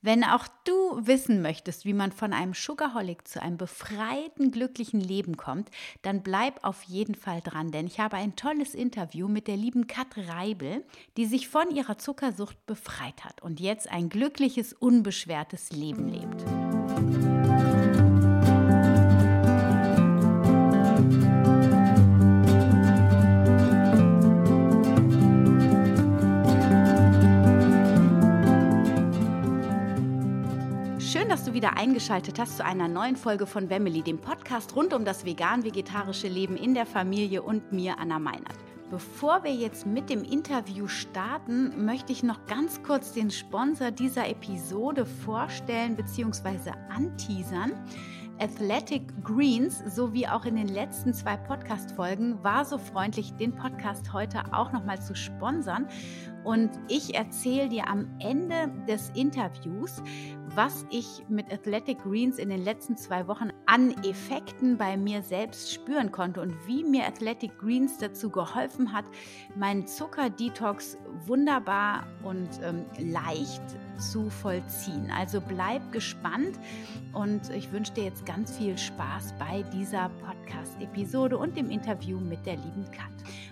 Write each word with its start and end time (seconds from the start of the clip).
Wenn 0.00 0.22
auch 0.22 0.46
du 0.64 1.06
wissen 1.06 1.42
möchtest, 1.42 1.84
wie 1.84 1.92
man 1.92 2.12
von 2.12 2.32
einem 2.32 2.54
Sugarholic 2.54 3.26
zu 3.26 3.42
einem 3.42 3.56
befreiten, 3.56 4.52
glücklichen 4.52 5.00
Leben 5.00 5.36
kommt, 5.36 5.70
dann 6.02 6.22
bleib 6.22 6.62
auf 6.62 6.84
jeden 6.84 7.16
Fall 7.16 7.40
dran, 7.40 7.72
denn 7.72 7.88
ich 7.88 7.98
habe 7.98 8.16
ein 8.16 8.36
tolles 8.36 8.74
Interview 8.74 9.26
mit 9.26 9.48
der 9.48 9.56
lieben 9.56 9.88
Kat 9.88 10.06
Reibel, 10.16 10.84
die 11.16 11.26
sich 11.26 11.48
von 11.48 11.74
ihrer 11.74 11.98
Zuckersucht 11.98 12.64
befreit 12.66 13.24
hat 13.24 13.42
und 13.42 13.58
jetzt 13.58 13.90
ein 13.90 14.08
glückliches, 14.08 14.72
unbeschwertes 14.72 15.72
Leben 15.72 16.06
lebt. 16.06 16.77
Du 31.48 31.54
wieder 31.54 31.78
eingeschaltet 31.78 32.38
hast 32.38 32.58
zu 32.58 32.64
einer 32.64 32.88
neuen 32.88 33.16
Folge 33.16 33.46
von 33.46 33.70
Wemmeli, 33.70 34.02
dem 34.02 34.18
Podcast 34.18 34.76
rund 34.76 34.92
um 34.92 35.06
das 35.06 35.24
vegan-vegetarische 35.24 36.28
Leben 36.28 36.58
in 36.58 36.74
der 36.74 36.84
Familie 36.84 37.40
und 37.40 37.72
mir, 37.72 37.98
Anna 37.98 38.18
Meinert. 38.18 38.58
Bevor 38.90 39.44
wir 39.44 39.54
jetzt 39.54 39.86
mit 39.86 40.10
dem 40.10 40.24
Interview 40.24 40.88
starten, 40.88 41.86
möchte 41.86 42.12
ich 42.12 42.22
noch 42.22 42.44
ganz 42.46 42.82
kurz 42.82 43.12
den 43.12 43.30
Sponsor 43.30 43.90
dieser 43.90 44.28
Episode 44.28 45.06
vorstellen 45.06 45.96
bzw. 45.96 46.72
anteasern. 46.90 47.72
Athletic 48.40 49.02
Greens 49.24 49.82
sowie 49.86 50.26
auch 50.26 50.44
in 50.44 50.56
den 50.56 50.68
letzten 50.68 51.12
zwei 51.12 51.36
Podcast-Folgen 51.36 52.42
war 52.44 52.64
so 52.64 52.78
freundlich, 52.78 53.32
den 53.34 53.52
Podcast 53.52 54.12
heute 54.12 54.42
auch 54.52 54.72
nochmal 54.72 55.00
zu 55.00 55.16
sponsern. 55.16 55.88
Und 56.44 56.70
ich 56.88 57.14
erzähle 57.14 57.68
dir 57.68 57.88
am 57.88 58.06
Ende 58.20 58.70
des 58.86 59.10
Interviews, 59.10 60.02
was 60.54 60.86
ich 60.90 61.24
mit 61.28 61.52
Athletic 61.52 62.02
Greens 62.02 62.38
in 62.38 62.48
den 62.48 62.62
letzten 62.62 62.96
zwei 62.96 63.26
Wochen 63.28 63.50
an 63.66 63.92
Effekten 64.04 64.76
bei 64.76 64.96
mir 64.96 65.22
selbst 65.22 65.72
spüren 65.72 66.12
konnte 66.12 66.40
und 66.40 66.54
wie 66.66 66.84
mir 66.84 67.06
Athletic 67.06 67.58
Greens 67.58 67.98
dazu 67.98 68.30
geholfen 68.30 68.92
hat, 68.92 69.04
meinen 69.56 69.86
Zuckerdetox 69.86 70.98
wunderbar 71.26 72.06
und 72.22 72.48
ähm, 72.62 72.84
leicht 72.98 73.62
zu 73.98 74.30
vollziehen. 74.30 75.10
Also 75.10 75.40
bleib 75.40 75.92
gespannt 75.92 76.58
und 77.12 77.50
ich 77.50 77.72
wünsche 77.72 77.92
dir 77.94 78.04
jetzt 78.04 78.24
ganz 78.24 78.56
viel 78.56 78.78
Spaß 78.78 79.34
bei 79.38 79.62
dieser 79.74 80.08
Podcast-Episode 80.08 81.36
und 81.36 81.56
dem 81.56 81.70
Interview 81.70 82.18
mit 82.20 82.46
der 82.46 82.56
lieben 82.56 82.84
Kat. 82.92 83.10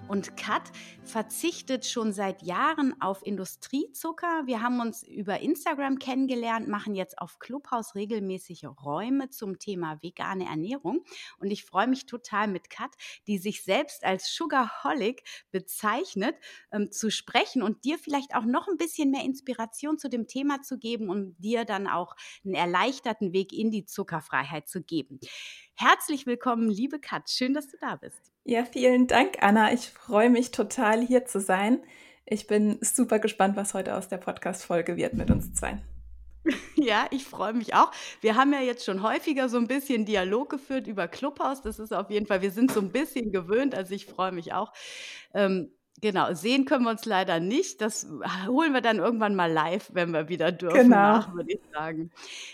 Und 0.09 0.37
Kat 0.37 0.71
verzichtet 1.03 1.85
schon 1.85 2.13
seit 2.13 2.43
Jahren 2.43 2.95
auf 3.01 3.27
Industriezucker. 3.27 4.43
Wir 4.47 4.63
haben 4.63 4.81
uns 4.81 5.03
über 5.03 5.41
Instagram 5.41 5.99
kennengelernt, 5.99 6.69
machen 6.69 6.86
jetzt 6.95 7.19
auf 7.19 7.39
Clubhaus 7.39 7.95
regelmäßige 7.95 8.65
Räume 8.85 9.31
zum 9.31 9.59
Thema 9.59 10.03
vegane 10.03 10.47
Ernährung. 10.47 11.05
Und 11.39 11.51
ich 11.51 11.65
freue 11.65 11.87
mich 11.87 12.07
total 12.07 12.49
mit 12.49 12.71
Kat, 12.71 12.91
die 13.27 13.39
sich 13.39 13.65
selbst 13.65 14.05
als 14.05 14.35
Sugarholic 14.35 15.23
bezeichnet, 15.51 16.37
ähm, 16.73 16.93
zu 16.93 17.11
sprechen 17.11 17.63
und 17.63 17.85
dir 17.85 17.99
vielleicht 17.99 18.35
auch 18.35 18.45
noch 18.45 18.69
ein 18.69 18.77
bisschen 18.77 19.11
mehr 19.11 19.25
Inspiration 19.25 19.99
zu 19.99 20.09
dem 20.09 20.27
Thema 20.27 20.63
zu 20.63 20.79
geben 20.79 21.11
und 21.11 21.37
dir 21.39 21.65
dann 21.65 21.87
auch 21.87 22.15
einen 22.45 22.55
erleichterten 22.55 23.33
Weg 23.33 23.53
in 23.53 23.71
die 23.71 23.85
Zuckerfreiheit 23.85 24.69
zu 24.69 24.83
geben. 24.83 25.21
Herzlich 25.75 26.27
willkommen, 26.27 26.69
liebe 26.71 26.99
Kat. 26.99 27.29
Schön, 27.29 27.55
dass 27.55 27.69
du 27.69 27.77
da 27.81 27.97
bist. 27.97 28.33
Ja, 28.45 28.65
vielen 28.65 29.07
Dank, 29.07 29.43
Anna. 29.43 29.73
Ich 29.73 29.91
freue 29.91 30.31
mich 30.31 30.53
total, 30.53 31.05
hier 31.05 31.27
zu 31.27 31.41
sein. 31.41 31.83
Ich 32.25 32.47
bin 32.47 32.79
super 32.81 33.19
gespannt, 33.19 33.57
was 33.57 33.75
heute 33.75 33.95
aus 33.95 34.09
der 34.09 34.19
Podcast-Folge 34.19 34.97
wird 34.97 35.15
mit 35.15 35.31
uns 35.31 35.53
zwei. 35.55 35.81
Ja, 36.77 37.07
ich 37.11 37.25
freue 37.25 37.53
mich 37.53 37.75
auch. 37.75 37.91
Wir 38.21 38.37
haben 38.37 38.53
ja 38.53 38.61
jetzt 38.61 38.85
schon 38.85 39.03
häufiger 39.03 39.49
so 39.49 39.57
ein 39.59 39.67
bisschen 39.67 40.05
Dialog 40.05 40.51
geführt 40.51 40.87
über 40.87 41.09
Clubhouse. 41.09 41.63
Das 41.63 41.79
ist 41.79 41.93
auf 41.93 42.11
jeden 42.11 42.27
Fall, 42.27 42.43
wir 42.43 42.51
sind 42.51 42.71
so 42.73 42.81
ein 42.81 42.91
bisschen 42.93 43.33
gewöhnt, 43.33 43.75
also 43.75 43.95
ich 43.95 44.07
freue 44.07 44.33
mich 44.33 44.53
auch. 44.53 44.73
Ähm, 45.35 45.73
Genau, 46.03 46.35
sehen 46.35 46.67
können 46.67 46.85
wir 46.85 46.91
uns 46.91 47.07
leider 47.07 47.41
nicht. 47.41 47.81
Das 47.81 48.07
holen 48.47 48.75
wir 48.75 48.83
dann 48.83 48.99
irgendwann 48.99 49.35
mal 49.35 49.51
live, 49.51 49.91
wenn 49.95 50.11
wir 50.11 50.29
wieder 50.29 50.53
dürfen, 50.53 50.77
genau. 50.77 50.97
nach, 50.97 51.35
würde 51.35 51.55
ich 51.55 51.61
sagen. 51.73 52.11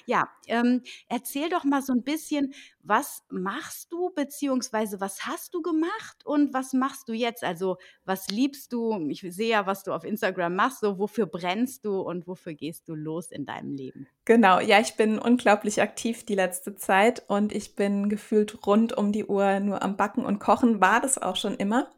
Ja, 0.06 0.28
ähm, 0.46 0.82
erzähl 1.08 1.48
doch 1.48 1.64
mal 1.64 1.82
so 1.82 1.92
ein 1.92 2.02
bisschen, 2.02 2.54
was 2.82 3.24
machst 3.30 3.92
du, 3.92 4.10
beziehungsweise 4.10 5.00
was 5.00 5.26
hast 5.26 5.54
du 5.54 5.62
gemacht 5.62 6.24
und 6.24 6.54
was 6.54 6.72
machst 6.72 7.08
du 7.08 7.12
jetzt? 7.12 7.42
Also, 7.42 7.78
was 8.04 8.28
liebst 8.28 8.72
du? 8.72 9.08
Ich 9.08 9.24
sehe 9.28 9.50
ja, 9.50 9.66
was 9.66 9.82
du 9.82 9.92
auf 9.92 10.04
Instagram 10.04 10.54
machst, 10.54 10.80
so 10.80 10.98
wofür 10.98 11.26
brennst 11.26 11.84
du 11.84 12.00
und 12.00 12.28
wofür 12.28 12.54
gehst 12.54 12.88
du 12.88 12.94
los 12.94 13.32
in 13.32 13.44
deinem 13.44 13.74
Leben? 13.74 14.06
Genau, 14.24 14.60
ja, 14.60 14.78
ich 14.78 14.94
bin 14.94 15.18
unglaublich 15.18 15.82
aktiv 15.82 16.24
die 16.24 16.36
letzte 16.36 16.76
Zeit 16.76 17.24
und 17.26 17.52
ich 17.52 17.74
bin 17.74 18.08
gefühlt 18.08 18.66
rund 18.66 18.96
um 18.96 19.10
die 19.10 19.24
Uhr 19.24 19.58
nur 19.58 19.82
am 19.82 19.96
Backen 19.96 20.24
und 20.24 20.38
Kochen, 20.38 20.80
war 20.80 21.00
das 21.00 21.20
auch 21.20 21.36
schon 21.36 21.56
immer. 21.56 21.88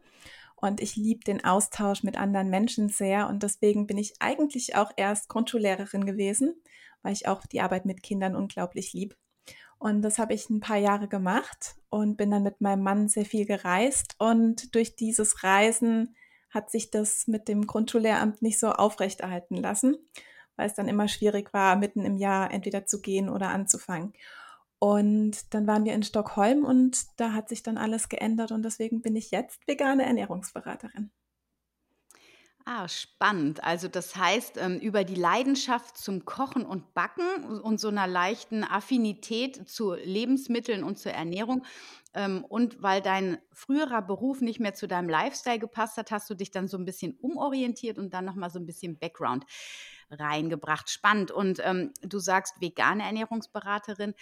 Und 0.65 0.81
ich 0.81 0.95
liebe 0.95 1.23
den 1.23 1.43
Austausch 1.43 2.01
mit 2.01 2.17
anderen 2.17 2.49
Menschen 2.49 2.89
sehr. 2.89 3.29
Und 3.29 3.43
deswegen 3.43 3.85
bin 3.85 3.99
ich 3.99 4.15
eigentlich 4.19 4.75
auch 4.75 4.91
erst 4.97 5.29
Grundschullehrerin 5.29 6.05
gewesen, 6.05 6.55
weil 7.03 7.13
ich 7.13 7.27
auch 7.27 7.45
die 7.45 7.61
Arbeit 7.61 7.85
mit 7.85 8.01
Kindern 8.01 8.35
unglaublich 8.35 8.91
lieb. 8.93 9.15
Und 9.77 10.01
das 10.01 10.17
habe 10.17 10.33
ich 10.33 10.49
ein 10.49 10.61
paar 10.61 10.77
Jahre 10.77 11.07
gemacht 11.07 11.75
und 11.89 12.17
bin 12.17 12.31
dann 12.31 12.41
mit 12.41 12.61
meinem 12.61 12.81
Mann 12.81 13.07
sehr 13.09 13.25
viel 13.25 13.45
gereist. 13.45 14.15
Und 14.17 14.73
durch 14.73 14.95
dieses 14.95 15.43
Reisen 15.43 16.15
hat 16.49 16.71
sich 16.71 16.89
das 16.89 17.27
mit 17.27 17.47
dem 17.47 17.67
Grundschullehramt 17.67 18.41
nicht 18.41 18.59
so 18.59 18.69
aufrechterhalten 18.71 19.57
lassen, 19.57 19.95
weil 20.55 20.65
es 20.67 20.73
dann 20.73 20.87
immer 20.87 21.07
schwierig 21.07 21.53
war, 21.53 21.75
mitten 21.75 22.03
im 22.05 22.17
Jahr 22.17 22.51
entweder 22.51 22.87
zu 22.87 23.01
gehen 23.01 23.29
oder 23.29 23.49
anzufangen. 23.49 24.13
Und 24.79 25.53
dann 25.53 25.67
waren 25.67 25.85
wir 25.85 25.93
in 25.93 26.03
Stockholm 26.03 26.65
und 26.65 27.05
da 27.17 27.33
hat 27.33 27.49
sich 27.49 27.63
dann 27.63 27.77
alles 27.77 28.09
geändert 28.09 28.51
und 28.51 28.63
deswegen 28.63 29.01
bin 29.01 29.15
ich 29.15 29.31
jetzt 29.31 29.67
vegane 29.67 30.05
Ernährungsberaterin. 30.05 31.11
Ah, 32.67 32.87
spannend. 32.87 33.63
Also 33.63 33.87
das 33.87 34.15
heißt, 34.15 34.57
ähm, 34.57 34.79
über 34.79 35.03
die 35.03 35.13
Leidenschaft 35.13 35.99
zum 35.99 36.25
Kochen 36.25 36.65
und 36.65 36.95
Backen 36.95 37.61
und 37.61 37.79
so 37.79 37.89
einer 37.89 38.07
leichten 38.07 38.63
Affinität 38.63 39.69
zu 39.69 39.93
Lebensmitteln 39.93 40.83
und 40.83 40.97
zur 40.97 41.11
Ernährung 41.11 41.63
ähm, 42.15 42.43
und 42.43 42.81
weil 42.81 43.03
dein 43.03 43.37
früherer 43.51 44.01
Beruf 44.01 44.41
nicht 44.41 44.59
mehr 44.59 44.73
zu 44.73 44.87
deinem 44.87 45.09
Lifestyle 45.09 45.59
gepasst 45.59 45.97
hat, 45.97 46.09
hast 46.09 46.27
du 46.27 46.33
dich 46.33 46.49
dann 46.49 46.67
so 46.67 46.77
ein 46.77 46.85
bisschen 46.85 47.15
umorientiert 47.19 47.99
und 47.99 48.15
dann 48.15 48.25
nochmal 48.25 48.49
so 48.49 48.57
ein 48.57 48.65
bisschen 48.65 48.97
Background 48.97 49.45
reingebracht. 50.09 50.89
Spannend. 50.89 51.29
Und 51.29 51.59
ähm, 51.63 51.91
du 52.01 52.17
sagst 52.17 52.61
vegane 52.61 53.03
Ernährungsberaterin 53.03 54.15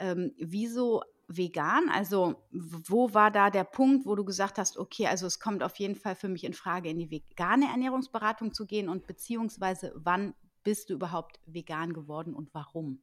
ähm, 0.00 0.32
wieso 0.38 1.02
vegan? 1.28 1.88
Also 1.88 2.34
wo 2.50 3.14
war 3.14 3.30
da 3.30 3.50
der 3.50 3.64
Punkt, 3.64 4.06
wo 4.06 4.16
du 4.16 4.24
gesagt 4.24 4.58
hast, 4.58 4.76
okay, 4.76 5.06
also 5.06 5.26
es 5.26 5.38
kommt 5.38 5.62
auf 5.62 5.76
jeden 5.76 5.94
Fall 5.94 6.16
für 6.16 6.28
mich 6.28 6.44
in 6.44 6.54
Frage, 6.54 6.90
in 6.90 6.98
die 6.98 7.10
vegane 7.10 7.66
Ernährungsberatung 7.70 8.52
zu 8.52 8.66
gehen 8.66 8.88
und 8.88 9.06
beziehungsweise 9.06 9.92
wann 9.94 10.34
bist 10.64 10.90
du 10.90 10.94
überhaupt 10.94 11.40
vegan 11.46 11.92
geworden 11.92 12.34
und 12.34 12.52
warum? 12.52 13.00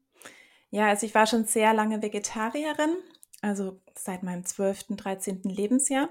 Ja, 0.70 0.88
also 0.88 1.06
ich 1.06 1.16
war 1.16 1.26
schon 1.26 1.46
sehr 1.46 1.74
lange 1.74 2.02
Vegetarierin, 2.02 2.98
also 3.42 3.80
seit 3.96 4.24
meinem 4.24 4.44
12., 4.44 4.98
13. 4.98 5.44
Lebensjahr. 5.44 6.10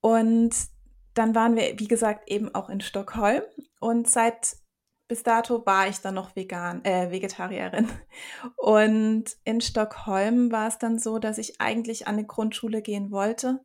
Und 0.00 0.54
dann 1.14 1.34
waren 1.34 1.56
wir, 1.56 1.78
wie 1.78 1.88
gesagt, 1.88 2.30
eben 2.30 2.54
auch 2.54 2.68
in 2.68 2.80
Stockholm. 2.80 3.42
Und 3.80 4.08
seit 4.08 4.56
bis 5.06 5.22
dato 5.22 5.64
war 5.66 5.88
ich 5.88 6.00
dann 6.00 6.14
noch 6.14 6.34
vegan, 6.34 6.84
äh, 6.84 7.10
Vegetarierin. 7.10 7.88
Und 8.56 9.24
in 9.44 9.60
Stockholm 9.60 10.50
war 10.50 10.68
es 10.68 10.78
dann 10.78 10.98
so, 10.98 11.18
dass 11.18 11.38
ich 11.38 11.60
eigentlich 11.60 12.06
an 12.06 12.14
eine 12.14 12.26
Grundschule 12.26 12.82
gehen 12.82 13.10
wollte. 13.10 13.64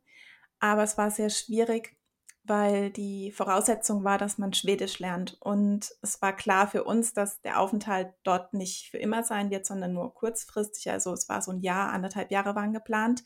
Aber 0.58 0.82
es 0.82 0.98
war 0.98 1.10
sehr 1.10 1.30
schwierig, 1.30 1.96
weil 2.44 2.90
die 2.90 3.32
Voraussetzung 3.32 4.04
war, 4.04 4.18
dass 4.18 4.36
man 4.36 4.52
Schwedisch 4.52 4.98
lernt. 4.98 5.38
Und 5.40 5.90
es 6.02 6.20
war 6.20 6.36
klar 6.36 6.68
für 6.68 6.84
uns, 6.84 7.14
dass 7.14 7.40
der 7.40 7.58
Aufenthalt 7.58 8.12
dort 8.22 8.52
nicht 8.52 8.90
für 8.90 8.98
immer 8.98 9.22
sein 9.24 9.50
wird, 9.50 9.64
sondern 9.64 9.94
nur 9.94 10.12
kurzfristig. 10.12 10.90
Also 10.90 11.12
es 11.12 11.28
war 11.28 11.40
so 11.40 11.52
ein 11.52 11.60
Jahr, 11.60 11.90
anderthalb 11.90 12.30
Jahre 12.30 12.54
waren 12.54 12.74
geplant. 12.74 13.24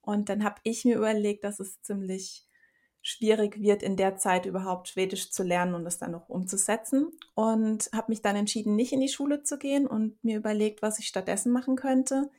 Und 0.00 0.28
dann 0.28 0.42
habe 0.44 0.60
ich 0.64 0.84
mir 0.84 0.96
überlegt, 0.96 1.44
dass 1.44 1.60
es 1.60 1.80
ziemlich 1.82 2.46
schwierig 3.04 3.60
wird, 3.60 3.82
in 3.82 3.96
der 3.96 4.16
Zeit 4.16 4.46
überhaupt 4.46 4.88
Schwedisch 4.88 5.30
zu 5.30 5.42
lernen 5.42 5.74
und 5.74 5.86
es 5.86 5.98
dann 5.98 6.12
noch 6.12 6.30
umzusetzen. 6.30 7.12
Und 7.34 7.90
habe 7.92 8.10
mich 8.10 8.22
dann 8.22 8.34
entschieden, 8.34 8.74
nicht 8.74 8.92
in 8.92 9.00
die 9.00 9.10
Schule 9.10 9.42
zu 9.42 9.58
gehen 9.58 9.86
und 9.86 10.24
mir 10.24 10.38
überlegt, 10.38 10.80
was 10.80 10.98
ich 10.98 11.06
stattdessen 11.06 11.52
machen 11.52 11.76
könnte. 11.76 12.30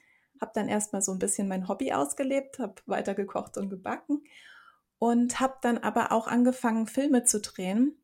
Habe 0.41 0.51
dann 0.55 0.67
erstmal 0.67 1.03
so 1.03 1.11
ein 1.11 1.19
bisschen 1.19 1.47
mein 1.47 1.67
Hobby 1.67 1.93
ausgelebt, 1.93 2.59
habe 2.59 2.75
weiter 2.87 3.13
gekocht 3.13 3.57
und 3.57 3.69
gebacken 3.69 4.23
und 4.97 5.39
habe 5.39 5.55
dann 5.61 5.77
aber 5.77 6.11
auch 6.11 6.27
angefangen, 6.27 6.87
Filme 6.87 7.23
zu 7.23 7.39
drehen. 7.39 7.95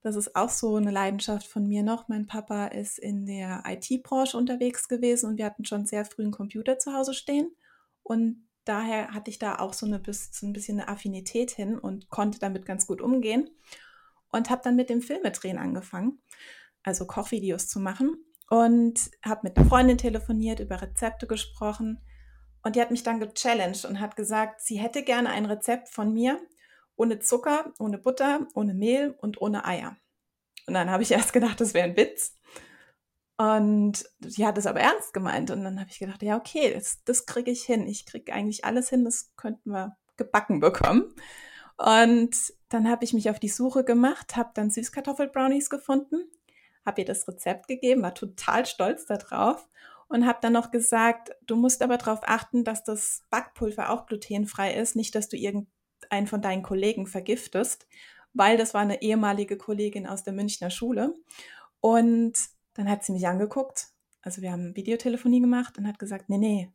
Das 0.00 0.16
ist 0.16 0.34
auch 0.34 0.48
so 0.48 0.76
eine 0.76 0.90
Leidenschaft 0.90 1.46
von 1.46 1.68
mir 1.68 1.82
noch. 1.82 2.08
Mein 2.08 2.26
Papa 2.26 2.68
ist 2.68 2.98
in 2.98 3.26
der 3.26 3.64
IT-Branche 3.66 4.38
unterwegs 4.38 4.88
gewesen 4.88 5.28
und 5.28 5.36
wir 5.36 5.44
hatten 5.44 5.66
schon 5.66 5.84
sehr 5.84 6.06
früh 6.06 6.22
einen 6.22 6.32
Computer 6.32 6.78
zu 6.78 6.94
Hause 6.94 7.12
stehen. 7.12 7.54
Und 8.02 8.47
daher 8.68 9.12
hatte 9.14 9.30
ich 9.30 9.38
da 9.38 9.58
auch 9.58 9.72
so, 9.72 9.86
eine, 9.86 10.00
so 10.04 10.46
ein 10.46 10.52
bisschen 10.52 10.80
eine 10.80 10.88
Affinität 10.88 11.50
hin 11.50 11.78
und 11.78 12.08
konnte 12.10 12.38
damit 12.38 12.66
ganz 12.66 12.86
gut 12.86 13.00
umgehen 13.00 13.50
und 14.30 14.50
habe 14.50 14.62
dann 14.62 14.76
mit 14.76 14.90
dem 14.90 15.00
Filmedrehen 15.00 15.58
angefangen, 15.58 16.20
also 16.82 17.06
Kochvideos 17.06 17.68
zu 17.68 17.80
machen. 17.80 18.24
und 18.50 19.10
habe 19.22 19.40
mit 19.44 19.56
einer 19.56 19.68
Freundin 19.68 19.98
telefoniert, 19.98 20.60
über 20.60 20.80
Rezepte 20.80 21.26
gesprochen. 21.26 22.00
Und 22.62 22.76
die 22.76 22.80
hat 22.80 22.90
mich 22.90 23.02
dann 23.02 23.20
gechallenged 23.20 23.84
und 23.84 24.00
hat 24.00 24.16
gesagt, 24.16 24.62
sie 24.62 24.78
hätte 24.78 25.02
gerne 25.02 25.30
ein 25.30 25.46
Rezept 25.46 25.88
von 25.90 26.12
mir 26.12 26.40
ohne 26.96 27.20
Zucker, 27.20 27.72
ohne 27.78 27.98
Butter, 27.98 28.48
ohne 28.54 28.74
Mehl 28.74 29.14
und 29.20 29.40
ohne 29.40 29.64
Eier. 29.64 29.96
Und 30.66 30.74
dann 30.74 30.90
habe 30.90 31.02
ich 31.02 31.10
erst 31.12 31.32
gedacht, 31.32 31.60
das 31.60 31.72
wäre 31.72 31.88
ein 31.88 31.96
Witz. 31.96 32.37
Und 33.38 34.04
sie 34.20 34.44
hat 34.44 34.58
es 34.58 34.66
aber 34.66 34.80
ernst 34.80 35.14
gemeint. 35.14 35.50
Und 35.50 35.62
dann 35.62 35.78
habe 35.78 35.90
ich 35.90 36.00
gedacht, 36.00 36.22
ja, 36.22 36.36
okay, 36.36 36.74
das, 36.74 37.02
das 37.04 37.24
kriege 37.24 37.50
ich 37.50 37.62
hin. 37.62 37.86
Ich 37.86 38.04
kriege 38.04 38.32
eigentlich 38.32 38.64
alles 38.64 38.90
hin, 38.90 39.04
das 39.04 39.32
könnten 39.36 39.70
wir 39.70 39.96
gebacken 40.16 40.60
bekommen. 40.60 41.14
Und 41.76 42.34
dann 42.68 42.90
habe 42.90 43.04
ich 43.04 43.12
mich 43.12 43.30
auf 43.30 43.38
die 43.38 43.48
Suche 43.48 43.84
gemacht, 43.84 44.36
habe 44.36 44.50
dann 44.54 44.70
Süßkartoffelbrownies 44.70 45.70
gefunden, 45.70 46.24
habe 46.84 47.02
ihr 47.02 47.04
das 47.04 47.26
Rezept 47.28 47.68
gegeben, 47.68 48.02
war 48.02 48.14
total 48.14 48.66
stolz 48.66 49.06
darauf 49.06 49.68
und 50.08 50.26
habe 50.26 50.40
dann 50.42 50.54
noch 50.54 50.72
gesagt, 50.72 51.30
du 51.46 51.54
musst 51.54 51.80
aber 51.82 51.96
darauf 51.96 52.20
achten, 52.24 52.64
dass 52.64 52.82
das 52.82 53.24
Backpulver 53.30 53.90
auch 53.90 54.06
glutenfrei 54.06 54.74
ist, 54.74 54.96
nicht, 54.96 55.14
dass 55.14 55.28
du 55.28 55.36
irgendeinen 55.36 56.26
von 56.26 56.42
deinen 56.42 56.64
Kollegen 56.64 57.06
vergiftest, 57.06 57.86
weil 58.32 58.56
das 58.56 58.74
war 58.74 58.80
eine 58.80 59.00
ehemalige 59.00 59.56
Kollegin 59.56 60.08
aus 60.08 60.24
der 60.24 60.32
Münchner 60.32 60.70
Schule. 60.70 61.14
Und 61.80 62.36
dann 62.78 62.88
hat 62.88 63.04
sie 63.04 63.12
mich 63.12 63.26
angeguckt, 63.26 63.88
also 64.22 64.40
wir 64.40 64.52
haben 64.52 64.76
Videotelefonie 64.76 65.40
gemacht 65.40 65.78
und 65.78 65.88
hat 65.88 65.98
gesagt, 65.98 66.28
nee, 66.28 66.38
nee, 66.38 66.72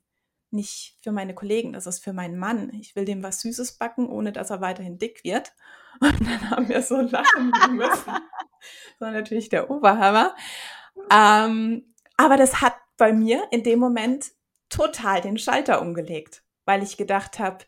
nicht 0.51 0.97
für 1.01 1.13
meine 1.13 1.33
Kollegen, 1.33 1.71
das 1.71 1.87
ist 1.87 2.03
für 2.03 2.11
meinen 2.11 2.37
Mann. 2.37 2.73
Ich 2.73 2.95
will 2.95 3.05
dem 3.05 3.23
was 3.23 3.39
Süßes 3.39 3.77
backen, 3.77 4.09
ohne 4.09 4.33
dass 4.33 4.49
er 4.49 4.59
weiterhin 4.59 4.97
dick 4.97 5.23
wird. 5.23 5.53
Und 6.01 6.19
dann 6.21 6.49
haben 6.49 6.69
wir 6.69 6.81
so 6.81 6.99
lachen 6.99 7.51
müssen. 7.71 8.11
Das 8.11 8.99
war 8.99 9.11
natürlich 9.11 9.47
der 9.49 9.69
Oberhammer. 9.69 10.35
Ähm, 11.09 11.95
aber 12.17 12.35
das 12.35 12.61
hat 12.61 12.75
bei 12.97 13.13
mir 13.13 13.47
in 13.51 13.63
dem 13.63 13.79
Moment 13.79 14.31
total 14.69 15.21
den 15.21 15.37
Schalter 15.37 15.81
umgelegt, 15.81 16.43
weil 16.65 16.83
ich 16.83 16.97
gedacht 16.97 17.39
habe, 17.39 17.65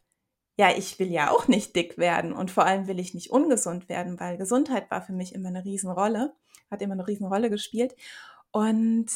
ja, 0.57 0.71
ich 0.75 0.99
will 0.99 1.11
ja 1.11 1.31
auch 1.31 1.47
nicht 1.47 1.75
dick 1.75 1.97
werden 1.97 2.33
und 2.33 2.51
vor 2.51 2.65
allem 2.65 2.87
will 2.87 2.99
ich 2.99 3.13
nicht 3.13 3.31
ungesund 3.31 3.87
werden, 3.87 4.19
weil 4.19 4.37
Gesundheit 4.37 4.91
war 4.91 5.01
für 5.01 5.13
mich 5.13 5.33
immer 5.33 5.49
eine 5.49 5.63
Riesenrolle, 5.65 6.35
hat 6.71 6.81
immer 6.81 6.93
eine 6.93 7.07
Riesenrolle 7.07 7.49
gespielt. 7.49 7.95
Und 8.51 9.07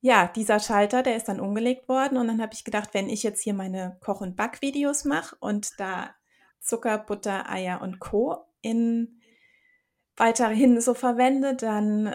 ja, 0.00 0.28
dieser 0.28 0.60
Schalter, 0.60 1.02
der 1.02 1.16
ist 1.16 1.28
dann 1.28 1.40
umgelegt 1.40 1.88
worden 1.88 2.16
und 2.16 2.28
dann 2.28 2.40
habe 2.40 2.54
ich 2.54 2.64
gedacht, 2.64 2.90
wenn 2.92 3.08
ich 3.08 3.22
jetzt 3.22 3.42
hier 3.42 3.54
meine 3.54 3.98
Koch- 4.00 4.22
und 4.22 4.36
Backvideos 4.36 5.04
mache 5.04 5.36
und 5.40 5.78
da 5.78 6.14
Zucker, 6.60 6.98
Butter, 6.98 7.50
Eier 7.50 7.82
und 7.82 8.00
Co. 8.00 8.46
in 8.62 9.20
weiterhin 10.16 10.80
so 10.80 10.94
verwende, 10.94 11.54
dann 11.54 12.14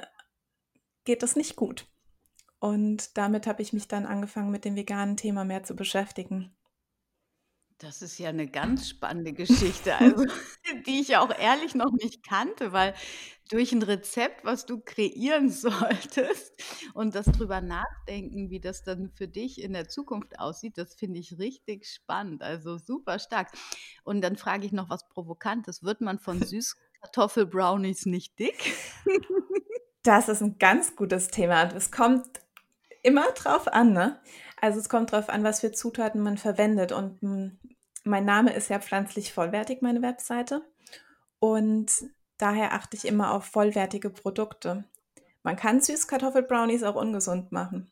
geht 1.03 1.23
das 1.23 1.35
nicht 1.35 1.55
gut. 1.55 1.87
Und 2.59 3.17
damit 3.17 3.47
habe 3.47 3.61
ich 3.61 3.73
mich 3.73 3.87
dann 3.87 4.05
angefangen, 4.05 4.51
mit 4.51 4.65
dem 4.65 4.75
veganen 4.75 5.17
Thema 5.17 5.43
mehr 5.43 5.63
zu 5.63 5.75
beschäftigen. 5.75 6.55
Das 7.79 8.01
ist 8.01 8.17
ja 8.17 8.29
eine 8.29 8.47
ganz 8.47 8.87
spannende 8.87 9.33
Geschichte, 9.33 9.95
also 9.95 10.23
die 10.87 11.01
ich 11.01 11.09
ja 11.09 11.19
auch 11.19 11.37
ehrlich 11.37 11.75
noch 11.75 11.91
nicht 11.91 12.25
kannte, 12.25 12.71
weil 12.71 12.93
durch 13.49 13.71
ein 13.71 13.81
Rezept, 13.81 14.43
was 14.43 14.65
du 14.65 14.79
kreieren 14.79 15.49
solltest 15.51 16.53
und 16.93 17.15
das 17.15 17.25
drüber 17.25 17.61
nachdenken, 17.61 18.49
wie 18.49 18.59
das 18.59 18.83
dann 18.83 19.11
für 19.11 19.27
dich 19.27 19.61
in 19.61 19.73
der 19.73 19.87
Zukunft 19.87 20.39
aussieht, 20.39 20.77
das 20.77 20.95
finde 20.95 21.19
ich 21.19 21.37
richtig 21.37 21.87
spannend, 21.87 22.41
also 22.41 22.77
super 22.77 23.19
stark. 23.19 23.51
Und 24.03 24.21
dann 24.21 24.35
frage 24.35 24.65
ich 24.65 24.71
noch 24.71 24.89
was 24.89 25.07
Provokantes: 25.09 25.83
Wird 25.83 26.01
man 26.01 26.19
von 26.19 26.41
Süßkartoffelbrownies 26.43 28.05
nicht 28.05 28.37
dick? 28.39 28.73
Das 30.03 30.29
ist 30.29 30.43
ein 30.43 30.59
ganz 30.59 30.95
gutes 30.95 31.29
Thema 31.29 31.63
es 31.75 31.89
kommt 31.91 32.39
immer 33.01 33.31
drauf 33.31 33.67
an, 33.67 33.91
ne? 33.91 34.19
Also 34.61 34.79
es 34.79 34.89
kommt 34.89 35.11
drauf 35.11 35.29
an, 35.29 35.43
was 35.43 35.61
für 35.61 35.71
Zutaten 35.71 36.21
man 36.21 36.37
verwendet. 36.37 36.91
Und 36.91 37.19
mein 38.03 38.25
Name 38.25 38.53
ist 38.53 38.69
ja 38.69 38.79
pflanzlich 38.79 39.33
vollwertig, 39.33 39.81
meine 39.81 40.01
Webseite. 40.01 40.61
Und 41.39 41.91
daher 42.37 42.73
achte 42.73 42.97
ich 42.97 43.05
immer 43.05 43.33
auf 43.33 43.45
vollwertige 43.45 44.09
Produkte. 44.09 44.85
Man 45.43 45.55
kann 45.55 45.81
Süßkartoffelbrownies 45.81 46.83
auch 46.83 46.95
ungesund 46.95 47.51
machen. 47.51 47.91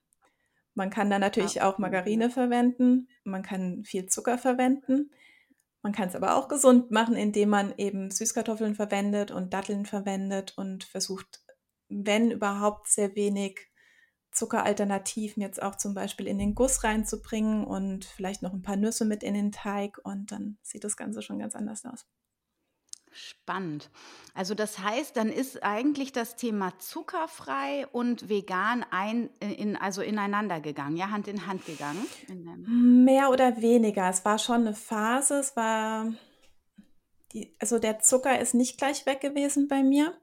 Man 0.75 0.89
kann 0.89 1.09
da 1.09 1.19
natürlich 1.19 1.61
auch 1.61 1.77
Margarine 1.77 2.29
verwenden, 2.29 3.07
man 3.23 3.43
kann 3.43 3.83
viel 3.83 4.07
Zucker 4.07 4.37
verwenden. 4.37 5.11
Man 5.83 5.91
kann 5.91 6.07
es 6.07 6.15
aber 6.15 6.37
auch 6.37 6.47
gesund 6.47 6.91
machen, 6.91 7.15
indem 7.15 7.49
man 7.49 7.73
eben 7.77 8.09
Süßkartoffeln 8.09 8.73
verwendet 8.73 9.31
und 9.31 9.53
Datteln 9.53 9.85
verwendet 9.85 10.57
und 10.57 10.85
versucht, 10.85 11.43
wenn 11.89 12.31
überhaupt, 12.31 12.87
sehr 12.87 13.15
wenig 13.15 13.69
Zuckeralternativen 14.31 15.43
jetzt 15.43 15.61
auch 15.61 15.75
zum 15.75 15.93
Beispiel 15.93 16.25
in 16.25 16.39
den 16.39 16.55
Guss 16.55 16.83
reinzubringen 16.83 17.65
und 17.65 18.05
vielleicht 18.05 18.41
noch 18.41 18.53
ein 18.53 18.63
paar 18.63 18.77
Nüsse 18.77 19.05
mit 19.05 19.23
in 19.23 19.33
den 19.33 19.51
Teig 19.51 19.99
und 20.03 20.31
dann 20.31 20.57
sieht 20.63 20.85
das 20.85 20.97
Ganze 20.97 21.21
schon 21.21 21.37
ganz 21.37 21.53
anders 21.53 21.85
aus. 21.85 22.07
Spannend. 23.13 23.89
Also 24.33 24.55
das 24.55 24.79
heißt, 24.79 25.15
dann 25.15 25.29
ist 25.29 25.63
eigentlich 25.63 26.11
das 26.11 26.35
Thema 26.35 26.77
zuckerfrei 26.79 27.87
und 27.91 28.29
vegan 28.29 28.85
ein, 28.89 29.29
in, 29.39 29.75
also 29.75 30.01
ineinander 30.01 30.59
gegangen, 30.59 30.97
ja, 30.97 31.11
Hand 31.11 31.27
in 31.27 31.45
Hand 31.45 31.65
gegangen. 31.65 32.05
Mehr 33.05 33.29
oder 33.29 33.61
weniger. 33.61 34.09
Es 34.09 34.25
war 34.25 34.39
schon 34.39 34.61
eine 34.61 34.73
Phase. 34.73 35.35
Es 35.35 35.55
war, 35.55 36.11
die, 37.31 37.55
also 37.59 37.79
der 37.79 37.99
Zucker 37.99 38.39
ist 38.39 38.53
nicht 38.53 38.77
gleich 38.77 39.05
weg 39.05 39.21
gewesen 39.21 39.67
bei 39.67 39.83
mir. 39.83 40.17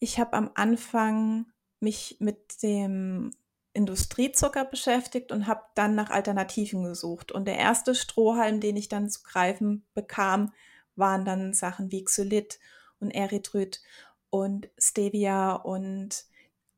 Ich 0.00 0.18
habe 0.18 0.34
am 0.34 0.50
Anfang 0.54 1.46
mich 1.80 2.16
mit 2.20 2.62
dem 2.62 3.32
Industriezucker 3.72 4.64
beschäftigt 4.64 5.30
und 5.30 5.46
habe 5.46 5.62
dann 5.74 5.94
nach 5.94 6.10
Alternativen 6.10 6.82
gesucht. 6.82 7.30
Und 7.30 7.46
der 7.46 7.58
erste 7.58 7.94
Strohhalm, 7.94 8.60
den 8.60 8.76
ich 8.76 8.88
dann 8.88 9.08
zu 9.08 9.22
greifen 9.22 9.86
bekam, 9.94 10.52
waren 10.98 11.24
dann 11.24 11.54
Sachen 11.54 11.90
wie 11.92 12.04
Xylit 12.04 12.58
und 13.00 13.10
Erythrit 13.10 13.82
und 14.30 14.68
Stevia 14.78 15.54
und 15.54 16.24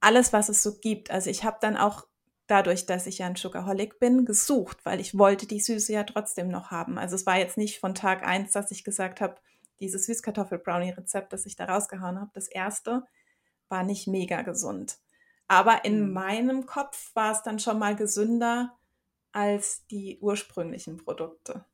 alles, 0.00 0.32
was 0.32 0.48
es 0.48 0.62
so 0.62 0.78
gibt. 0.78 1.10
Also 1.10 1.30
ich 1.30 1.44
habe 1.44 1.58
dann 1.60 1.76
auch 1.76 2.06
dadurch, 2.46 2.86
dass 2.86 3.06
ich 3.06 3.18
ja 3.18 3.26
ein 3.26 3.36
Sugarholic 3.36 3.98
bin, 4.00 4.24
gesucht, 4.24 4.84
weil 4.84 5.00
ich 5.00 5.16
wollte 5.16 5.46
die 5.46 5.60
Süße 5.60 5.92
ja 5.92 6.04
trotzdem 6.04 6.48
noch 6.48 6.70
haben. 6.70 6.98
Also 6.98 7.14
es 7.14 7.26
war 7.26 7.38
jetzt 7.38 7.56
nicht 7.56 7.78
von 7.78 7.94
Tag 7.94 8.26
eins, 8.26 8.52
dass 8.52 8.70
ich 8.70 8.82
gesagt 8.82 9.20
habe, 9.20 9.36
dieses 9.78 10.06
Süßkartoffel-Brownie-Rezept, 10.06 11.32
das 11.32 11.46
ich 11.46 11.56
da 11.56 11.66
rausgehauen 11.66 12.20
habe, 12.20 12.30
das 12.34 12.48
erste, 12.48 13.04
war 13.68 13.84
nicht 13.84 14.08
mega 14.08 14.42
gesund. 14.42 14.98
Aber 15.48 15.84
in 15.84 16.06
mhm. 16.06 16.12
meinem 16.12 16.66
Kopf 16.66 17.14
war 17.14 17.32
es 17.32 17.42
dann 17.42 17.58
schon 17.58 17.78
mal 17.78 17.96
gesünder 17.96 18.76
als 19.32 19.86
die 19.86 20.18
ursprünglichen 20.20 20.96
Produkte, 20.96 21.64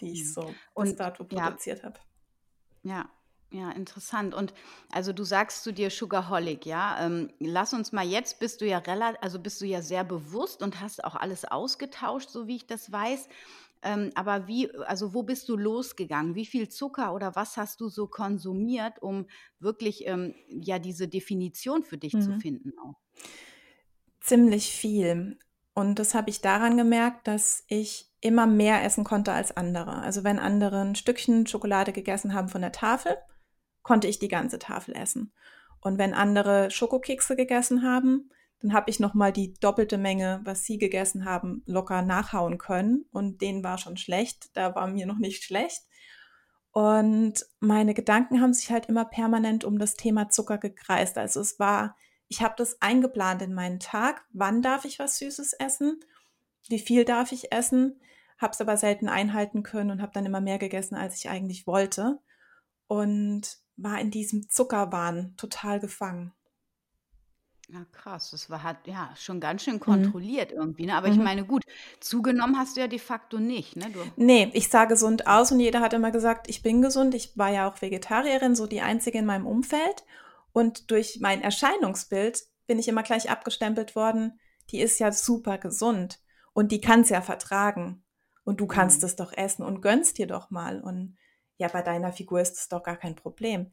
die 0.00 0.12
ich 0.12 0.24
mhm. 0.24 0.28
so 0.28 0.42
bis 0.42 0.54
und, 0.74 1.00
dato 1.00 1.24
produziert 1.24 1.78
ja. 1.78 1.84
habe. 1.84 2.00
Ja, 2.82 3.10
ja, 3.50 3.70
interessant. 3.70 4.34
Und 4.34 4.52
also 4.90 5.12
du 5.12 5.24
sagst 5.24 5.62
zu 5.62 5.72
dir 5.72 5.90
Sugarholic, 5.90 6.66
ja. 6.66 7.04
Ähm, 7.04 7.30
lass 7.38 7.72
uns 7.72 7.92
mal 7.92 8.06
jetzt, 8.06 8.40
bist 8.40 8.60
du 8.60 8.66
ja 8.66 8.78
relativ, 8.78 9.22
also 9.22 9.38
bist 9.38 9.60
du 9.60 9.66
ja 9.66 9.82
sehr 9.82 10.04
bewusst 10.04 10.62
und 10.62 10.80
hast 10.80 11.04
auch 11.04 11.14
alles 11.14 11.44
ausgetauscht, 11.44 12.28
so 12.30 12.48
wie 12.48 12.56
ich 12.56 12.66
das 12.66 12.90
weiß. 12.90 13.28
Ähm, 13.82 14.10
aber 14.14 14.48
wie, 14.48 14.74
also 14.80 15.14
wo 15.14 15.22
bist 15.22 15.48
du 15.48 15.56
losgegangen? 15.56 16.34
Wie 16.34 16.46
viel 16.46 16.68
Zucker 16.68 17.14
oder 17.14 17.36
was 17.36 17.56
hast 17.56 17.80
du 17.80 17.88
so 17.88 18.08
konsumiert, 18.08 19.00
um 19.00 19.26
wirklich 19.60 20.06
ähm, 20.06 20.34
ja 20.48 20.78
diese 20.78 21.06
Definition 21.06 21.84
für 21.84 21.98
dich 21.98 22.14
mhm. 22.14 22.22
zu 22.22 22.40
finden 22.40 22.72
auch? 22.78 22.96
Ziemlich 24.20 24.72
viel. 24.72 25.38
Und 25.72 25.98
das 26.00 26.14
habe 26.14 26.30
ich 26.30 26.40
daran 26.40 26.76
gemerkt, 26.76 27.28
dass 27.28 27.64
ich 27.68 28.05
immer 28.20 28.46
mehr 28.46 28.82
essen 28.84 29.04
konnte 29.04 29.32
als 29.32 29.56
andere. 29.56 29.98
Also 30.02 30.24
wenn 30.24 30.38
andere 30.38 30.80
ein 30.80 30.94
Stückchen 30.94 31.46
Schokolade 31.46 31.92
gegessen 31.92 32.34
haben 32.34 32.48
von 32.48 32.62
der 32.62 32.72
Tafel, 32.72 33.16
konnte 33.82 34.08
ich 34.08 34.18
die 34.18 34.28
ganze 34.28 34.58
Tafel 34.58 34.96
essen. 34.96 35.32
Und 35.80 35.98
wenn 35.98 36.14
andere 36.14 36.70
Schokokekse 36.70 37.36
gegessen 37.36 37.82
haben, 37.82 38.30
dann 38.60 38.72
habe 38.72 38.90
ich 38.90 39.00
noch 39.00 39.14
mal 39.14 39.32
die 39.32 39.54
doppelte 39.54 39.98
Menge, 39.98 40.40
was 40.44 40.64
sie 40.64 40.78
gegessen 40.78 41.24
haben, 41.24 41.62
locker 41.66 42.02
nachhauen 42.02 42.58
können. 42.58 43.04
Und 43.12 43.42
denen 43.42 43.62
war 43.62 43.78
schon 43.78 43.96
schlecht. 43.96 44.50
Da 44.54 44.74
war 44.74 44.88
mir 44.88 45.06
noch 45.06 45.18
nicht 45.18 45.44
schlecht. 45.44 45.82
Und 46.72 47.46
meine 47.60 47.94
Gedanken 47.94 48.40
haben 48.40 48.52
sich 48.52 48.70
halt 48.70 48.86
immer 48.86 49.04
permanent 49.04 49.64
um 49.64 49.78
das 49.78 49.94
Thema 49.94 50.28
Zucker 50.28 50.58
gekreist. 50.58 51.16
Also 51.16 51.40
es 51.40 51.58
war, 51.58 51.96
ich 52.28 52.42
habe 52.42 52.54
das 52.56 52.80
eingeplant 52.82 53.42
in 53.42 53.54
meinen 53.54 53.78
Tag. 53.78 54.24
Wann 54.32 54.62
darf 54.62 54.84
ich 54.84 54.98
was 54.98 55.18
Süßes 55.18 55.54
essen? 55.54 56.00
Wie 56.68 56.78
viel 56.78 57.04
darf 57.04 57.32
ich 57.32 57.52
essen? 57.52 58.00
Habe 58.38 58.52
es 58.52 58.60
aber 58.60 58.76
selten 58.76 59.08
einhalten 59.08 59.62
können 59.62 59.90
und 59.90 60.02
habe 60.02 60.12
dann 60.12 60.26
immer 60.26 60.40
mehr 60.40 60.58
gegessen, 60.58 60.94
als 60.94 61.16
ich 61.16 61.28
eigentlich 61.28 61.66
wollte. 61.66 62.20
Und 62.86 63.58
war 63.76 64.00
in 64.00 64.10
diesem 64.10 64.48
Zuckerwahn 64.48 65.34
total 65.36 65.80
gefangen. 65.80 66.32
Ja, 67.68 67.84
krass. 67.90 68.30
Das 68.30 68.48
war 68.48 68.62
halt, 68.62 68.78
ja, 68.84 69.12
schon 69.16 69.40
ganz 69.40 69.62
schön 69.64 69.74
Mhm. 69.74 69.80
kontrolliert 69.80 70.52
irgendwie, 70.52 70.86
ne? 70.86 70.94
Aber 70.94 71.08
ich 71.08 71.16
mhm. 71.16 71.24
meine, 71.24 71.44
gut, 71.44 71.64
zugenommen 71.98 72.58
hast 72.58 72.76
du 72.76 72.80
ja 72.80 72.86
de 72.86 72.98
facto 72.98 73.38
nicht, 73.38 73.74
ne? 73.76 73.90
Du 73.90 73.98
Ne, 74.16 74.50
ich 74.54 74.68
sah 74.68 74.84
gesund 74.84 75.26
aus 75.26 75.50
und 75.50 75.58
jeder 75.58 75.80
hat 75.80 75.92
immer 75.92 76.12
gesagt, 76.12 76.48
ich 76.48 76.62
bin 76.62 76.80
gesund. 76.80 77.14
Ich 77.14 77.36
war 77.36 77.50
ja 77.50 77.68
auch 77.68 77.82
Vegetarierin, 77.82 78.54
so 78.54 78.66
die 78.66 78.82
Einzige 78.82 79.18
in 79.18 79.26
meinem 79.26 79.46
Umfeld. 79.46 80.04
Und 80.52 80.90
durch 80.90 81.18
mein 81.20 81.42
Erscheinungsbild 81.42 82.44
bin 82.66 82.78
ich 82.78 82.86
immer 82.88 83.02
gleich 83.02 83.30
abgestempelt 83.30 83.96
worden, 83.96 84.38
die 84.70 84.80
ist 84.80 84.98
ja 84.98 85.10
super 85.12 85.58
gesund 85.58 86.20
und 86.56 86.72
die 86.72 86.80
kann 86.80 87.02
es 87.02 87.10
ja 87.10 87.20
vertragen 87.20 88.02
und 88.44 88.60
du 88.60 88.66
kannst 88.66 89.02
mhm. 89.02 89.08
es 89.08 89.16
doch 89.16 89.30
essen 89.36 89.62
und 89.62 89.82
gönnst 89.82 90.16
dir 90.16 90.26
doch 90.26 90.50
mal 90.50 90.80
und 90.80 91.18
ja, 91.58 91.68
bei 91.68 91.82
deiner 91.82 92.12
Figur 92.12 92.40
ist 92.40 92.56
es 92.56 92.68
doch 92.68 92.82
gar 92.82 92.96
kein 92.96 93.14
Problem. 93.14 93.70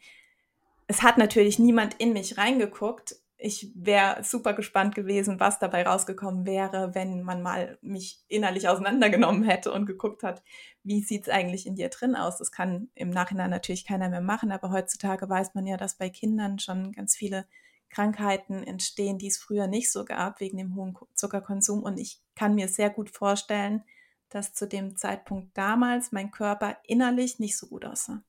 Es 0.87 1.01
hat 1.01 1.17
natürlich 1.17 1.59
niemand 1.59 1.93
in 1.93 2.11
mich 2.11 2.37
reingeguckt. 2.37 3.15
Ich 3.37 3.71
wäre 3.73 4.21
super 4.25 4.53
gespannt 4.53 4.95
gewesen, 4.95 5.39
was 5.39 5.59
dabei 5.59 5.85
rausgekommen 5.85 6.45
wäre, 6.45 6.93
wenn 6.93 7.23
man 7.23 7.41
mal 7.41 7.77
mich 7.81 8.21
innerlich 8.27 8.67
auseinandergenommen 8.67 9.43
hätte 9.43 9.71
und 9.71 9.85
geguckt 9.85 10.21
hat, 10.21 10.43
wie 10.83 11.01
sieht 11.01 11.23
es 11.23 11.29
eigentlich 11.29 11.65
in 11.65 11.75
dir 11.75 11.87
drin 11.87 12.17
aus. 12.17 12.37
Das 12.37 12.51
kann 12.51 12.89
im 12.95 13.11
Nachhinein 13.11 13.49
natürlich 13.49 13.85
keiner 13.85 14.09
mehr 14.09 14.21
machen, 14.21 14.51
aber 14.51 14.71
heutzutage 14.71 15.29
weiß 15.29 15.53
man 15.53 15.65
ja, 15.65 15.77
dass 15.77 15.95
bei 15.95 16.09
Kindern 16.09 16.59
schon 16.59 16.91
ganz 16.91 17.15
viele 17.15 17.45
Krankheiten 17.93 18.63
entstehen, 18.63 19.19
die 19.19 19.27
es 19.27 19.37
früher 19.37 19.67
nicht 19.67 19.91
so 19.91 20.03
gab, 20.03 20.39
wegen 20.39 20.57
dem 20.57 20.75
hohen 20.75 20.97
Zuckerkonsum. 21.13 21.83
Und 21.83 21.97
ich 21.97 22.21
kann 22.35 22.55
mir 22.55 22.67
sehr 22.67 22.89
gut 22.89 23.09
vorstellen, 23.09 23.83
dass 24.29 24.53
zu 24.53 24.67
dem 24.67 24.97
Zeitpunkt 24.97 25.55
damals 25.55 26.11
mein 26.11 26.31
Körper 26.31 26.77
innerlich 26.83 27.39
nicht 27.39 27.55
so 27.55 27.67
gut 27.67 27.85
aussah. 27.85 28.23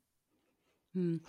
Hm. 0.92 1.22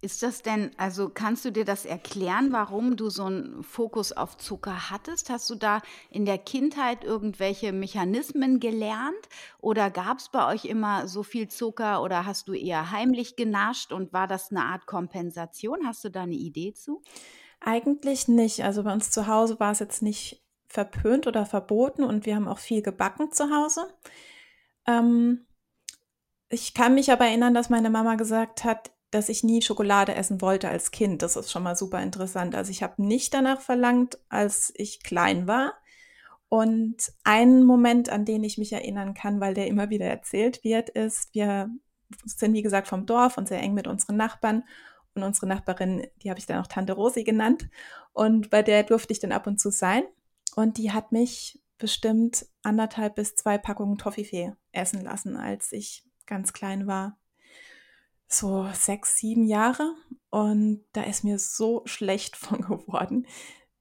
Ist 0.00 0.22
das 0.22 0.42
denn, 0.42 0.70
also 0.76 1.08
kannst 1.08 1.44
du 1.44 1.50
dir 1.50 1.64
das 1.64 1.84
erklären, 1.84 2.52
warum 2.52 2.96
du 2.96 3.10
so 3.10 3.24
einen 3.24 3.64
Fokus 3.64 4.12
auf 4.12 4.36
Zucker 4.36 4.90
hattest? 4.90 5.28
Hast 5.28 5.50
du 5.50 5.56
da 5.56 5.82
in 6.08 6.24
der 6.24 6.38
Kindheit 6.38 7.02
irgendwelche 7.02 7.72
Mechanismen 7.72 8.60
gelernt 8.60 9.28
oder 9.58 9.90
gab 9.90 10.18
es 10.18 10.28
bei 10.28 10.46
euch 10.46 10.66
immer 10.66 11.08
so 11.08 11.24
viel 11.24 11.48
Zucker 11.48 12.00
oder 12.00 12.26
hast 12.26 12.46
du 12.46 12.52
eher 12.52 12.92
heimlich 12.92 13.34
genascht 13.34 13.92
und 13.92 14.12
war 14.12 14.28
das 14.28 14.52
eine 14.52 14.66
Art 14.66 14.86
Kompensation? 14.86 15.84
Hast 15.84 16.04
du 16.04 16.10
da 16.10 16.22
eine 16.22 16.36
Idee 16.36 16.74
zu? 16.74 17.02
Eigentlich 17.60 18.28
nicht. 18.28 18.64
Also 18.64 18.84
bei 18.84 18.92
uns 18.92 19.10
zu 19.10 19.26
Hause 19.26 19.58
war 19.60 19.72
es 19.72 19.78
jetzt 19.78 20.02
nicht 20.02 20.44
verpönt 20.68 21.26
oder 21.26 21.46
verboten 21.46 22.04
und 22.04 22.26
wir 22.26 22.36
haben 22.36 22.48
auch 22.48 22.58
viel 22.58 22.82
gebacken 22.82 23.32
zu 23.32 23.50
Hause. 23.50 23.88
Ähm, 24.86 25.46
ich 26.48 26.74
kann 26.74 26.94
mich 26.94 27.10
aber 27.10 27.26
erinnern, 27.26 27.54
dass 27.54 27.70
meine 27.70 27.90
Mama 27.90 28.14
gesagt 28.14 28.64
hat, 28.64 28.90
dass 29.10 29.28
ich 29.28 29.42
nie 29.42 29.62
Schokolade 29.62 30.14
essen 30.14 30.40
wollte 30.40 30.68
als 30.68 30.90
Kind. 30.90 31.22
Das 31.22 31.36
ist 31.36 31.50
schon 31.50 31.62
mal 31.62 31.76
super 31.76 32.02
interessant. 32.02 32.54
Also 32.54 32.70
ich 32.70 32.82
habe 32.82 33.02
nicht 33.02 33.32
danach 33.32 33.60
verlangt, 33.60 34.18
als 34.28 34.72
ich 34.76 35.02
klein 35.02 35.46
war. 35.46 35.74
Und 36.50 37.12
ein 37.24 37.64
Moment, 37.64 38.08
an 38.08 38.24
den 38.24 38.42
ich 38.44 38.56
mich 38.56 38.72
erinnern 38.72 39.14
kann, 39.14 39.40
weil 39.40 39.54
der 39.54 39.66
immer 39.66 39.90
wieder 39.90 40.06
erzählt 40.06 40.64
wird, 40.64 40.88
ist, 40.90 41.34
wir 41.34 41.70
sind 42.24 42.54
wie 42.54 42.62
gesagt 42.62 42.88
vom 42.88 43.04
Dorf 43.04 43.36
und 43.36 43.48
sehr 43.48 43.60
eng 43.60 43.74
mit 43.74 43.86
unseren 43.86 44.16
Nachbarn. 44.16 44.64
Und 45.18 45.24
unsere 45.24 45.46
Nachbarin, 45.46 46.06
die 46.22 46.30
habe 46.30 46.38
ich 46.38 46.46
dann 46.46 46.60
auch 46.62 46.66
Tante 46.66 46.92
Rosi 46.92 47.24
genannt. 47.24 47.68
Und 48.12 48.50
bei 48.50 48.62
der 48.62 48.82
durfte 48.84 49.12
ich 49.12 49.20
dann 49.20 49.32
ab 49.32 49.46
und 49.46 49.60
zu 49.60 49.70
sein. 49.70 50.04
Und 50.54 50.78
die 50.78 50.92
hat 50.92 51.12
mich 51.12 51.60
bestimmt 51.78 52.46
anderthalb 52.62 53.14
bis 53.14 53.36
zwei 53.36 53.58
Packungen 53.58 53.98
Toffifee 53.98 54.52
essen 54.72 55.02
lassen, 55.02 55.36
als 55.36 55.72
ich 55.72 56.04
ganz 56.26 56.52
klein 56.52 56.86
war. 56.86 57.18
So 58.26 58.68
sechs, 58.74 59.16
sieben 59.16 59.46
Jahre. 59.46 59.94
Und 60.30 60.84
da 60.92 61.02
ist 61.02 61.24
mir 61.24 61.38
so 61.38 61.82
schlecht 61.86 62.36
von 62.36 62.60
geworden. 62.60 63.26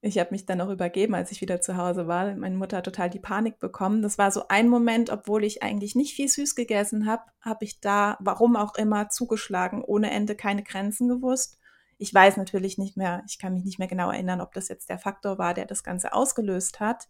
Ich 0.02 0.20
habe 0.20 0.30
mich 0.32 0.46
dann 0.46 0.62
auch 0.62 0.70
übergeben, 0.70 1.16
als 1.16 1.32
ich 1.32 1.42
wieder 1.42 1.60
zu 1.60 1.76
Hause 1.76 2.08
war. 2.08 2.36
Meine 2.36 2.56
Mutter 2.56 2.78
hat 2.78 2.86
total 2.86 3.10
die 3.10 3.20
Panik 3.20 3.60
bekommen. 3.60 4.04
Das 4.04 4.18
war 4.18 4.32
so 4.32 4.48
ein 4.48 4.70
Moment, 4.70 5.10
obwohl 5.10 5.44
ich 5.44 5.64
eigentlich 5.64 5.96
nicht 5.96 6.14
viel 6.14 6.28
süß 6.30 6.54
gegessen 6.56 7.08
habe, 7.08 7.24
habe 7.42 7.66
ich 7.66 7.80
da, 7.80 8.16
warum 8.20 8.56
auch 8.56 8.76
immer, 8.76 9.10
zugeschlagen, 9.10 9.84
ohne 9.84 10.12
Ende 10.12 10.36
keine 10.36 10.64
Grenzen 10.64 11.08
gewusst. 11.08 11.58
Ich 11.98 12.14
weiß 12.14 12.38
natürlich 12.38 12.78
nicht 12.78 12.96
mehr, 12.96 13.24
ich 13.28 13.40
kann 13.40 13.54
mich 13.54 13.66
nicht 13.66 13.80
mehr 13.80 13.88
genau 13.88 14.12
erinnern, 14.12 14.40
ob 14.40 14.54
das 14.54 14.68
jetzt 14.68 14.90
der 14.90 15.00
Faktor 15.00 15.40
war, 15.40 15.56
der 15.56 15.66
das 15.66 15.84
Ganze 15.84 16.14
ausgelöst 16.14 16.80
hat. 16.80 17.08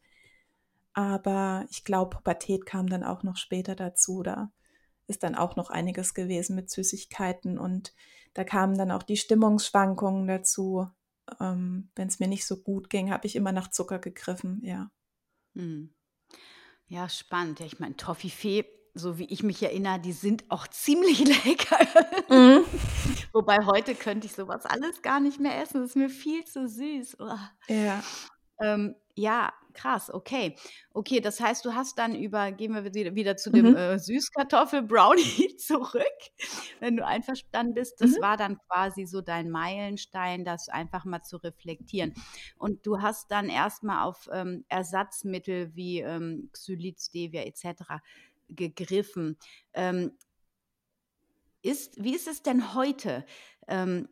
Aber 0.93 1.65
ich 1.69 1.83
glaube, 1.83 2.15
Pubertät 2.15 2.65
kam 2.65 2.87
dann 2.87 3.03
auch 3.03 3.21
noch 3.21 3.35
später 3.35 3.75
dazu. 3.75 4.23
Da 4.23 4.49
ist 5.07 5.23
dann 5.23 5.35
auch 5.35 5.57
noch 5.57 5.69
einiges 5.69 6.13
gewesen 6.13 6.55
mit 6.55 6.69
Süßigkeiten 6.69 7.57
und 7.57 7.93
da 8.33 8.43
kamen 8.43 8.77
dann 8.77 8.91
auch 8.91 9.03
die 9.03 9.17
Stimmungsschwankungen 9.17 10.27
dazu. 10.27 10.87
Ähm, 11.39 11.89
Wenn 11.95 12.07
es 12.07 12.19
mir 12.19 12.27
nicht 12.27 12.45
so 12.45 12.57
gut 12.57 12.89
ging, 12.89 13.11
habe 13.11 13.27
ich 13.27 13.35
immer 13.35 13.51
nach 13.51 13.69
Zucker 13.69 13.99
gegriffen, 13.99 14.59
ja. 14.63 14.91
Hm. 15.55 15.93
Ja, 16.87 17.09
spannend. 17.09 17.59
Ja, 17.59 17.65
ich 17.65 17.79
meine, 17.79 17.97
Toffifee 17.97 18.65
so 18.97 19.17
wie 19.17 19.25
ich 19.25 19.43
mich 19.43 19.61
erinnere, 19.63 19.99
die 19.99 20.11
sind 20.11 20.49
auch 20.49 20.67
ziemlich 20.67 21.19
lecker. 21.19 21.77
Mhm. 22.29 22.65
Wobei 23.33 23.65
heute 23.65 23.95
könnte 23.95 24.27
ich 24.27 24.33
sowas 24.33 24.65
alles 24.65 25.01
gar 25.01 25.19
nicht 25.19 25.39
mehr 25.39 25.61
essen. 25.61 25.81
Das 25.81 25.91
ist 25.91 25.95
mir 25.95 26.09
viel 26.09 26.43
zu 26.45 26.67
süß. 26.67 27.17
Oh. 27.19 27.37
Ja. 27.67 28.03
Ähm, 28.59 28.95
ja, 29.17 29.51
krass, 29.73 30.13
okay. 30.13 30.55
Okay, 30.93 31.19
das 31.19 31.39
heißt, 31.39 31.65
du 31.65 31.73
hast 31.73 31.97
dann 31.97 32.15
über, 32.15 32.51
gehen 32.51 32.73
wir 32.73 32.85
wieder, 33.15 33.35
zu 33.35 33.49
dem 33.49 33.71
mhm. 33.71 33.75
äh, 33.75 33.99
Süßkartoffel-Brownie 33.99 35.55
zurück, 35.57 36.03
wenn 36.79 36.97
du 36.97 37.05
einverstanden 37.05 37.73
bist. 37.73 37.99
Das 37.99 38.11
mhm. 38.11 38.21
war 38.21 38.37
dann 38.37 38.57
quasi 38.69 39.05
so 39.05 39.21
dein 39.21 39.49
Meilenstein, 39.49 40.45
das 40.45 40.69
einfach 40.69 41.05
mal 41.05 41.23
zu 41.23 41.37
reflektieren. 41.37 42.13
Und 42.57 42.85
du 42.85 43.01
hast 43.01 43.31
dann 43.31 43.49
erstmal 43.49 44.05
auf 44.05 44.29
ähm, 44.31 44.65
Ersatzmittel 44.69 45.75
wie 45.75 45.99
ähm, 46.01 46.49
Xylit, 46.53 46.99
Stevia 47.01 47.41
etc 47.41 48.01
gegriffen. 48.49 49.37
Ähm, 49.73 50.11
ist, 51.61 52.01
wie 52.01 52.15
ist 52.15 52.27
es 52.27 52.43
denn 52.43 52.73
heute? 52.73 53.25
Ähm, 53.67 54.07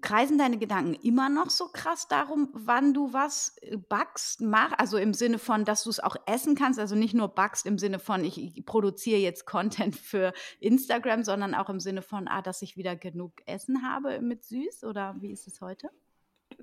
kreisen 0.00 0.38
deine 0.38 0.58
Gedanken 0.58 0.94
immer 0.94 1.28
noch 1.28 1.50
so 1.50 1.68
krass 1.68 2.08
darum, 2.08 2.48
wann 2.52 2.94
du 2.94 3.12
was 3.12 3.56
äh, 3.60 3.76
backst, 3.76 4.40
mach, 4.40 4.72
also 4.78 4.96
im 4.96 5.12
Sinne 5.14 5.38
von, 5.38 5.64
dass 5.64 5.84
du 5.84 5.90
es 5.90 6.00
auch 6.00 6.16
essen 6.26 6.54
kannst, 6.54 6.80
also 6.80 6.94
nicht 6.94 7.14
nur 7.14 7.28
backst 7.28 7.66
im 7.66 7.78
Sinne 7.78 7.98
von, 7.98 8.24
ich, 8.24 8.64
produziere 8.64 9.20
jetzt 9.20 9.46
Content 9.46 9.96
für 9.96 10.32
Instagram, 10.60 11.22
sondern 11.22 11.54
auch 11.54 11.68
im 11.68 11.80
Sinne 11.80 12.02
von, 12.02 12.28
ah, 12.28 12.42
dass 12.42 12.62
ich 12.62 12.76
wieder 12.76 12.96
genug 12.96 13.32
Essen 13.46 13.82
habe 13.82 14.20
mit 14.20 14.44
süß 14.44 14.84
oder 14.84 15.16
wie 15.20 15.32
ist 15.32 15.46
es 15.46 15.60
heute? 15.60 15.90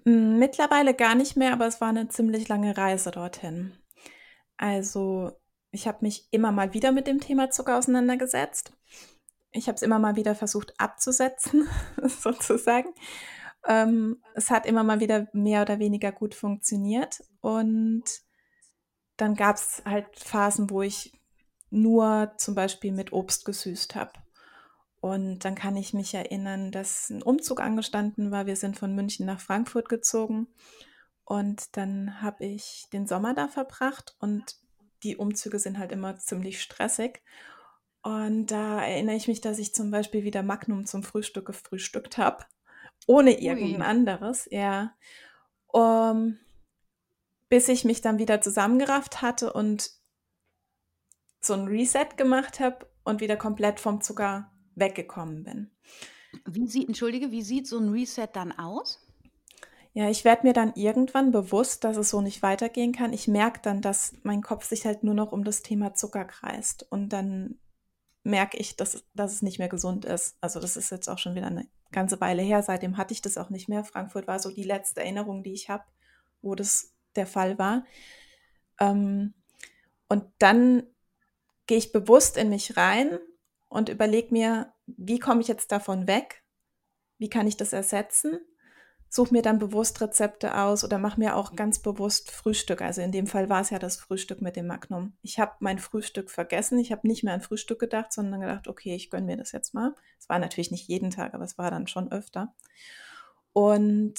Hm, 0.05 0.39
mittlerweile 0.39 0.93
gar 0.93 1.15
nicht 1.15 1.37
mehr, 1.37 1.53
aber 1.53 1.67
es 1.67 1.79
war 1.81 1.89
eine 1.89 2.07
ziemlich 2.07 2.47
lange 2.47 2.75
Reise 2.75 3.11
dorthin. 3.11 3.73
Also 4.57 5.31
ich 5.71 5.87
habe 5.87 5.99
mich 6.01 6.27
immer 6.31 6.51
mal 6.51 6.73
wieder 6.73 6.91
mit 6.91 7.07
dem 7.07 7.19
Thema 7.19 7.49
Zucker 7.49 7.77
auseinandergesetzt. 7.77 8.73
Ich 9.51 9.67
habe 9.67 9.75
es 9.75 9.81
immer 9.81 9.99
mal 9.99 10.15
wieder 10.15 10.35
versucht 10.35 10.73
abzusetzen, 10.79 11.67
sozusagen. 12.03 12.89
Ähm, 13.67 14.21
es 14.33 14.49
hat 14.49 14.65
immer 14.65 14.83
mal 14.83 14.99
wieder 14.99 15.27
mehr 15.33 15.61
oder 15.61 15.79
weniger 15.79 16.11
gut 16.11 16.35
funktioniert. 16.35 17.21
Und 17.41 18.03
dann 19.17 19.35
gab 19.35 19.57
es 19.57 19.83
halt 19.85 20.07
Phasen, 20.17 20.69
wo 20.69 20.81
ich 20.81 21.13
nur 21.69 22.33
zum 22.37 22.55
Beispiel 22.55 22.91
mit 22.91 23.13
Obst 23.13 23.45
gesüßt 23.45 23.95
habe. 23.95 24.13
Und 24.99 25.39
dann 25.39 25.55
kann 25.55 25.75
ich 25.75 25.93
mich 25.93 26.13
erinnern, 26.13 26.71
dass 26.71 27.09
ein 27.09 27.23
Umzug 27.23 27.59
angestanden 27.59 28.31
war. 28.31 28.45
Wir 28.45 28.55
sind 28.55 28.77
von 28.77 28.93
München 28.93 29.25
nach 29.25 29.39
Frankfurt 29.39 29.89
gezogen. 29.89 30.47
Und 31.25 31.75
dann 31.77 32.21
habe 32.21 32.45
ich 32.45 32.87
den 32.93 33.07
Sommer 33.07 33.33
da 33.33 33.47
verbracht 33.47 34.15
und 34.19 34.57
die 35.03 35.17
Umzüge 35.17 35.59
sind 35.59 35.79
halt 35.79 35.91
immer 35.91 36.17
ziemlich 36.17 36.61
stressig. 36.61 37.23
Und 38.03 38.47
da 38.47 38.83
erinnere 38.83 39.15
ich 39.15 39.27
mich, 39.27 39.41
dass 39.41 39.59
ich 39.59 39.75
zum 39.75 39.91
Beispiel 39.91 40.23
wieder 40.23 40.43
Magnum 40.43 40.85
zum 40.85 41.03
Frühstück 41.03 41.45
gefrühstückt 41.45 42.17
habe, 42.17 42.45
ohne 43.05 43.39
irgendein 43.39 43.81
Ui. 43.81 43.87
anderes, 43.87 44.47
ja. 44.51 44.93
Um, 45.67 46.39
bis 47.47 47.67
ich 47.67 47.85
mich 47.85 48.01
dann 48.01 48.17
wieder 48.17 48.41
zusammengerafft 48.41 49.21
hatte 49.21 49.53
und 49.53 49.91
so 51.41 51.53
ein 51.53 51.67
Reset 51.67 52.07
gemacht 52.17 52.59
habe 52.59 52.87
und 53.03 53.21
wieder 53.21 53.37
komplett 53.37 53.79
vom 53.79 54.01
Zucker 54.01 54.51
weggekommen 54.75 55.43
bin. 55.43 55.71
Wie 56.45 56.67
sieht, 56.67 56.87
entschuldige, 56.87 57.31
wie 57.31 57.41
sieht 57.41 57.67
so 57.67 57.77
ein 57.77 57.89
Reset 57.89 58.29
dann 58.33 58.51
aus? 58.51 59.05
Ja, 59.93 60.09
ich 60.09 60.23
werde 60.23 60.47
mir 60.47 60.53
dann 60.53 60.73
irgendwann 60.75 61.31
bewusst, 61.31 61.83
dass 61.83 61.97
es 61.97 62.09
so 62.09 62.21
nicht 62.21 62.41
weitergehen 62.41 62.93
kann. 62.93 63.11
Ich 63.11 63.27
merke 63.27 63.59
dann, 63.61 63.81
dass 63.81 64.13
mein 64.23 64.41
Kopf 64.41 64.65
sich 64.65 64.85
halt 64.85 65.03
nur 65.03 65.13
noch 65.13 65.33
um 65.33 65.43
das 65.43 65.63
Thema 65.63 65.93
Zucker 65.93 66.23
kreist. 66.23 66.87
Und 66.89 67.09
dann 67.09 67.59
merke 68.23 68.57
ich, 68.57 68.75
dass, 68.75 69.03
dass 69.13 69.33
es 69.33 69.41
nicht 69.41 69.59
mehr 69.59 69.69
gesund 69.69 70.05
ist. 70.05 70.37
Also 70.41 70.59
das 70.59 70.77
ist 70.77 70.91
jetzt 70.91 71.09
auch 71.09 71.17
schon 71.17 71.35
wieder 71.35 71.47
eine 71.47 71.67
ganze 71.91 72.21
Weile 72.21 72.41
her. 72.41 72.61
Seitdem 72.63 72.97
hatte 72.97 73.13
ich 73.13 73.21
das 73.21 73.37
auch 73.37 73.49
nicht 73.49 73.67
mehr. 73.67 73.83
Frankfurt 73.83 74.27
war 74.27 74.39
so 74.39 74.51
die 74.51 74.63
letzte 74.63 75.01
Erinnerung, 75.01 75.43
die 75.43 75.53
ich 75.53 75.69
habe, 75.69 75.83
wo 76.41 76.55
das 76.55 76.93
der 77.15 77.27
Fall 77.27 77.57
war. 77.57 77.85
Ähm, 78.79 79.33
und 80.07 80.25
dann 80.39 80.83
gehe 81.67 81.77
ich 81.77 81.91
bewusst 81.91 82.37
in 82.37 82.49
mich 82.49 82.77
rein 82.77 83.17
und 83.69 83.89
überlege 83.89 84.33
mir, 84.33 84.73
wie 84.85 85.19
komme 85.19 85.41
ich 85.41 85.47
jetzt 85.47 85.71
davon 85.71 86.07
weg? 86.07 86.43
Wie 87.17 87.29
kann 87.29 87.47
ich 87.47 87.57
das 87.57 87.73
ersetzen? 87.73 88.39
Suche 89.13 89.33
mir 89.33 89.41
dann 89.41 89.59
bewusst 89.59 89.99
Rezepte 89.99 90.57
aus 90.57 90.85
oder 90.85 90.97
mache 90.97 91.19
mir 91.19 91.35
auch 91.35 91.53
ganz 91.53 91.79
bewusst 91.79 92.31
Frühstück. 92.31 92.81
Also 92.81 93.01
in 93.01 93.11
dem 93.11 93.27
Fall 93.27 93.49
war 93.49 93.59
es 93.59 93.69
ja 93.69 93.77
das 93.77 93.97
Frühstück 93.97 94.41
mit 94.41 94.55
dem 94.55 94.67
Magnum. 94.67 95.11
Ich 95.21 95.37
habe 95.37 95.51
mein 95.59 95.79
Frühstück 95.79 96.31
vergessen. 96.31 96.79
Ich 96.79 96.93
habe 96.93 97.05
nicht 97.05 97.21
mehr 97.21 97.33
an 97.33 97.41
Frühstück 97.41 97.77
gedacht, 97.77 98.13
sondern 98.13 98.39
gedacht, 98.39 98.69
okay, 98.69 98.95
ich 98.95 99.09
gönne 99.09 99.25
mir 99.25 99.35
das 99.35 99.51
jetzt 99.51 99.73
mal. 99.73 99.93
Es 100.17 100.29
war 100.29 100.39
natürlich 100.39 100.71
nicht 100.71 100.87
jeden 100.87 101.09
Tag, 101.09 101.33
aber 101.33 101.43
es 101.43 101.57
war 101.57 101.69
dann 101.69 101.87
schon 101.87 102.09
öfter. 102.09 102.55
Und 103.51 104.13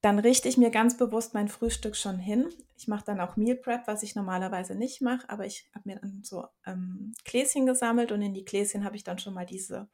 dann 0.00 0.18
richte 0.18 0.48
ich 0.48 0.56
mir 0.56 0.70
ganz 0.70 0.96
bewusst 0.96 1.32
mein 1.32 1.46
Frühstück 1.46 1.94
schon 1.94 2.18
hin. 2.18 2.48
Ich 2.76 2.88
mache 2.88 3.04
dann 3.04 3.20
auch 3.20 3.36
Meal 3.36 3.56
Prep, 3.56 3.86
was 3.86 4.02
ich 4.02 4.16
normalerweise 4.16 4.74
nicht 4.74 5.02
mache, 5.02 5.30
aber 5.30 5.46
ich 5.46 5.70
habe 5.72 5.88
mir 5.88 6.00
dann 6.00 6.22
so 6.24 6.48
ähm, 6.66 7.14
Gläschen 7.24 7.64
gesammelt 7.64 8.10
und 8.10 8.22
in 8.22 8.34
die 8.34 8.44
Gläschen 8.44 8.84
habe 8.84 8.96
ich 8.96 9.04
dann 9.04 9.20
schon 9.20 9.34
mal 9.34 9.46
diese 9.46 9.88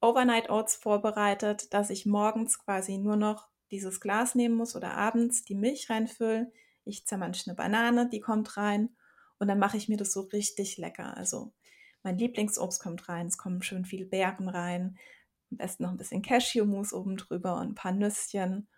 Overnight 0.00 0.50
Oats 0.50 0.76
vorbereitet, 0.76 1.74
dass 1.74 1.90
ich 1.90 2.06
morgens 2.06 2.60
quasi 2.60 2.98
nur 2.98 3.16
noch 3.16 3.51
dieses 3.72 4.00
Glas 4.00 4.36
nehmen 4.36 4.54
muss 4.54 4.76
oder 4.76 4.94
abends 4.94 5.44
die 5.44 5.56
Milch 5.56 5.90
reinfüllen. 5.90 6.52
Ich 6.84 7.06
zermansche 7.06 7.50
eine 7.50 7.56
Banane, 7.56 8.08
die 8.08 8.20
kommt 8.20 8.56
rein 8.56 8.90
und 9.38 9.48
dann 9.48 9.58
mache 9.58 9.76
ich 9.76 9.88
mir 9.88 9.96
das 9.96 10.12
so 10.12 10.20
richtig 10.20 10.78
lecker. 10.78 11.16
Also 11.16 11.52
mein 12.04 12.18
Lieblingsobst 12.18 12.80
kommt 12.80 13.08
rein, 13.08 13.26
es 13.26 13.38
kommen 13.38 13.62
schön 13.62 13.84
viele 13.84 14.04
Beeren 14.04 14.48
rein, 14.48 14.98
am 15.50 15.56
besten 15.56 15.82
noch 15.82 15.90
ein 15.90 15.96
bisschen 15.96 16.22
Cashewmus 16.22 16.92
oben 16.92 17.16
drüber 17.16 17.56
und 17.56 17.70
ein 17.70 17.74
paar 17.74 17.92
Nüsschen. 17.92 18.68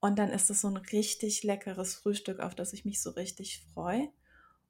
Und 0.00 0.18
dann 0.18 0.30
ist 0.30 0.50
es 0.50 0.60
so 0.60 0.68
ein 0.68 0.76
richtig 0.76 1.42
leckeres 1.42 1.94
Frühstück, 1.94 2.40
auf 2.40 2.54
das 2.54 2.72
ich 2.72 2.84
mich 2.84 3.02
so 3.02 3.10
richtig 3.10 3.66
freue. 3.72 4.10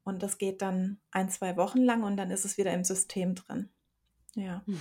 Und 0.04 0.22
das 0.22 0.38
geht 0.38 0.62
dann 0.62 1.00
ein, 1.10 1.28
zwei 1.28 1.56
Wochen 1.56 1.82
lang 1.82 2.04
und 2.04 2.16
dann 2.16 2.30
ist 2.30 2.44
es 2.44 2.56
wieder 2.56 2.72
im 2.72 2.84
System 2.84 3.34
drin. 3.34 3.68
Ja. 4.34 4.64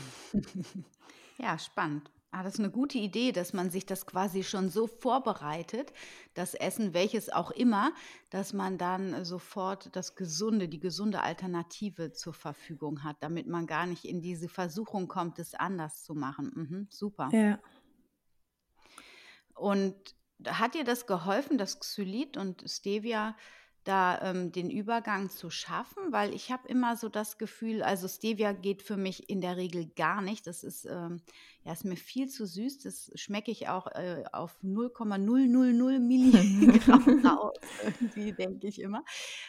Ja, 1.39 1.57
spannend. 1.57 2.11
Ah, 2.35 2.41
das 2.41 2.55
ist 2.55 2.61
eine 2.61 2.71
gute 2.71 2.97
Idee, 2.97 3.31
dass 3.31 3.53
man 3.53 3.69
sich 3.69 3.85
das 3.85 4.07
quasi 4.07 4.43
schon 4.43 4.69
so 4.69 4.87
vorbereitet, 4.87 5.93
das 6.33 6.55
Essen, 6.55 6.95
welches 6.95 7.29
auch 7.29 7.51
immer, 7.51 7.93
dass 8.31 8.53
man 8.53 8.79
dann 8.79 9.23
sofort 9.23 9.95
das 9.95 10.15
gesunde, 10.15 10.67
die 10.67 10.79
gesunde 10.79 11.21
Alternative 11.21 12.11
zur 12.11 12.33
Verfügung 12.33 13.03
hat, 13.03 13.17
damit 13.19 13.45
man 13.45 13.67
gar 13.67 13.85
nicht 13.85 14.03
in 14.03 14.19
diese 14.19 14.49
Versuchung 14.49 15.07
kommt, 15.07 15.37
es 15.37 15.53
anders 15.53 16.03
zu 16.03 16.15
machen. 16.15 16.51
Mhm, 16.55 16.87
super. 16.89 17.29
Ja. 17.31 17.59
Und 19.53 19.95
hat 20.47 20.73
dir 20.73 20.85
das 20.85 21.05
geholfen, 21.05 21.59
das 21.59 21.79
Xylit 21.79 22.35
und 22.35 22.63
Stevia 22.67 23.35
da 23.83 24.21
ähm, 24.21 24.51
den 24.51 24.69
Übergang 24.69 25.29
zu 25.29 25.49
schaffen, 25.49 26.11
weil 26.11 26.33
ich 26.33 26.51
habe 26.51 26.67
immer 26.67 26.95
so 26.95 27.09
das 27.09 27.37
Gefühl, 27.37 27.83
also 27.83 28.07
Stevia 28.07 28.53
geht 28.53 28.81
für 28.81 28.97
mich 28.97 29.29
in 29.29 29.41
der 29.41 29.57
Regel 29.57 29.87
gar 29.95 30.21
nicht. 30.21 30.47
Das 30.47 30.63
ist, 30.63 30.85
ähm, 30.85 31.21
ja, 31.65 31.73
ist 31.73 31.83
mir 31.83 31.97
viel 31.97 32.29
zu 32.29 32.45
süß. 32.45 32.79
Das 32.79 33.11
schmecke 33.15 33.51
ich 33.51 33.67
auch 33.67 33.87
äh, 33.87 34.23
auf 34.31 34.55
0,000 34.63 35.99
Milligramm 35.99 37.25
raus, 37.25 37.57
irgendwie 37.83 38.31
denke 38.31 38.67
ich 38.67 38.79
immer. 38.79 39.03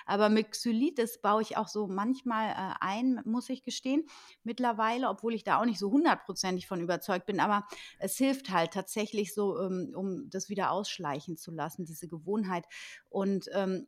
Aber 0.07 0.29
mit 0.29 0.50
Xylit, 0.50 0.99
das 0.99 1.21
baue 1.21 1.43
ich 1.43 1.57
auch 1.57 1.69
so 1.69 1.87
manchmal 1.87 2.50
äh, 2.50 2.75
ein, 2.81 3.21
muss 3.25 3.49
ich 3.49 3.62
gestehen, 3.62 4.05
mittlerweile, 4.43 5.09
obwohl 5.09 5.35
ich 5.35 5.45
da 5.45 5.61
auch 5.61 5.64
nicht 5.64 5.79
so 5.79 5.91
hundertprozentig 5.91 6.67
von 6.67 6.81
überzeugt 6.81 7.26
bin. 7.26 7.38
Aber 7.38 7.67
es 7.99 8.17
hilft 8.17 8.50
halt 8.50 8.73
tatsächlich 8.73 9.33
so, 9.33 9.61
ähm, 9.61 9.93
um 9.95 10.29
das 10.29 10.49
wieder 10.49 10.73
ausschleichen 10.73 11.37
zu 11.37 11.53
lassen, 11.53 11.85
diese 11.85 12.09
Gewohnheit. 12.09 12.64
Und 13.09 13.49
ähm, 13.53 13.87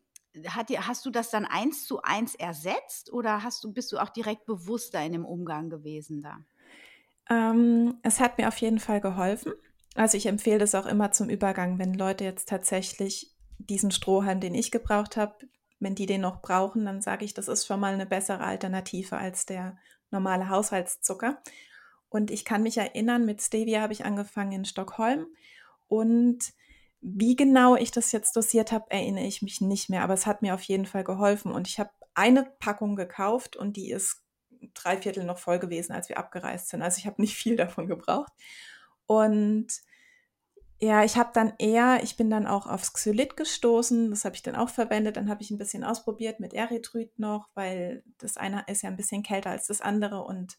hat 0.48 0.68
dir, 0.68 0.86
hast 0.86 1.04
du 1.06 1.10
das 1.10 1.30
dann 1.30 1.44
eins 1.44 1.86
zu 1.86 2.02
eins 2.02 2.34
ersetzt 2.34 3.12
oder 3.12 3.42
hast 3.42 3.64
du, 3.64 3.72
bist 3.72 3.92
du 3.92 3.98
auch 3.98 4.10
direkt 4.10 4.46
bewusster 4.46 5.02
in 5.04 5.12
dem 5.12 5.24
Umgang 5.24 5.70
gewesen 5.70 6.22
da? 6.22 6.38
Ähm, 7.28 7.98
es 8.02 8.20
hat 8.20 8.38
mir 8.38 8.48
auf 8.48 8.58
jeden 8.58 8.78
Fall 8.78 9.00
geholfen. 9.00 9.52
Also 9.94 10.16
ich 10.16 10.26
empfehle 10.26 10.58
das 10.58 10.74
auch 10.74 10.86
immer 10.86 11.10
zum 11.12 11.28
Übergang, 11.28 11.78
wenn 11.78 11.94
Leute 11.94 12.24
jetzt 12.24 12.48
tatsächlich 12.48 13.34
diesen 13.58 13.90
Strohhalm, 13.90 14.40
den 14.40 14.54
ich 14.54 14.70
gebraucht 14.70 15.16
habe, 15.16 15.48
wenn 15.80 15.94
die 15.94 16.06
den 16.06 16.20
noch 16.20 16.40
brauchen, 16.40 16.84
dann 16.84 17.00
sage 17.00 17.24
ich, 17.24 17.34
das 17.34 17.48
ist 17.48 17.66
schon 17.66 17.80
mal 17.80 17.94
eine 17.94 18.06
bessere 18.06 18.40
Alternative 18.40 19.16
als 19.16 19.46
der 19.46 19.78
normale 20.10 20.48
Haushaltszucker. 20.48 21.42
Und 22.08 22.30
ich 22.30 22.44
kann 22.44 22.62
mich 22.62 22.78
erinnern, 22.78 23.24
mit 23.24 23.42
Stevia 23.42 23.80
habe 23.80 23.92
ich 23.92 24.04
angefangen 24.04 24.52
in 24.52 24.64
Stockholm 24.64 25.26
und 25.88 26.52
wie 27.00 27.36
genau 27.36 27.76
ich 27.76 27.90
das 27.90 28.12
jetzt 28.12 28.34
dosiert 28.36 28.72
habe, 28.72 28.90
erinnere 28.90 29.24
ich 29.24 29.42
mich 29.42 29.60
nicht 29.60 29.90
mehr, 29.90 30.02
aber 30.02 30.14
es 30.14 30.26
hat 30.26 30.42
mir 30.42 30.54
auf 30.54 30.62
jeden 30.62 30.86
Fall 30.86 31.04
geholfen. 31.04 31.52
Und 31.52 31.68
ich 31.68 31.78
habe 31.78 31.90
eine 32.14 32.44
Packung 32.58 32.96
gekauft 32.96 33.56
und 33.56 33.76
die 33.76 33.90
ist 33.90 34.22
drei 34.74 34.96
Viertel 34.96 35.24
noch 35.24 35.38
voll 35.38 35.58
gewesen, 35.58 35.92
als 35.92 36.08
wir 36.08 36.18
abgereist 36.18 36.68
sind. 36.68 36.82
Also 36.82 36.98
ich 36.98 37.06
habe 37.06 37.20
nicht 37.20 37.36
viel 37.36 37.56
davon 37.56 37.86
gebraucht. 37.86 38.32
Und 39.06 39.68
ja, 40.78 41.04
ich 41.04 41.16
habe 41.16 41.30
dann 41.32 41.54
eher, 41.58 42.02
ich 42.02 42.16
bin 42.16 42.28
dann 42.28 42.46
auch 42.46 42.66
aufs 42.66 42.92
Xylit 42.92 43.36
gestoßen, 43.36 44.10
das 44.10 44.24
habe 44.24 44.34
ich 44.34 44.42
dann 44.42 44.56
auch 44.56 44.68
verwendet, 44.68 45.16
dann 45.16 45.30
habe 45.30 45.42
ich 45.42 45.50
ein 45.50 45.58
bisschen 45.58 45.84
ausprobiert 45.84 46.38
mit 46.38 46.52
Erythrit 46.52 47.18
noch, 47.18 47.48
weil 47.54 48.02
das 48.18 48.36
eine 48.36 48.64
ist 48.66 48.82
ja 48.82 48.90
ein 48.90 48.96
bisschen 48.96 49.22
kälter 49.22 49.50
als 49.50 49.68
das 49.68 49.80
andere 49.80 50.22
und 50.22 50.58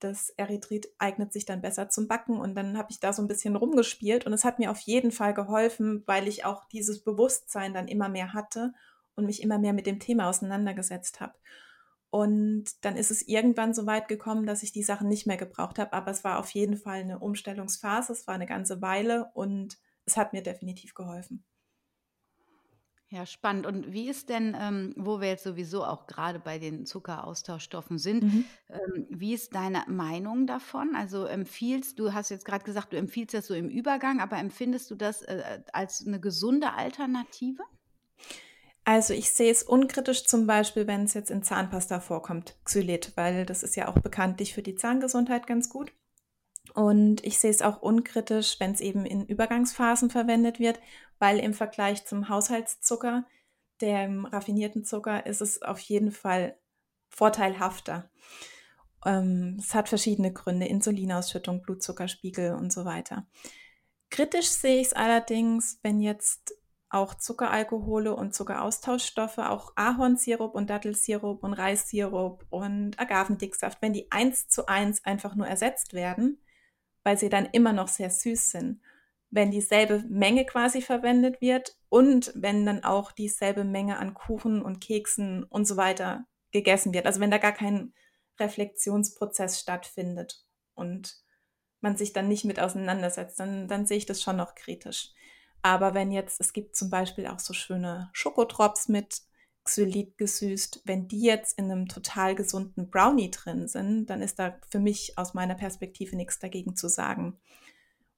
das 0.00 0.30
Erythrit 0.30 0.88
eignet 0.98 1.32
sich 1.32 1.44
dann 1.44 1.62
besser 1.62 1.88
zum 1.88 2.08
Backen 2.08 2.38
und 2.38 2.54
dann 2.54 2.76
habe 2.76 2.88
ich 2.90 3.00
da 3.00 3.12
so 3.12 3.22
ein 3.22 3.28
bisschen 3.28 3.56
rumgespielt 3.56 4.26
und 4.26 4.32
es 4.32 4.44
hat 4.44 4.58
mir 4.58 4.70
auf 4.70 4.80
jeden 4.80 5.10
Fall 5.10 5.34
geholfen, 5.34 6.02
weil 6.06 6.28
ich 6.28 6.44
auch 6.44 6.64
dieses 6.68 7.02
Bewusstsein 7.02 7.74
dann 7.74 7.88
immer 7.88 8.08
mehr 8.08 8.34
hatte 8.34 8.72
und 9.14 9.26
mich 9.26 9.42
immer 9.42 9.58
mehr 9.58 9.72
mit 9.72 9.86
dem 9.86 10.00
Thema 10.00 10.28
auseinandergesetzt 10.28 11.20
habe. 11.20 11.34
Und 12.10 12.84
dann 12.84 12.96
ist 12.96 13.10
es 13.10 13.26
irgendwann 13.26 13.74
so 13.74 13.86
weit 13.86 14.06
gekommen, 14.06 14.46
dass 14.46 14.62
ich 14.62 14.72
die 14.72 14.84
Sachen 14.84 15.08
nicht 15.08 15.26
mehr 15.26 15.36
gebraucht 15.36 15.78
habe, 15.78 15.92
aber 15.92 16.10
es 16.10 16.22
war 16.22 16.38
auf 16.38 16.50
jeden 16.50 16.76
Fall 16.76 17.00
eine 17.00 17.18
Umstellungsphase, 17.18 18.12
es 18.12 18.26
war 18.26 18.36
eine 18.36 18.46
ganze 18.46 18.80
Weile 18.80 19.30
und 19.34 19.78
es 20.06 20.16
hat 20.16 20.32
mir 20.32 20.42
definitiv 20.42 20.94
geholfen. 20.94 21.44
Ja, 23.10 23.26
spannend. 23.26 23.66
Und 23.66 23.92
wie 23.92 24.08
ist 24.08 24.28
denn, 24.28 24.56
ähm, 24.58 24.92
wo 24.96 25.20
wir 25.20 25.28
jetzt 25.28 25.44
sowieso 25.44 25.84
auch 25.84 26.06
gerade 26.06 26.40
bei 26.40 26.58
den 26.58 26.84
Zuckeraustauschstoffen 26.84 27.98
sind, 27.98 28.24
mhm. 28.24 28.44
ähm, 28.70 29.06
wie 29.08 29.34
ist 29.34 29.54
deine 29.54 29.84
Meinung 29.86 30.46
davon? 30.46 30.96
Also 30.96 31.24
empfiehlst 31.24 31.98
du, 31.98 32.12
hast 32.12 32.30
jetzt 32.30 32.44
gerade 32.44 32.64
gesagt, 32.64 32.92
du 32.92 32.96
empfiehlst 32.96 33.34
das 33.34 33.46
so 33.46 33.54
im 33.54 33.68
Übergang, 33.68 34.20
aber 34.20 34.38
empfindest 34.38 34.90
du 34.90 34.96
das 34.96 35.22
äh, 35.22 35.60
als 35.72 36.04
eine 36.06 36.18
gesunde 36.18 36.72
Alternative? 36.72 37.62
Also 38.84 39.14
ich 39.14 39.30
sehe 39.30 39.50
es 39.50 39.62
unkritisch 39.62 40.26
zum 40.26 40.46
Beispiel, 40.46 40.86
wenn 40.86 41.04
es 41.04 41.14
jetzt 41.14 41.30
in 41.30 41.42
Zahnpasta 41.42 42.00
vorkommt, 42.00 42.56
Xylit, 42.64 43.12
weil 43.14 43.46
das 43.46 43.62
ist 43.62 43.76
ja 43.76 43.88
auch 43.88 43.98
bekanntlich 43.98 44.54
für 44.54 44.62
die 44.62 44.74
Zahngesundheit 44.74 45.46
ganz 45.46 45.70
gut. 45.70 45.92
Und 46.74 47.24
ich 47.24 47.38
sehe 47.38 47.52
es 47.52 47.62
auch 47.62 47.80
unkritisch, 47.80 48.58
wenn 48.58 48.72
es 48.72 48.80
eben 48.80 49.06
in 49.06 49.24
Übergangsphasen 49.24 50.10
verwendet 50.10 50.58
wird, 50.58 50.80
weil 51.20 51.38
im 51.38 51.54
Vergleich 51.54 52.04
zum 52.04 52.28
Haushaltszucker, 52.28 53.24
dem 53.80 54.26
raffinierten 54.26 54.84
Zucker, 54.84 55.24
ist 55.24 55.40
es 55.40 55.62
auf 55.62 55.78
jeden 55.78 56.10
Fall 56.10 56.56
vorteilhafter. 57.08 58.10
Ähm, 59.06 59.56
es 59.60 59.72
hat 59.72 59.88
verschiedene 59.88 60.32
Gründe, 60.32 60.66
Insulinausschüttung, 60.66 61.62
Blutzuckerspiegel 61.62 62.54
und 62.54 62.72
so 62.72 62.84
weiter. 62.84 63.24
Kritisch 64.10 64.48
sehe 64.48 64.80
ich 64.80 64.88
es 64.88 64.92
allerdings, 64.94 65.78
wenn 65.82 66.00
jetzt 66.00 66.54
auch 66.88 67.14
Zuckeralkohole 67.14 68.14
und 68.14 68.34
Zuckeraustauschstoffe, 68.34 69.38
auch 69.38 69.72
Ahornsirup 69.76 70.54
und 70.54 70.70
Dattelsirup 70.70 71.42
und 71.42 71.52
Reissirup 71.52 72.44
und 72.50 72.98
Agavendicksaft, 72.98 73.80
wenn 73.80 73.92
die 73.92 74.10
eins 74.10 74.48
zu 74.48 74.66
eins 74.66 75.04
einfach 75.04 75.34
nur 75.34 75.46
ersetzt 75.46 75.92
werden, 75.92 76.40
weil 77.04 77.16
sie 77.16 77.28
dann 77.28 77.46
immer 77.52 77.72
noch 77.72 77.88
sehr 77.88 78.10
süß 78.10 78.50
sind 78.50 78.80
wenn 79.34 79.50
dieselbe 79.50 80.04
Menge 80.08 80.46
quasi 80.46 80.80
verwendet 80.80 81.40
wird 81.40 81.76
und 81.88 82.32
wenn 82.36 82.64
dann 82.64 82.84
auch 82.84 83.10
dieselbe 83.10 83.64
Menge 83.64 83.98
an 83.98 84.14
Kuchen 84.14 84.62
und 84.62 84.80
Keksen 84.80 85.42
und 85.42 85.66
so 85.66 85.76
weiter 85.76 86.24
gegessen 86.52 86.94
wird. 86.94 87.04
Also 87.06 87.18
wenn 87.18 87.32
da 87.32 87.38
gar 87.38 87.52
kein 87.52 87.92
Reflexionsprozess 88.38 89.58
stattfindet 89.58 90.44
und 90.74 91.16
man 91.80 91.96
sich 91.96 92.12
dann 92.12 92.28
nicht 92.28 92.44
mit 92.44 92.60
auseinandersetzt, 92.60 93.40
dann, 93.40 93.66
dann 93.66 93.86
sehe 93.86 93.98
ich 93.98 94.06
das 94.06 94.22
schon 94.22 94.36
noch 94.36 94.54
kritisch. 94.54 95.10
Aber 95.62 95.94
wenn 95.94 96.12
jetzt, 96.12 96.40
es 96.40 96.52
gibt 96.52 96.76
zum 96.76 96.88
Beispiel 96.88 97.26
auch 97.26 97.40
so 97.40 97.54
schöne 97.54 98.10
Schokotrops 98.12 98.88
mit 98.88 99.22
Xylit 99.64 100.18
gesüßt, 100.18 100.82
wenn 100.84 101.08
die 101.08 101.22
jetzt 101.22 101.58
in 101.58 101.70
einem 101.70 101.88
total 101.88 102.34
gesunden 102.34 102.90
Brownie 102.90 103.30
drin 103.30 103.66
sind, 103.66 104.06
dann 104.06 104.20
ist 104.20 104.38
da 104.38 104.58
für 104.68 104.78
mich 104.78 105.16
aus 105.16 105.34
meiner 105.34 105.54
Perspektive 105.54 106.16
nichts 106.16 106.38
dagegen 106.38 106.76
zu 106.76 106.88
sagen. 106.88 107.40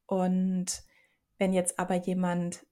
Und 0.06 0.82
wenn 1.38 1.52
jetzt 1.52 1.78
aber 1.78 1.94
jemand 1.94 2.66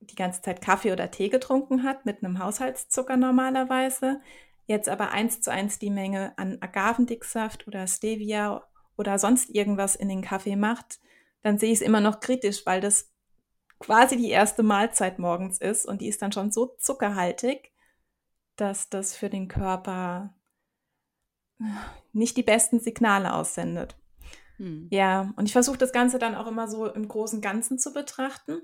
die 0.00 0.14
ganze 0.14 0.42
Zeit 0.42 0.60
Kaffee 0.60 0.92
oder 0.92 1.10
Tee 1.10 1.28
getrunken 1.28 1.82
hat 1.82 2.04
mit 2.04 2.22
einem 2.22 2.38
Haushaltszucker 2.38 3.16
normalerweise, 3.16 4.20
jetzt 4.66 4.88
aber 4.88 5.10
eins 5.12 5.40
zu 5.40 5.52
eins 5.52 5.78
die 5.78 5.90
Menge 5.90 6.36
an 6.36 6.58
Agavendicksaft 6.60 7.66
oder 7.66 7.86
Stevia 7.86 8.66
oder 8.96 9.18
sonst 9.18 9.50
irgendwas 9.50 9.96
in 9.96 10.08
den 10.08 10.22
Kaffee 10.22 10.56
macht, 10.56 10.98
dann 11.42 11.58
sehe 11.58 11.70
ich 11.70 11.80
es 11.80 11.86
immer 11.86 12.00
noch 12.00 12.20
kritisch, 12.20 12.66
weil 12.66 12.80
das 12.80 13.12
quasi 13.78 14.16
die 14.16 14.30
erste 14.30 14.62
Mahlzeit 14.62 15.18
morgens 15.18 15.58
ist 15.58 15.86
und 15.86 16.00
die 16.00 16.08
ist 16.08 16.22
dann 16.22 16.32
schon 16.32 16.50
so 16.50 16.74
zuckerhaltig, 16.78 17.72
dass 18.56 18.88
das 18.88 19.14
für 19.14 19.30
den 19.30 19.48
Körper 19.48 20.34
nicht 22.12 22.36
die 22.36 22.42
besten 22.42 22.80
Signale 22.80 23.34
aussendet. 23.34 23.96
Hm. 24.56 24.88
Ja, 24.90 25.32
und 25.36 25.46
ich 25.46 25.52
versuche 25.52 25.78
das 25.78 25.92
Ganze 25.92 26.18
dann 26.18 26.34
auch 26.34 26.46
immer 26.46 26.68
so 26.68 26.86
im 26.86 27.08
großen 27.08 27.40
Ganzen 27.40 27.78
zu 27.78 27.92
betrachten, 27.92 28.62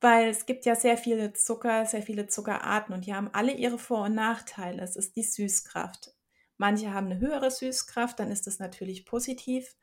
weil 0.00 0.28
es 0.28 0.46
gibt 0.46 0.64
ja 0.64 0.74
sehr 0.74 0.96
viele 0.96 1.32
Zucker, 1.34 1.86
sehr 1.86 2.02
viele 2.02 2.26
Zuckerarten 2.26 2.94
und 2.94 3.06
die 3.06 3.14
haben 3.14 3.30
alle 3.32 3.52
ihre 3.52 3.78
Vor- 3.78 4.04
und 4.04 4.14
Nachteile. 4.14 4.82
Es 4.82 4.96
ist 4.96 5.16
die 5.16 5.22
Süßkraft. 5.22 6.14
Manche 6.58 6.92
haben 6.94 7.06
eine 7.06 7.20
höhere 7.20 7.50
Süßkraft, 7.50 8.18
dann 8.18 8.30
ist 8.30 8.46
das 8.46 8.58
natürlich 8.58 9.04
positiv, 9.04 9.76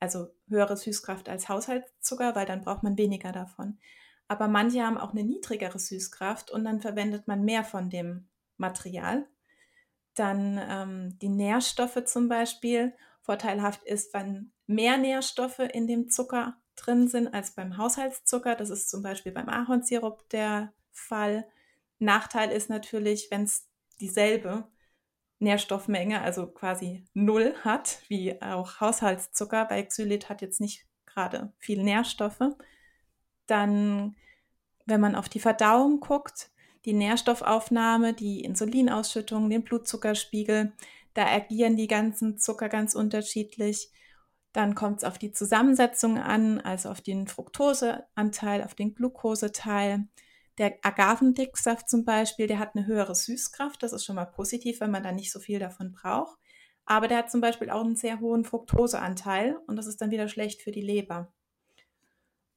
also 0.00 0.28
höhere 0.48 0.76
Süßkraft 0.76 1.28
als 1.28 1.48
Haushaltszucker, 1.48 2.34
weil 2.34 2.46
dann 2.46 2.60
braucht 2.62 2.82
man 2.82 2.98
weniger 2.98 3.32
davon. 3.32 3.78
aber 4.28 4.46
manche 4.48 4.82
haben 4.82 4.98
auch 4.98 5.12
eine 5.12 5.24
niedrigere 5.24 5.78
Süßkraft 5.78 6.50
und 6.50 6.64
dann 6.64 6.80
verwendet 6.80 7.26
man 7.26 7.44
mehr 7.44 7.64
von 7.64 7.88
dem 7.90 8.28
Material. 8.58 9.26
Dann 10.14 10.60
ähm, 10.68 11.18
die 11.20 11.28
Nährstoffe 11.28 12.04
zum 12.04 12.28
Beispiel. 12.28 12.94
Vorteilhaft 13.22 13.82
ist, 13.84 14.14
wenn 14.14 14.52
mehr 14.66 14.98
Nährstoffe 14.98 15.58
in 15.58 15.86
dem 15.86 16.10
Zucker 16.10 16.56
drin 16.76 17.08
sind 17.08 17.32
als 17.34 17.54
beim 17.54 17.76
Haushaltszucker. 17.76 18.54
Das 18.54 18.70
ist 18.70 18.88
zum 18.88 19.02
Beispiel 19.02 19.32
beim 19.32 19.48
Ahornsirup 19.48 20.28
der 20.30 20.72
Fall. 20.92 21.46
Nachteil 21.98 22.50
ist 22.50 22.70
natürlich, 22.70 23.30
wenn 23.30 23.42
es 23.42 23.68
dieselbe 24.00 24.68
Nährstoffmenge, 25.40 26.20
also 26.20 26.46
quasi 26.46 27.04
null 27.14 27.54
hat, 27.62 28.02
wie 28.08 28.40
auch 28.42 28.80
Haushaltszucker, 28.80 29.68
weil 29.70 29.86
Xylit 29.86 30.28
hat 30.28 30.42
jetzt 30.42 30.60
nicht 30.60 30.86
gerade 31.06 31.52
viel 31.58 31.82
Nährstoffe. 31.82 32.56
Dann, 33.46 34.16
wenn 34.86 35.00
man 35.00 35.14
auf 35.14 35.28
die 35.28 35.40
Verdauung 35.40 36.00
guckt, 36.00 36.50
die 36.84 36.92
Nährstoffaufnahme, 36.92 38.14
die 38.14 38.44
Insulinausschüttung, 38.44 39.50
den 39.50 39.64
Blutzuckerspiegel, 39.64 40.72
da 41.14 41.26
agieren 41.26 41.76
die 41.76 41.88
ganzen 41.88 42.38
Zucker 42.38 42.68
ganz 42.68 42.94
unterschiedlich. 42.94 43.90
Dann 44.52 44.74
kommt 44.74 44.98
es 44.98 45.04
auf 45.04 45.18
die 45.18 45.32
Zusammensetzung 45.32 46.18
an, 46.18 46.60
also 46.60 46.90
auf 46.90 47.00
den 47.00 47.26
Fructoseanteil, 47.26 48.62
auf 48.62 48.74
den 48.74 48.94
Glukoseteil. 48.94 50.06
Der 50.58 50.78
Agavendicksaft 50.82 51.88
zum 51.88 52.04
Beispiel, 52.04 52.46
der 52.46 52.58
hat 52.58 52.74
eine 52.74 52.86
höhere 52.86 53.14
Süßkraft. 53.14 53.82
Das 53.82 53.92
ist 53.92 54.04
schon 54.04 54.16
mal 54.16 54.26
positiv, 54.26 54.80
wenn 54.80 54.90
man 54.90 55.02
da 55.02 55.12
nicht 55.12 55.32
so 55.32 55.38
viel 55.38 55.58
davon 55.58 55.92
braucht. 55.92 56.38
Aber 56.84 57.06
der 57.06 57.18
hat 57.18 57.30
zum 57.30 57.40
Beispiel 57.40 57.70
auch 57.70 57.84
einen 57.84 57.96
sehr 57.96 58.20
hohen 58.20 58.44
Fructoseanteil 58.44 59.58
und 59.66 59.76
das 59.76 59.86
ist 59.86 60.00
dann 60.00 60.10
wieder 60.10 60.28
schlecht 60.28 60.62
für 60.62 60.72
die 60.72 60.80
Leber. 60.80 61.32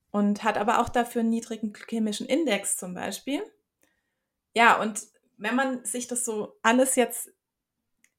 Und 0.09 0.43
hat 0.43 0.57
aber 0.57 0.79
auch 0.79 0.89
dafür 0.89 1.21
einen 1.21 1.29
niedrigen 1.29 1.73
chemischen 1.87 2.27
Index 2.27 2.77
zum 2.77 2.93
Beispiel. 2.93 3.41
Ja, 4.53 4.81
und 4.81 5.01
wenn 5.37 5.55
man 5.55 5.85
sich 5.85 6.07
das 6.07 6.25
so 6.25 6.57
alles 6.61 6.95
jetzt 6.95 7.31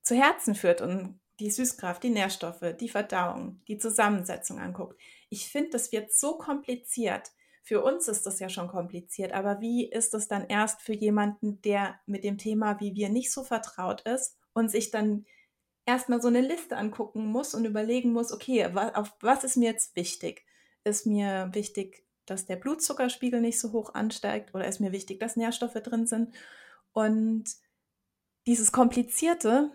zu 0.02 0.14
Herzen 0.14 0.54
führt 0.54 0.80
und 0.80 1.20
die 1.38 1.50
Süßkraft, 1.50 2.02
die 2.02 2.10
Nährstoffe, 2.10 2.74
die 2.78 2.88
Verdauung, 2.88 3.60
die 3.68 3.78
Zusammensetzung 3.78 4.58
anguckt, 4.58 5.00
ich 5.28 5.48
finde, 5.48 5.70
das 5.70 5.92
wird 5.92 6.12
so 6.12 6.36
kompliziert. 6.36 7.32
Für 7.62 7.82
uns 7.82 8.08
ist 8.08 8.26
das 8.26 8.40
ja 8.40 8.48
schon 8.48 8.68
kompliziert, 8.68 9.32
aber 9.32 9.60
wie 9.60 9.88
ist 9.88 10.14
es 10.14 10.28
dann 10.28 10.46
erst 10.46 10.82
für 10.82 10.94
jemanden, 10.94 11.62
der 11.62 12.00
mit 12.06 12.24
dem 12.24 12.38
Thema 12.38 12.80
wie 12.80 12.94
wir 12.94 13.08
nicht 13.08 13.32
so 13.32 13.44
vertraut 13.44 14.02
ist 14.02 14.36
und 14.52 14.70
sich 14.70 14.90
dann 14.90 15.26
erstmal 15.86 16.20
so 16.20 16.28
eine 16.28 16.40
Liste 16.40 16.76
angucken 16.76 17.26
muss 17.26 17.54
und 17.54 17.64
überlegen 17.64 18.12
muss, 18.12 18.32
okay, 18.32 18.66
auf 18.66 19.12
was 19.20 19.44
ist 19.44 19.56
mir 19.56 19.70
jetzt 19.70 19.96
wichtig? 19.96 20.44
Ist 20.84 21.06
mir 21.06 21.50
wichtig, 21.52 22.04
dass 22.26 22.46
der 22.46 22.56
Blutzuckerspiegel 22.56 23.40
nicht 23.40 23.58
so 23.58 23.72
hoch 23.72 23.94
ansteigt 23.94 24.54
oder 24.54 24.66
ist 24.66 24.80
mir 24.80 24.92
wichtig, 24.92 25.20
dass 25.20 25.36
Nährstoffe 25.36 25.74
drin 25.74 26.06
sind? 26.06 26.34
Und 26.92 27.44
dieses 28.46 28.72
Komplizierte 28.72 29.70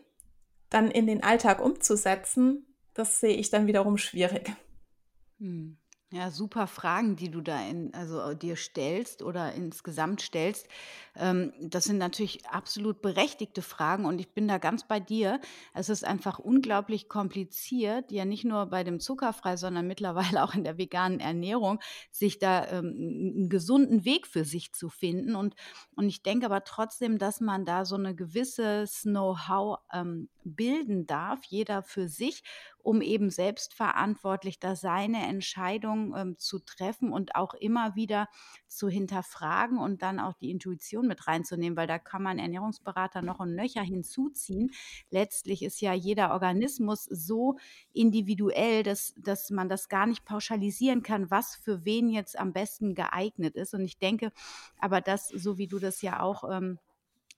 dann 0.70 0.92
in 0.92 1.08
den 1.08 1.24
Alltag 1.24 1.62
umzusetzen, 1.62 2.66
das 2.94 3.20
sehe 3.20 3.36
ich 3.36 3.50
dann 3.50 3.68
wiederum 3.68 3.98
schwierig. 3.98 4.52
Hm. 5.40 5.78
Ja, 6.10 6.32
super 6.32 6.68
Fragen, 6.68 7.18
die 7.18 7.30
du 7.30 7.42
da 7.42 7.68
in, 7.68 7.94
also 7.94 8.34
dir 8.34 8.56
stellst 8.56 9.22
oder 9.22 9.54
insgesamt 9.54 10.22
stellst. 10.22 10.68
Ähm, 11.20 11.54
das 11.60 11.86
sind 11.86 11.98
natürlich 11.98 12.46
absolut 12.48 13.02
berechtigte 13.02 13.62
Fragen 13.62 14.06
und 14.06 14.20
ich 14.20 14.34
bin 14.34 14.48
da 14.48 14.58
ganz 14.58 14.88
bei 14.88 15.00
dir. 15.00 15.40
Es 15.74 15.90
ist 15.90 16.04
einfach 16.04 16.40
unglaublich 16.40 17.10
kompliziert, 17.10 18.12
ja 18.12 18.26
nicht 18.26 18.46
nur 18.46 18.66
bei 18.68 18.84
dem 18.84 19.00
Zuckerfrei, 19.00 19.58
sondern 19.58 19.88
mittlerweile 19.88 20.44
auch 20.44 20.54
in 20.54 20.64
der 20.64 20.78
veganen 20.78 21.20
Ernährung, 21.20 21.80
sich 22.12 22.40
da 22.40 22.66
ähm, 22.68 22.86
einen 22.98 23.50
gesunden 23.50 24.06
Weg 24.06 24.28
für 24.28 24.46
sich 24.46 24.74
zu 24.74 24.90
finden. 24.90 25.36
Und, 25.36 25.56
und 25.96 26.08
ich 26.08 26.24
denke 26.24 26.46
aber 26.46 26.64
trotzdem, 26.64 27.18
dass 27.18 27.42
man 27.42 27.66
da 27.66 27.86
so 27.86 27.96
eine 27.96 28.16
gewisse 28.16 28.86
Know-how 29.04 29.80
ähm, 29.94 30.30
bilden 30.44 31.08
darf, 31.08 31.44
jeder 31.46 31.84
für 31.84 32.08
sich 32.08 32.44
um 32.88 33.02
eben 33.02 33.30
selbstverantwortlich 33.30 34.62
da 34.62 34.78
seine 34.78 35.28
Entscheidung 35.28 36.16
ähm, 36.16 36.38
zu 36.38 36.60
treffen 36.60 37.12
und 37.12 37.36
auch 37.36 37.54
immer 37.54 37.96
wieder 37.96 38.30
zu 38.70 38.88
hinterfragen 38.88 39.78
und 39.78 40.02
dann 40.02 40.22
auch 40.22 40.36
die 40.36 40.52
Intuition 40.52 41.07
mit 41.08 41.28
reinzunehmen, 41.28 41.78
weil 41.78 41.88
da 41.88 42.00
kann 42.00 42.24
man 42.24 42.40
Ernährungsberater 42.40 43.22
noch 43.22 43.40
ein 43.40 43.56
Nöcher 43.56 43.82
hinzuziehen. 43.82 44.72
Letztlich 45.10 45.64
ist 45.64 45.82
ja 45.82 45.94
jeder 45.94 46.32
Organismus 46.32 47.06
so 47.06 47.58
individuell, 47.94 48.84
dass, 48.84 49.14
dass 49.18 49.50
man 49.50 49.70
das 49.70 49.90
gar 49.90 50.06
nicht 50.06 50.26
pauschalisieren 50.26 51.04
kann, 51.04 51.32
was 51.32 51.56
für 51.56 51.86
wen 51.86 52.10
jetzt 52.10 52.38
am 52.38 52.54
besten 52.54 52.96
geeignet 52.96 53.56
ist. 53.56 53.74
Und 53.74 53.82
ich 53.82 53.98
denke 53.98 54.32
aber, 54.80 55.02
dass, 55.02 55.30
so 55.30 55.58
wie 55.58 55.68
du 55.68 55.80
das 55.80 56.02
ja 56.02 56.22
auch 56.22 56.44
ähm, 56.50 56.80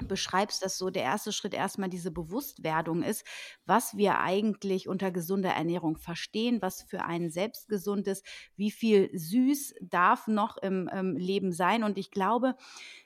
beschreibst, 0.07 0.63
dass 0.63 0.77
so 0.77 0.89
der 0.89 1.03
erste 1.03 1.31
Schritt 1.31 1.53
erstmal 1.53 1.89
diese 1.89 2.11
Bewusstwerdung 2.11 3.03
ist, 3.03 3.25
was 3.65 3.97
wir 3.97 4.19
eigentlich 4.19 4.87
unter 4.87 5.11
gesunder 5.11 5.51
Ernährung 5.51 5.97
verstehen, 5.97 6.61
was 6.61 6.81
für 6.81 7.03
einen 7.03 7.29
selbst 7.29 7.67
gesund 7.67 8.07
ist, 8.07 8.25
wie 8.55 8.71
viel 8.71 9.09
süß 9.13 9.75
darf 9.81 10.27
noch 10.27 10.57
im, 10.57 10.87
im 10.87 11.15
Leben 11.15 11.51
sein. 11.51 11.83
Und 11.83 11.97
ich 11.97 12.11
glaube, 12.11 12.55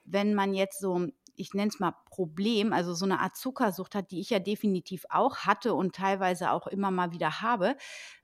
wenn 0.06 0.34
man 0.34 0.54
jetzt 0.54 0.80
so 0.80 1.08
ich 1.36 1.54
nenne 1.54 1.70
es 1.70 1.80
mal 1.80 1.96
Problem, 2.06 2.74
also 2.74 2.94
so 2.94 3.06
eine 3.06 3.20
Art 3.20 3.36
Zuckersucht 3.36 3.96
hat, 3.96 4.12
die 4.12 4.20
ich 4.20 4.30
ja 4.30 4.40
definitiv 4.40 5.06
auch 5.10 5.38
hatte 5.38 5.74
und 5.74 5.96
teilweise 5.96 6.52
auch 6.52 6.68
immer 6.68 6.92
mal 6.92 7.12
wieder 7.12 7.42
habe, 7.42 7.76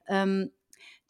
ähm, 0.06 0.52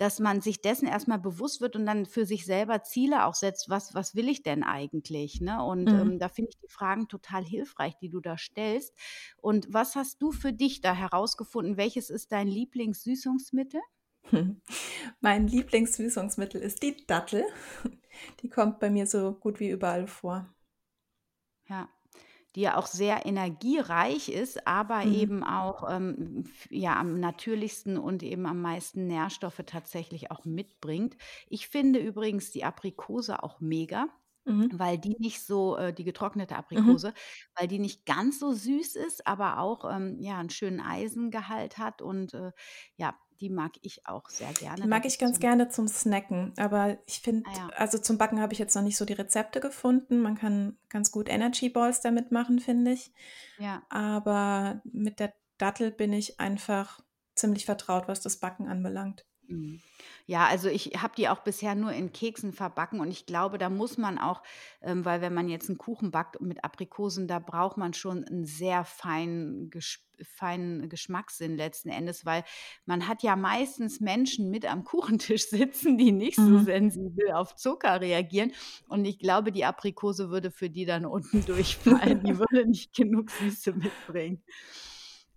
dass 0.00 0.18
man 0.18 0.40
sich 0.40 0.62
dessen 0.62 0.88
erstmal 0.88 1.18
bewusst 1.18 1.60
wird 1.60 1.76
und 1.76 1.84
dann 1.84 2.06
für 2.06 2.24
sich 2.24 2.46
selber 2.46 2.82
Ziele 2.82 3.26
auch 3.26 3.34
setzt, 3.34 3.68
was, 3.68 3.94
was 3.94 4.14
will 4.14 4.30
ich 4.30 4.42
denn 4.42 4.62
eigentlich? 4.62 5.42
Ne? 5.42 5.62
Und 5.62 5.92
mhm. 5.92 6.00
ähm, 6.00 6.18
da 6.18 6.30
finde 6.30 6.52
ich 6.52 6.58
die 6.58 6.72
Fragen 6.72 7.06
total 7.06 7.44
hilfreich, 7.44 7.98
die 7.98 8.08
du 8.08 8.20
da 8.20 8.38
stellst. 8.38 8.94
Und 9.36 9.66
was 9.70 9.96
hast 9.96 10.22
du 10.22 10.32
für 10.32 10.54
dich 10.54 10.80
da 10.80 10.94
herausgefunden? 10.94 11.76
Welches 11.76 12.08
ist 12.08 12.32
dein 12.32 12.48
Lieblingssüßungsmittel? 12.48 13.82
Mein 15.20 15.46
Lieblingssüßungsmittel 15.46 16.62
ist 16.62 16.82
die 16.82 17.06
Dattel. 17.06 17.44
Die 18.40 18.48
kommt 18.48 18.80
bei 18.80 18.88
mir 18.88 19.06
so 19.06 19.34
gut 19.34 19.60
wie 19.60 19.68
überall 19.68 20.06
vor. 20.06 20.48
Ja, 21.68 21.90
die 22.56 22.62
ja 22.62 22.76
auch 22.76 22.86
sehr 22.86 23.26
energiereich 23.26 24.28
ist, 24.28 24.66
aber 24.66 25.04
Mhm. 25.04 25.10
eben 25.10 25.44
auch 25.44 25.88
ähm, 25.90 26.44
ja 26.70 26.98
am 26.98 27.20
natürlichsten 27.20 27.98
und 27.98 28.22
eben 28.22 28.46
am 28.46 28.60
meisten 28.60 29.06
Nährstoffe 29.06 29.62
tatsächlich 29.66 30.30
auch 30.30 30.44
mitbringt. 30.44 31.16
Ich 31.48 31.68
finde 31.68 32.00
übrigens 32.00 32.50
die 32.50 32.64
Aprikose 32.64 33.42
auch 33.42 33.60
mega, 33.60 34.08
Mhm. 34.46 34.70
weil 34.72 34.98
die 34.98 35.16
nicht 35.18 35.42
so 35.44 35.76
äh, 35.76 35.92
die 35.92 36.04
getrocknete 36.04 36.56
Mhm. 36.74 36.96
Aprikose, 36.96 37.12
weil 37.58 37.66
die 37.68 37.78
nicht 37.80 38.06
ganz 38.06 38.38
so 38.38 38.52
süß 38.52 38.94
ist, 38.96 39.26
aber 39.26 39.58
auch 39.58 39.84
ähm, 39.90 40.18
ja 40.20 40.38
einen 40.38 40.50
schönen 40.50 40.80
Eisengehalt 40.80 41.78
hat 41.78 42.02
und 42.02 42.34
äh, 42.34 42.52
ja 42.96 43.18
die 43.40 43.48
mag 43.48 43.72
ich 43.82 44.06
auch 44.06 44.28
sehr 44.28 44.52
gerne. 44.52 44.82
Die 44.82 44.88
mag 44.88 45.06
ich 45.06 45.18
ganz 45.18 45.40
gerne 45.40 45.68
zum 45.68 45.88
Snacken, 45.88 46.52
aber 46.58 46.98
ich 47.06 47.20
finde, 47.20 47.48
ah, 47.50 47.56
ja. 47.56 47.68
also 47.76 47.98
zum 47.98 48.18
Backen 48.18 48.40
habe 48.40 48.52
ich 48.52 48.58
jetzt 48.58 48.74
noch 48.74 48.82
nicht 48.82 48.96
so 48.96 49.04
die 49.04 49.14
Rezepte 49.14 49.60
gefunden. 49.60 50.20
Man 50.20 50.36
kann 50.36 50.78
ganz 50.88 51.10
gut 51.10 51.28
Energy 51.28 51.70
Balls 51.70 52.00
damit 52.00 52.32
machen, 52.32 52.60
finde 52.60 52.92
ich. 52.92 53.12
Ja. 53.58 53.82
Aber 53.88 54.82
mit 54.84 55.20
der 55.20 55.32
Dattel 55.58 55.90
bin 55.90 56.12
ich 56.12 56.38
einfach 56.38 57.00
ziemlich 57.34 57.64
vertraut, 57.64 58.08
was 58.08 58.20
das 58.20 58.36
Backen 58.36 58.68
anbelangt. 58.68 59.24
Mhm. 59.50 59.80
Ja, 60.26 60.46
also 60.46 60.68
ich 60.68 60.92
habe 60.96 61.14
die 61.16 61.28
auch 61.28 61.40
bisher 61.40 61.74
nur 61.74 61.92
in 61.92 62.12
Keksen 62.12 62.52
verbacken 62.52 63.00
und 63.00 63.10
ich 63.10 63.26
glaube, 63.26 63.58
da 63.58 63.68
muss 63.68 63.98
man 63.98 64.18
auch, 64.18 64.42
ähm, 64.80 65.04
weil 65.04 65.20
wenn 65.20 65.34
man 65.34 65.48
jetzt 65.48 65.68
einen 65.68 65.78
Kuchen 65.78 66.12
backt 66.12 66.40
mit 66.40 66.62
Aprikosen, 66.62 67.26
da 67.26 67.40
braucht 67.40 67.76
man 67.76 67.94
schon 67.94 68.24
einen 68.24 68.44
sehr 68.44 68.84
feinen, 68.84 69.70
ges 69.70 69.98
feinen 70.22 70.90
Geschmackssinn 70.90 71.56
letzten 71.56 71.88
Endes, 71.88 72.26
weil 72.26 72.44
man 72.84 73.08
hat 73.08 73.22
ja 73.22 73.36
meistens 73.36 74.00
Menschen 74.00 74.50
mit 74.50 74.70
am 74.70 74.84
Kuchentisch 74.84 75.46
sitzen, 75.48 75.98
die 75.98 76.12
nicht 76.12 76.36
so 76.36 76.42
mhm. 76.42 76.64
sensibel 76.64 77.32
auf 77.32 77.56
Zucker 77.56 78.00
reagieren. 78.00 78.52
Und 78.86 79.06
ich 79.06 79.18
glaube, 79.18 79.50
die 79.50 79.64
Aprikose 79.64 80.30
würde 80.30 80.50
für 80.50 80.70
die 80.70 80.84
dann 80.84 81.06
unten 81.06 81.44
durchfallen. 81.46 82.22
die 82.22 82.38
würde 82.38 82.66
nicht 82.66 82.94
genug 82.94 83.30
Süße 83.30 83.72
mitbringen. 83.72 84.42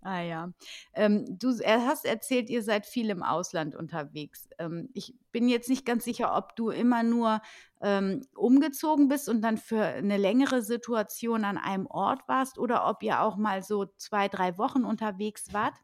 Ah 0.06 0.20
ja. 0.20 0.52
Ähm, 0.92 1.38
du 1.38 1.48
hast 1.64 2.04
erzählt, 2.04 2.50
ihr 2.50 2.62
seid 2.62 2.84
viel 2.84 3.08
im 3.08 3.22
Ausland 3.22 3.74
unterwegs. 3.74 4.50
Ähm, 4.58 4.90
ich 4.92 5.14
bin 5.32 5.48
jetzt 5.48 5.70
nicht 5.70 5.86
ganz 5.86 6.04
sicher, 6.04 6.36
ob 6.36 6.54
du 6.56 6.68
immer 6.68 7.02
nur 7.02 7.40
ähm, 7.80 8.20
umgezogen 8.36 9.08
bist 9.08 9.30
und 9.30 9.40
dann 9.40 9.56
für 9.56 9.82
eine 9.82 10.18
längere 10.18 10.60
Situation 10.60 11.46
an 11.46 11.56
einem 11.56 11.86
Ort 11.86 12.28
warst 12.28 12.58
oder 12.58 12.86
ob 12.86 13.02
ihr 13.02 13.22
auch 13.22 13.36
mal 13.36 13.62
so 13.62 13.86
zwei, 13.96 14.28
drei 14.28 14.58
Wochen 14.58 14.84
unterwegs 14.84 15.54
wart. 15.54 15.74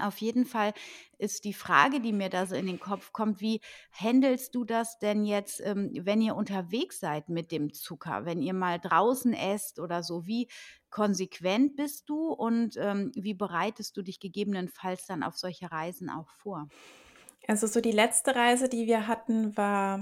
Auf 0.00 0.18
jeden 0.18 0.46
Fall 0.46 0.72
ist 1.18 1.44
die 1.44 1.52
Frage, 1.52 2.00
die 2.00 2.12
mir 2.12 2.30
da 2.30 2.46
so 2.46 2.54
in 2.54 2.66
den 2.66 2.80
Kopf 2.80 3.12
kommt, 3.12 3.40
wie 3.42 3.60
handelst 3.92 4.54
du 4.54 4.64
das 4.64 4.98
denn 4.98 5.24
jetzt, 5.24 5.60
ähm, 5.60 5.90
wenn 5.92 6.22
ihr 6.22 6.34
unterwegs 6.34 6.98
seid 6.98 7.28
mit 7.28 7.52
dem 7.52 7.74
Zucker, 7.74 8.24
wenn 8.24 8.40
ihr 8.40 8.54
mal 8.54 8.78
draußen 8.78 9.34
esst 9.34 9.78
oder 9.78 10.02
so? 10.02 10.26
Wie 10.26 10.48
konsequent 10.88 11.76
bist 11.76 12.08
du 12.08 12.32
und 12.32 12.76
ähm, 12.78 13.12
wie 13.14 13.34
bereitest 13.34 13.96
du 13.96 14.02
dich 14.02 14.18
gegebenenfalls 14.18 15.06
dann 15.06 15.22
auf 15.22 15.36
solche 15.36 15.70
Reisen 15.70 16.08
auch 16.08 16.30
vor? 16.30 16.68
Also 17.46 17.66
so 17.66 17.80
die 17.80 17.92
letzte 17.92 18.34
Reise, 18.34 18.68
die 18.68 18.86
wir 18.86 19.06
hatten, 19.08 19.56
war 19.56 20.00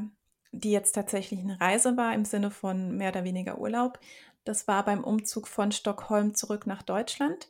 die 0.53 0.73
jetzt 0.73 0.93
tatsächlich 0.93 1.41
eine 1.41 1.61
Reise 1.61 1.97
war 1.97 2.15
im 2.15 2.25
Sinne 2.25 2.51
von 2.51 2.97
mehr 2.97 3.11
oder 3.11 3.25
weniger 3.25 3.59
Urlaub. 3.59 3.99
Das 4.45 4.67
war 4.69 4.85
beim 4.85 5.05
Umzug 5.05 5.49
von 5.49 5.73
Stockholm 5.73 6.35
zurück 6.35 6.67
nach 6.67 6.83
Deutschland. 6.83 7.49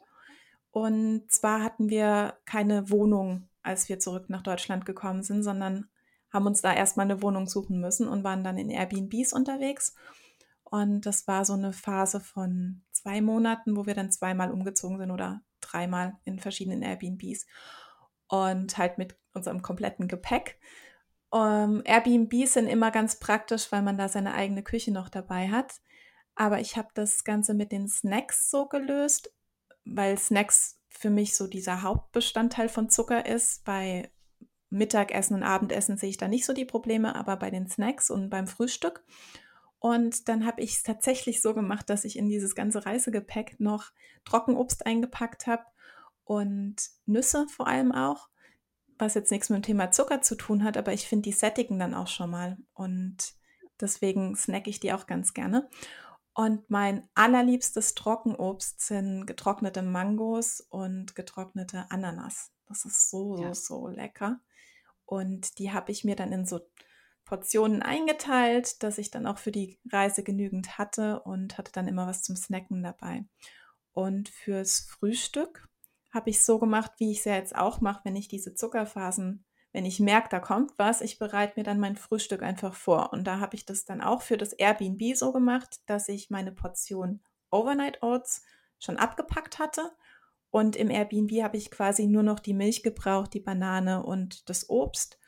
Und 0.71 1.31
zwar 1.31 1.63
hatten 1.63 1.89
wir 1.89 2.39
keine 2.45 2.91
Wohnung, 2.91 3.49
als 3.63 3.89
wir 3.89 3.99
zurück 3.99 4.31
nach 4.31 4.43
Deutschland 4.43 4.87
gekommen 4.87 5.23
sind, 5.23 5.43
sondern 5.43 5.89
haben 6.33 6.47
uns 6.47 6.63
da 6.63 6.73
erstmal 6.73 7.07
eine 7.07 7.23
Wohnung 7.23 7.47
suchen 7.47 7.81
müssen 7.81 8.09
und 8.09 8.23
waren 8.25 8.45
dann 8.45 8.57
in 8.57 8.71
Airbnbs 8.71 9.33
unterwegs. 9.33 9.95
Und 10.65 11.07
das 11.07 11.27
war 11.27 11.45
so 11.45 11.55
eine 11.55 11.73
Phase 11.73 12.21
von 12.21 12.83
zwei 12.93 13.21
Monaten, 13.21 13.77
wo 13.77 13.87
wir 13.87 13.95
dann 13.95 14.13
zweimal 14.13 14.53
umgezogen 14.53 14.99
sind 14.99 15.11
oder 15.11 15.43
dreimal 15.61 16.15
in 16.25 16.39
verschiedenen 16.39 16.83
Airbnbs 16.83 17.47
und 18.29 18.79
halt 18.79 18.97
mit 18.97 19.17
unserem 19.35 19.63
kompletten 19.63 20.07
Gepäck. 20.07 20.59
Um, 21.31 21.41
ähm, 21.41 21.83
Airbnbs 21.85 22.55
sind 22.55 22.67
immer 22.67 22.91
ganz 22.91 23.19
praktisch, 23.19 23.71
weil 23.71 23.83
man 23.83 23.97
da 23.97 24.09
seine 24.09 24.35
eigene 24.35 24.63
Küche 24.63 24.93
noch 24.93 25.09
dabei 25.09 25.49
hat. 25.49 25.81
Aber 26.35 26.61
ich 26.61 26.77
habe 26.77 26.89
das 26.95 27.25
Ganze 27.25 27.55
mit 27.55 27.71
den 27.73 27.89
Snacks 27.89 28.51
so 28.51 28.67
gelöst, 28.67 29.33
weil 29.91 30.19
Snacks 30.19 30.79
für 30.89 31.11
mich 31.11 31.37
so 31.37 31.47
dieser 31.47 31.83
Hauptbestandteil 31.83 32.69
von 32.69 32.91
Zucker 32.91 33.27
ist. 33.27 33.65
Bei 33.65 34.11
Mittagessen 34.71 35.35
und 35.35 35.43
Abendessen 35.43 35.97
sehe 35.97 36.11
ich 36.11 36.17
da 36.17 36.29
nicht 36.29 36.45
so 36.45 36.53
die 36.53 36.65
Probleme, 36.65 37.15
aber 37.15 37.37
bei 37.37 37.51
den 37.51 37.69
Snacks 37.69 38.11
und 38.11 38.31
beim 38.31 38.47
Frühstück. 38.47 39.05
Und 39.79 40.29
dann 40.29 40.47
habe 40.47 40.61
ich 40.61 40.73
es 40.73 40.83
tatsächlich 40.83 41.41
so 41.41 41.55
gemacht, 41.55 41.89
dass 41.89 42.05
ich 42.05 42.19
in 42.19 42.29
dieses 42.29 42.55
ganze 42.55 42.85
Reisegepäck 42.85 43.59
noch 43.61 43.91
Trockenobst 44.25 44.85
eingepackt 44.85 45.47
habe 45.47 45.65
und 46.25 46.77
Nüsse 47.07 47.47
vor 47.49 47.67
allem 47.67 47.93
auch 47.93 48.31
was 49.01 49.15
jetzt 49.15 49.31
nichts 49.31 49.49
mit 49.49 49.59
dem 49.59 49.63
Thema 49.63 49.91
Zucker 49.91 50.23
zu 50.23 50.35
tun 50.35 50.63
hat, 50.63 50.77
aber 50.77 50.93
ich 50.93 51.09
finde, 51.09 51.23
die 51.23 51.33
sättigen 51.33 51.79
dann 51.79 51.95
auch 51.95 52.09
schon 52.09 52.31
mal. 52.31 52.59
Und 52.75 53.35
deswegen 53.81 54.37
snacke 54.37 54.71
ich 54.71 54.81
die 54.81 54.93
auch 54.93 55.07
ganz 55.07 55.35
gerne. 55.35 55.69
Und 56.41 56.71
mein 56.71 57.07
allerliebstes 57.13 57.95
Trockenobst 57.95 58.81
sind 58.81 59.27
getrocknete 59.27 59.83
Mangos 59.83 60.63
und 60.71 61.15
getrocknete 61.15 61.85
Ananas. 61.91 62.51
Das 62.67 62.87
ist 62.87 63.11
so, 63.11 63.37
ja. 63.37 63.53
so, 63.53 63.83
so 63.83 63.89
lecker. 63.89 64.41
Und 65.05 65.59
die 65.59 65.71
habe 65.71 65.93
ich 65.93 66.03
mir 66.03 66.17
dann 66.17 66.33
in 66.33 66.47
so 66.47 66.61
Portionen 67.27 67.83
eingeteilt, 67.83 68.83
dass 68.83 68.97
ich 68.97 69.11
dann 69.11 69.27
auch 69.27 69.37
für 69.37 69.53
die 69.53 69.79
Reise 69.93 70.23
genügend 70.23 70.79
hatte 70.79 71.21
und 71.25 71.59
hatte 71.59 71.73
dann 71.73 71.89
immer 71.89 72.07
was 72.07 72.23
zum 72.23 72.37
Snacken 72.37 72.83
dabei. 72.83 73.27
Und 73.93 74.31
fürs 74.31 74.81
Frühstück 74.81 75.69
habe 76.11 76.31
ich 76.31 76.43
so 76.43 76.59
gemacht, 76.59 76.93
wie 76.97 77.13
ich 77.13 77.19
es 77.19 77.27
ja 77.27 77.35
jetzt 77.35 77.55
auch 77.55 77.83
mache, 77.83 78.01
wenn 78.05 78.17
ich 78.17 78.29
diese 78.29 78.55
Zuckerphasen, 78.55 79.45
wenn 79.73 79.85
ich 79.85 80.01
merke, 80.01 80.29
da 80.31 80.41
kommt 80.41 80.73
was, 80.79 81.01
ich 81.01 81.19
bereite 81.19 81.55
mir 81.57 81.65
dann 81.65 81.79
mein 81.79 81.97
Frühstück 81.97 82.43
einfach 82.43 82.75
vor. 82.75 83.13
Und 83.13 83.25
da 83.25 83.39
habe 83.39 83.55
ich 83.55 83.65
das 83.65 83.85
dann 83.85 84.01
auch 84.01 84.23
für 84.23 84.37
das 84.37 84.53
Airbnb 84.53 85.17
so 85.17 85.33
gemacht, 85.33 85.81
dass 85.87 86.09
ich 86.09 86.31
meine 86.31 86.53
Portion 86.53 87.21
Overnight 87.51 88.03
Oats 88.03 88.45
schon 88.79 88.97
abgepackt 88.97 89.59
hatte. 89.59 89.93
Und 90.51 90.75
im 90.75 90.91
Airbnb 90.91 91.31
habe 91.43 91.57
ich 91.57 91.71
quasi 91.71 92.07
nur 92.07 92.25
noch 92.25 92.41
die 92.41 92.55
Milch 92.55 92.83
gebraucht, 92.83 93.33
die 93.35 93.41
Banane 93.41 94.03
und 94.03 94.49
das 94.49 94.69
Obst 94.69 95.19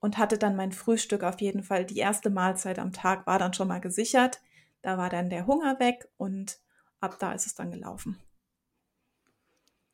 und 0.00 0.18
hatte 0.18 0.36
dann 0.36 0.56
mein 0.56 0.72
Frühstück 0.72 1.22
auf 1.22 1.40
jeden 1.40 1.62
Fall. 1.62 1.84
Die 1.84 1.98
erste 1.98 2.28
Mahlzeit 2.28 2.80
am 2.80 2.92
Tag 2.92 3.24
war 3.28 3.38
dann 3.38 3.54
schon 3.54 3.68
mal 3.68 3.80
gesichert. 3.80 4.40
Da 4.82 4.98
war 4.98 5.08
dann 5.08 5.30
der 5.30 5.46
Hunger 5.46 5.78
weg 5.78 6.08
und 6.16 6.58
ab 6.98 7.18
da 7.20 7.32
ist 7.32 7.46
es 7.46 7.54
dann 7.54 7.70
gelaufen. 7.70 8.18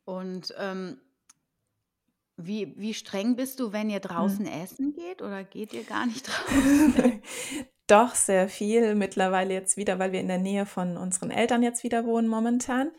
Und 0.05 0.55
ähm, 0.57 0.99
wie, 2.41 2.73
wie 2.77 2.93
streng 2.93 3.35
bist 3.35 3.59
du, 3.59 3.71
wenn 3.71 3.89
ihr 3.89 3.99
draußen 3.99 4.45
hm. 4.45 4.61
essen 4.63 4.93
geht 4.93 5.21
oder 5.21 5.43
geht 5.43 5.73
ihr 5.73 5.83
gar 5.83 6.05
nicht 6.05 6.27
draußen? 6.27 7.21
Doch, 7.87 8.15
sehr 8.15 8.49
viel. 8.49 8.95
Mittlerweile 8.95 9.53
jetzt 9.53 9.75
wieder, 9.75 9.99
weil 9.99 10.11
wir 10.11 10.19
in 10.19 10.27
der 10.27 10.37
Nähe 10.37 10.65
von 10.65 10.97
unseren 10.97 11.31
Eltern 11.31 11.63
jetzt 11.63 11.83
wieder 11.83 12.05
wohnen 12.05 12.27
momentan. 12.27 12.91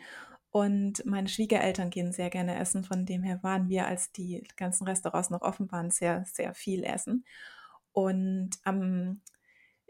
Und 0.50 1.04
meine 1.06 1.28
Schwiegereltern 1.28 1.90
gehen 1.90 2.12
sehr 2.12 2.28
gerne 2.28 2.58
essen. 2.58 2.82
Von 2.82 3.06
dem 3.06 3.22
her 3.22 3.38
waren 3.42 3.68
wir, 3.68 3.86
als 3.86 4.10
die 4.10 4.46
ganzen 4.56 4.86
Restaurants 4.88 5.30
noch 5.30 5.42
offen 5.42 5.70
waren, 5.70 5.90
sehr, 5.90 6.24
sehr 6.26 6.54
viel 6.54 6.82
essen. 6.82 7.24
Und 7.92 8.50
am 8.64 9.20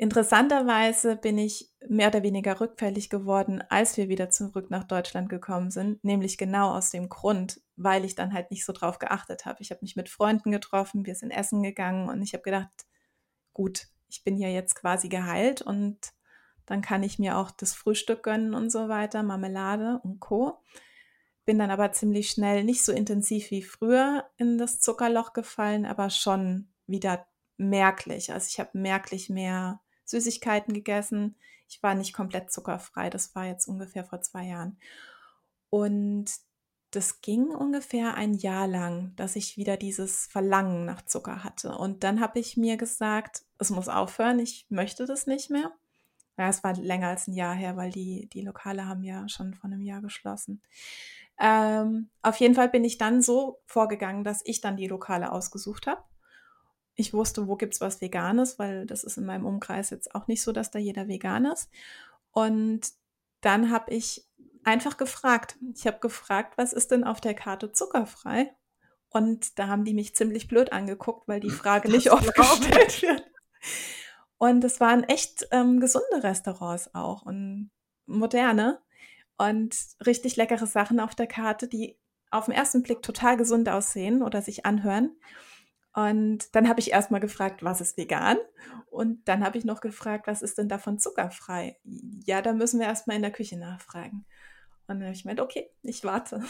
Interessanterweise 0.00 1.14
bin 1.14 1.36
ich 1.36 1.68
mehr 1.86 2.08
oder 2.08 2.22
weniger 2.22 2.58
rückfällig 2.58 3.10
geworden, 3.10 3.62
als 3.68 3.98
wir 3.98 4.08
wieder 4.08 4.30
zurück 4.30 4.70
nach 4.70 4.84
Deutschland 4.84 5.28
gekommen 5.28 5.70
sind, 5.70 6.02
nämlich 6.02 6.38
genau 6.38 6.74
aus 6.74 6.88
dem 6.88 7.10
Grund, 7.10 7.60
weil 7.76 8.06
ich 8.06 8.14
dann 8.14 8.32
halt 8.32 8.50
nicht 8.50 8.64
so 8.64 8.72
drauf 8.72 8.98
geachtet 8.98 9.44
habe. 9.44 9.60
Ich 9.60 9.70
habe 9.70 9.80
mich 9.82 9.96
mit 9.96 10.08
Freunden 10.08 10.52
getroffen, 10.52 11.04
wir 11.04 11.14
sind 11.16 11.32
essen 11.32 11.62
gegangen 11.62 12.08
und 12.08 12.22
ich 12.22 12.32
habe 12.32 12.42
gedacht, 12.42 12.70
gut, 13.52 13.88
ich 14.08 14.24
bin 14.24 14.38
ja 14.38 14.48
jetzt 14.48 14.74
quasi 14.74 15.10
geheilt 15.10 15.60
und 15.60 15.98
dann 16.64 16.80
kann 16.80 17.02
ich 17.02 17.18
mir 17.18 17.36
auch 17.36 17.50
das 17.50 17.74
Frühstück 17.74 18.22
gönnen 18.22 18.54
und 18.54 18.70
so 18.70 18.88
weiter, 18.88 19.22
Marmelade 19.22 20.00
und 20.02 20.18
Co. 20.18 20.62
Bin 21.44 21.58
dann 21.58 21.70
aber 21.70 21.92
ziemlich 21.92 22.30
schnell 22.30 22.64
nicht 22.64 22.86
so 22.86 22.92
intensiv 22.92 23.50
wie 23.50 23.62
früher 23.62 24.24
in 24.38 24.56
das 24.56 24.80
Zuckerloch 24.80 25.34
gefallen, 25.34 25.84
aber 25.84 26.08
schon 26.08 26.72
wieder 26.86 27.26
merklich. 27.58 28.32
Also 28.32 28.46
ich 28.48 28.58
habe 28.58 28.70
merklich 28.72 29.28
mehr 29.28 29.82
Süßigkeiten 30.10 30.74
gegessen. 30.74 31.36
Ich 31.68 31.82
war 31.82 31.94
nicht 31.94 32.12
komplett 32.12 32.50
zuckerfrei. 32.50 33.10
Das 33.10 33.34
war 33.34 33.46
jetzt 33.46 33.66
ungefähr 33.66 34.04
vor 34.04 34.20
zwei 34.20 34.44
Jahren. 34.44 34.78
Und 35.70 36.30
das 36.90 37.20
ging 37.20 37.50
ungefähr 37.50 38.14
ein 38.14 38.34
Jahr 38.34 38.66
lang, 38.66 39.14
dass 39.14 39.36
ich 39.36 39.56
wieder 39.56 39.76
dieses 39.76 40.26
Verlangen 40.26 40.84
nach 40.84 41.02
Zucker 41.02 41.44
hatte. 41.44 41.76
Und 41.76 42.02
dann 42.02 42.20
habe 42.20 42.40
ich 42.40 42.56
mir 42.56 42.76
gesagt, 42.76 43.44
es 43.58 43.70
muss 43.70 43.88
aufhören, 43.88 44.40
ich 44.40 44.66
möchte 44.68 45.06
das 45.06 45.26
nicht 45.26 45.50
mehr. 45.50 45.72
Ja, 46.36 46.48
es 46.48 46.64
war 46.64 46.74
länger 46.74 47.08
als 47.08 47.28
ein 47.28 47.34
Jahr 47.34 47.54
her, 47.54 47.76
weil 47.76 47.92
die, 47.92 48.28
die 48.32 48.40
Lokale 48.40 48.86
haben 48.86 49.04
ja 49.04 49.28
schon 49.28 49.54
vor 49.54 49.70
einem 49.70 49.82
Jahr 49.82 50.00
geschlossen. 50.00 50.62
Ähm, 51.38 52.10
auf 52.22 52.36
jeden 52.36 52.54
Fall 52.54 52.68
bin 52.68 52.84
ich 52.84 52.98
dann 52.98 53.22
so 53.22 53.60
vorgegangen, 53.66 54.24
dass 54.24 54.42
ich 54.44 54.60
dann 54.60 54.76
die 54.76 54.88
Lokale 54.88 55.30
ausgesucht 55.30 55.86
habe 55.86 56.02
ich 57.00 57.12
wusste, 57.12 57.48
wo 57.48 57.56
gibt 57.56 57.74
es 57.74 57.80
was 57.80 58.00
Veganes, 58.00 58.58
weil 58.58 58.86
das 58.86 59.04
ist 59.04 59.18
in 59.18 59.26
meinem 59.26 59.46
Umkreis 59.46 59.90
jetzt 59.90 60.14
auch 60.14 60.26
nicht 60.26 60.42
so, 60.42 60.52
dass 60.52 60.70
da 60.70 60.78
jeder 60.78 61.08
vegan 61.08 61.46
ist. 61.46 61.70
Und 62.32 62.92
dann 63.40 63.70
habe 63.70 63.92
ich 63.92 64.26
einfach 64.64 64.96
gefragt. 64.96 65.56
Ich 65.74 65.86
habe 65.86 65.98
gefragt, 65.98 66.56
was 66.56 66.72
ist 66.72 66.90
denn 66.90 67.04
auf 67.04 67.20
der 67.20 67.34
Karte 67.34 67.72
zuckerfrei? 67.72 68.54
Und 69.08 69.58
da 69.58 69.66
haben 69.66 69.84
die 69.84 69.94
mich 69.94 70.14
ziemlich 70.14 70.46
blöd 70.46 70.72
angeguckt, 70.72 71.26
weil 71.26 71.40
die 71.40 71.50
Frage 71.50 71.88
das 71.88 71.96
nicht 71.96 72.12
oft 72.12 72.34
gestellt 72.34 73.02
wird. 73.02 73.24
Und 74.38 74.64
es 74.64 74.80
waren 74.80 75.04
echt 75.04 75.48
ähm, 75.50 75.80
gesunde 75.80 76.22
Restaurants 76.22 76.94
auch 76.94 77.22
und 77.22 77.70
moderne 78.06 78.80
und 79.36 79.76
richtig 80.06 80.36
leckere 80.36 80.66
Sachen 80.66 81.00
auf 81.00 81.14
der 81.14 81.26
Karte, 81.26 81.66
die 81.66 81.98
auf 82.30 82.46
den 82.46 82.54
ersten 82.54 82.82
Blick 82.82 83.02
total 83.02 83.36
gesund 83.36 83.68
aussehen 83.68 84.22
oder 84.22 84.40
sich 84.40 84.64
anhören. 84.64 85.16
Und 85.92 86.54
dann 86.54 86.68
habe 86.68 86.80
ich 86.80 86.92
erstmal 86.92 87.20
gefragt, 87.20 87.64
was 87.64 87.80
ist 87.80 87.96
vegan? 87.96 88.38
Und 88.90 89.26
dann 89.28 89.44
habe 89.44 89.58
ich 89.58 89.64
noch 89.64 89.80
gefragt, 89.80 90.26
was 90.26 90.42
ist 90.42 90.58
denn 90.58 90.68
davon 90.68 90.98
zuckerfrei? 90.98 91.78
Ja, 92.24 92.42
da 92.42 92.52
müssen 92.52 92.78
wir 92.78 92.86
erstmal 92.86 93.16
in 93.16 93.22
der 93.22 93.32
Küche 93.32 93.58
nachfragen. 93.58 94.24
Und 94.86 94.98
dann 94.98 95.04
habe 95.04 95.14
ich 95.14 95.22
gemeint, 95.22 95.40
okay, 95.40 95.70
ich 95.82 96.04
warte. 96.04 96.36
Und 96.36 96.44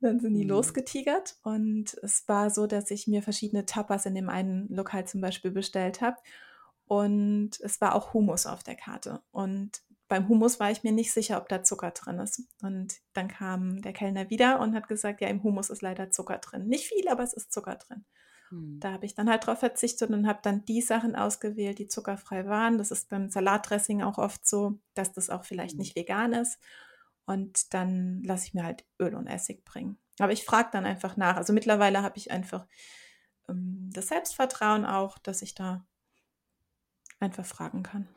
dann 0.00 0.20
sind 0.20 0.34
die 0.34 0.44
mhm. 0.44 0.50
losgetigert 0.50 1.36
und 1.42 1.92
es 2.02 2.26
war 2.26 2.48
so, 2.48 2.66
dass 2.66 2.90
ich 2.90 3.06
mir 3.06 3.22
verschiedene 3.22 3.66
Tapas 3.66 4.06
in 4.06 4.14
dem 4.14 4.30
einen 4.30 4.66
Lokal 4.68 5.06
zum 5.06 5.20
Beispiel 5.20 5.50
bestellt 5.50 6.00
habe. 6.00 6.16
Und 6.86 7.60
es 7.60 7.80
war 7.80 7.94
auch 7.94 8.14
Hummus 8.14 8.46
auf 8.46 8.62
der 8.62 8.76
Karte. 8.76 9.20
Und 9.30 9.82
beim 10.08 10.28
Hummus 10.28 10.58
war 10.58 10.70
ich 10.70 10.82
mir 10.82 10.92
nicht 10.92 11.12
sicher, 11.12 11.36
ob 11.36 11.48
da 11.48 11.62
Zucker 11.62 11.90
drin 11.92 12.18
ist. 12.18 12.42
Und 12.62 12.94
dann 13.12 13.28
kam 13.28 13.82
der 13.82 13.92
Kellner 13.92 14.28
wieder 14.30 14.58
und 14.58 14.74
hat 14.74 14.88
gesagt, 14.88 15.20
ja, 15.20 15.28
im 15.28 15.42
Hummus 15.42 15.70
ist 15.70 15.82
leider 15.82 16.10
Zucker 16.10 16.38
drin. 16.38 16.66
Nicht 16.66 16.86
viel, 16.86 17.06
aber 17.08 17.22
es 17.22 17.32
ist 17.32 17.52
Zucker 17.52 17.76
drin. 17.76 18.04
Hm. 18.50 18.78
Da 18.80 18.92
habe 18.92 19.06
ich 19.06 19.14
dann 19.14 19.30
halt 19.30 19.46
drauf 19.46 19.60
verzichtet 19.60 20.10
und 20.10 20.26
habe 20.26 20.40
dann 20.42 20.64
die 20.64 20.82
Sachen 20.82 21.16
ausgewählt, 21.16 21.78
die 21.78 21.88
zuckerfrei 21.88 22.46
waren. 22.46 22.78
Das 22.78 22.90
ist 22.90 23.08
beim 23.08 23.30
Salatdressing 23.30 24.02
auch 24.02 24.18
oft 24.18 24.46
so, 24.46 24.78
dass 24.94 25.12
das 25.12 25.30
auch 25.30 25.44
vielleicht 25.44 25.72
hm. 25.72 25.78
nicht 25.78 25.96
vegan 25.96 26.32
ist. 26.32 26.58
Und 27.26 27.74
dann 27.74 28.22
lasse 28.24 28.46
ich 28.46 28.54
mir 28.54 28.64
halt 28.64 28.84
Öl 28.98 29.14
und 29.14 29.26
Essig 29.26 29.64
bringen. 29.64 29.98
Aber 30.18 30.32
ich 30.32 30.44
frage 30.44 30.70
dann 30.72 30.84
einfach 30.84 31.16
nach. 31.16 31.36
Also 31.36 31.52
mittlerweile 31.52 32.02
habe 32.02 32.18
ich 32.18 32.30
einfach 32.30 32.66
ähm, 33.48 33.90
das 33.92 34.08
Selbstvertrauen 34.08 34.84
auch, 34.84 35.18
dass 35.18 35.42
ich 35.42 35.54
da 35.54 35.86
einfach 37.20 37.46
fragen 37.46 37.82
kann. 37.82 38.08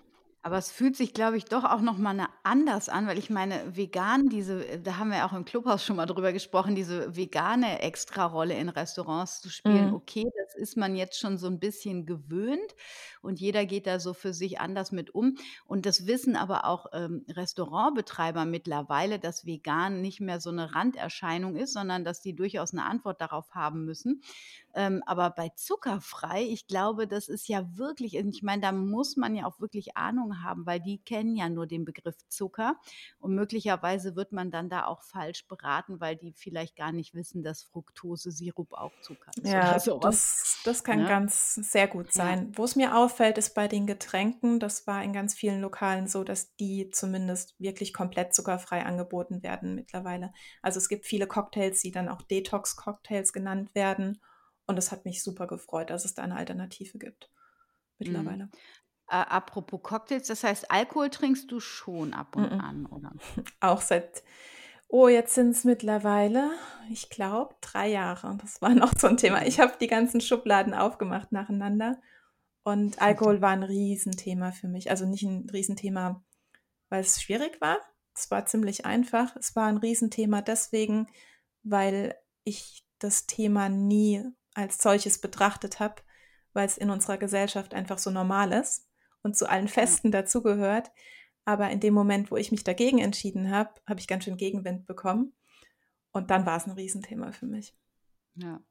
Aber 0.45 0.57
es 0.57 0.71
fühlt 0.73 0.97
sich, 0.97 1.13
glaube 1.13 1.37
ich, 1.37 1.45
doch 1.45 1.63
auch 1.63 1.79
noch 1.79 1.97
mal 1.97 2.13
'ne 2.13 2.27
anders 2.43 2.89
an, 2.89 3.07
weil 3.07 3.17
ich 3.17 3.29
meine, 3.29 3.77
vegan, 3.77 4.27
diese 4.27 4.67
äh, 4.67 4.81
da 4.81 4.97
haben 4.97 5.09
wir 5.09 5.19
ja 5.19 5.25
auch 5.27 5.31
im 5.31 5.45
Clubhaus 5.45 5.85
schon 5.85 5.95
mal 5.95 6.05
drüber 6.05 6.33
gesprochen, 6.33 6.75
diese 6.75 7.15
vegane 7.15 7.81
Extrarolle 7.81 8.53
in 8.59 8.67
Restaurants 8.67 9.39
zu 9.39 9.49
spielen. 9.49 9.89
Mhm. 9.89 9.93
Okay, 9.93 10.25
das 10.35 10.53
ist 10.61 10.75
man 10.75 10.97
jetzt 10.97 11.17
schon 11.17 11.37
so 11.37 11.47
'n 11.47 11.59
bisschen 11.61 12.05
gewöhnt 12.05 12.75
und 13.21 13.39
jeder 13.39 13.65
geht 13.65 13.87
da 13.87 14.01
so 14.01 14.13
für 14.13 14.33
sich 14.33 14.59
anders 14.59 14.91
mit 14.91 15.15
um. 15.15 15.35
Und 15.65 15.85
das 15.85 16.07
wissen 16.07 16.35
aber 16.35 16.65
auch, 16.65 16.87
ähm, 16.91 17.25
Restaurantbetreiber 17.29 18.43
mittlerweile, 18.43 19.19
dass 19.19 19.45
vegan 19.45 20.01
nicht 20.01 20.19
mehr 20.19 20.41
so 20.41 20.51
'ne 20.51 20.75
Randerscheinung 20.75 21.55
ist, 21.55 21.71
sondern 21.71 22.03
dass 22.03 22.19
die 22.21 22.35
durchaus 22.35 22.73
'ne 22.73 22.83
Antwort 22.83 23.21
darauf 23.21 23.51
haben 23.55 23.85
müssen. 23.85 24.21
Ähm, 24.73 25.03
aber 25.05 25.29
bei 25.31 25.49
zuckerfrei, 25.55 26.43
ich 26.43 26.67
glaube, 26.67 27.07
das 27.07 27.27
ist 27.27 27.47
ja 27.47 27.77
wirklich 27.77 28.15
ich 28.15 28.43
meine, 28.43 28.61
da 28.61 28.71
muss 28.71 29.15
man 29.17 29.35
ja 29.35 29.45
auch 29.45 29.59
wirklich 29.59 29.97
Ahnung 29.97 30.43
haben, 30.43 30.65
weil 30.65 30.79
die 30.79 30.99
kennen 30.99 31.35
ja 31.35 31.49
nur 31.49 31.67
den 31.67 31.85
Begriff 31.85 32.17
Zucker 32.27 32.77
und 33.19 33.35
möglicherweise 33.35 34.15
wird 34.15 34.31
man 34.31 34.51
dann 34.51 34.69
da 34.69 34.85
auch 34.85 35.03
falsch 35.03 35.47
beraten, 35.47 35.99
weil 35.99 36.15
die 36.15 36.33
vielleicht 36.33 36.75
gar 36.75 36.91
nicht 36.91 37.13
wissen, 37.13 37.43
dass 37.43 37.63
Fructosesirup 37.63 38.73
auch 38.73 38.97
Zucker 38.99 39.31
ist 39.41 39.53
Ja, 39.53 39.79
das 40.01 40.59
das 40.63 40.83
kann 40.83 40.99
ne? 40.99 41.05
ganz 41.05 41.55
sehr 41.55 41.87
gut 41.87 42.13
Ja. 42.13 42.13
sein. 42.13 42.51
Wo's 42.55 42.75
mir 42.75 42.95
auffällt, 42.95 43.37
ist 43.37 43.53
bei 43.55 43.67
den 43.67 43.87
Getränken, 43.87 44.59
das 44.59 44.87
war 44.87 45.03
in 45.03 45.13
ganz 45.13 45.33
vielen 45.33 45.61
Lokalen 45.61 46.07
so, 46.07 46.23
dass 46.23 46.55
die 46.55 46.89
zumindest 46.91 47.59
wirklich 47.59 47.93
komplett 47.93 48.33
zuckerfrei 48.33 48.85
angeboten 48.85 49.43
werden 49.43 49.75
mittlerweile. 49.75 50.31
Also, 50.61 50.77
es 50.79 50.89
gibt 50.89 51.05
viele 51.05 51.27
Cocktails, 51.27 51.81
die 51.81 51.91
dann 51.91 52.09
auch 52.09 52.21
Detox-Cocktails 52.21 53.33
genannt 53.33 53.73
werden 53.75 54.19
und 54.67 54.75
das 54.77 54.91
hat 54.91 55.05
mich 55.05 55.23
super 55.23 55.47
gefreut, 55.47 55.89
dass 55.91 56.05
es 56.05 56.13
da 56.15 56.25
'ne 56.27 56.35
Alternative 56.37 56.97
gibt 56.99 57.31
Mhm. 58.05 58.37
mittlerweile. 58.37 58.49
A 59.07 59.23
apropos 59.23 59.81
Cocktails, 59.83 60.27
das 60.27 60.43
heißt, 60.43 60.71
Alkohol 60.71 61.09
trinkst 61.11 61.51
du 61.51 61.59
schon 61.61 62.13
ab 62.13 62.35
und 62.37 62.51
Mh-mh. 62.51 62.61
an, 62.61 62.85
oder? 62.87 63.13
Auch 63.61 63.81
seit 63.81 64.23
oh, 64.89 65.07
jetzt 65.09 65.35
sind's 65.35 65.63
mittlerweile, 65.65 66.51
ich 66.91 67.09
glaube, 67.09 67.55
3 67.61 67.89
Jahre 67.89 68.27
und 68.27 68.43
das 68.43 68.61
war 68.61 68.69
noch 68.75 68.93
so 68.97 69.07
'n 69.07 69.17
Thema. 69.17 69.45
Mhm. 69.45 69.47
Ich 69.47 69.59
habe 69.59 69.73
die 69.81 69.87
ganzen 69.87 70.21
Schubladen 70.21 70.73
aufgemacht 70.75 71.31
nacheinander 71.31 72.01
und 72.63 73.01
Alkohol 73.01 73.41
war 73.41 73.53
'n 73.53 73.63
Riesenthema 73.63 74.51
für 74.53 74.67
mich. 74.69 74.91
Also, 74.91 75.05
nicht 75.07 75.23
'n 75.25 75.49
Riesenthema, 75.51 76.23
weil's 76.89 77.21
schwierig 77.23 77.61
war. 77.61 77.79
Es 78.17 78.31
war 78.31 78.45
ziemlich 78.47 78.85
einfach. 78.85 79.35
Es 79.37 79.55
war 79.55 79.69
'n 79.69 79.77
Riesenthema 79.79 80.41
deswegen, 80.43 81.07
weil 81.63 82.15
ich 82.45 82.85
das 82.99 83.27
Thema 83.27 83.69
nie 83.69 84.23
als 84.55 84.77
solches 84.79 85.19
betrachtet 85.19 85.79
habe, 85.79 86.03
weil's 86.53 86.77
in 86.77 86.89
unserer 86.91 87.17
Gesellschaft 87.17 87.73
einfach 87.73 87.97
so 87.99 88.11
normal 88.11 88.51
ist 88.53 88.87
und 89.23 89.37
zu 89.37 89.49
allen. 89.49 89.67
Festen 89.67 90.11
dazugehört. 90.11 90.91
Aber 91.45 91.69
in 91.71 91.79
dem 91.81 91.93
Moment, 91.93 92.31
wo 92.31 92.37
ich 92.37 92.51
mich 92.51 92.63
dagegen 92.63 92.99
entschieden 92.99 93.51
habe, 93.51 93.71
habe 93.87 93.99
ich 93.99 94.07
ganz 94.07 94.25
schön 94.25 94.37
Gegenwind 94.37 94.85
bekommen 94.87 95.33
und 96.13 96.31
dann 96.31 96.45
war's 96.47 96.67
'n 96.67 96.73
Riesenthema 96.73 97.31
für 97.33 97.47
mich. 97.47 97.73
Ja. 98.35 98.61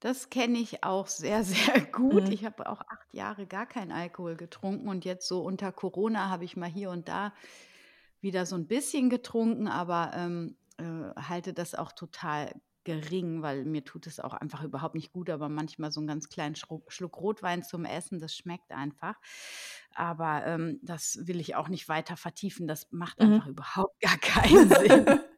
Das 0.00 0.30
kenne 0.30 0.58
ich 0.58 0.84
auch 0.84 1.08
sehr, 1.08 1.44
sehr 1.44 1.80
gut. 1.92 2.28
Mhm. 2.28 2.30
Ich 2.30 2.44
habe 2.44 2.68
auch 2.68 2.82
8 2.82 3.14
Jahre 3.14 3.46
gar 3.46 3.66
keinen 3.66 3.92
Alkohol 3.92 4.36
getrunken 4.36 4.88
und 4.88 5.04
jetzt 5.04 5.28
so 5.28 5.42
unter 5.44 5.72
Corona 5.72 6.30
habe 6.30 6.44
ich 6.44 6.56
mal 6.56 6.68
hier 6.70 6.90
und 6.90 7.08
da 7.08 7.34
wieder 8.20 8.46
so 8.46 8.56
'n 8.56 8.66
bisschen 8.68 9.10
getrunken, 9.10 9.68
aber, 9.68 10.12
ähm, 10.16 10.56
äh, 10.78 10.84
halte 11.20 11.54
das 11.54 11.74
auch 11.74 11.92
total 11.92 12.54
gering, 12.84 13.42
weil 13.42 13.64
mir 13.64 13.84
tut 13.84 14.06
es 14.06 14.20
auch 14.20 14.34
einfach 14.34 14.62
überhaupt 14.64 14.94
nicht 14.94 15.12
gut, 15.12 15.30
aber 15.30 15.48
manchmal 15.48 15.90
so 15.92 16.00
'n 16.00 16.06
ganz 16.06 16.28
kleinen 16.28 16.56
Schluck 16.56 16.92
Rotwein 17.20 17.62
zum 17.62 17.84
Essen, 17.84 18.18
das 18.20 18.34
schmeckt 18.36 18.72
einfach. 18.72 19.16
Aber, 19.94 20.44
ähm, 20.46 20.80
das 20.82 21.18
will 21.26 21.40
ich 21.40 21.54
auch 21.56 21.68
nicht 21.68 21.88
weiter 21.88 22.16
vertiefen. 22.16 22.66
Das 22.68 22.88
macht 22.92 23.20
einfach 23.22 23.46
Mhm. 23.46 23.48
überhaupt 23.48 24.00
gar 24.00 24.18
keinen 24.18 24.68
Sinn. 24.68 25.08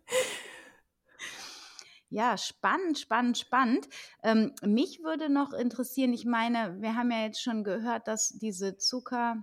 Ja, 2.13 2.39
spannend, 2.39 2.99
spannend, 2.99 3.37
spannend. 3.39 3.89
Ähm, 4.23 4.53
mich 4.63 5.01
würde 5.03 5.29
noch 5.29 5.53
interessieren, 5.53 6.13
ich 6.13 6.25
meine, 6.25 6.81
wir 6.81 6.95
haben 6.95 7.11
ja 7.11 7.23
jetzt 7.25 7.43
schon 7.43 7.65
gehört, 7.65 8.07
dass 8.07 8.29
diese 8.39 8.77
Zucker 8.77 9.43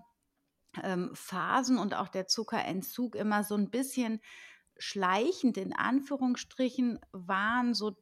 ähm, 0.84 1.14
und 1.80 1.96
auch 1.96 2.10
der 2.10 2.28
Zuckerentzug 2.28 3.16
immer 3.16 3.44
so 3.44 3.56
'n 3.56 3.72
bisschen 3.72 4.22
schleichend 4.78 5.58
in 5.58 5.74
Anführungsstrichen 5.74 7.00
waren, 7.12 7.74
so 7.74 7.96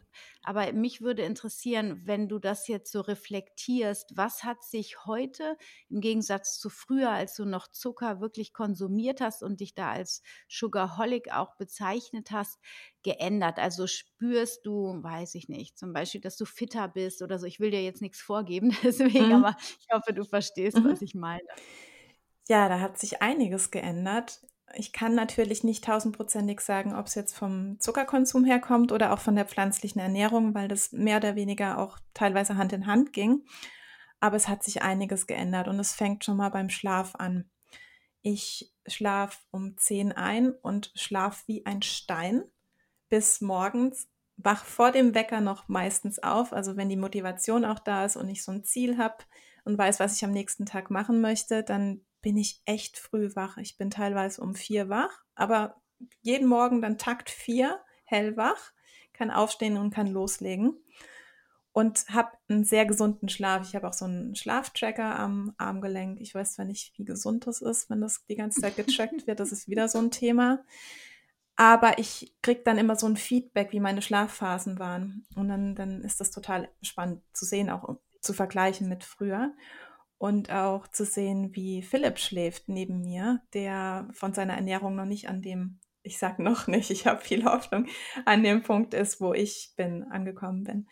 aber 0.44 0.74
mich 0.74 1.02
würde 1.02 1.22
interessieren, 1.24 2.02
wenn 2.06 2.28
du 2.28 2.40
das 2.40 2.68
jetzt 2.68 2.92
so 2.92 3.02
reflektierst, 3.02 4.12
was 4.16 4.44
hat 4.44 4.64
sich 4.64 5.06
heute 5.06 5.58
im 5.90 6.02
Gegensatz 6.02 6.60
zu 6.60 6.70
früher, 6.70 7.12
als 7.12 7.36
du 7.36 7.46
noch 7.46 7.68
Zucker 7.72 8.20
wirklich 8.22 8.54
konsumiert 8.54 9.22
hast 9.22 9.44
und 9.44 9.60
dich 9.62 9.74
da 9.76 9.92
als 9.92 10.22
Sugarholic 10.50 11.32
auch 11.34 11.56
bezeichnet 11.58 12.32
hast, 12.32 12.60
geändert? 13.04 13.60
Also, 13.60 13.88
spürst 13.88 14.66
du, 14.66 15.02
weiß 15.04 15.36
ich 15.36 15.48
nicht, 15.50 15.78
zum 15.78 15.94
Beispiel, 15.94 16.22
dass 16.22 16.38
du 16.38 16.46
fitter 16.46 16.88
bist 16.88 17.22
oder 17.22 17.40
so? 17.40 17.46
Ich 17.46 17.60
will 17.60 17.72
dir 17.72 17.84
jetzt 17.84 18.02
nix 18.02 18.22
vorgeben, 18.22 18.72
deswegen, 18.84 19.32
Mhm. 19.32 19.46
aber 19.46 19.56
ich 19.80 19.88
hoffe, 19.94 20.14
du 20.14 20.24
verstehst, 20.26 20.84
was 20.84 21.02
Mhm. 21.02 21.02
ich 21.02 21.16
meine. 21.16 21.42
Ja, 22.50 22.68
da 22.70 22.80
hat 22.80 22.98
sich 23.00 23.22
einiges 23.22 23.72
geändert. 23.72 24.42
Ich 24.76 24.94
kann 24.94 25.16
natürlich 25.16 25.64
nicht 25.64 25.84
tausendprozentig 25.84 26.62
sagen, 26.62 26.96
ob's 26.96 27.16
jetzt 27.16 27.36
vom 27.36 27.80
Zuckerkonsum 27.80 28.46
herkommt 28.46 28.92
oder 28.92 29.14
auch 29.14 29.20
von 29.20 29.36
der 29.36 29.46
pflanzlichen 29.46 30.00
Ernährung, 30.02 30.54
weil 30.54 30.68
das 30.68 30.92
mehr 30.92 31.18
oder 31.18 31.36
weniger 31.36 31.78
auch 31.78 32.00
teilweise 32.14 32.58
Hand 32.58 32.74
in 32.74 32.86
Hand 32.88 33.14
ging. 33.14 33.46
Aber 34.20 34.36
es 34.36 34.48
hat 34.48 34.64
sich 34.64 34.82
einiges 34.84 35.28
geändert 35.28 35.68
und 35.68 35.80
es 35.80 35.94
fängt 35.94 36.24
schon 36.24 36.38
mal 36.38 36.50
beim 36.50 36.70
Schlaf 36.70 37.16
an. 37.16 37.50
Ich 38.22 38.74
schlafe 38.88 39.40
um 39.52 39.78
10 39.78 40.12
ein 40.12 40.52
und 40.52 40.92
schlafe 40.96 41.44
wie 41.48 41.66
ein 41.66 41.82
Stein 41.82 42.44
bis 43.10 43.42
morgens, 43.42 44.10
wache 44.38 44.66
vor 44.66 44.92
dem 44.92 45.16
Wecker 45.16 45.42
noch 45.42 45.68
meistens 45.70 46.20
auf. 46.20 46.54
Also, 46.54 46.78
wenn 46.78 46.90
die 46.90 46.98
Motivation 46.98 47.66
auch 47.66 47.80
da 47.80 48.06
ist 48.06 48.16
und 48.18 48.30
ich 48.30 48.44
so 48.44 48.52
'n 48.52 48.64
Ziel 48.64 48.98
habe 48.98 49.18
und 49.66 49.78
weiß, 49.78 50.00
was 50.00 50.16
ich 50.16 50.26
am 50.26 50.32
nächsten 50.32 50.66
Tag 50.66 50.92
machen 50.92 51.22
möchte, 51.22 51.64
dann 51.64 52.02
bin 52.22 52.38
ich 52.38 52.62
echt 52.66 52.98
früh 53.00 53.36
wach. 53.36 53.58
Ich 53.58 53.78
bin 53.78 53.90
teilweise 53.92 54.42
um 54.42 54.56
4 54.56 54.90
wach, 54.90 55.24
aber 55.36 55.82
jeden 56.22 56.48
Morgen 56.48 56.82
dann 56.82 56.98
Takt 56.98 57.30
4 57.30 57.80
hellwach, 58.06 58.72
kann 59.14 59.32
aufstehen 59.32 59.78
und 59.78 59.92
kann 59.94 60.08
loslegen 60.08 60.76
und 61.74 62.06
habe 62.10 62.32
'n 62.50 62.66
sehr 62.66 62.86
gesunden 62.88 63.30
Schlaf. 63.30 63.64
Ich 63.68 63.76
habe 63.76 63.88
auch 63.90 63.94
so 63.94 64.06
'n 64.06 64.36
Schlaftracker 64.36 65.18
am 65.20 65.54
Armgelenk. 65.58 66.22
Ich 66.22 66.36
weiß 66.36 66.54
zwar 66.56 66.66
nicht, 66.66 66.98
wie 67.00 67.06
gesund 67.06 67.48
das 67.48 67.62
ist, 67.62 67.90
wenn 67.92 68.02
das 68.02 68.26
die 68.28 68.36
ganze 68.38 68.62
Zeit 68.62 68.78
getrackt 68.78 69.28
wird. 69.28 69.40
Das 69.42 69.52
ist 69.54 69.70
wieder 69.70 69.88
so 69.90 70.00
'n 70.00 70.12
Thema. 70.12 70.64
Aber 71.58 72.00
ich 72.00 72.36
kriege 72.44 72.62
dann 72.66 72.78
immer 72.80 72.96
so 72.98 73.08
'n 73.08 73.18
Feedback, 73.18 73.72
wie 73.74 73.82
meine 73.82 74.02
Schlafphasen 74.04 74.80
waren. 74.80 75.26
Und 75.36 75.50
dann 75.50 75.76
dann 75.76 76.04
ist 76.04 76.22
das 76.22 76.32
total 76.32 76.70
spannend 76.84 77.24
zu 77.34 77.46
sehen, 77.46 77.70
auch 77.72 77.98
zu 78.22 78.34
vergleichen 78.34 78.90
mit 78.90 79.04
früher 79.06 79.54
und 80.22 80.52
auch 80.52 80.88
zu 80.88 81.04
sehen, 81.06 81.56
wie 81.56 81.82
Philipp 81.82 82.20
schläft 82.20 82.70
neben 82.70 83.02
mir, 83.02 83.42
der 83.56 84.08
von 84.14 84.34
seiner 84.36 84.54
Ernährung 84.54 84.96
noch 84.96 85.06
nicht 85.06 85.28
an 85.30 85.42
dem 85.42 85.80
ich 86.04 86.20
sage 86.20 86.44
noch 86.44 86.68
nicht, 86.68 86.92
ich 86.92 87.08
habe 87.08 87.22
viel 87.22 87.46
Hoffnung, 87.46 87.88
an 88.26 88.44
dem 88.44 88.64
Punkt 88.64 88.94
ist, 88.96 89.22
wo 89.22 89.34
ich 89.34 89.74
bin 89.78 90.04
angekommen 90.06 90.64
bin. 90.64 90.88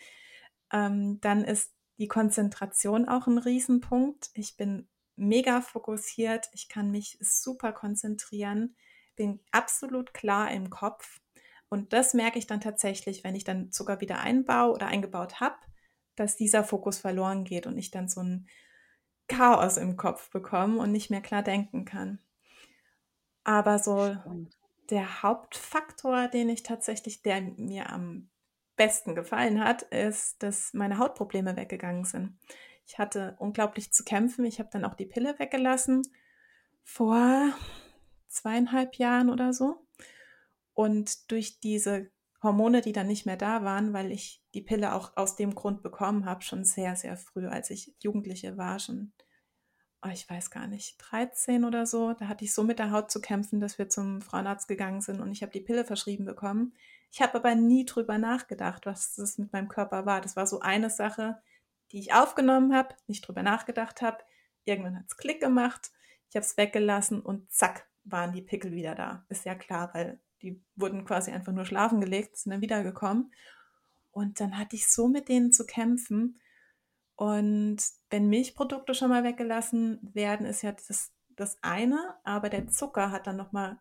Ähm, 0.73 1.19
dann 1.21 1.43
ist 1.45 1.73
die 1.99 2.07
Konzentration 2.07 3.07
auch 3.09 3.27
'n 3.27 3.37
Riesenpunkt. 3.39 4.29
Ich 4.35 4.57
bin 4.57 4.87
mega 5.17 5.61
fokussiert. 5.61 6.49
Ich 6.53 6.69
kann 6.69 6.91
mich 6.91 7.17
super 7.21 7.73
konzentrieren, 7.73 8.75
bin 9.15 9.39
absolut 9.51 10.13
klar 10.13 10.51
im 10.51 10.69
Kopf. 10.71 11.19
Und 11.69 11.93
das 11.93 12.13
merke 12.15 12.39
ich 12.39 12.47
dann 12.47 12.61
tatsächlich, 12.61 13.23
wenn 13.23 13.35
ich 13.35 13.43
dann 13.45 13.71
Zucker 13.71 14.01
wieder 14.01 14.19
einbaue 14.21 14.73
oder 14.73 14.87
eingebaut 14.87 15.39
habe, 15.41 15.57
dass 16.15 16.35
dieser 16.37 16.63
Fokus 16.63 16.99
verloren 16.99 17.45
geht 17.45 17.67
und 17.67 17.77
ich 17.77 17.91
dann 17.91 18.07
so 18.09 18.21
'n 18.21 18.47
Chaos 19.29 19.77
im 19.77 19.95
Kopf 19.95 20.29
bekomme 20.31 20.79
und 20.79 20.91
nicht 20.91 21.09
mehr 21.09 21.21
klar 21.21 21.43
denken 21.43 21.85
kann. 21.85 22.19
Aber 23.45 23.79
so 23.79 24.15
der 24.89 25.23
Hauptfaktor, 25.23 26.27
den 26.27 26.49
ich 26.49 26.63
tatsächlich 26.63 27.21
der 27.21 27.41
mir 27.41 27.89
am 27.89 28.29
besten 28.75 29.15
gefallen 29.15 29.63
hat, 29.63 29.83
ist, 29.83 30.43
dass 30.43 30.73
meine 30.73 30.97
Hautprobleme 30.97 31.55
weggegangen 31.55 32.05
sind. 32.05 32.37
Ich 32.85 32.97
hatte 32.97 33.35
unglaublich 33.39 33.93
zu 33.93 34.03
kämpfen. 34.03 34.45
Ich 34.45 34.59
habe 34.59 34.69
dann 34.71 34.83
auch 34.83 34.95
die 34.95 35.05
Pille 35.05 35.37
weggelassen 35.37 36.01
vor 36.83 37.53
2 38.27 38.59
1/2 38.59 38.97
Jahren 38.97 39.29
oder 39.29 39.53
so. 39.53 39.85
Und 40.73 41.31
durch 41.31 41.59
diese 41.59 42.09
Hormone, 42.41 42.82
die 42.82 42.93
dann 42.93 43.08
nicht 43.08 43.25
mehr 43.25 43.38
da 43.38 43.63
waren, 43.63 43.93
weil 43.93 44.12
ich 44.12 44.41
die 44.54 44.62
Pille 44.62 44.93
auch 44.93 45.17
aus 45.17 45.36
dem 45.36 45.56
Grund 45.56 45.84
bekommen 45.84 46.25
habe, 46.25 46.41
schon 46.41 46.63
sehr, 46.63 46.95
sehr 46.95 47.17
früh, 47.17 47.47
als 47.47 47.69
ich 47.69 47.93
Jugendliche 47.99 48.58
war, 48.58 48.80
schon 48.80 49.12
oh, 50.02 50.10
ich 50.10 50.29
weiß 50.29 50.50
gar 50.50 50.67
nicht, 50.67 50.98
13 51.00 51.65
oder 51.65 51.85
so, 51.85 52.13
da 52.13 52.27
hatte 52.27 52.46
ich 52.46 52.54
so 52.54 52.63
mit 52.63 52.79
der 52.79 52.92
Haut 52.92 53.12
zu 53.12 53.21
kämpfen, 53.21 53.60
dass 53.60 53.77
wir 53.77 53.90
zum 53.90 54.21
Frauenarzt 54.21 54.67
gegangen 54.67 55.02
sind 55.02 55.19
und 55.19 55.31
ich 55.31 55.42
habe 55.42 55.52
die 55.52 55.62
Pille 55.62 55.83
verschrieben 55.85 56.25
bekommen. 56.25 56.73
Ich 57.12 57.21
habe 57.21 57.35
aber 57.35 57.56
nie 57.56 57.85
drüber 57.85 58.17
nachgedacht, 58.17 58.85
was 58.85 59.15
das 59.15 59.37
mit 59.37 59.52
meinem 59.52 59.67
Körper 59.67 60.06
war. 60.06 60.21
Das 60.21 60.35
war 60.35 60.48
so 60.48 60.60
eine 60.62 60.90
Sache, 60.90 61.42
die 61.92 62.00
ich 62.00 62.13
aufgenommen 62.13 62.73
habe, 62.73 62.96
nicht 63.08 63.27
drüber 63.27 63.44
nachgedacht 63.44 64.02
habe. 64.02 64.19
Irgendwann 64.63 64.98
hat's 64.98 65.17
Klick 65.17 65.42
gemacht. 65.42 65.92
Ich 66.29 66.35
habe 66.35 66.46
es 66.46 66.56
weggelassen 66.56 67.21
und 67.21 67.52
zack, 67.52 67.87
waren 68.04 68.31
die 68.31 68.44
Pickel 68.44 68.71
wieder 68.71 68.96
da. 68.96 69.25
Ist 69.29 69.46
ja 69.46 69.56
klar, 69.56 69.90
weil 69.94 70.19
die 70.42 70.62
wurden 70.75 71.06
quasi 71.06 71.31
einfach 71.31 71.54
nur 71.54 71.65
schlafen 71.65 72.02
gelegt, 72.02 72.37
sind 72.37 72.52
dann 72.52 72.62
wiedergekommen. 72.62 73.33
Und 74.12 74.40
dann 74.40 74.58
hatte 74.58 74.75
ich 74.75 74.87
so 74.87 75.08
mit 75.08 75.29
denen 75.29 75.52
zu 75.52 75.65
kämpfen. 75.65 76.40
Und 77.15 77.77
wenn 78.10 78.29
Milchprodukte 78.29 78.94
schon 78.94 79.10
mal 79.10 79.23
weggelassen 79.23 80.00
werden, 80.13 80.46
ist 80.46 80.62
ja 80.62 80.71
das, 80.71 81.12
das 81.35 81.58
eine, 81.62 82.15
aber 82.23 82.50
der 82.50 82.67
Zucker 82.67 83.12
hat 83.12 83.27
dann 83.27 83.37
nochmal 83.37 83.79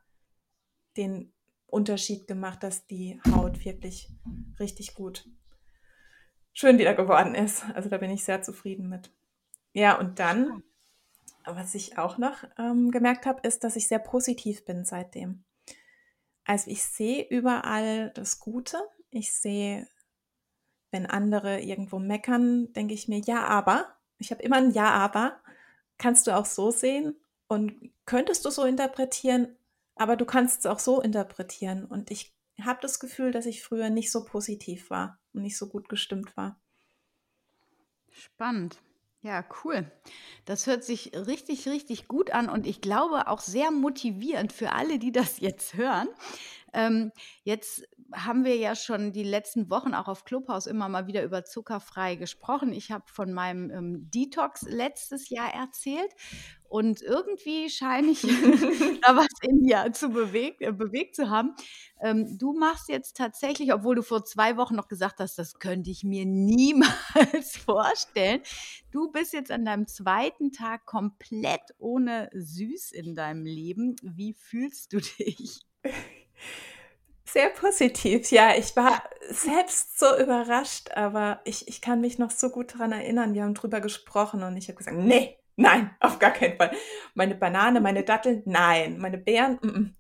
den 0.96 1.32
Unterschied 1.66 2.26
gemacht, 2.26 2.62
dass 2.62 2.86
die 2.86 3.20
Haut 3.30 3.64
wirklich 3.64 4.10
richtig 4.58 4.94
gut 4.94 5.28
schön 6.58 6.78
wieder 6.78 6.94
geworden 6.94 7.36
ist. 7.36 7.64
Also 7.74 7.88
da 7.88 7.98
bin 7.98 8.10
ich 8.10 8.24
sehr 8.24 8.42
zufrieden 8.42 8.88
mit. 8.88 9.12
Ja, 9.72 9.96
und 9.96 10.18
dann, 10.18 10.64
was 11.44 11.76
ich 11.76 11.98
auch 11.98 12.18
noch 12.18 12.42
ähm, 12.58 12.90
gemerkt 12.90 13.26
habe, 13.26 13.46
ist, 13.46 13.62
dass 13.62 13.76
ich 13.76 13.86
sehr 13.86 14.00
positiv 14.00 14.64
bin 14.64 14.84
seitdem. 14.84 15.44
Also 16.48 16.70
ich 16.70 16.82
sehe 16.82 17.28
überall 17.28 18.10
das 18.14 18.40
Gute. 18.40 18.78
Ich 19.10 19.34
sehe, 19.34 19.86
wenn 20.90 21.04
andere 21.04 21.60
irgendwo 21.60 21.98
meckern, 21.98 22.72
denke 22.72 22.94
ich 22.94 23.06
mir, 23.06 23.18
ja, 23.18 23.44
aber. 23.44 23.94
Ich 24.16 24.30
habe 24.30 24.42
immer 24.42 24.56
ein 24.56 24.70
Ja, 24.70 24.88
aber. 24.92 25.38
Kannst 25.98 26.26
du 26.26 26.34
auch 26.34 26.46
so 26.46 26.70
sehen 26.70 27.16
und 27.48 27.92
könntest 28.06 28.46
du 28.46 28.50
so 28.50 28.64
interpretieren, 28.64 29.56
aber 29.94 30.16
du 30.16 30.24
kannst 30.24 30.60
es 30.60 30.66
auch 30.66 30.78
so 30.78 31.02
interpretieren. 31.02 31.84
Und 31.84 32.10
ich 32.10 32.32
habe 32.62 32.78
das 32.80 32.98
Gefühl, 32.98 33.30
dass 33.30 33.44
ich 33.44 33.62
früher 33.62 33.90
nicht 33.90 34.10
so 34.10 34.24
positiv 34.24 34.88
war 34.88 35.18
und 35.34 35.42
nicht 35.42 35.58
so 35.58 35.68
gut 35.68 35.90
gestimmt 35.90 36.34
war. 36.34 36.58
Spannend. 38.10 38.80
Ja, 39.20 39.44
cool. 39.64 39.90
Das 40.44 40.66
hört 40.68 40.84
sich 40.84 41.12
richtig, 41.14 41.66
richtig 41.68 42.06
gut 42.06 42.30
an 42.30 42.48
und 42.48 42.66
ich 42.66 42.80
glaube 42.80 43.26
auch 43.26 43.40
sehr 43.40 43.72
motivierend 43.72 44.52
für 44.52 44.72
alle, 44.72 45.00
die 45.00 45.10
das 45.10 45.40
jetzt 45.40 45.74
hören. 45.74 46.08
Ähm, 46.72 47.10
jetzt 47.42 47.82
haben 48.14 48.44
wir 48.44 48.56
ja 48.56 48.76
schon 48.76 49.12
die 49.12 49.24
letzten 49.24 49.70
Wochen 49.70 49.92
auch 49.92 50.06
auf 50.06 50.24
Clubhouse 50.24 50.66
immer 50.66 50.88
mal 50.88 51.08
wieder 51.08 51.24
über 51.24 51.44
zuckerfrei 51.44 52.14
gesprochen. 52.14 52.72
Ich 52.72 52.92
habe 52.92 53.04
von 53.08 53.32
meinem 53.32 53.70
ähm, 53.70 54.10
Detox 54.10 54.62
letztes 54.62 55.30
Jahr 55.30 55.52
erzählt 55.52 56.12
und 56.68 57.00
irgendwie 57.02 57.70
scheine 57.70 58.10
ich 58.10 58.22
da 59.02 59.16
was 59.16 59.28
in 59.42 59.62
dir 59.62 59.90
zu 59.92 60.10
bewegt, 60.10 60.60
äh, 60.60 60.72
bewegt 60.72 61.16
zu 61.16 61.30
haben. 61.30 61.54
Ähm, 62.00 62.38
du 62.38 62.52
machst 62.52 62.88
jetzt 62.88 63.16
tatsächlich, 63.16 63.72
obwohl 63.72 63.96
du 63.96 64.02
vor 64.02 64.24
zwei 64.24 64.56
Wochen 64.56 64.76
noch 64.76 64.88
gesagt 64.88 65.18
hast, 65.20 65.38
das 65.38 65.58
könnte 65.58 65.90
ich 65.90 66.04
mir 66.04 66.26
niemals 66.26 67.56
vorstellen. 67.64 68.42
Du 68.90 69.10
bist 69.10 69.32
jetzt 69.32 69.50
an 69.50 69.64
deinem 69.64 69.86
zweiten 69.86 70.52
Tag 70.52 70.84
komplett 70.86 71.62
ohne 71.78 72.30
Süß 72.34 72.92
in 72.92 73.14
deinem 73.14 73.44
Leben. 73.44 73.96
Wie 74.02 74.34
fühlst 74.34 74.92
du 74.92 74.98
dich? 74.98 75.60
Sehr 77.24 77.50
positiv, 77.50 78.30
ja. 78.30 78.56
Ich 78.56 78.74
war 78.74 79.02
selbst 79.28 79.98
so 79.98 80.06
überrascht, 80.18 80.90
aber 80.94 81.40
ich, 81.44 81.68
ich 81.68 81.82
kann 81.82 82.00
mich 82.00 82.18
noch 82.18 82.30
so 82.30 82.48
gut 82.48 82.74
daran 82.74 82.92
erinnern. 82.92 83.34
Wir 83.34 83.44
haben 83.44 83.54
drüber 83.54 83.80
gesprochen 83.80 84.42
und 84.42 84.56
ich 84.56 84.68
habe 84.68 84.78
gesagt, 84.78 84.96
nee, 84.96 85.36
nein, 85.58 85.90
auf 86.00 86.18
gar 86.18 86.32
keinen 86.32 86.56
Fall. 86.56 86.72
Meine 87.14 87.34
Banane, 87.34 87.80
meine 87.80 88.04
Datteln, 88.04 88.42
nein. 88.46 88.98
Meine 88.98 89.18
Beeren, 89.18 89.58
m 89.62 89.70
-m. 89.70 89.94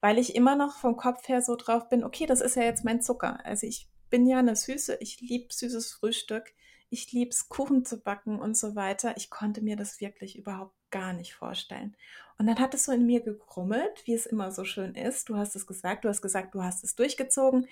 weil 0.00 0.18
ich 0.18 0.34
immer 0.34 0.56
noch 0.56 0.78
vom 0.78 0.96
Kopf 0.96 1.28
her 1.28 1.42
so 1.42 1.56
drauf 1.56 1.88
bin, 1.88 2.04
okay, 2.04 2.26
das 2.26 2.40
ist 2.40 2.56
ja 2.56 2.62
jetzt 2.64 2.84
mein 2.84 3.02
Zucker. 3.02 3.44
Also 3.44 3.66
ich 3.66 3.88
bin 4.10 4.26
ja 4.26 4.38
eine 4.38 4.56
Süße, 4.56 4.98
ich 5.00 5.20
liebe 5.20 5.52
süßes 5.52 5.92
Frühstück 5.92 6.54
ich 6.92 7.10
liebe 7.10 7.30
es, 7.30 7.48
Kuchen 7.48 7.86
zu 7.86 8.02
backen 8.02 8.38
und 8.38 8.54
so 8.54 8.76
weiter. 8.76 9.16
Ich 9.16 9.30
konnte 9.30 9.62
mir 9.62 9.76
das 9.76 10.02
wirklich 10.02 10.36
überhaupt 10.36 10.74
gar 10.90 11.14
nicht 11.14 11.34
vorstellen. 11.34 11.96
Und 12.36 12.46
dann 12.46 12.58
hat 12.58 12.74
es 12.74 12.84
so 12.84 12.92
in 12.92 13.06
mir 13.06 13.22
gegrummelt, 13.22 14.02
wie 14.04 14.12
es 14.12 14.26
immer 14.26 14.52
so 14.52 14.64
schön 14.64 14.94
ist. 14.94 15.30
Du 15.30 15.36
hast 15.36 15.56
es 15.56 15.66
gesagt, 15.66 16.04
du 16.04 16.10
hast 16.10 16.20
gesagt, 16.20 16.54
du 16.54 16.62
hast 16.62 16.84
es 16.84 16.94
durchgezogen. 16.94 17.66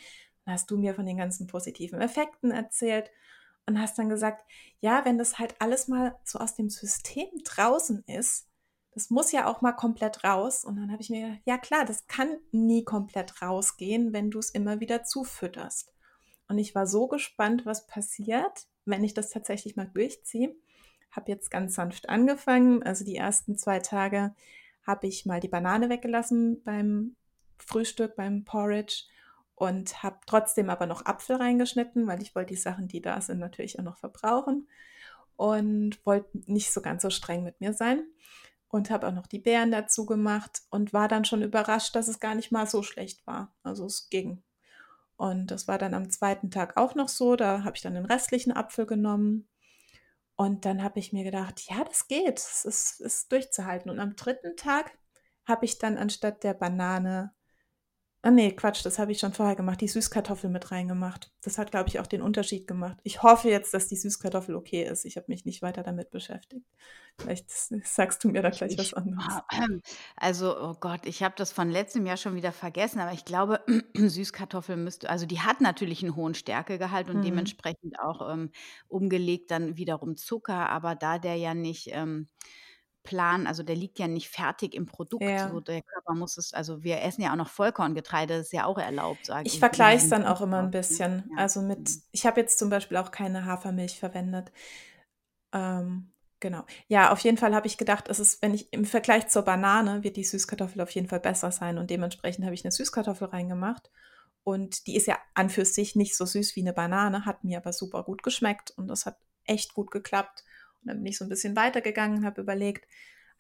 Dann 0.44 0.54
hast 0.54 0.70
du 0.70 0.78
mir 0.78 0.94
von 0.94 1.04
den 1.04 1.18
ganzen 1.18 1.46
positiven 1.46 2.00
Effekten 2.00 2.50
erzählt 2.50 3.10
und 3.70 3.80
hast 3.80 3.98
dann 3.98 4.08
gesagt, 4.08 4.44
ja, 4.80 5.04
wenn 5.04 5.16
das 5.16 5.38
halt 5.38 5.54
alles 5.60 5.88
mal 5.88 6.18
so 6.24 6.38
aus 6.38 6.54
dem 6.56 6.68
System 6.68 7.28
draußen 7.44 8.02
ist, 8.06 8.48
das 8.92 9.10
muss 9.10 9.30
ja 9.30 9.46
auch 9.46 9.60
mal 9.60 9.72
komplett 9.72 10.24
raus. 10.24 10.64
Und 10.64 10.76
dann 10.76 10.90
habe 10.90 11.00
ich 11.00 11.10
mir 11.10 11.20
gedacht, 11.20 11.42
ja 11.46 11.58
klar, 11.58 11.84
das 11.84 12.06
kann 12.08 12.36
nie 12.50 12.84
komplett 12.84 13.40
rausgehen, 13.40 14.12
wenn 14.12 14.30
du 14.30 14.40
es 14.40 14.50
immer 14.50 14.80
wieder 14.80 15.04
zufütterst. 15.04 15.92
Und 16.48 16.58
ich 16.58 16.74
war 16.74 16.86
so 16.86 17.06
gespannt, 17.06 17.64
was 17.64 17.86
passiert, 17.86 18.66
wenn 18.84 19.04
ich 19.04 19.14
das 19.14 19.30
tatsächlich 19.30 19.76
mal 19.76 19.88
durchziehe. 19.94 20.56
Habe 21.12 21.30
jetzt 21.30 21.50
ganz 21.50 21.74
sanft 21.74 22.08
angefangen. 22.08 22.82
Also 22.82 23.04
die 23.04 23.16
ersten 23.16 23.56
zwei 23.56 23.78
Tage 23.78 24.34
habe 24.84 25.06
ich 25.06 25.26
mal 25.26 25.38
die 25.38 25.48
Banane 25.48 25.88
weggelassen 25.88 26.62
beim 26.64 27.14
Frühstück, 27.58 28.16
beim 28.16 28.44
Porridge 28.44 29.04
und 29.60 30.02
habe 30.02 30.16
trotzdem 30.24 30.70
aber 30.70 30.86
noch 30.86 31.04
Apfel 31.04 31.36
reingeschnitten, 31.36 32.06
weil 32.06 32.22
ich 32.22 32.34
wollte 32.34 32.54
die 32.54 32.60
Sachen, 32.60 32.88
die 32.88 33.02
da 33.02 33.20
sind, 33.20 33.40
natürlich 33.40 33.78
auch 33.78 33.84
noch 33.84 33.98
verbrauchen 33.98 34.68
und 35.36 36.04
wollte 36.06 36.30
nicht 36.46 36.72
so 36.72 36.80
ganz 36.80 37.02
so 37.02 37.10
streng 37.10 37.44
mit 37.44 37.60
mir 37.60 37.74
sein 37.74 38.02
und 38.68 38.88
habe 38.88 39.06
auch 39.06 39.12
noch 39.12 39.26
die 39.26 39.38
Beeren 39.38 39.70
dazu 39.70 40.06
gemacht 40.06 40.62
und 40.70 40.94
war 40.94 41.08
dann 41.08 41.26
schon 41.26 41.42
überrascht, 41.42 41.94
dass 41.94 42.08
es 42.08 42.20
gar 42.20 42.34
nicht 42.34 42.50
mal 42.50 42.66
so 42.66 42.82
schlecht 42.82 43.26
war. 43.26 43.54
Also 43.62 43.84
es 43.84 44.08
ging. 44.08 44.42
Und 45.16 45.50
das 45.50 45.68
war 45.68 45.76
dann 45.76 45.92
am 45.92 46.08
zweiten 46.08 46.50
Tag 46.50 46.78
auch 46.78 46.94
noch 46.94 47.10
so. 47.10 47.36
Da 47.36 47.62
habe 47.62 47.76
ich 47.76 47.82
dann 47.82 47.92
den 47.92 48.06
restlichen 48.06 48.52
Apfel 48.52 48.86
genommen. 48.86 49.46
Und 50.36 50.64
dann 50.64 50.82
habe 50.82 51.00
ich 51.00 51.12
mir 51.12 51.22
gedacht, 51.24 51.60
ja, 51.68 51.84
das 51.84 52.08
geht, 52.08 52.38
es 52.38 52.64
ist, 52.64 53.00
ist 53.02 53.30
durchzuhalten. 53.30 53.90
Und 53.90 54.00
am 54.00 54.16
dritten 54.16 54.56
Tag 54.56 54.96
habe 55.44 55.66
ich 55.66 55.76
dann 55.76 55.98
anstatt 55.98 56.44
der 56.44 56.54
Banane 56.54 57.34
Ah 58.22 58.30
nee, 58.30 58.52
Quatsch, 58.52 58.84
das 58.84 58.98
habe 58.98 59.12
ich 59.12 59.18
schon 59.18 59.32
vorher 59.32 59.56
gemacht. 59.56 59.80
Die 59.80 59.88
Süßkartoffel 59.88 60.50
mit 60.50 60.70
reingemacht. 60.70 61.32
Das 61.42 61.56
hat, 61.56 61.70
glaube 61.70 61.88
ich, 61.88 62.00
auch 62.00 62.06
den 62.06 62.20
Unterschied 62.20 62.66
gemacht. 62.66 62.98
Ich 63.02 63.22
hoffe 63.22 63.48
jetzt, 63.48 63.72
dass 63.72 63.88
die 63.88 63.96
Süßkartoffel 63.96 64.54
okay 64.54 64.84
ist. 64.84 65.06
Ich 65.06 65.16
habe 65.16 65.24
mich 65.28 65.46
nicht 65.46 65.62
weiter 65.62 65.82
damit 65.82 66.10
beschäftigt. 66.10 66.66
Vielleicht 67.16 67.50
sagst 67.50 68.22
du 68.22 68.28
mir 68.28 68.42
da 68.42 68.50
gleich 68.50 68.76
was 68.76 68.92
anderes. 68.92 69.40
Also, 70.16 70.54
oh 70.60 70.74
Gott, 70.78 71.06
ich 71.06 71.22
habe 71.22 71.34
das 71.38 71.50
von 71.50 71.70
letztem 71.70 72.04
Jahr 72.04 72.18
schon 72.18 72.34
wieder 72.34 72.52
vergessen, 72.52 73.00
aber 73.00 73.12
ich 73.12 73.24
glaube, 73.24 73.60
Süßkartoffel 73.96 74.76
müsste, 74.76 75.08
also 75.08 75.24
die 75.24 75.40
hat 75.40 75.62
natürlich 75.62 76.02
einen 76.02 76.14
hohen 76.14 76.34
Stärkegehalt 76.34 77.08
und 77.08 77.18
mhm. 77.18 77.22
dementsprechend 77.22 77.98
auch 78.00 78.30
ähm, 78.30 78.50
umgelegt 78.88 79.50
dann 79.50 79.78
wiederum 79.78 80.16
Zucker, 80.16 80.68
aber 80.68 80.94
da 80.94 81.18
der 81.18 81.36
ja 81.36 81.54
nicht 81.54 81.88
ähm, 81.92 82.28
Plan, 83.10 83.48
also 83.48 83.64
der 83.64 83.74
liegt 83.74 83.98
ja 83.98 84.06
nicht 84.06 84.28
fertig 84.28 84.72
im 84.72 84.86
Produkt. 84.86 85.24
Ja. 85.24 85.50
So 85.50 85.58
der 85.58 85.82
Körper 85.82 86.14
muss 86.14 86.38
es, 86.38 86.54
also 86.54 86.84
wir 86.84 87.02
essen 87.02 87.22
ja 87.22 87.32
auch 87.32 87.36
noch 87.36 87.48
Vollkorngetreide, 87.48 88.38
das 88.38 88.46
ist 88.46 88.52
ja 88.52 88.66
auch 88.66 88.78
erlaubt, 88.78 89.26
sage 89.26 89.48
ich. 89.48 89.54
Ich 89.54 89.58
vergleiche 89.58 90.04
es 90.04 90.08
dann 90.08 90.24
auch 90.24 90.40
immer 90.40 90.58
ein 90.58 90.66
ne? 90.66 90.70
bisschen. 90.70 91.28
Ja. 91.32 91.42
Also 91.42 91.60
mit, 91.60 91.80
mhm. 91.80 92.02
ich 92.12 92.24
habe 92.24 92.40
jetzt 92.40 92.60
zum 92.60 92.70
Beispiel 92.70 92.96
auch 92.98 93.10
keine 93.10 93.46
Hafermilch 93.46 93.98
verwendet. 93.98 94.52
Ähm, 95.52 96.12
genau. 96.38 96.62
Ja, 96.86 97.10
auf 97.10 97.18
jeden 97.18 97.36
Fall 97.36 97.52
habe 97.52 97.66
ich 97.66 97.78
gedacht, 97.78 98.06
es 98.08 98.20
ist, 98.20 98.42
wenn 98.42 98.54
ich 98.54 98.72
im 98.72 98.84
Vergleich 98.84 99.26
zur 99.26 99.42
Banane 99.42 100.04
wird 100.04 100.16
die 100.16 100.22
Süßkartoffel 100.22 100.80
auf 100.80 100.90
jeden 100.92 101.08
Fall 101.08 101.20
besser 101.20 101.50
sein 101.50 101.78
und 101.78 101.90
dementsprechend 101.90 102.44
habe 102.44 102.54
ich 102.54 102.64
eine 102.64 102.70
Süßkartoffel 102.70 103.26
reingemacht. 103.26 103.90
Und 104.44 104.86
die 104.86 104.94
ist 104.94 105.08
ja 105.08 105.18
an 105.34 105.50
für 105.50 105.64
sich 105.64 105.96
nicht 105.96 106.16
so 106.16 106.24
süß 106.26 106.54
wie 106.54 106.60
eine 106.60 106.72
Banane, 106.72 107.26
hat 107.26 107.42
mir 107.42 107.58
aber 107.58 107.72
super 107.72 108.04
gut 108.04 108.22
geschmeckt 108.22 108.70
und 108.70 108.86
das 108.86 109.04
hat 109.04 109.16
echt 109.46 109.74
gut 109.74 109.90
geklappt. 109.90 110.44
Und 110.82 110.88
dann 110.88 110.98
bin 110.98 111.06
ich 111.06 111.18
so 111.18 111.24
ein 111.24 111.28
bisschen 111.28 111.56
weitergegangen 111.56 112.18
und 112.18 112.24
habe 112.24 112.40
überlegt, 112.40 112.86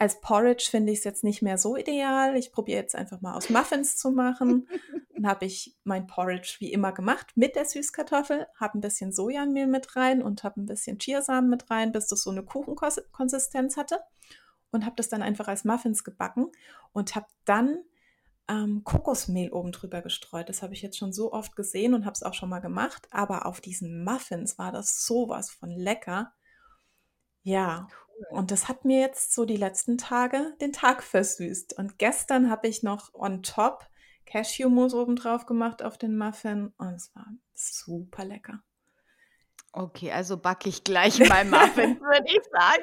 als 0.00 0.18
Porridge 0.22 0.66
finde 0.70 0.92
ich 0.92 1.00
es 1.00 1.04
jetzt 1.04 1.24
nicht 1.24 1.42
mehr 1.42 1.58
so 1.58 1.76
ideal. 1.76 2.34
Ich 2.34 2.52
probiere 2.52 2.80
jetzt 2.80 2.94
einfach 2.94 3.20
mal 3.20 3.34
aus 3.34 3.50
Muffins 3.50 3.98
zu 3.98 4.10
machen. 4.10 4.66
Dann 5.14 5.26
habe 5.26 5.44
ich 5.44 5.76
mein 5.84 6.06
Porridge 6.06 6.56
wie 6.60 6.72
immer 6.72 6.92
gemacht 6.92 7.32
mit 7.34 7.54
der 7.54 7.66
Süßkartoffel, 7.66 8.46
habe 8.58 8.78
ein 8.78 8.80
bisschen 8.80 9.12
Sojamehl 9.12 9.66
mit 9.66 9.94
rein 9.96 10.22
und 10.22 10.42
habe 10.42 10.62
ein 10.62 10.64
bisschen 10.64 10.98
Chiasamen 10.98 11.50
mit 11.50 11.70
rein, 11.70 11.92
bis 11.92 12.06
das 12.06 12.22
so 12.22 12.30
eine 12.30 12.42
Kuchenkonsistenz 12.42 13.76
hatte. 13.76 14.00
Und 14.70 14.86
habe 14.86 14.96
das 14.96 15.10
dann 15.10 15.20
einfach 15.20 15.48
als 15.48 15.64
Muffins 15.64 16.02
gebacken 16.02 16.46
und 16.92 17.14
habe 17.14 17.26
dann 17.44 17.80
ähm, 18.48 18.82
Kokosmehl 18.84 19.52
oben 19.52 19.72
drüber 19.72 20.00
gestreut. 20.00 20.48
Das 20.48 20.62
habe 20.62 20.72
ich 20.72 20.80
jetzt 20.80 20.96
schon 20.96 21.12
so 21.12 21.32
oft 21.32 21.56
gesehen 21.56 21.92
und 21.92 22.06
habe 22.06 22.14
es 22.14 22.22
auch 22.22 22.34
schon 22.34 22.48
mal 22.48 22.60
gemacht. 22.60 23.06
Aber 23.10 23.44
auf 23.44 23.60
diesen 23.60 24.02
Muffins 24.02 24.58
war 24.58 24.72
das 24.72 25.04
sowas 25.04 25.50
von 25.50 25.68
lecker. 25.68 26.32
Ja, 27.42 27.88
und 28.30 28.50
das 28.50 28.68
hat 28.68 28.84
mir 28.84 29.00
jetzt 29.00 29.32
so 29.32 29.44
die 29.44 29.56
letzten 29.56 29.96
Tage 29.96 30.54
den 30.60 30.72
Tag 30.72 31.02
versüßt. 31.02 31.78
Und 31.78 31.98
gestern 31.98 32.50
habe 32.50 32.68
ich 32.68 32.82
noch 32.82 33.14
on 33.14 33.42
top 33.42 33.88
Cashewmus 34.26 34.94
oben 34.94 35.16
drauf 35.16 35.46
gemacht 35.46 35.82
auf 35.82 35.98
den 35.98 36.16
Muffin 36.16 36.72
und 36.76 36.94
es 36.94 37.14
war 37.14 37.26
super 37.54 38.24
lecker. 38.24 38.62
Okay, 39.72 40.10
also 40.10 40.36
backe 40.36 40.68
ich 40.68 40.82
gleich 40.82 41.22
mal 41.22 41.44
Muffins, 41.44 42.00
würde 42.00 42.26
ich 42.26 42.40
sagen. 42.50 42.82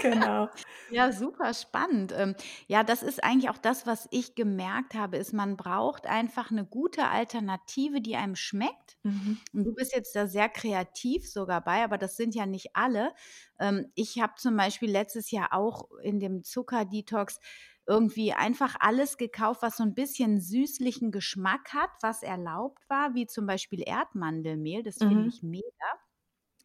Genau. 0.00 0.48
Ja, 0.88 1.12
super 1.12 1.52
spannend. 1.54 2.12
Ähm, 2.16 2.34
ja, 2.66 2.82
das 2.84 3.02
ist 3.02 3.22
eigentlich 3.22 3.50
auch 3.50 3.58
das, 3.58 3.86
was 3.86 4.08
ich 4.10 4.34
gemerkt 4.34 4.94
habe, 4.94 5.16
ist, 5.18 5.32
man 5.32 5.56
braucht 5.56 6.06
einfach 6.06 6.50
eine 6.50 6.64
gute 6.64 7.08
Alternative, 7.08 8.00
die 8.00 8.16
einem 8.16 8.36
schmeckt. 8.36 8.96
Mhm. 9.04 9.40
Und 9.52 9.64
du 9.64 9.74
bist 9.74 9.94
jetzt 9.94 10.14
da 10.16 10.26
sehr 10.26 10.48
kreativ 10.48 11.28
sogar 11.30 11.62
bei, 11.62 11.84
aber 11.84 11.98
das 11.98 12.16
sind 12.16 12.34
ja 12.34 12.46
nicht 12.46 12.70
alle. 12.74 13.12
Ähm, 13.60 13.90
ich 13.94 14.20
habe 14.20 14.34
zum 14.36 14.56
Beispiel 14.56 14.90
letztes 14.90 15.30
Jahr 15.30 15.52
auch 15.52 15.90
in 16.02 16.20
dem 16.20 16.44
Zuckerdetox 16.44 17.40
irgendwie 17.86 18.34
einfach 18.34 18.76
alles 18.80 19.16
gekauft, 19.18 19.62
was 19.62 19.78
so 19.78 19.82
ein 19.84 19.94
bisschen 19.94 20.40
süßlichen 20.40 21.10
Geschmack 21.12 21.72
hat, 21.74 21.90
was 22.02 22.22
erlaubt 22.22 22.88
war, 22.90 23.14
wie 23.14 23.26
zum 23.26 23.46
Beispiel 23.46 23.82
Erdmandelmehl. 23.86 24.82
Das 24.82 25.02
finde 25.02 25.28
Mhm. 25.28 25.28
ich 25.28 25.42
mega. 25.42 25.64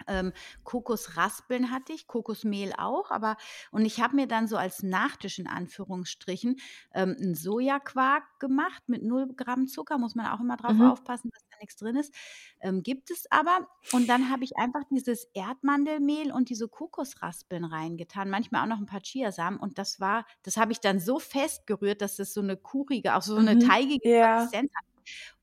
Ähm, 0.08 0.34
Kokosraspeln 0.64 1.72
hatte 1.72 1.94
ich, 1.94 2.08
Kokosmehl 2.08 2.74
auch, 2.78 3.12
aber 3.12 3.38
und 3.72 3.86
ich 3.86 4.02
habe 4.02 4.16
mir 4.16 4.28
dann 4.28 4.48
so 4.48 4.58
als 4.58 4.84
Nachtisch 4.84 5.40
in 5.40 5.48
Anführungsstrichen 5.48 6.58
ähm, 6.94 7.16
'n 7.20 7.36
Sojaquark 7.36 8.24
gemacht 8.40 8.84
mit 8.88 9.04
null 9.04 9.28
Gramm 9.36 9.68
Zucker, 9.68 9.98
muss 9.98 10.16
man 10.16 10.28
auch 10.28 10.40
immer 10.42 10.58
drauf 10.58 10.76
Mhm. 10.76 10.94
aufpassen, 10.94 11.30
dass 11.34 11.44
da 11.50 11.58
nichts 11.62 11.76
drin 11.78 11.96
ist. 11.96 12.14
Ähm, 12.62 12.84
gibt 12.84 13.12
es 13.12 13.26
aber. 13.32 13.68
Und 13.92 14.08
dann 14.08 14.30
habe 14.30 14.44
ich 14.44 14.58
einfach 14.58 14.82
dieses 14.92 15.26
Erdmandelmehl 15.34 16.32
und 16.32 16.50
diese 16.50 16.68
Kokosraspeln 16.70 17.66
reingetan, 17.66 18.30
manchmal 18.30 18.64
auch 18.64 18.68
noch 18.68 18.80
ein 18.80 18.86
paar 18.88 19.02
Chiasamen 19.02 19.60
und 19.60 19.78
das 19.78 20.00
war 20.00 20.26
das 20.44 20.58
habe 20.58 20.72
ich 20.72 20.80
dann 20.80 21.00
so 21.00 21.20
fest 21.20 21.68
gerührt, 21.68 22.02
dass 22.02 22.16
das 22.18 22.34
so 22.34 22.42
eine 22.42 22.58
kurige, 22.58 23.16
auch 23.16 23.22
so 23.22 23.38
eine 23.38 23.58
Mhm. 23.58 23.60
teigige 23.60 24.02
Ja. 24.04 24.54
Konsistenz 24.54 24.72
hat. 24.76 24.84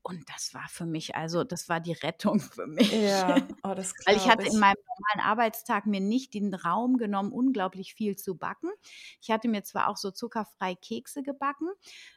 Und 0.01 0.27
das 0.29 0.53
war 0.53 0.67
für 0.67 0.85
mich 0.85 1.15
also, 1.15 1.43
das 1.43 1.69
war 1.69 1.79
die 1.79 1.93
Rettung 1.93 2.39
für 2.39 2.67
mich. 2.67 2.91
Ja. 2.91 3.35
Oh, 3.63 3.73
das 3.73 3.93
Weil 4.05 4.17
ich 4.17 4.27
hatte 4.27 4.47
in 4.47 4.53
ich. 4.53 4.59
meinem 4.59 4.75
normalen 4.87 5.29
Arbeitstag 5.29 5.85
mir 5.85 6.01
nicht 6.01 6.33
den 6.33 6.53
Raum 6.53 6.97
genommen, 6.97 7.31
unglaublich 7.31 7.93
viel 7.93 8.15
zu 8.15 8.35
backen. 8.35 8.69
Ich 9.21 9.31
hatte 9.31 9.47
mir 9.47 9.63
zwar 9.63 9.87
auch 9.87 9.97
so 9.97 10.11
zuckerfrei 10.11 10.75
Kekse 10.75 11.23
gebacken, 11.23 11.67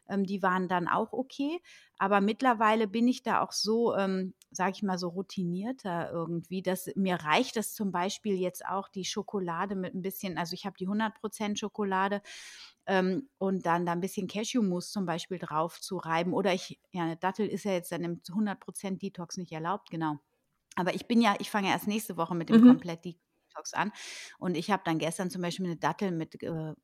ähm, 0.08 0.24
die 0.24 0.42
waren 0.42 0.68
dann 0.68 0.88
auch 0.88 1.12
okay, 1.12 1.60
aber 1.98 2.20
mittlerweile 2.20 2.86
bin 2.86 3.08
ich 3.08 3.22
da 3.22 3.40
auch 3.40 3.52
so, 3.52 3.94
ähm, 3.94 4.34
sage 4.56 4.72
ich 4.76 4.82
mal, 4.82 4.98
so 4.98 5.08
routinierter 5.08 6.10
irgendwie, 6.12 6.62
dass 6.62 6.90
mir 6.96 7.16
reicht 7.16 7.56
es 7.56 7.74
zum 7.74 7.92
Beispiel 7.92 8.36
jetzt 8.36 8.64
auch 8.66 8.88
die 8.88 9.04
Schokolade 9.04 9.76
mit 9.76 9.94
ein 9.94 10.02
bisschen 10.02 10.38
also, 10.38 10.54
ich 10.54 10.66
habe 10.66 10.76
die 10.78 10.88
100% 10.88 11.58
Schokolade, 11.58 12.22
ähm, 12.86 13.28
und 13.38 13.66
dann 13.66 13.86
da 13.86 13.92
ein 13.92 14.00
bisschen 14.00 14.28
Cashewmus 14.28 14.90
zum 14.92 15.06
Beispiel 15.06 15.38
drauf 15.38 15.80
zu 15.80 15.96
reiben 15.98 16.34
oder 16.34 16.54
ich 16.54 16.80
ja, 16.92 17.06
'ne 17.06 17.16
Dattel 17.18 17.48
ist 17.48 17.64
ja 17.64 17.72
jetzt 17.72 17.92
dann 17.92 18.04
im 18.04 18.20
100% 18.34 19.02
Detox 19.02 19.36
nicht 19.38 19.52
erlaubt, 19.52 19.90
genau. 19.90 20.18
Aber 20.76 20.94
ich 20.94 21.06
bin 21.08 21.20
ja 21.22 21.36
ich 21.40 21.50
fange 21.50 21.68
ja 21.68 21.74
erst 21.74 21.88
nächste 21.88 22.16
Woche 22.18 22.34
mit 22.36 22.48
dem 22.50 22.60
Mhm. 22.60 22.84
Komplett-Detox 23.40 23.74
an 23.74 23.92
und 24.40 24.56
ich 24.56 24.70
habe 24.72 24.82
dann 24.86 24.98
gestern 25.00 25.30
zum 25.30 25.42
Beispiel 25.42 25.66
eine 25.66 25.76
Dattel 25.78 26.12
mit, 26.12 26.42
äh 26.44 26.74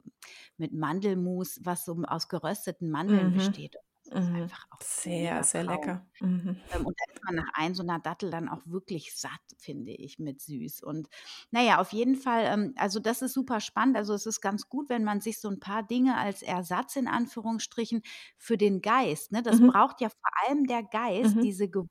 mit 0.58 0.72
Mandelmus, 0.74 1.60
was 1.64 1.84
so 1.86 1.96
aus 2.08 2.28
gerösteten 2.30 2.90
Mandeln 2.90 3.30
Mhm. 3.30 3.30
besteht. 3.32 3.76
Ist 4.18 4.30
Mhm. 4.30 4.42
einfach 4.42 4.64
auch 4.70 4.80
Sehr, 4.80 5.42
mega 5.42 5.44
sehr 5.44 5.62
Traum. 5.64 5.64
lecker. 5.64 6.06
Mhm. 6.20 6.62
Ähm, 6.74 6.86
und 6.86 6.94
da 6.98 7.04
ist 7.12 7.24
man 7.24 7.34
nach 7.36 7.50
ein 7.54 7.74
so 7.74 7.82
'ner 7.84 8.00
Dattel 8.00 8.30
dann 8.30 8.48
auch 8.48 8.62
wirklich 8.66 9.14
satt, 9.16 9.40
finde 9.58 9.92
ich, 9.92 10.18
mit 10.20 10.40
süß. 10.42 10.82
Und 10.84 11.08
na 11.50 11.62
ja, 11.62 11.80
auf 11.80 11.92
jeden 11.92 12.16
Fall, 12.16 12.44
ähm 12.46 12.74
also, 12.76 13.00
das 13.00 13.22
ist 13.22 13.34
super 13.34 13.61
spannend. 13.61 13.96
Also, 13.96 14.14
es 14.14 14.26
ist 14.26 14.40
ganz 14.40 14.68
gut, 14.68 14.88
wenn 14.90 15.04
man 15.04 15.20
sich 15.20 15.40
so 15.40 15.48
'n 15.48 15.61
paar 15.61 15.82
Dinge 15.84 16.16
als 16.18 16.42
Ersatz 16.42 16.96
in 16.96 17.08
Anführungsstrichen 17.08 18.02
für 18.38 18.58
den 18.58 18.82
Geist, 18.82 19.32
ne? 19.32 19.42
Das 19.42 19.61
Mhm. 19.61 19.72
braucht 19.72 20.00
ja 20.02 20.11
vor 20.11 20.48
allem 20.48 20.66
der 20.66 20.82
Geist. 20.84 21.42
Mhm. 21.42 21.44
Diese 21.44 21.68
Gewohnheit 21.70 21.90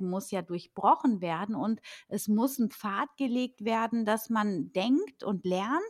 muss 0.00 0.30
ja 0.30 0.42
durchbrochen 0.42 1.20
werden 1.20 1.54
und 1.54 1.80
es 2.08 2.28
muss 2.28 2.58
'n 2.58 2.70
Pfad 2.70 3.08
gelegt 3.16 3.64
werden, 3.64 4.04
dass 4.04 4.30
man 4.30 4.72
denkt 4.72 5.24
und 5.24 5.44
lernt: 5.44 5.80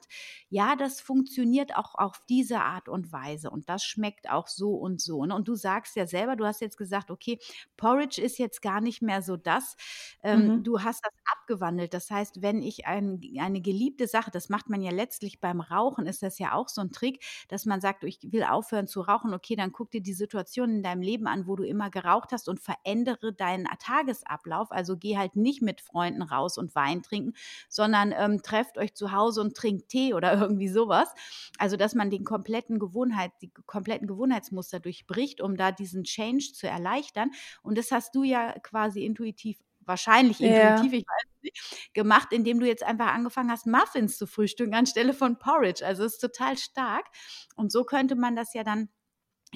„Ja, 0.49 0.77
das 0.77 1.01
funktioniert 1.01 1.77
auch 1.77 1.95
auf 1.95 2.21
diese 2.29 2.61
Art 2.61 2.89
und 2.89 3.13
Weise 3.13 3.51
und 3.51 3.69
das 3.69 3.85
schmeckt 3.85 4.29
auch 4.31 4.49
so 4.49 4.75
und 4.75 5.01
so“, 5.01 5.25
ne? 5.25 5.35
Und 5.35 5.49
du 5.49 5.55
sagst 5.55 5.97
ja 5.97 6.07
selber 6.07 6.37
du 6.37 6.45
hast 6.47 6.61
jetzt 6.61 6.77
gesagt: 6.79 7.11
„Okay, 7.11 7.39
Porridge 7.77 8.21
ist 8.23 8.39
jetzt 8.39 8.63
gar 8.63 8.81
nicht 8.81 9.03
mehr 9.03 9.23
so 9.23 9.37
das. 9.37 9.77
Ähm, 10.23 10.53
Mhm. 10.53 10.63
du 10.63 10.83
hast 10.83 11.05
das 11.05 11.13
abgewandelt. 11.41 11.95
Das 11.95 12.11
heißt, 12.11 12.43
wenn 12.43 12.63
ich 12.63 12.87
ein, 12.87 13.21
eine 13.39 13.61
geliebte 13.61 14.07
Sache, 14.07 14.31
das 14.31 14.49
macht 14.49 14.69
man 14.69 14.83
ja 14.83 14.91
letztlich 14.91 15.41
beim 15.41 15.61
Rauchen, 15.61 16.07
ist 16.07 16.23
das 16.23 16.39
ja 16.39 16.55
auch 16.55 16.69
so 16.69 16.81
ein 16.81 16.91
Trick, 16.93 17.23
dass 17.49 17.65
man 17.67 17.81
sagt, 17.81 18.05
ich 18.05 18.19
will 18.23 18.45
aufhören 18.45 18.87
zu 18.87 19.01
rauchen. 19.03 19.35
Okay, 19.35 19.57
dann 19.57 19.73
guck 19.73 19.91
dir 19.91 20.03
die 20.03 20.13
Situation 20.15 20.71
in 20.77 20.83
deinem 20.83 21.03
Leben 21.03 21.27
an, 21.27 21.47
wo 21.47 21.57
du 21.57 21.65
immer 21.65 21.91
geraucht 21.91 22.33
hast 22.33 22.49
und 22.49 22.61
verändere 22.61 23.33
deinen 23.65 23.79
Tagesablauf. 23.79 24.71
Also 24.73 24.97
geh 24.97 25.17
halt 25.17 25.37
nicht 25.37 25.63
mit 25.63 25.81
Freunden 25.81 26.23
raus 26.23 26.59
und 26.59 26.75
Wein 26.75 27.03
trinken, 27.03 27.35
sondern 27.69 28.13
ähm, 28.17 28.43
trefft 28.43 28.79
euch 28.79 28.95
zu 28.95 29.13
Hause 29.13 29.41
und 29.41 29.57
trinkt 29.57 29.89
Tee 29.89 30.15
oder 30.15 30.33
irgendwie 30.41 30.69
sowas. 30.69 31.13
Also, 31.59 31.77
dass 31.77 31.95
man 31.95 32.11
den 32.11 32.25
kompletten 32.25 32.79
Gewohnheit, 32.79 33.33
die 33.43 33.51
kompletten 33.67 34.07
Gewohnheitsmuster 34.07 34.81
durchbricht, 34.81 35.41
um 35.41 35.57
da 35.57 35.73
diesen 35.73 36.05
Change 36.05 36.53
zu 36.55 36.67
erleichtern. 36.69 37.31
Und 37.63 37.79
das 37.79 37.91
hast 37.91 38.15
du 38.15 38.23
ja 38.23 38.53
quasi 38.61 39.05
intuitiv 39.05 39.59
wahrscheinlich 39.87 40.41
intuitiv, 40.41 40.93
Ja. 40.93 40.99
ich 40.99 41.05
weiß 41.07 41.43
nicht, 41.43 41.95
gemacht, 41.95 42.33
indem 42.33 42.61
du 42.61 42.67
jetzt 42.67 42.85
einfach 42.85 43.09
angefangen 43.09 43.51
hast, 43.51 43.67
Muffins 43.67 44.19
zu 44.19 44.27
frühstücken 44.27 44.75
anstelle 44.75 45.15
von 45.15 45.39
Porridge. 45.39 45.85
Also, 45.85 46.05
es 46.05 46.15
ist 46.15 46.21
total 46.21 46.57
stark. 46.59 47.07
Und 47.57 47.73
so 47.73 47.85
könnte 47.85 48.15
man 48.15 48.37
das 48.37 48.55
ja 48.55 48.63
dann 48.63 48.89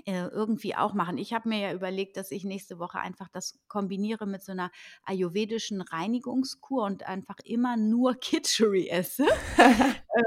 irgendwie 0.06 0.74
auch 0.76 0.94
machen. 0.94 1.18
Ich 1.18 1.32
habe 1.32 1.48
mir 1.48 1.58
ja 1.60 1.72
überlegt, 1.72 2.16
dass 2.16 2.30
ich 2.30 2.44
nächste 2.44 2.78
Woche 2.78 2.98
einfach 3.00 3.28
das 3.28 3.60
kombiniere 3.68 4.26
mit 4.26 4.42
so 4.42 4.52
einer 4.52 4.70
ayurvedischen 5.04 5.80
Reinigungskur 5.80 6.84
und 6.84 7.04
einfach 7.06 7.36
immer 7.44 7.76
nur 7.76 8.14
Kitchery 8.20 8.88
esse. 8.88 9.26
Äh, 10.08 10.22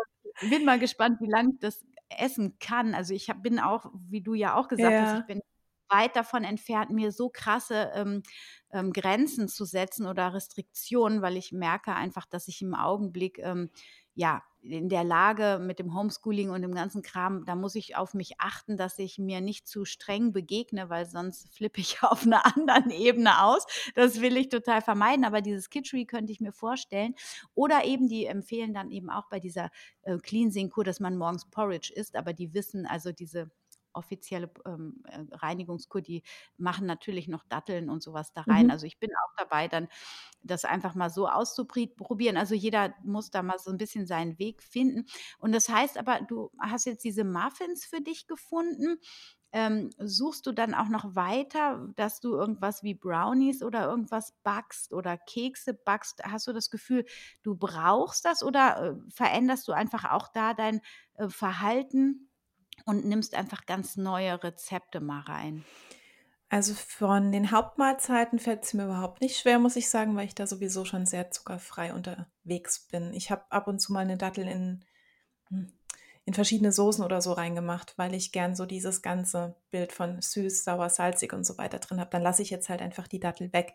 bin 0.49 0.65
mal 0.65 0.79
gespannt, 0.79 1.19
wie 1.21 1.29
lange 1.29 1.51
ich 1.53 1.59
das 1.59 1.85
essen 2.09 2.57
kann. 2.59 2.93
Also, 2.95 3.13
ich 3.13 3.29
habe 3.29 3.41
bin 3.41 3.59
auch, 3.59 3.91
wie 4.09 4.21
du 4.21 4.33
ja 4.33 4.55
auch 4.55 4.67
gesagt 4.67 4.99
hast, 4.99 5.13
ich 5.13 5.25
Ja. 5.25 5.27
bin 5.27 5.41
weit 5.89 6.15
davon 6.17 6.43
entfernt, 6.43 6.91
mir 6.91 7.11
so 7.13 7.29
krasse, 7.29 7.91
ähm, 7.95 8.23
ähm, 8.71 8.91
Grenzen 8.93 9.47
zu 9.47 9.63
setzen 9.65 10.05
oder 10.05 10.33
Restriktionen, 10.33 11.21
weil 11.21 11.37
ich 11.37 11.51
merke 11.53 11.93
einfach, 11.95 12.25
dass 12.25 12.47
ich 12.49 12.61
im 12.61 12.75
Augenblick, 12.75 13.39
ähm, 13.39 13.69
ja, 14.17 14.41
in 14.63 14.89
der 14.89 15.03
Lage 15.03 15.59
mit 15.61 15.77
dem 15.79 15.95
Homeschooling 15.95 16.49
und 16.49 16.63
dem 16.63 16.73
ganzen 16.73 17.03
Kram, 17.03 17.45
da 17.45 17.55
muss 17.55 17.75
ich 17.75 17.95
auf 17.95 18.15
mich 18.15 18.39
achten, 18.39 18.75
dass 18.75 18.97
ich 18.97 19.19
mir 19.19 19.41
nicht 19.41 19.67
zu 19.67 19.85
streng 19.85 20.33
begegne, 20.33 20.89
weil 20.89 21.05
sonst 21.05 21.53
flippe 21.55 21.79
ich 21.79 22.01
auf 22.03 22.23
einer 22.25 22.45
anderen 22.45 22.89
Ebene 22.89 23.43
aus. 23.43 23.65
Das 23.93 24.19
will 24.19 24.35
ich 24.35 24.49
total 24.49 24.81
vermeiden, 24.81 25.23
aber 25.23 25.41
dieses 25.41 25.69
Kitchery 25.69 26.05
könnte 26.05 26.33
ich 26.33 26.41
mir 26.41 26.51
vorstellen. 26.51 27.13
Oder 27.53 27.85
eben, 27.85 28.07
die 28.07 28.25
empfehlen 28.25 28.73
dann 28.73 28.89
eben 28.89 29.11
auch 29.11 29.29
bei 29.29 29.39
dieser 29.39 29.69
äh, 30.01 30.17
Cleansing-Kur, 30.17 30.83
dass 30.83 30.99
man 30.99 31.15
morgens 31.15 31.45
Porridge 31.45 31.93
isst, 31.95 32.15
aber 32.15 32.33
die 32.33 32.53
wissen, 32.53 32.87
also 32.87 33.11
diese 33.11 33.51
offizielle 33.97 34.49
ähm, 34.65 35.03
äh, 35.05 35.23
Reinigungskur, 35.35 36.01
die 36.01 36.23
machen 36.57 36.85
natürlich 36.85 37.27
noch 37.27 37.43
Datteln 37.43 37.89
und 37.89 38.01
sowas 38.01 38.31
da 38.33 38.41
rein. 38.41 38.65
Mhm. 38.65 38.71
Also 38.71 38.85
ich 38.85 38.99
bin 38.99 39.09
auch 39.11 39.33
dabei, 39.37 39.67
dann 39.67 39.87
das 40.43 40.65
einfach 40.65 40.95
mal 40.95 41.09
so 41.09 41.27
auszuprobieren. 41.27 42.37
Also 42.37 42.55
jeder 42.55 42.93
muss 43.03 43.31
da 43.31 43.43
mal 43.43 43.59
so 43.59 43.71
ein 43.71 43.77
bisschen 43.77 44.05
seinen 44.05 44.39
Weg 44.39 44.63
finden. 44.63 45.05
Und 45.39 45.53
das 45.53 45.69
heißt 45.69 45.97
aber, 45.97 46.21
du 46.21 46.51
hast 46.59 46.85
jetzt 46.85 47.03
diese 47.03 47.23
Muffins 47.23 47.85
für 47.85 48.01
dich 48.01 48.27
gefunden. 48.27 48.97
Ähm, 49.53 49.91
suchst 49.97 50.45
du 50.45 50.51
dann 50.51 50.73
auch 50.73 50.89
noch 50.89 51.15
weiter, 51.15 51.87
dass 51.95 52.19
du 52.19 52.35
irgendwas 52.35 52.83
wie 52.83 52.93
Brownies 52.93 53.63
oder 53.63 53.85
irgendwas 53.85 54.33
backst 54.43 54.91
oder 54.93 55.17
Kekse 55.17 55.73
backst? 55.73 56.21
Hast 56.23 56.47
du 56.47 56.53
das 56.53 56.69
Gefühl, 56.69 57.05
du 57.43 57.55
brauchst 57.55 58.25
das 58.25 58.43
oder 58.43 58.77
äh, 58.77 59.11
veränderst 59.11 59.67
du 59.67 59.71
einfach 59.71 60.11
auch 60.11 60.27
da 60.33 60.53
dein 60.53 60.81
äh, 61.15 61.29
Verhalten 61.29 62.26
und 62.85 63.05
nimmst 63.05 63.35
einfach 63.35 63.65
ganz 63.65 63.97
neue 63.97 64.43
Rezepte 64.43 64.99
mal 64.99 65.21
rein? 65.21 65.65
Also, 66.49 66.73
von 66.73 67.31
den 67.31 67.51
Hauptmahlzeiten 67.51 68.39
fällt 68.39 68.63
es 68.63 68.73
mir 68.73 68.85
überhaupt 68.85 69.21
nicht 69.21 69.37
schwer, 69.37 69.59
muss 69.59 69.75
ich 69.75 69.89
sagen, 69.89 70.15
weil 70.15 70.27
ich 70.27 70.35
da 70.35 70.47
sowieso 70.47 70.85
schon 70.85 71.05
sehr 71.05 71.29
zuckerfrei 71.29 71.93
unterwegs 71.93 72.87
bin. 72.87 73.13
Ich 73.13 73.31
habe 73.31 73.43
ab 73.49 73.67
und 73.67 73.79
zu 73.79 73.91
mal 73.91 73.99
eine 73.99 74.17
Dattel 74.17 74.47
in 74.47 74.85
hm, 75.49 75.73
in 76.27 76.33
verschiedene 76.33 76.73
Soßen 76.73 77.05
oder 77.05 77.21
so 77.21 77.31
reingemacht, 77.31 77.97
weil 77.97 78.13
ich 78.13 78.33
gern 78.33 78.53
so 78.53 78.65
dieses 78.65 79.01
ganze 79.01 79.55
Bild 79.71 79.93
von 79.93 80.21
süß, 80.21 80.65
sauer, 80.65 80.89
salzig 80.89 81.31
und 81.31 81.45
so 81.45 81.57
weiter 81.57 81.79
drin 81.79 82.01
habe. 82.01 82.09
Dann 82.09 82.21
lasse 82.21 82.41
ich 82.41 82.49
jetzt 82.49 82.67
halt 82.67 82.81
einfach 82.81 83.07
die 83.07 83.21
Dattel 83.21 83.53
weg. 83.53 83.73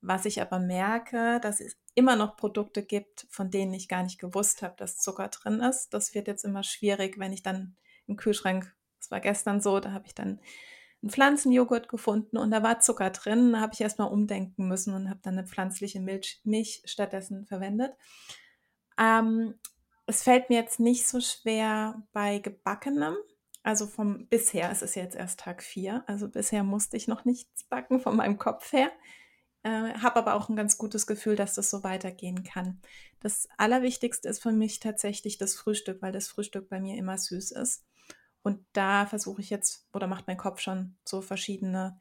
Was 0.00 0.24
ich 0.24 0.42
aber 0.42 0.58
merke, 0.58 1.38
dass 1.40 1.60
es 1.60 1.76
immer 1.94 2.16
noch 2.16 2.36
Produkte 2.36 2.82
gibt, 2.82 3.28
von 3.30 3.52
denen 3.52 3.72
ich 3.72 3.86
gar 3.86 4.02
nicht 4.02 4.18
gewusst 4.18 4.62
habe, 4.62 4.74
dass 4.78 4.98
Zucker 4.98 5.28
drin 5.28 5.60
ist. 5.60 5.90
Das 5.94 6.12
wird 6.12 6.26
jetzt 6.26 6.44
immer 6.44 6.64
schwierig, 6.64 7.20
wenn 7.20 7.32
ich 7.32 7.44
dann 7.44 7.76
im 8.06 8.16
Kühlschrank 8.16 8.74
das 9.00 9.10
war 9.10 9.20
gestern 9.20 9.60
so, 9.60 9.80
da 9.80 9.92
habe 9.92 10.06
ich 10.06 10.14
dann 10.14 10.40
'n 11.02 11.10
Pflanzenjoghurt 11.10 11.88
gefunden 11.88 12.36
und 12.38 12.50
da 12.52 12.62
war 12.62 12.80
Zucker 12.80 13.10
drin. 13.10 13.52
Da 13.52 13.60
habe 13.60 13.74
ich 13.74 13.80
erst 13.82 13.98
mal 13.98 14.04
umdenken 14.06 14.68
müssen 14.68 14.94
und 14.94 15.10
habe 15.10 15.20
dann 15.22 15.34
'ne 15.36 15.46
pflanzliche 15.46 16.00
Milch 16.00 16.40
Milch 16.44 16.82
stattdessen 16.86 17.46
verwendet. 17.46 17.94
Ähm, 18.98 19.54
es 20.06 20.22
fällt 20.22 20.50
mir 20.50 20.56
jetzt 20.60 20.80
nicht 20.80 21.06
so 21.06 21.20
schwer 21.20 22.02
bei 22.12 22.38
Gebackenem. 22.38 23.16
Also, 23.62 23.86
vom 23.86 24.26
bisher 24.28 24.70
es 24.72 24.82
ist 24.82 24.96
jetzt 24.96 25.14
erst 25.16 25.38
Tag 25.40 25.62
4, 25.62 26.02
also 26.08 26.28
bisher 26.28 26.64
musste 26.64 26.96
ich 26.96 27.06
noch 27.08 27.24
nichts 27.24 27.62
backen 27.64 28.00
von 28.00 28.16
meinem 28.16 28.38
Kopf 28.38 28.72
her. 28.72 28.90
äh, 29.64 29.94
habe 29.94 30.16
aber 30.16 30.34
auch 30.34 30.48
ein 30.48 30.56
ganz 30.56 30.78
gutes 30.78 31.06
Gefühl, 31.06 31.36
dass 31.36 31.54
das 31.54 31.70
so 31.70 31.84
weitergehen 31.84 32.44
kann. 32.44 32.80
Das 33.20 33.48
Allerwichtigste 33.58 34.28
ist 34.28 34.42
für 34.42 34.52
mich 34.52 34.80
tatsächlich 34.80 35.38
das 35.38 35.54
Frühstück, 35.56 36.02
weil 36.02 36.12
das 36.12 36.28
Frühstück 36.28 36.68
bei 36.70 36.80
mir 36.80 36.96
immer 36.98 37.18
süß 37.18 37.52
ist. 37.52 37.84
Und 38.42 38.64
da 38.72 39.06
versuche 39.06 39.40
ich 39.40 39.50
jetzt, 39.50 39.86
oder 39.92 40.06
macht 40.06 40.26
mein 40.26 40.36
Kopf 40.36 40.60
schon 40.60 40.96
so 41.04 41.20
verschiedene 41.20 41.98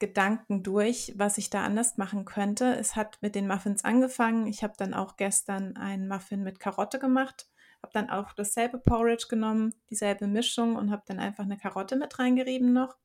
Gedanken 0.00 0.62
durch, 0.62 1.12
was 1.16 1.38
ich 1.38 1.50
da 1.50 1.64
anders 1.64 1.96
machen 1.96 2.24
könnte. 2.24 2.74
Es 2.74 2.96
hat 2.96 3.18
mit 3.22 3.34
den 3.34 3.46
Muffins 3.46 3.84
angefangen. 3.84 4.46
Ich 4.46 4.62
habe 4.64 4.74
dann 4.76 4.92
auch 4.92 5.16
gestern 5.16 5.76
einen 5.76 6.08
Muffin 6.08 6.42
mit 6.42 6.58
Karotte 6.58 6.98
gemacht, 6.98 7.48
habe 7.80 7.92
dann 7.92 8.10
auch 8.10 8.32
dasselbe 8.32 8.78
Porridge 8.78 9.26
genommen, 9.28 9.72
dieselbe 9.90 10.26
Mischung 10.26 10.76
und 10.76 10.90
habe 10.90 11.04
dann 11.06 11.20
einfach 11.20 11.44
eine 11.44 11.56
Karotte 11.56 11.96
mit 11.96 12.18
reingerieben 12.18 12.72
noch. 12.72 12.96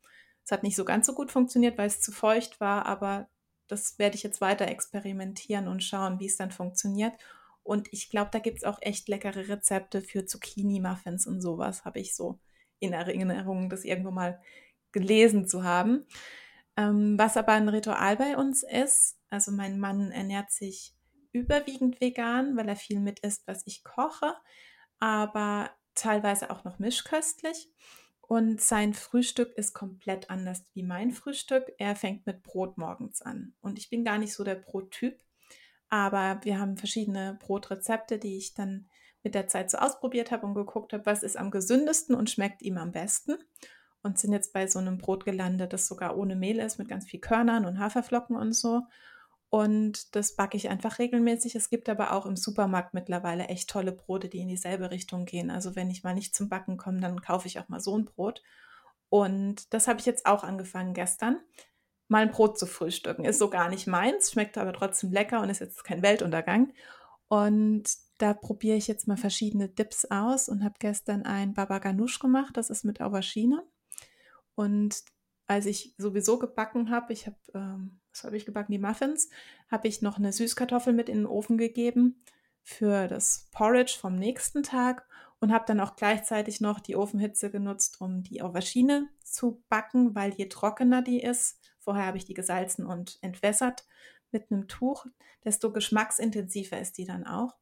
Es 0.43 0.51
hat 0.51 0.63
nicht 0.63 0.75
so 0.75 0.83
ganz 0.83 1.05
so 1.05 1.13
gut 1.13 1.31
funktioniert, 1.31 1.77
weil 1.77 1.87
es 1.87 2.01
zu 2.01 2.11
feucht 2.11 2.59
war, 2.59 2.87
aber 2.87 3.29
das 3.67 3.99
werde 3.99 4.15
ich 4.15 4.23
jetzt 4.23 4.41
weiter 4.41 4.67
experimentieren 4.67 5.67
und 5.67 5.83
schauen, 5.83 6.19
wie 6.19 6.25
es 6.25 6.37
dann 6.37 6.49
funktioniert. 6.49 7.13
Und 7.61 7.87
ich 7.93 8.09
glaube, 8.09 8.31
da 8.31 8.39
gibt 8.39 8.57
es 8.57 8.63
auch 8.63 8.79
echt 8.81 9.07
leckere 9.09 9.47
Rezepte 9.47 10.01
für 10.01 10.25
Zucchini-Muffins 10.25 11.27
und 11.27 11.39
sowas, 11.39 11.85
habe 11.85 11.99
ich 11.99 12.15
so 12.15 12.39
in 12.79 12.93
Erinnerung, 12.93 13.69
das 13.69 13.83
irgendwo 13.83 14.11
mal 14.11 14.41
gelesen 14.91 15.47
zu 15.47 15.63
haben. 15.63 16.05
Ähm, 16.77 17.17
was 17.17 17.37
aber 17.37 17.53
ein 17.53 17.69
Ritual 17.69 18.17
bei 18.17 18.37
uns 18.37 18.63
ist, 18.63 19.17
also 19.29 19.51
mein 19.51 19.79
Mann 19.79 20.11
ernährt 20.11 20.51
sich 20.51 20.93
überwiegend 21.31 22.01
vegan, 22.01 22.57
weil 22.57 22.69
er 22.69 22.75
viel 22.75 22.99
mit 22.99 23.19
isst, 23.19 23.47
was 23.47 23.65
ich 23.67 23.83
koche, 23.83 24.33
aber 24.99 25.69
teilweise 25.93 26.49
auch 26.49 26.63
noch 26.63 26.79
mischköstlich. 26.79 27.69
Und 28.21 28.61
sein 28.61 28.93
Frühstück 28.93 29.51
ist 29.57 29.73
komplett 29.73 30.29
anders 30.29 30.63
wie 30.73 30.83
mein 30.83 31.11
Frühstück. 31.11 31.71
Er 31.79 31.95
fängt 31.95 32.27
mit 32.27 32.43
Brot 32.43 32.77
morgens 32.77 33.23
an. 33.23 33.55
Und 33.59 33.79
ich 33.79 33.89
bin 33.89 34.05
gar 34.05 34.19
nicht 34.19 34.33
so 34.33 34.43
der 34.43 34.55
Brottyp, 34.55 35.19
aber 35.89 36.39
wir 36.43 36.59
haben 36.59 36.77
verschiedene 36.77 37.37
Brotrezepte, 37.41 38.19
die 38.19 38.37
ich 38.37 38.53
dann 38.53 38.87
mit 39.23 39.35
der 39.35 39.47
Zeit 39.47 39.69
so 39.69 39.77
ausprobiert 39.77 40.31
habe 40.31 40.45
und 40.45 40.53
geguckt 40.53 40.93
habe, 40.93 41.05
was 41.05 41.23
ist 41.23 41.37
am 41.37 41.51
gesündesten 41.51 42.15
und 42.15 42.29
schmeckt 42.29 42.61
ihm 42.61 42.77
am 42.77 42.91
besten. 42.91 43.37
Und 44.01 44.17
sind 44.17 44.31
jetzt 44.31 44.53
bei 44.53 44.65
so 44.65 44.79
einem 44.79 44.97
Brot 44.97 45.25
gelandet, 45.25 45.73
das 45.73 45.85
sogar 45.85 46.15
ohne 46.17 46.37
Mehl 46.37 46.59
ist, 46.59 46.79
mit 46.79 46.87
ganz 46.87 47.05
viel 47.05 47.19
Körnern 47.19 47.65
und 47.65 47.79
Haferflocken 47.79 48.37
und 48.37 48.53
so. 48.53 48.83
Und 49.49 50.15
das 50.15 50.35
backe 50.35 50.55
ich 50.55 50.69
einfach 50.69 50.99
regelmäßig. 50.99 51.55
Es 51.55 51.69
gibt 51.69 51.89
aber 51.89 52.13
auch 52.13 52.25
im 52.25 52.35
Supermarkt 52.35 52.93
mittlerweile 52.93 53.47
echt 53.47 53.69
tolle 53.69 53.91
Brote, 53.91 54.29
die 54.29 54.39
in 54.39 54.47
dieselbe 54.47 54.91
Richtung 54.91 55.25
gehen. 55.25 55.49
Also 55.49 55.75
wenn 55.75 55.89
ich 55.89 56.03
mal 56.03 56.13
nicht 56.13 56.35
zum 56.35 56.49
Backen 56.49 56.77
komme, 56.77 57.01
dann 57.01 57.21
kaufe 57.21 57.47
ich 57.47 57.59
auch 57.59 57.67
mal 57.67 57.79
so 57.79 57.97
ein 57.97 58.05
Brot. 58.05 58.43
Und 59.09 59.73
das 59.73 59.87
habe 59.87 59.99
ich 59.99 60.05
jetzt 60.05 60.27
auch 60.27 60.43
angefangen 60.43 60.93
gestern. 60.93 61.39
Mal 62.07 62.23
ein 62.23 62.31
Brot 62.31 62.59
zu 62.59 62.67
frühstücken. 62.67 63.25
Ist 63.25 63.39
so 63.39 63.49
gar 63.49 63.69
nicht 63.69 63.87
meins, 63.87 64.31
schmeckt 64.31 64.57
aber 64.57 64.71
trotzdem 64.71 65.11
lecker 65.11 65.41
und 65.41 65.49
ist 65.49 65.59
jetzt 65.59 65.83
kein 65.83 66.03
Weltuntergang. 66.03 66.71
Und 67.27 67.89
da 68.19 68.33
probiere 68.33 68.77
ich 68.77 68.87
jetzt 68.87 69.07
mal 69.07 69.17
verschiedene 69.17 69.69
Dips 69.69 70.05
aus 70.05 70.49
und 70.49 70.63
habe 70.63 70.75
gestern 70.79 71.23
ein 71.23 71.53
Baba 71.53 71.79
Ganoush 71.79 72.19
gemacht. 72.19 72.55
Das 72.57 72.69
ist 72.69 72.85
mit 72.85 73.01
Aubergine. 73.01 73.63
Und 74.55 75.03
als 75.47 75.65
ich 75.65 75.95
sowieso 75.97 76.37
gebacken 76.37 76.91
habe, 76.91 77.11
ich 77.13 77.25
habe 77.25 77.37
ähm, 77.55 77.99
was 78.11 78.23
habe 78.23 78.37
ich 78.37 78.45
gebacken? 78.45 78.71
Die 78.71 78.79
Muffins, 78.79 79.29
habe 79.71 79.87
ich 79.87 80.01
noch 80.01 80.17
eine 80.17 80.33
Süßkartoffel 80.33 80.93
mit 80.93 81.09
in 81.09 81.19
den 81.19 81.25
Ofen 81.25 81.57
gegeben 81.57 82.23
für 82.63 83.07
das 83.07 83.47
Porridge 83.51 83.97
vom 83.99 84.15
nächsten 84.15 84.63
Tag 84.63 85.07
und 85.39 85.53
habe 85.53 85.65
dann 85.65 85.79
auch 85.79 85.95
gleichzeitig 85.95 86.59
noch 86.59 86.79
die 86.79 86.95
Ofenhitze 86.95 87.49
genutzt, 87.49 88.01
um 88.01 88.23
die 88.23 88.41
Aubergine 88.41 89.09
zu 89.23 89.63
backen, 89.69 90.15
weil 90.15 90.33
je 90.33 90.47
trockener 90.47 91.01
die 91.01 91.21
ist, 91.21 91.59
vorher 91.79 92.05
habe 92.05 92.17
ich 92.17 92.25
die 92.25 92.33
gesalzen 92.33 92.85
und 92.85 93.17
entwässert 93.21 93.85
mit 94.31 94.51
einem 94.51 94.67
Tuch, 94.67 95.05
desto 95.43 95.71
geschmacksintensiver 95.71 96.79
ist 96.79 96.97
die 96.97 97.05
dann 97.05 97.25
auch 97.25 97.55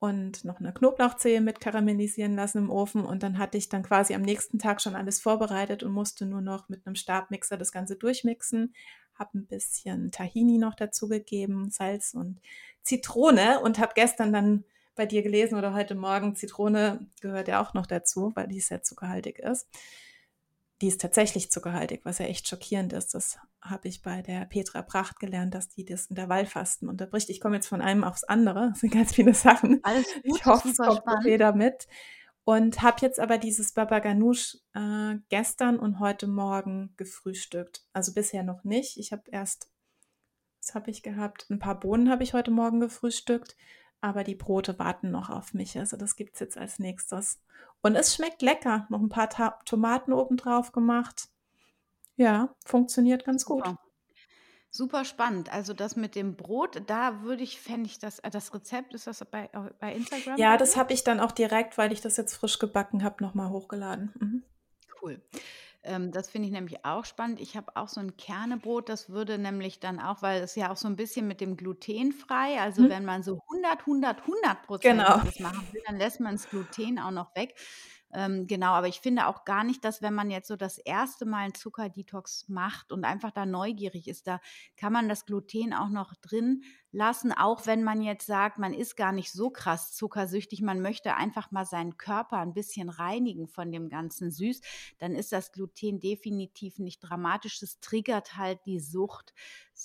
und 0.00 0.46
noch 0.46 0.60
eine 0.60 0.72
Knoblauchzehe 0.72 1.42
mit 1.42 1.60
karamellisieren 1.60 2.34
lassen 2.34 2.58
im 2.58 2.70
Ofen. 2.70 3.04
Und 3.04 3.22
dann 3.22 3.38
hatte 3.38 3.58
ich 3.58 3.68
dann 3.68 3.82
quasi 3.82 4.14
am 4.14 4.22
nächsten 4.22 4.58
Tag 4.58 4.80
schon 4.80 4.96
alles 4.96 5.20
vorbereitet 5.20 5.82
und 5.82 5.92
musste 5.92 6.24
nur 6.24 6.40
noch 6.40 6.68
mit 6.70 6.86
einem 6.86 6.96
Stabmixer 6.96 7.58
das 7.58 7.70
Ganze 7.70 7.96
durchmixen. 7.96 8.74
Habe 9.14 9.38
ein 9.38 9.46
bisschen 9.46 10.10
Tahini 10.10 10.56
noch 10.56 10.74
dazu 10.74 11.06
gegeben, 11.06 11.70
Salz 11.70 12.14
und 12.14 12.40
Zitrone 12.82 13.60
und 13.60 13.78
habe 13.78 13.92
gestern 13.94 14.32
dann 14.32 14.64
bei 14.96 15.04
dir 15.04 15.22
gelesen 15.22 15.56
oder 15.56 15.74
heute 15.74 15.94
Morgen, 15.94 16.34
Zitrone 16.34 17.06
gehört 17.20 17.48
ja 17.48 17.62
auch 17.62 17.74
noch 17.74 17.86
dazu, 17.86 18.32
weil 18.34 18.48
die 18.48 18.60
sehr 18.60 18.82
zuckerhaltig 18.82 19.38
ist 19.38 19.68
die 20.80 20.88
ist 20.88 21.00
tatsächlich 21.00 21.50
zuckerhaltig, 21.50 22.00
was 22.04 22.18
ja 22.18 22.26
echt 22.26 22.48
schockierend 22.48 22.92
ist. 22.92 23.14
Das 23.14 23.38
habe 23.60 23.88
ich 23.88 24.02
bei 24.02 24.22
der 24.22 24.46
Petra 24.46 24.82
Pracht 24.82 25.20
gelernt, 25.20 25.54
dass 25.54 25.68
die 25.68 25.84
das 25.84 26.06
Intervallfasten 26.06 26.88
unterbricht. 26.88 27.28
Ich 27.28 27.40
komme 27.40 27.56
jetzt 27.56 27.68
von 27.68 27.82
einem 27.82 28.02
aufs 28.02 28.24
andere. 28.24 28.70
Das 28.70 28.80
sind 28.80 28.92
ganz 28.92 29.14
viele 29.14 29.34
Sachen. 29.34 29.80
Alles 29.82 30.06
gut, 30.14 30.22
ich 30.24 30.46
hoffe, 30.46 30.68
es 30.68 30.78
kommt 30.78 31.24
jeder 31.24 31.54
mit. 31.54 31.86
Und 32.44 32.80
habe 32.80 32.96
jetzt 33.02 33.20
aber 33.20 33.36
dieses 33.36 33.72
Baba 33.72 33.98
Ganoush 33.98 34.56
äh, 34.74 35.16
gestern 35.28 35.78
und 35.78 36.00
heute 36.00 36.26
Morgen 36.26 36.94
gefrühstückt. 36.96 37.84
Also 37.92 38.14
bisher 38.14 38.42
noch 38.42 38.64
nicht. 38.64 38.96
Ich 38.96 39.12
habe 39.12 39.22
erst, 39.30 39.70
was 40.62 40.74
habe 40.74 40.90
ich 40.90 41.02
gehabt? 41.02 41.46
Ein 41.50 41.58
paar 41.58 41.78
Bohnen 41.78 42.10
habe 42.10 42.22
ich 42.22 42.32
heute 42.32 42.50
Morgen 42.50 42.80
gefrühstückt. 42.80 43.56
Aber 44.00 44.24
die 44.24 44.34
Brote 44.34 44.78
warten 44.78 45.10
noch 45.10 45.30
auf 45.30 45.52
mich. 45.54 45.78
Also 45.78 45.96
das 45.96 46.16
gibt 46.16 46.34
es 46.34 46.40
jetzt 46.40 46.56
als 46.56 46.78
nächstes. 46.78 47.40
Und 47.82 47.96
es 47.96 48.14
schmeckt 48.14 48.42
lecker. 48.42 48.86
Noch 48.88 49.00
ein 49.00 49.08
paar 49.08 49.28
Ta 49.28 49.58
Tomaten 49.64 50.12
obendrauf 50.12 50.72
gemacht. 50.72 51.28
Ja, 52.16 52.54
funktioniert 52.64 53.24
ganz 53.24 53.44
gut. 53.44 53.66
Super. 53.66 53.78
Super 54.72 55.04
spannend. 55.04 55.52
Also 55.52 55.74
das 55.74 55.96
mit 55.96 56.14
dem 56.14 56.36
Brot, 56.36 56.82
da 56.86 57.22
würde 57.22 57.42
ich, 57.42 57.60
fände 57.60 57.86
ich 57.86 57.98
das, 57.98 58.20
äh, 58.20 58.30
das 58.30 58.54
Rezept, 58.54 58.94
ist 58.94 59.08
das 59.08 59.24
bei, 59.24 59.46
äh, 59.52 59.70
bei 59.80 59.92
Instagram? 59.92 60.38
Ja, 60.38 60.56
das 60.56 60.76
habe 60.76 60.92
ich 60.92 61.02
dann 61.02 61.18
auch 61.18 61.32
direkt, 61.32 61.76
weil 61.76 61.92
ich 61.92 62.00
das 62.00 62.16
jetzt 62.16 62.34
frisch 62.34 62.60
gebacken 62.60 63.02
habe, 63.02 63.22
nochmal 63.22 63.50
hochgeladen. 63.50 64.12
Mhm. 64.20 64.42
Cool. 65.02 65.20
Ähm, 65.84 66.12
das 66.12 66.28
finde 66.30 66.46
ich 66.48 66.52
nämlich 66.52 66.84
auch 66.84 67.04
spannend. 67.06 67.40
Ich 67.40 67.56
habe 67.56 67.74
auch 67.76 67.88
so 67.88 68.00
ein 68.00 68.16
Kernebrot, 68.18 68.88
das 68.90 69.08
würde 69.08 69.38
nämlich 69.38 69.80
dann 69.80 69.98
auch, 69.98 70.20
weil 70.20 70.42
es 70.42 70.54
ja 70.54 70.70
auch 70.70 70.76
so 70.76 70.86
ein 70.88 70.96
bisschen 70.96 71.26
mit 71.26 71.40
dem 71.40 71.56
glutenfrei, 71.56 72.60
also 72.60 72.88
Mhm. 72.88 72.90
wenn 72.90 73.04
man 73.06 73.22
so 73.22 73.40
100, 73.48 73.86
100, 73.86 74.26
100% 74.26 74.68
Genau. 74.82 75.20
das 75.22 75.38
machen 75.38 75.68
will, 75.72 75.80
dann 75.86 75.96
lässt 75.96 76.20
man 76.20 76.34
das 76.34 76.48
Gluten 76.50 76.98
auch 76.98 77.10
noch 77.10 77.34
weg. 77.34 77.54
Ähm, 78.12 78.46
genau, 78.46 78.72
aber 78.72 78.88
ich 78.88 79.00
finde 79.00 79.26
auch 79.26 79.44
gar 79.44 79.62
nicht, 79.62 79.84
dass 79.84 80.02
wenn 80.02 80.14
man 80.14 80.30
jetzt 80.30 80.48
so 80.48 80.56
das 80.56 80.78
erste 80.78 81.26
Mal 81.26 81.44
einen 81.44 81.54
Zuckerdetox 81.54 82.48
macht 82.48 82.90
und 82.90 83.04
einfach 83.04 83.30
da 83.30 83.46
neugierig 83.46 84.08
ist, 84.08 84.26
da 84.26 84.40
kann 84.76 84.92
man 84.92 85.08
das 85.08 85.26
Gluten 85.26 85.72
auch 85.72 85.88
noch 85.90 86.14
drin 86.16 86.62
lassen, 86.92 87.32
auch 87.32 87.66
wenn 87.66 87.84
man 87.84 88.02
jetzt 88.02 88.26
sagt, 88.26 88.58
man 88.58 88.74
ist 88.74 88.96
gar 88.96 89.12
nicht 89.12 89.30
so 89.30 89.50
krass 89.50 89.92
zuckersüchtig, 89.92 90.60
man 90.60 90.80
möchte 90.80 91.14
einfach 91.14 91.52
mal 91.52 91.64
seinen 91.64 91.98
Körper 91.98 92.38
ein 92.38 92.52
bisschen 92.52 92.88
reinigen 92.88 93.46
von 93.46 93.70
dem 93.70 93.88
ganzen 93.88 94.32
Süß, 94.32 94.60
dann 94.98 95.14
ist 95.14 95.30
das 95.30 95.52
Gluten 95.52 96.00
definitiv 96.00 96.78
nicht 96.78 97.00
dramatisch. 97.00 97.62
Es 97.62 97.78
triggert 97.78 98.36
halt 98.36 98.58
die 98.66 98.80
Sucht, 98.80 99.34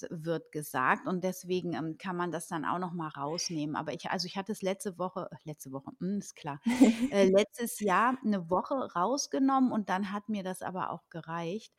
wird 0.10 0.52
gesagt 0.52 1.08
und 1.08 1.24
deswegen 1.24 1.74
ähm, 1.74 1.98
kann 1.98 2.16
man 2.16 2.32
das 2.32 2.48
dann 2.48 2.66
auch 2.66 2.80
noch 2.80 2.94
mal 2.94 3.10
rausnehmen. 3.10 3.76
Aber 3.76 3.94
ich, 3.94 4.10
also 4.10 4.28
ich 4.28 4.38
hatte 4.38 4.52
es 4.52 4.62
letzte 4.62 4.98
Woche, 4.98 5.30
äh, 5.32 5.36
letzte 5.44 5.72
Woche, 5.72 5.92
mh, 6.00 6.08
hm, 6.08 6.20
ist 6.20 6.36
klar, 6.36 6.60
äh, 7.12 7.30
letztes 7.30 7.80
Jahr 7.80 8.18
eine 8.24 8.50
Woche 8.50 8.76
rausgenommen 8.96 9.72
und 9.72 9.90
dann 9.90 10.12
hat 10.12 10.30
mir 10.30 10.44
das 10.44 10.62
aber 10.62 10.92
auch 10.92 11.10
gereicht 11.10 11.74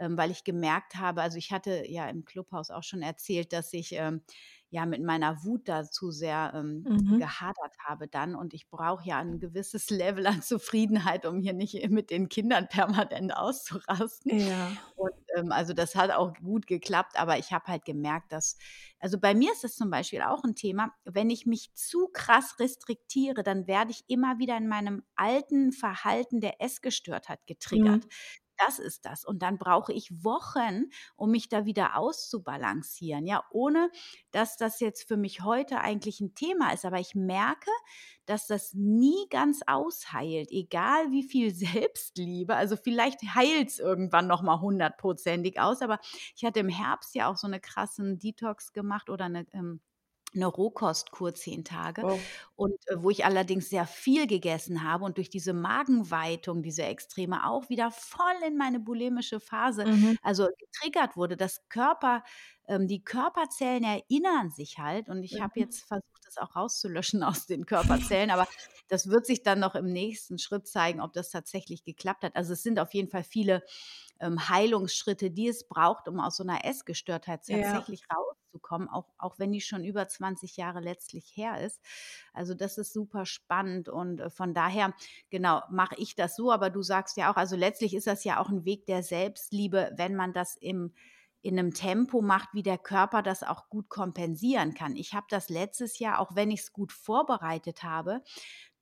ähm, 0.00 0.16
weil 0.16 0.30
ich 0.30 0.44
gemerkt 0.44 0.96
habe, 0.96 1.20
also 1.20 1.36
ich 1.36 1.52
hatte 1.52 1.84
ja 1.86 2.08
im 2.08 2.24
Clubhaus 2.24 2.70
auch 2.70 2.82
schon 2.82 3.02
erzählt, 3.02 3.52
dass 3.52 3.72
ich 3.74 3.92
ähm, 3.92 4.22
ja 4.70 4.86
mit 4.86 5.02
meiner 5.02 5.44
Wut 5.44 5.68
da 5.68 5.84
zu 5.84 6.10
sehr 6.10 6.52
ähm, 6.54 6.84
mhm. 6.88 7.18
gehadert 7.18 7.76
habe 7.84 8.08
dann. 8.08 8.34
Und 8.34 8.54
ich 8.54 8.68
brauche 8.68 9.06
ja 9.06 9.18
ein 9.18 9.38
gewisses 9.38 9.90
Level 9.90 10.26
an 10.26 10.42
Zufriedenheit, 10.42 11.26
um 11.26 11.40
hier 11.40 11.52
nicht 11.52 11.90
mit 11.90 12.10
den 12.10 12.28
Kindern 12.28 12.68
permanent 12.68 13.36
auszurasten. 13.36 14.38
Ja. 14.38 14.72
Und 14.96 15.12
ähm, 15.36 15.52
also 15.52 15.72
das 15.74 15.94
hat 15.96 16.10
auch 16.12 16.34
gut 16.34 16.66
geklappt, 16.66 17.16
aber 17.16 17.38
ich 17.38 17.52
habe 17.52 17.66
halt 17.66 17.84
gemerkt, 17.84 18.32
dass, 18.32 18.56
also 19.00 19.18
bei 19.18 19.34
mir 19.34 19.52
ist 19.52 19.64
das 19.64 19.74
zum 19.74 19.90
Beispiel 19.90 20.22
auch 20.22 20.44
ein 20.44 20.54
Thema, 20.54 20.92
wenn 21.04 21.30
ich 21.30 21.46
mich 21.46 21.74
zu 21.74 22.08
krass 22.12 22.58
restriktiere, 22.60 23.42
dann 23.42 23.66
werde 23.66 23.90
ich 23.90 24.04
immer 24.06 24.38
wieder 24.38 24.56
in 24.56 24.68
meinem 24.68 25.02
alten 25.16 25.72
Verhalten 25.72 26.40
der 26.40 26.62
Essgestörtheit 26.62 27.40
getriggert. 27.46 28.04
Mhm 28.04 28.10
das 28.66 28.78
ist 28.78 29.04
das. 29.06 29.24
Und 29.24 29.42
dann 29.42 29.58
brauche 29.58 29.92
ich 29.92 30.10
Wochen, 30.24 30.84
um 31.16 31.30
mich 31.30 31.48
da 31.48 31.64
wieder 31.66 31.96
auszubalancieren. 31.96 33.26
Ja, 33.26 33.44
ohne 33.50 33.90
dass 34.32 34.56
das 34.56 34.80
jetzt 34.80 35.08
für 35.08 35.16
mich 35.16 35.42
heute 35.42 35.80
eigentlich 35.80 36.20
ein 36.20 36.34
Thema 36.34 36.72
ist. 36.72 36.84
Aber 36.84 37.00
ich 37.00 37.14
merke, 37.14 37.70
dass 38.26 38.46
das 38.46 38.74
nie 38.74 39.26
ganz 39.30 39.60
ausheilt, 39.66 40.50
egal 40.50 41.10
wie 41.10 41.22
viel 41.24 41.54
Selbstliebe. 41.54 42.54
Also 42.56 42.76
vielleicht 42.76 43.22
heilt 43.34 43.68
es 43.68 43.78
irgendwann 43.78 44.26
nochmal 44.26 44.60
hundertprozentig 44.60 45.60
aus. 45.60 45.82
Aber 45.82 45.98
ich 46.36 46.44
hatte 46.44 46.60
im 46.60 46.68
Herbst 46.68 47.14
ja 47.14 47.28
auch 47.30 47.36
so 47.36 47.46
eine 47.46 47.60
krassen 47.60 48.18
Detox 48.18 48.72
gemacht 48.72 49.10
oder 49.10 49.26
eine 49.26 49.46
ähm, 49.52 49.80
eine 50.34 50.46
Rohkostkur 50.46 51.34
zehn 51.34 51.64
Tage 51.64 52.04
Oh. 52.04 52.30
und 52.54 52.74
äh, 52.88 53.02
wo 53.02 53.10
ich 53.10 53.24
allerdings 53.24 53.68
sehr 53.70 53.86
viel 53.86 54.26
gegessen 54.26 54.84
habe 54.84 55.04
und 55.04 55.16
durch 55.16 55.30
diese 55.30 55.52
Magenweitung, 55.52 56.62
diese 56.62 56.84
Extreme 56.84 57.46
auch 57.48 57.68
wieder 57.68 57.90
voll 57.90 58.26
in 58.46 58.56
meine 58.56 58.80
bulimische 58.80 59.40
Phase, 59.40 59.86
Mhm. 59.86 60.16
also 60.22 60.48
getriggert 60.58 61.16
wurde. 61.16 61.36
Das 61.36 61.68
Körper, 61.68 62.22
ähm, 62.68 62.86
die 62.86 63.02
Körperzellen 63.04 63.84
erinnern 63.84 64.50
sich 64.50 64.78
halt 64.78 65.08
und 65.08 65.22
ich 65.22 65.40
habe 65.40 65.54
Mhm. 65.56 65.60
jetzt 65.60 65.80
versucht, 65.82 66.24
das 66.24 66.36
auch 66.38 66.54
rauszulöschen 66.56 67.22
aus 67.44 67.46
den 67.46 67.66
Körperzellen, 67.66 68.30
aber 68.30 68.46
das 68.88 69.08
wird 69.08 69.26
sich 69.26 69.42
dann 69.42 69.60
noch 69.60 69.74
im 69.74 69.86
nächsten 69.92 70.38
Schritt 70.38 70.66
zeigen, 70.68 71.00
ob 71.00 71.12
das 71.12 71.30
tatsächlich 71.30 71.84
geklappt 71.84 72.24
hat. 72.24 72.36
Also 72.36 72.52
es 72.52 72.62
sind 72.62 72.78
auf 72.80 72.94
jeden 72.94 73.08
Fall 73.08 73.24
viele 73.24 73.62
ähm, 74.20 74.48
Heilungsschritte, 74.48 75.30
die 75.30 75.48
es 75.48 75.68
braucht, 75.68 76.08
um 76.08 76.20
aus 76.20 76.36
so 76.36 76.42
einer 76.44 76.64
Essgestörtheit 76.64 77.44
Ja. 77.46 77.90
Tatsächlich 78.50 78.60
rauszukommen, 78.60 78.88
auch, 78.88 79.06
auch 79.18 79.38
wenn 79.38 79.52
die 79.52 79.60
schon 79.60 79.84
über 79.84 80.08
20 80.08 80.56
Jahre 80.56 80.80
letztlich 80.80 81.32
her 81.34 81.60
ist. 81.64 81.80
Also 82.32 82.54
das 82.54 82.78
ist 82.78 82.92
super 82.92 83.26
spannend 83.26 83.88
und 83.88 84.20
äh, 84.20 84.30
von 84.30 84.54
daher, 84.54 84.94
genau, 85.30 85.62
mache 85.70 85.96
ich 85.98 86.14
das 86.14 86.36
so, 86.36 86.52
aber 86.52 86.70
du 86.70 86.82
sagst 86.82 87.16
ja 87.16 87.32
auch, 87.32 87.36
also 87.36 87.56
letztlich 87.56 87.94
ist 87.94 88.06
das 88.06 88.24
ja 88.24 88.40
auch 88.40 88.48
ein 88.48 88.64
Weg 88.64 88.86
der 88.86 89.02
Selbstliebe, 89.02 89.92
wenn 89.96 90.14
man 90.14 90.32
das 90.32 90.56
im 90.56 90.92
in 91.42 91.58
einem 91.58 91.72
Tempo 91.72 92.20
macht, 92.20 92.50
wie 92.52 92.62
der 92.62 92.76
Körper 92.76 93.22
das 93.22 93.42
auch 93.42 93.70
gut 93.70 93.88
kompensieren 93.88 94.74
kann. 94.74 94.94
Ich 94.94 95.14
habe 95.14 95.26
das 95.30 95.48
letztes 95.48 95.98
Jahr, 95.98 96.18
auch 96.18 96.36
wenn 96.36 96.50
ich 96.50 96.60
es 96.60 96.72
gut 96.74 96.92
vorbereitet 96.92 97.82
habe, 97.82 98.22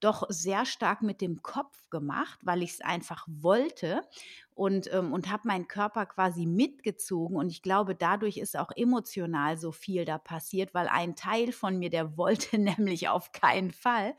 doch 0.00 0.24
sehr 0.28 0.64
stark 0.66 1.02
mit 1.02 1.20
dem 1.20 1.42
Kopf 1.42 1.84
gemacht, 1.90 2.38
weil 2.42 2.62
ich 2.62 2.72
es 2.72 2.80
einfach 2.80 3.26
wollte 3.28 4.02
und, 4.54 4.92
ähm, 4.92 5.12
und 5.12 5.30
habe 5.30 5.46
meinen 5.48 5.68
Körper 5.68 6.06
quasi 6.06 6.44
mitgezogen. 6.46 7.36
Und 7.36 7.48
ich 7.50 7.62
glaube, 7.62 7.94
dadurch 7.94 8.36
ist 8.38 8.56
auch 8.56 8.70
emotional 8.74 9.56
so 9.56 9.72
viel 9.72 10.04
da 10.04 10.18
passiert, 10.18 10.74
weil 10.74 10.88
ein 10.88 11.14
Teil 11.16 11.52
von 11.52 11.78
mir, 11.78 11.90
der 11.90 12.16
wollte 12.16 12.58
nämlich 12.58 13.08
auf 13.08 13.32
keinen 13.32 13.70
Fall. 13.72 14.14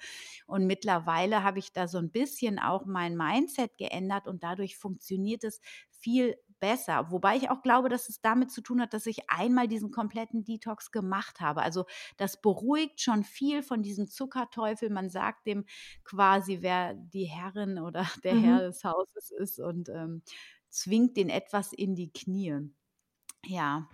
Und 0.47 0.65
mittlerweile 0.65 1.43
habe 1.43 1.59
ich 1.59 1.73
da 1.73 1.88
so 1.88 1.97
ein 1.97 2.11
bisschen 2.11 2.59
auch 2.59 2.86
mein 2.86 3.17
Mindset 3.17 3.77
geändert 3.77 4.27
und 4.27 4.43
dadurch 4.43 4.77
funktioniert 4.77 5.43
es 5.43 5.61
viel 5.89 6.36
besser. 6.60 7.12
Wobei 7.12 7.36
ich 7.38 7.49
auch 7.49 7.62
glaube, 7.62 7.89
dass 7.89 8.10
es 8.10 8.22
damit 8.22 8.51
zu 8.51 8.62
tun 8.62 8.82
hat, 8.82 8.93
dass 8.93 9.05
ich 9.05 9.30
einmal 9.30 9.68
diesen 9.68 9.91
kompletten 9.91 10.43
Detox 10.43 10.91
gemacht 10.91 11.39
habe. 11.41 11.62
Also 11.62 11.86
das 12.18 12.41
beruhigt 12.41 13.01
schon 13.01 13.24
viel 13.24 13.64
von 13.64 13.82
diesem 13.84 14.07
Zuckerteufel. 14.07 14.89
Man 14.89 15.10
sagt 15.10 15.47
dem 15.47 15.66
quasi, 16.03 16.60
wer 16.62 16.93
die 16.95 17.26
Herrin 17.26 17.80
oder 17.80 18.05
der 18.24 18.36
Herr 18.36 18.62
Mhm. 18.62 18.68
des 18.68 18.84
Hauses 18.84 19.32
ist 19.32 19.60
und 19.60 19.89
ähm, 19.89 20.24
zwingt 20.70 21.18
den 21.18 21.30
etwas 21.30 21.74
in 21.74 21.95
die 21.95 22.12
Knie. 22.12 22.70
Ja, 23.45 23.88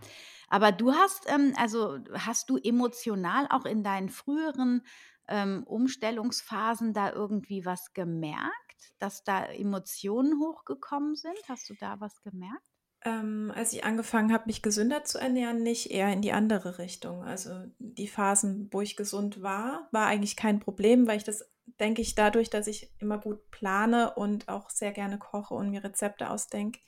aber 0.49 0.71
du 0.71 0.93
hast, 0.93 1.25
ähm, 1.29 1.53
also 1.57 1.99
hast 2.13 2.49
du 2.49 2.57
emotional 2.57 3.47
auch 3.49 3.65
in 3.65 3.83
deinen 3.83 4.09
früheren 4.09 4.83
ähm, 5.27 5.63
Umstellungsphasen 5.65 6.93
da 6.93 7.11
irgendwie 7.11 7.65
was 7.65 7.93
gemerkt, 7.93 8.93
dass 8.99 9.23
da 9.23 9.45
Emotionen 9.45 10.39
hochgekommen 10.39 11.15
sind? 11.15 11.37
Hast 11.47 11.69
du 11.69 11.75
da 11.75 11.99
was 11.99 12.21
gemerkt? 12.21 12.67
Ähm, 13.03 13.51
als 13.53 13.71
ich 13.73 13.83
angefangen 13.83 14.33
habe, 14.33 14.45
mich 14.47 14.63
gesünder 14.63 15.03
zu 15.03 15.19
ernähren, 15.19 15.61
nicht 15.61 15.91
eher 15.91 16.11
in 16.11 16.21
die 16.21 16.31
andere 16.31 16.79
Richtung. 16.79 17.23
Also 17.23 17.51
die 17.77 18.07
Phasen, 18.07 18.67
wo 18.71 18.81
ich 18.81 18.95
gesund 18.95 19.43
war, 19.43 19.87
war 19.91 20.07
eigentlich 20.07 20.35
kein 20.35 20.59
Problem, 20.59 21.05
weil 21.07 21.17
ich 21.17 21.23
das, 21.23 21.51
denke 21.79 22.01
ich, 22.01 22.15
dadurch, 22.15 22.49
dass 22.49 22.65
ich 22.65 22.91
immer 22.99 23.19
gut 23.19 23.51
plane 23.51 24.15
und 24.15 24.49
auch 24.49 24.71
sehr 24.71 24.91
gerne 24.91 25.19
koche 25.19 25.53
und 25.53 25.69
mir 25.69 25.83
Rezepte 25.83 26.31
ausdenke, 26.31 26.79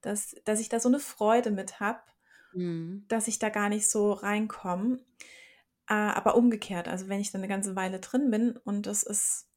dass, 0.00 0.36
dass 0.44 0.60
ich 0.60 0.68
da 0.68 0.78
so 0.78 0.88
eine 0.88 1.00
Freude 1.00 1.50
mit 1.50 1.80
habe, 1.80 2.00
Mhm. 2.54 3.04
dass 3.08 3.26
ich 3.26 3.38
da 3.40 3.48
gar 3.48 3.68
nicht 3.68 3.90
so 3.90 4.12
reinkomme. 4.12 5.00
Äh, 5.88 5.94
aber 5.94 6.36
umgekehrt, 6.36 6.88
also 6.88 7.08
wenn 7.08 7.20
ich 7.20 7.30
dann 7.30 7.40
eine 7.42 7.48
ganze 7.48 7.76
Weile 7.76 8.00
drin 8.00 8.30
bin 8.30 8.56
und 8.56 8.86
es 8.86 9.02
ist 9.02 9.48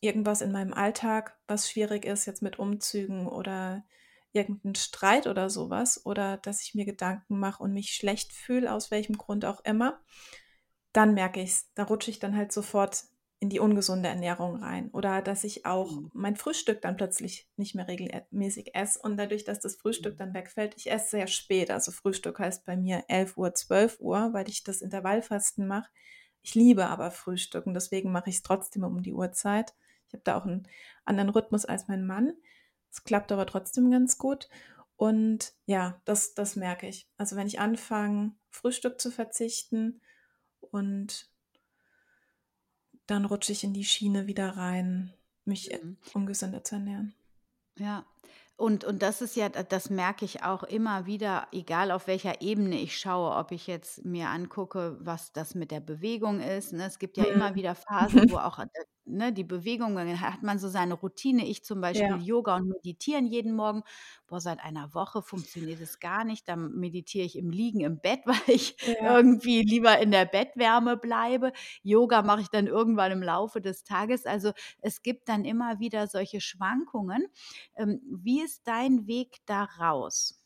irgendwas 0.00 0.40
in 0.40 0.52
meinem 0.52 0.72
Alltag, 0.72 1.36
was 1.46 1.70
schwierig 1.70 2.04
ist, 2.04 2.26
jetzt 2.26 2.42
mit 2.42 2.58
Umzügen 2.58 3.26
oder 3.26 3.84
irgendein 4.32 4.74
Streit 4.74 5.26
oder 5.26 5.50
sowas, 5.50 6.04
oder 6.04 6.36
dass 6.38 6.62
ich 6.62 6.74
mir 6.74 6.84
Gedanken 6.84 7.38
mache 7.38 7.62
und 7.62 7.72
mich 7.72 7.94
schlecht 7.94 8.32
fühle, 8.32 8.72
aus 8.72 8.90
welchem 8.90 9.16
Grund 9.18 9.44
auch 9.44 9.64
immer, 9.64 10.00
dann 10.92 11.14
merke 11.14 11.40
ich's. 11.40 11.70
Da 11.74 11.84
rutsche 11.84 12.10
ich 12.10 12.18
dann 12.18 12.36
halt 12.36 12.52
sofort 12.52 13.04
in 13.40 13.48
die 13.50 13.60
ungesunde 13.60 14.08
Ernährung 14.08 14.56
rein. 14.56 14.90
Oder 14.90 15.22
dass 15.22 15.44
ich 15.44 15.64
auch 15.64 16.02
Mhm. 16.02 16.10
mein 16.12 16.36
Frühstück 16.36 16.82
dann 16.82 16.96
plötzlich 16.96 17.48
nicht 17.56 17.74
mehr 17.74 17.86
regelmäßig 17.86 18.74
esse 18.74 18.98
und 19.00 19.16
dadurch, 19.16 19.44
dass 19.44 19.60
das 19.60 19.76
Frühstück 19.76 20.14
Mhm. 20.14 20.18
dann 20.18 20.34
wegfällt, 20.34 20.74
ich 20.76 20.90
esse 20.90 21.10
sehr 21.10 21.26
spät. 21.28 21.70
Also 21.70 21.92
Frühstück 21.92 22.38
heißt 22.40 22.64
bei 22.64 22.76
mir 22.76 23.04
11 23.08 23.36
Uhr, 23.36 23.54
12 23.54 24.00
Uhr, 24.00 24.32
weil 24.32 24.48
ich 24.48 24.64
das 24.64 24.82
Intervallfasten 24.82 25.66
mache. 25.68 25.88
Ich 26.42 26.54
liebe 26.54 26.86
aber 26.86 27.10
Frühstücken, 27.10 27.74
deswegen 27.74 28.10
mache 28.12 28.30
ich 28.30 28.36
es 28.36 28.42
trotzdem 28.42 28.82
um 28.84 29.02
die 29.02 29.12
Uhrzeit. 29.12 29.74
Ich 30.08 30.14
habe 30.14 30.22
da 30.24 30.36
auch 30.38 30.44
einen 30.46 30.66
anderen 31.04 31.30
Rhythmus 31.30 31.64
als 31.64 31.88
mein 31.88 32.06
Mann. 32.06 32.32
Es 32.90 33.04
klappt 33.04 33.30
aber 33.32 33.46
trotzdem 33.46 33.90
ganz 33.90 34.18
gut. 34.18 34.48
Und 34.96 35.52
ja, 35.66 36.00
das, 36.06 36.34
das 36.34 36.56
merke 36.56 36.88
ich. 36.88 37.08
Also 37.18 37.36
wenn 37.36 37.46
ich 37.46 37.60
anfange, 37.60 38.32
Frühstück 38.50 39.00
zu 39.00 39.10
verzichten 39.12 40.00
und 40.60 41.30
dann 43.08 43.24
rutsche 43.26 43.52
ich 43.52 43.64
in 43.64 43.74
die 43.74 43.84
Schiene 43.84 44.26
wieder 44.28 44.56
rein, 44.56 45.14
mich 45.44 45.72
äh, 45.72 45.80
Mhm. 45.82 45.98
ungesünder 46.14 46.64
zu 46.64 46.76
ernähren. 46.76 47.14
Ja. 47.78 48.04
Und 48.56 48.82
und 48.84 49.02
das 49.02 49.22
ist 49.22 49.36
ja 49.36 49.48
das 49.48 49.88
merke 49.88 50.24
ich 50.24 50.42
auch 50.42 50.64
immer 50.64 51.06
wieder, 51.06 51.46
egal 51.52 51.92
auf 51.92 52.08
welcher 52.08 52.40
Ebene 52.42 52.80
ich 52.80 52.98
schaue, 52.98 53.36
ob 53.36 53.52
ich 53.52 53.66
jetzt 53.68 54.04
mir 54.04 54.28
angucke, 54.30 54.96
was 55.00 55.32
das 55.32 55.54
mit 55.54 55.70
der 55.70 55.78
Bewegung 55.80 56.40
ist, 56.40 56.72
ne? 56.72 56.84
Es 56.86 56.98
gibt 56.98 57.16
ja 57.16 57.24
immer 57.24 57.54
Mhm. 57.54 57.54
wieder 57.54 57.74
Phasen, 57.76 58.28
wo 58.28 58.36
auch, 58.38 58.58
äh, 58.58 58.66
ne, 59.08 59.32
die 59.32 59.44
Bewegung 59.44 59.94
dann 59.96 60.20
hat 60.20 60.42
man 60.42 60.58
so 60.58 60.68
seine 60.68 60.94
Routine. 60.94 61.46
Ich 61.46 61.64
zum 61.64 61.80
Beispiel 61.80 62.16
Ja, 62.16 62.22
Yoga 62.22 62.56
und 62.56 62.68
Meditieren 62.68 63.26
jeden 63.26 63.54
Morgen. 63.54 63.82
Boah, 64.26 64.40
seit 64.40 64.60
einer 64.60 64.94
Woche 64.94 65.22
funktioniert 65.22 65.80
es 65.80 65.98
gar 66.00 66.24
nicht. 66.24 66.48
Dann 66.48 66.72
meditiere 66.76 67.24
ich 67.26 67.36
im 67.36 67.50
Liegen 67.50 67.80
im 67.80 68.00
Bett, 68.00 68.20
weil 68.26 68.40
ich 68.54 68.76
ja. 68.80 68.98
irgendwie 69.02 69.62
lieber 69.62 69.98
in 69.98 70.10
der 70.10 70.24
Bettwärme 70.26 70.96
bleibe. 70.96 71.52
Yoga 71.82 72.22
mache 72.22 72.42
ich 72.42 72.48
dann 72.50 72.66
irgendwann 72.66 73.12
im 73.12 73.22
Laufe 73.22 73.60
des 73.60 73.84
Tages. 73.84 74.26
Also, 74.26 74.52
es 74.80 75.02
gibt 75.02 75.28
dann 75.28 75.44
immer 75.44 75.80
wieder 75.80 76.06
solche 76.06 76.40
Schwankungen. 76.40 77.26
Ähm, 77.76 78.00
wie 78.10 78.42
ist 78.42 78.66
dein 78.66 79.06
Weg 79.06 79.38
da 79.46 79.64
raus? 79.64 80.42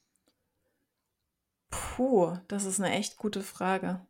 Puh, 1.70 2.36
das 2.46 2.64
ist 2.64 2.78
eine 2.80 2.92
echt 2.94 3.16
gute 3.16 3.42
Frage. 3.42 4.06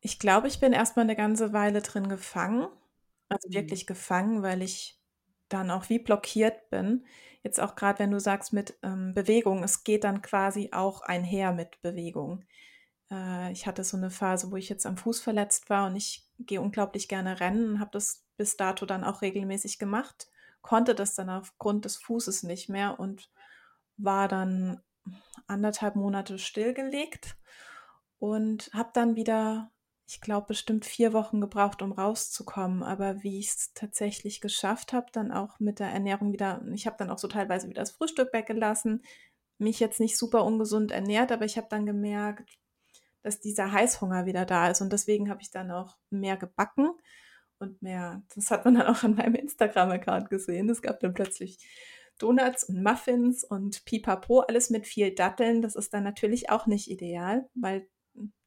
Ich 0.00 0.18
glaube, 0.20 0.46
ich 0.46 0.60
bin 0.60 0.72
erst 0.72 0.96
mal 0.96 1.04
'ne 1.04 1.16
ganze 1.16 1.52
Weile 1.52 1.82
drin 1.82 2.08
gefangen, 2.08 2.68
also 3.28 3.48
Mhm. 3.48 3.54
wirklich 3.54 3.86
gefangen, 3.86 4.42
weil 4.42 4.62
ich 4.62 5.00
dann 5.48 5.70
auch 5.70 5.88
wie 5.90 5.98
blockiert 5.98 6.70
bin. 6.70 7.06
Jetzt 7.42 7.60
auch 7.60 7.76
grad, 7.76 7.98
wenn 7.98 8.10
du 8.10 8.20
sagst 8.20 8.52
mit, 8.52 8.78
ähm, 8.82 9.14
Bewegung, 9.14 9.62
es 9.64 9.84
geht 9.84 10.04
dann 10.04 10.22
quasi 10.22 10.70
auch 10.72 11.02
einher 11.02 11.52
mit 11.52 11.80
Bewegung. 11.82 12.44
Äh, 13.10 13.52
ich 13.52 13.66
hatte 13.66 13.84
so 13.84 13.96
'ne 13.96 14.10
Phase, 14.10 14.50
wo 14.52 14.56
ich 14.56 14.68
jetzt 14.68 14.86
am 14.86 14.96
Fuß 14.96 15.20
verletzt 15.22 15.70
war 15.70 15.86
und 15.86 15.96
ich 15.96 16.28
gehe 16.38 16.60
unglaublich 16.60 17.08
gerne 17.08 17.40
rennen 17.40 17.70
und 17.74 17.80
habe 17.80 17.90
das 17.92 18.26
bis 18.36 18.56
dato 18.56 18.86
dann 18.86 19.04
auch 19.04 19.22
regelmäßig 19.22 19.78
gemacht, 19.78 20.28
konnte 20.62 20.94
das 20.94 21.14
dann 21.14 21.30
aufgrund 21.30 21.84
des 21.84 21.96
Fußes 21.98 22.42
nicht 22.44 22.68
mehr 22.68 22.98
und 23.00 23.30
war 23.96 24.28
dann 24.28 24.80
anderthalb 25.48 25.96
Monate 25.96 26.38
stillgelegt 26.38 27.36
und 28.18 28.70
habe 28.74 28.90
dann 28.94 29.16
wieder, 29.16 29.72
ich 30.06 30.20
glaube, 30.20 30.48
bestimmt 30.48 30.84
4 30.84 31.12
Wochen 31.12 31.40
gebraucht, 31.40 31.80
um 31.82 31.92
rauszukommen. 31.92 32.82
Aber 32.82 33.22
wie 33.22 33.38
ich 33.38 33.48
es 33.48 33.72
tatsächlich 33.74 34.40
geschafft 34.40 34.92
habe, 34.92 35.06
dann 35.12 35.32
auch 35.32 35.58
mit 35.60 35.78
der 35.78 35.88
Ernährung 35.88 36.32
wieder 36.32 36.62
ich 36.72 36.86
habe 36.86 36.96
dann 36.98 37.10
auch 37.10 37.18
so 37.18 37.28
teilweise 37.28 37.68
wieder 37.68 37.82
das 37.82 37.92
Frühstück 37.92 38.32
weggelassen, 38.32 39.02
mich 39.58 39.80
jetzt 39.80 40.00
nicht 40.00 40.18
super 40.18 40.44
ungesund 40.44 40.90
ernährt, 40.92 41.32
aber 41.32 41.44
ich 41.44 41.56
habe 41.56 41.68
dann 41.70 41.86
gemerkt, 41.86 42.58
dass 43.22 43.40
dieser 43.40 43.72
Heißhunger 43.72 44.26
wieder 44.26 44.44
da 44.44 44.68
ist 44.70 44.82
und 44.82 44.92
deswegen 44.92 45.30
habe 45.30 45.40
ich 45.42 45.50
dann 45.50 45.70
auch 45.70 45.96
mehr 46.10 46.36
gebacken 46.36 46.90
und 47.58 47.80
mehr 47.82 48.22
das 48.34 48.50
hat 48.50 48.64
man 48.64 48.74
dann 48.74 48.86
auch 48.88 49.02
an 49.04 49.14
meinem 49.14 49.34
Instagram-Account 49.36 50.28
gesehen. 50.28 50.68
Es 50.68 50.82
gab 50.82 51.00
dann 51.00 51.14
plötzlich 51.14 51.58
Donuts 52.18 52.64
und 52.64 52.82
Muffins 52.82 53.44
und 53.44 53.84
Pipapo, 53.84 54.40
alles 54.40 54.70
mit 54.70 54.86
viel 54.86 55.14
Datteln. 55.14 55.62
Das 55.62 55.76
ist 55.76 55.94
dann 55.94 56.04
natürlich 56.04 56.50
auch 56.50 56.66
nicht 56.66 56.90
ideal, 56.90 57.48
weil 57.54 57.88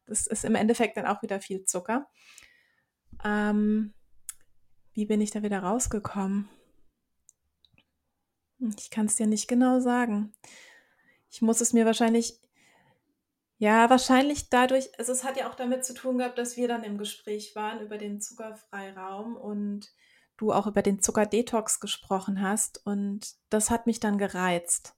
das 0.07 0.27
ist 0.27 0.45
im 0.45 0.55
Endeffekt 0.55 0.97
dann 0.97 1.05
auch 1.05 1.21
wieder 1.21 1.39
viel 1.39 1.63
Zucker. 1.65 2.07
Ähm, 3.23 3.93
wie 4.93 5.05
bin 5.05 5.21
ich 5.21 5.31
da 5.31 5.43
wieder 5.43 5.59
rausgekommen? 5.59 6.49
Hm, 8.59 8.75
ich 8.79 8.89
kann 8.89 9.05
es 9.05 9.15
dir 9.15 9.27
nicht 9.27 9.47
genau 9.47 9.79
sagen. 9.79 10.33
Ich 11.29 11.41
muss 11.41 11.61
es 11.61 11.73
mir 11.73 11.85
wahrscheinlich 11.85 12.41
ja, 13.59 13.89
wahrscheinlich 13.89 14.49
dadurch 14.49 14.89
also, 14.99 15.11
es 15.11 15.23
hat 15.23 15.37
ja 15.37 15.49
auch 15.49 15.55
damit 15.55 15.83
zu 15.83 15.95
tun 15.95 16.19
gehabt, 16.19 16.37
dass 16.37 16.57
wir 16.57 16.67
dann 16.67 16.83
im 16.83 16.97
Gespräch 16.97 17.55
waren 17.55 17.81
über 17.81 17.97
den 17.97 18.21
Zuckerfreiraum 18.21 19.35
und 19.35 19.91
du 20.37 20.53
auch 20.53 20.67
über 20.67 20.83
den 20.83 21.01
Zuckerdetox 21.01 21.79
gesprochen 21.79 22.41
hast 22.41 22.85
und 22.85 23.35
das 23.49 23.71
hat 23.71 23.87
mich 23.87 23.99
dann 23.99 24.19
gereizt. 24.19 24.96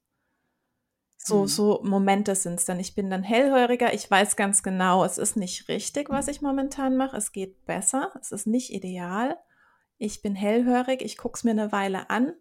So, 1.22 1.42
mhm. 1.42 1.48
so 1.48 1.82
Momente 1.84 2.34
sind 2.34 2.56
es 2.56 2.66
dann. 2.66 2.80
Ich 2.80 2.96
bin 2.96 3.10
dann 3.10 3.24
hellhöriger. 3.24 3.94
Ich 3.94 4.10
weiß 4.10 4.38
ganz 4.38 4.64
genau, 4.64 5.04
es 5.04 5.18
ist 5.18 5.36
nicht 5.36 5.68
richtig, 5.68 6.10
was 6.10 6.30
ich 6.30 6.42
momentan 6.42 6.96
mache. 6.96 7.18
Es 7.18 7.34
geht 7.34 7.66
besser. 7.66 8.12
Es 8.22 8.32
ist 8.32 8.48
nicht 8.48 8.72
ideal. 8.74 9.38
Ich 9.98 10.22
bin 10.22 10.34
hellhörig. 10.34 11.02
Ich 11.02 11.18
gucke 11.18 11.38
es 11.38 11.44
mir 11.44 11.52
eine 11.52 11.74
Weile 11.74 12.10
an. 12.10 12.34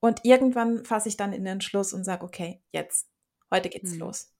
Und 0.00 0.24
irgendwann 0.24 0.84
fasse 0.84 1.08
ich 1.08 1.16
dann 1.16 1.32
in 1.32 1.46
den 1.46 1.62
Schluss 1.62 1.94
und 1.94 2.04
sage, 2.04 2.24
okay, 2.24 2.62
jetzt, 2.72 3.08
heute 3.50 3.70
geht's 3.70 3.92
mhm. 3.92 4.00
los. 4.00 4.34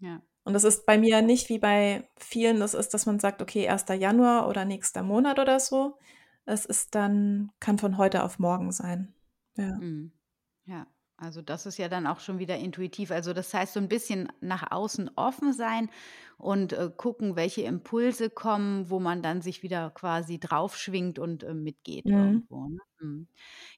Ja. 0.00 0.20
Und 0.42 0.54
das 0.54 0.64
ist 0.64 0.84
bei 0.84 0.98
mir 0.98 1.22
nicht 1.22 1.48
wie 1.48 1.60
bei 1.60 2.08
vielen, 2.16 2.58
das 2.58 2.74
ist, 2.74 2.92
dass 2.92 3.06
man 3.06 3.20
sagt, 3.20 3.40
okay, 3.40 3.68
1. 3.68 3.84
Januar 3.98 4.48
oder 4.48 4.64
nächster 4.64 5.04
Monat 5.04 5.38
oder 5.38 5.60
so. 5.60 5.96
Es 6.44 6.64
ist 6.64 6.96
dann, 6.96 7.52
kann 7.60 7.78
von 7.78 7.98
heute 7.98 8.24
auf 8.24 8.40
morgen 8.40 8.72
sein. 8.72 9.14
Ja. 9.56 9.76
Mhm. 9.76 10.10
Ja. 10.64 10.86
Also 11.18 11.40
das 11.40 11.64
ist 11.64 11.78
ja 11.78 11.88
dann 11.88 12.06
auch 12.06 12.20
schon 12.20 12.38
wieder 12.38 12.56
intuitiv. 12.56 13.10
Also 13.10 13.32
das 13.32 13.52
heißt, 13.54 13.72
so 13.72 13.80
ein 13.80 13.88
bisschen 13.88 14.30
nach 14.40 14.70
außen 14.70 15.10
offen 15.16 15.52
sein 15.52 15.88
und 16.36 16.74
äh, 16.74 16.90
gucken, 16.94 17.36
welche 17.36 17.62
Impulse 17.62 18.28
kommen, 18.28 18.90
wo 18.90 19.00
man 19.00 19.22
dann 19.22 19.40
sich 19.40 19.62
wieder 19.62 19.90
quasi 19.90 20.38
draufschwingt 20.38 21.18
und 21.18 21.42
äh, 21.42 21.54
mitgeht 21.54 22.04
mhm. 22.04 22.12
irgendwo. 22.12 22.68
Ne? 22.68 22.78
Mhm. 23.00 23.28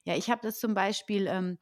Ja, 0.03 0.15
ich 0.15 0.29
habe 0.29 0.41
das 0.43 0.59
zum 0.59 0.73
Beispiel 0.73 1.27
ähm, 1.27 1.57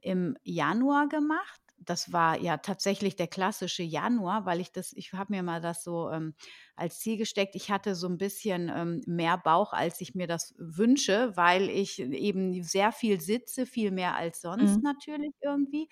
im 0.00 0.36
Januar 0.42 1.08
gemacht 1.08 1.60
das 1.80 2.12
war 2.12 2.38
ja 2.38 2.58
tatsächlich 2.58 3.16
der 3.16 3.26
klassische 3.26 3.82
Januar, 3.82 4.44
weil 4.44 4.60
ich 4.60 4.70
das, 4.70 4.92
ich 4.92 5.12
habe 5.12 5.32
mir 5.32 5.42
mal 5.42 5.60
das 5.60 5.82
so 5.82 6.10
ähm, 6.10 6.34
als 6.76 7.00
Ziel 7.00 7.16
gesteckt. 7.16 7.54
Ich 7.54 7.70
hatte 7.70 7.94
so 7.94 8.06
ein 8.06 8.18
bisschen 8.18 8.70
ähm, 8.74 9.00
mehr 9.06 9.38
Bauch, 9.38 9.72
als 9.72 10.00
ich 10.00 10.14
mir 10.14 10.26
das 10.26 10.54
wünsche, 10.58 11.36
weil 11.36 11.70
ich 11.70 11.98
eben 11.98 12.62
sehr 12.62 12.92
viel 12.92 13.20
sitze, 13.20 13.64
viel 13.64 13.90
mehr 13.90 14.14
als 14.14 14.42
sonst 14.42 14.76
mhm. 14.76 14.82
natürlich 14.82 15.32
irgendwie. 15.40 15.88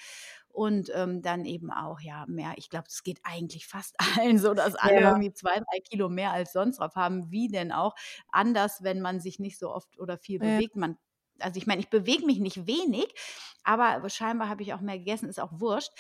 Und 0.48 0.90
ähm, 0.94 1.22
dann 1.22 1.44
eben 1.44 1.70
auch, 1.70 2.00
ja, 2.00 2.24
mehr, 2.26 2.52
ich 2.56 2.68
glaube, 2.68 2.86
es 2.88 3.02
geht 3.02 3.20
eigentlich 3.22 3.66
fast 3.66 3.94
allen 4.18 4.38
so, 4.38 4.52
dass 4.52 4.74
alle 4.74 5.00
ja. 5.00 5.10
irgendwie 5.10 5.32
zwei, 5.32 5.54
drei 5.54 5.80
Kilo 5.88 6.08
mehr 6.08 6.32
als 6.32 6.52
sonst 6.52 6.80
drauf 6.80 6.96
haben. 6.96 7.30
Wie 7.30 7.48
denn 7.48 7.72
auch 7.72 7.94
anders, 8.30 8.82
wenn 8.82 9.00
man 9.00 9.20
sich 9.20 9.38
nicht 9.38 9.58
so 9.58 9.72
oft 9.72 9.98
oder 9.98 10.18
viel 10.18 10.42
ja. 10.42 10.56
bewegt. 10.56 10.76
Man 10.76 10.98
also 11.40 11.58
ich 11.58 11.66
meine, 11.66 11.80
ich 11.80 11.88
bewege 11.88 12.26
mich 12.26 12.40
nicht 12.40 12.66
wenig, 12.66 13.06
aber 13.68 14.08
scheinbar 14.08 14.48
habe 14.48 14.62
ich 14.62 14.72
auch 14.72 14.80
mehr 14.80 14.98
gegessen, 14.98 15.28
ist 15.28 15.40
auch 15.40 15.52
wurscht. 15.60 15.92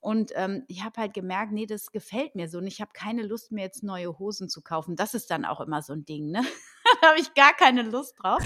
Und 0.00 0.32
ähm, 0.34 0.64
ich 0.68 0.84
habe 0.84 1.00
halt 1.00 1.14
gemerkt, 1.14 1.52
nee, 1.52 1.64
das 1.64 1.90
gefällt 1.90 2.34
mir 2.34 2.46
so 2.50 2.58
und 2.58 2.66
ich 2.66 2.82
habe 2.82 2.90
keine 2.92 3.22
Lust 3.22 3.52
mehr, 3.52 3.64
jetzt 3.64 3.82
neue 3.82 4.18
Hosen 4.18 4.50
zu 4.50 4.60
kaufen. 4.60 4.96
Das 4.96 5.14
ist 5.14 5.30
dann 5.30 5.46
auch 5.46 5.62
immer 5.62 5.80
so 5.80 5.94
ein 5.94 6.04
Ding, 6.04 6.30
ne? 6.30 6.42
da 7.00 7.08
habe 7.08 7.20
ich 7.20 7.32
gar 7.32 7.54
keine 7.54 7.80
Lust 7.80 8.16
drauf. 8.18 8.42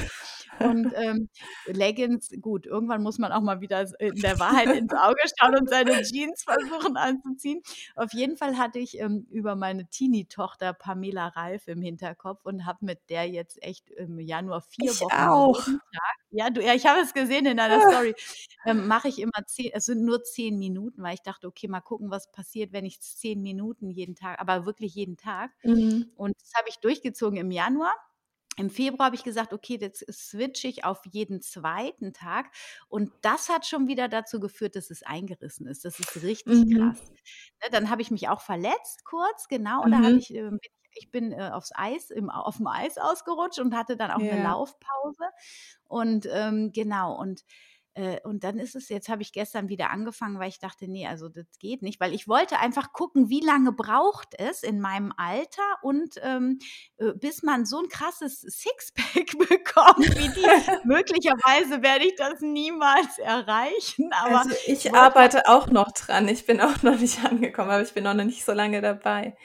Und 0.61 0.93
ähm, 0.97 1.29
Leggings, 1.67 2.31
gut, 2.41 2.65
irgendwann 2.65 3.03
muss 3.03 3.19
man 3.19 3.33
auch 3.33 3.41
mal 3.41 3.61
wieder 3.61 3.87
in 3.99 4.15
der 4.15 4.39
Wahrheit 4.39 4.69
ins 4.77 4.93
Auge 4.93 5.21
schauen 5.37 5.57
und 5.57 5.69
seine 5.69 6.03
Jeans 6.03 6.45
versuchen 6.45 6.97
anzuziehen. 6.97 7.61
Auf 7.97 8.13
jeden 8.13 8.37
Fall 8.37 8.57
hatte 8.57 8.79
ich 8.79 9.01
ähm, 9.01 9.27
über 9.31 9.57
meine 9.57 9.89
Teenie-Tochter 9.89 10.75
Pamela 10.75 11.27
Reif 11.27 11.67
im 11.67 11.83
Hinterkopf 11.83 12.45
und 12.45 12.67
habe 12.67 12.79
mit 12.83 13.11
der 13.11 13.29
jetzt 13.29 13.61
echt 13.65 13.91
im 13.91 14.21
Januar 14.21 14.61
vier 14.61 14.93
ich 14.93 15.01
Wochen 15.01 15.13
auch. 15.13 15.67
ja, 16.31 16.51
du, 16.51 16.63
ja, 16.63 16.75
ich 16.75 16.87
habe 16.87 17.01
es 17.01 17.15
gesehen 17.15 17.47
in 17.47 17.57
deiner 17.57 17.85
ah. 17.85 17.91
Story. 17.91 18.15
Ähm, 18.69 18.87
Mache 18.87 19.09
ich 19.09 19.21
immer 19.21 19.47
zehn, 19.47 19.71
es 19.73 19.87
sind 19.87 20.05
nur 20.05 20.23
zehn 20.23 20.59
Minuten, 20.59 21.03
weil 21.03 21.15
ich 21.15 21.23
dachte, 21.23 21.47
okay, 21.47 21.69
mal 21.69 21.81
gucken, 21.81 22.11
was 22.11 22.31
passiert, 22.31 22.73
wenn 22.73 22.85
ich 22.85 23.01
zehn 23.01 23.43
Minuten 23.43 23.91
jeden 23.91 24.15
Tag, 24.15 24.41
aber 24.41 24.67
wirklich 24.67 24.95
jeden 24.95 25.17
Tag. 25.17 25.51
Mhm. 25.63 26.11
Und 26.17 26.35
das 26.41 26.53
habe 26.57 26.69
ich 26.69 26.77
durchgezogen 26.77 27.39
im 27.39 27.51
Januar. 27.51 27.95
Im 28.59 28.71
Februar 28.71 29.07
habe 29.07 29.17
ich 29.17 29.23
gesagt, 29.23 29.53
okay, 29.53 29.79
jetzt 29.81 30.05
switche 30.13 30.67
ich 30.67 30.85
auf 30.85 31.01
jeden 31.13 31.41
zweiten 31.41 32.13
Tag. 32.13 32.51
Und 32.89 33.13
das 33.23 33.49
hat 33.49 33.67
schon 33.67 33.87
wieder 33.87 34.09
dazu 34.09 34.41
geführt, 34.41 34.75
dass 34.75 34.91
es 34.91 35.05
eingerissen 35.05 35.69
ist. 35.69 35.85
Das 35.85 36.01
ist 36.01 36.23
richtig 36.23 36.65
mhm. 36.65 36.77
krass. 36.77 37.01
Ne, 37.63 37.71
dann 37.71 37.89
habe 37.89 38.03
ich 38.03 38.11
mich 38.11 38.29
auch 38.29 38.41
verletzt 38.41 39.05
kurz, 39.05 39.47
genau. 39.49 39.83
Und 39.83 39.91
mhm. 39.91 39.93
da 39.93 40.09
habe 40.09 40.17
ich, 40.17 40.35
äh, 40.35 40.51
ich 40.95 41.11
bin 41.13 41.31
äh, 41.33 41.51
aufs 41.53 41.71
Eis, 41.73 42.11
im, 42.11 42.31
auf 42.31 42.57
dem 42.57 42.67
Eis 42.67 42.99
ausgerutscht 42.99 43.61
und 43.61 43.77
hatte 43.77 43.97
dann 43.97 44.11
auch 44.11 44.21
ja. 44.21 44.33
eine 44.33 44.43
Laufpause. 44.43 45.25
Und 45.85 46.29
ähm, 46.33 46.73
genau, 46.73 47.17
und 47.17 47.45
äh, 47.99 48.21
und 48.23 48.45
dann 48.45 48.61
ist 48.61 48.77
es, 48.77 48.89
jetzt 48.89 49.09
habe 49.09 49.23
ich 49.23 49.33
gestern 49.33 49.69
wieder 49.69 49.91
angefangen, 49.91 50.39
weil 50.39 50.49
ich 50.49 50.61
dachte, 50.61 50.87
nee, 50.87 51.09
also 51.09 51.29
das 51.29 51.47
geht 51.59 51.83
nicht, 51.83 51.99
weil 51.99 52.15
ich 52.15 52.29
wollte 52.29 52.61
einfach 52.61 52.93
gucken, 52.93 53.29
wie 53.29 53.41
lange 53.41 53.73
braucht 53.73 54.39
es 54.39 54.63
in 54.63 54.81
meinem 54.81 55.13
Alter 55.17 55.65
und 55.83 56.15
ähm, 56.23 56.61
äh, 56.99 57.13
bis 57.15 57.43
man 57.43 57.67
so 57.67 57.81
ein 57.81 57.89
krasses 57.89 58.41
Sixpack 58.43 59.37
bekommt 59.49 59.99
wie 59.99 60.29
die. 60.29 60.87
Möglicherweise 60.87 61.83
werde 61.83 62.07
ich 62.07 62.15
das 62.15 62.41
niemals 62.41 63.19
erreichen. 63.19 64.11
Aber 64.13 64.41
also 64.43 64.55
ich 64.67 64.95
arbeite 64.95 65.49
auch 65.49 65.67
noch 65.67 65.91
dran. 65.91 66.29
Ich 66.29 66.47
bin 66.47 66.61
auch 66.61 66.85
noch 66.85 67.01
nicht 67.01 67.25
angekommen, 67.25 67.71
aber 67.71 67.83
ich 67.83 67.95
bin 67.95 68.07
auch 68.07 68.15
noch 68.15 68.25
nicht 68.25 68.45
so 68.45 68.53
lange 68.53 68.81
dabei. 68.81 69.37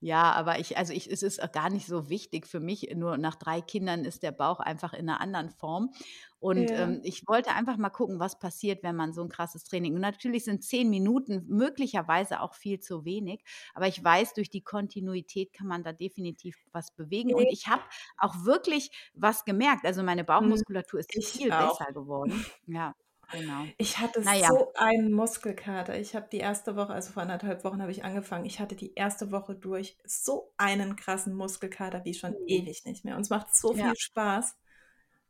Ja, 0.00 0.32
aber 0.32 0.60
ich, 0.60 0.78
also 0.78 0.92
ich, 0.92 1.10
es 1.10 1.22
ist 1.22 1.40
gar 1.52 1.70
nicht 1.70 1.86
so 1.86 2.08
wichtig 2.08 2.46
für 2.46 2.60
mich. 2.60 2.88
Nur 2.94 3.16
nach 3.18 3.34
drei 3.34 3.60
Kindern 3.60 4.04
ist 4.04 4.22
der 4.22 4.30
Bauch 4.30 4.60
einfach 4.60 4.92
in 4.92 5.08
einer 5.08 5.20
anderen 5.20 5.50
Form. 5.50 5.90
Und 6.38 6.70
ja. 6.70 6.84
ähm, 6.84 7.00
ich 7.02 7.26
wollte 7.26 7.50
einfach 7.50 7.76
mal 7.78 7.90
gucken, 7.90 8.20
was 8.20 8.38
passiert, 8.38 8.84
wenn 8.84 8.94
man 8.94 9.12
so 9.12 9.22
ein 9.22 9.28
krasses 9.28 9.64
Training. 9.64 9.94
Und 9.94 10.00
natürlich 10.00 10.44
sind 10.44 10.62
zehn 10.62 10.88
Minuten 10.88 11.44
möglicherweise 11.48 12.40
auch 12.40 12.54
viel 12.54 12.78
zu 12.78 13.04
wenig. 13.04 13.42
Aber 13.74 13.88
ich 13.88 14.02
weiß, 14.02 14.34
durch 14.34 14.50
die 14.50 14.62
Kontinuität 14.62 15.52
kann 15.52 15.66
man 15.66 15.82
da 15.82 15.92
definitiv 15.92 16.56
was 16.70 16.92
bewegen. 16.92 17.34
Und 17.34 17.46
ich 17.50 17.66
habe 17.66 17.82
auch 18.18 18.44
wirklich 18.44 19.10
was 19.14 19.44
gemerkt. 19.44 19.84
Also 19.84 20.04
meine 20.04 20.22
mhm. 20.22 20.26
Bauchmuskulatur 20.26 21.00
ist 21.00 21.12
viel 21.12 21.50
auch. 21.50 21.76
besser 21.76 21.92
geworden. 21.92 22.46
Ja. 22.66 22.94
Genau. 23.32 23.66
Ich 23.76 23.98
hatte 23.98 24.22
naja. 24.22 24.48
so 24.48 24.72
einen 24.74 25.12
Muskelkater. 25.12 25.98
Ich 25.98 26.14
habe 26.14 26.28
die 26.32 26.38
erste 26.38 26.76
Woche, 26.76 26.94
also 26.94 27.12
vor 27.12 27.22
anderthalb 27.22 27.62
Wochen 27.62 27.82
habe 27.82 27.92
ich 27.92 28.04
angefangen. 28.04 28.46
Ich 28.46 28.58
hatte 28.58 28.74
die 28.74 28.94
erste 28.94 29.30
Woche 29.30 29.54
durch 29.54 29.98
so 30.04 30.52
einen 30.56 30.96
krassen 30.96 31.34
Muskelkater 31.34 32.04
wie 32.04 32.14
schon 32.14 32.32
mhm. 32.32 32.46
ewig 32.46 32.84
nicht 32.84 33.04
mehr. 33.04 33.16
Und 33.16 33.22
es 33.22 33.30
macht 33.30 33.54
so 33.54 33.74
ja. 33.74 33.86
viel 33.86 33.96
Spaß. 33.96 34.56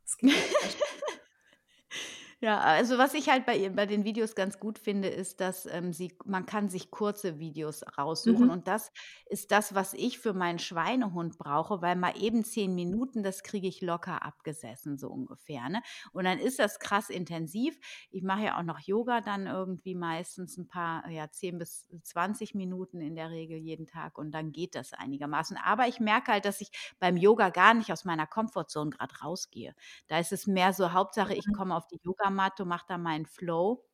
Es 0.05 0.17
geht 0.17 0.31
Ja, 2.41 2.57
also 2.61 2.97
was 2.97 3.13
ich 3.15 3.27
halt 3.27 3.45
bei 3.45 3.67
bei 3.69 3.85
den 3.85 4.05
Videos 4.05 4.33
ganz 4.33 4.59
gut 4.59 4.79
finde, 4.79 5.09
ist, 5.09 5.41
dass, 5.41 5.65
ähm, 5.65 5.91
sie 5.91 6.17
man 6.23 6.45
kann 6.45 6.69
sich 6.69 6.89
kurze 6.89 7.37
Videos 7.37 7.83
raussuchen 7.97 8.49
Mhm. 8.49 8.49
und 8.49 8.65
das 8.69 8.91
ist 9.25 9.51
das, 9.51 9.75
was 9.75 9.93
ich 9.93 10.19
für 10.19 10.33
meinen 10.33 10.57
Schweinehund 10.57 11.37
brauche, 11.37 11.81
weil 11.81 11.97
mal 11.97 12.13
eben 12.17 12.45
zehn 12.45 12.73
Minuten, 12.75 13.23
das 13.23 13.43
kriege 13.43 13.67
ich 13.67 13.81
locker 13.81 14.23
abgesessen, 14.23 14.97
so 14.97 15.09
ungefähr, 15.09 15.67
ne? 15.67 15.81
Und 16.13 16.23
dann 16.23 16.39
ist 16.39 16.59
das 16.59 16.79
krass 16.79 17.09
intensiv. 17.09 17.77
Ich 18.09 18.23
mache 18.23 18.43
ja 18.45 18.57
auch 18.57 18.63
noch 18.63 18.79
Yoga 18.79 19.19
dann 19.19 19.45
irgendwie 19.45 19.95
meistens 19.95 20.55
ein 20.57 20.67
paar, 20.69 21.09
ja, 21.09 21.29
10 21.29 21.57
bis 21.57 21.87
20 22.03 22.55
Minuten 22.55 23.01
in 23.01 23.15
der 23.17 23.31
Regel 23.31 23.57
jeden 23.57 23.85
Tag 23.85 24.17
und 24.17 24.31
dann 24.31 24.53
geht 24.53 24.75
das 24.75 24.93
einigermaßen. 24.93 25.57
Aber 25.61 25.89
ich 25.89 25.99
merke 25.99 26.31
halt, 26.31 26.45
dass 26.45 26.61
ich 26.61 26.71
beim 26.99 27.17
Yoga 27.17 27.49
gar 27.49 27.73
nicht 27.73 27.91
aus 27.91 28.05
meiner 28.05 28.27
Komfortzone 28.27 28.91
gerade 28.91 29.13
rausgehe. 29.19 29.75
Da 30.07 30.19
ist 30.19 30.31
es 30.31 30.47
mehr 30.47 30.71
so 30.71 30.93
Hauptsache, 30.93 31.33
ich 31.33 31.47
mhm. 31.47 31.51
komme 31.51 31.75
auf 31.75 31.85
die 31.87 31.99
Yoga 32.03 32.28
Yoga-Matte, 32.29 32.65
mache 32.65 32.85
da 32.87 32.97
meinen 32.97 33.25
Flow 33.25 33.85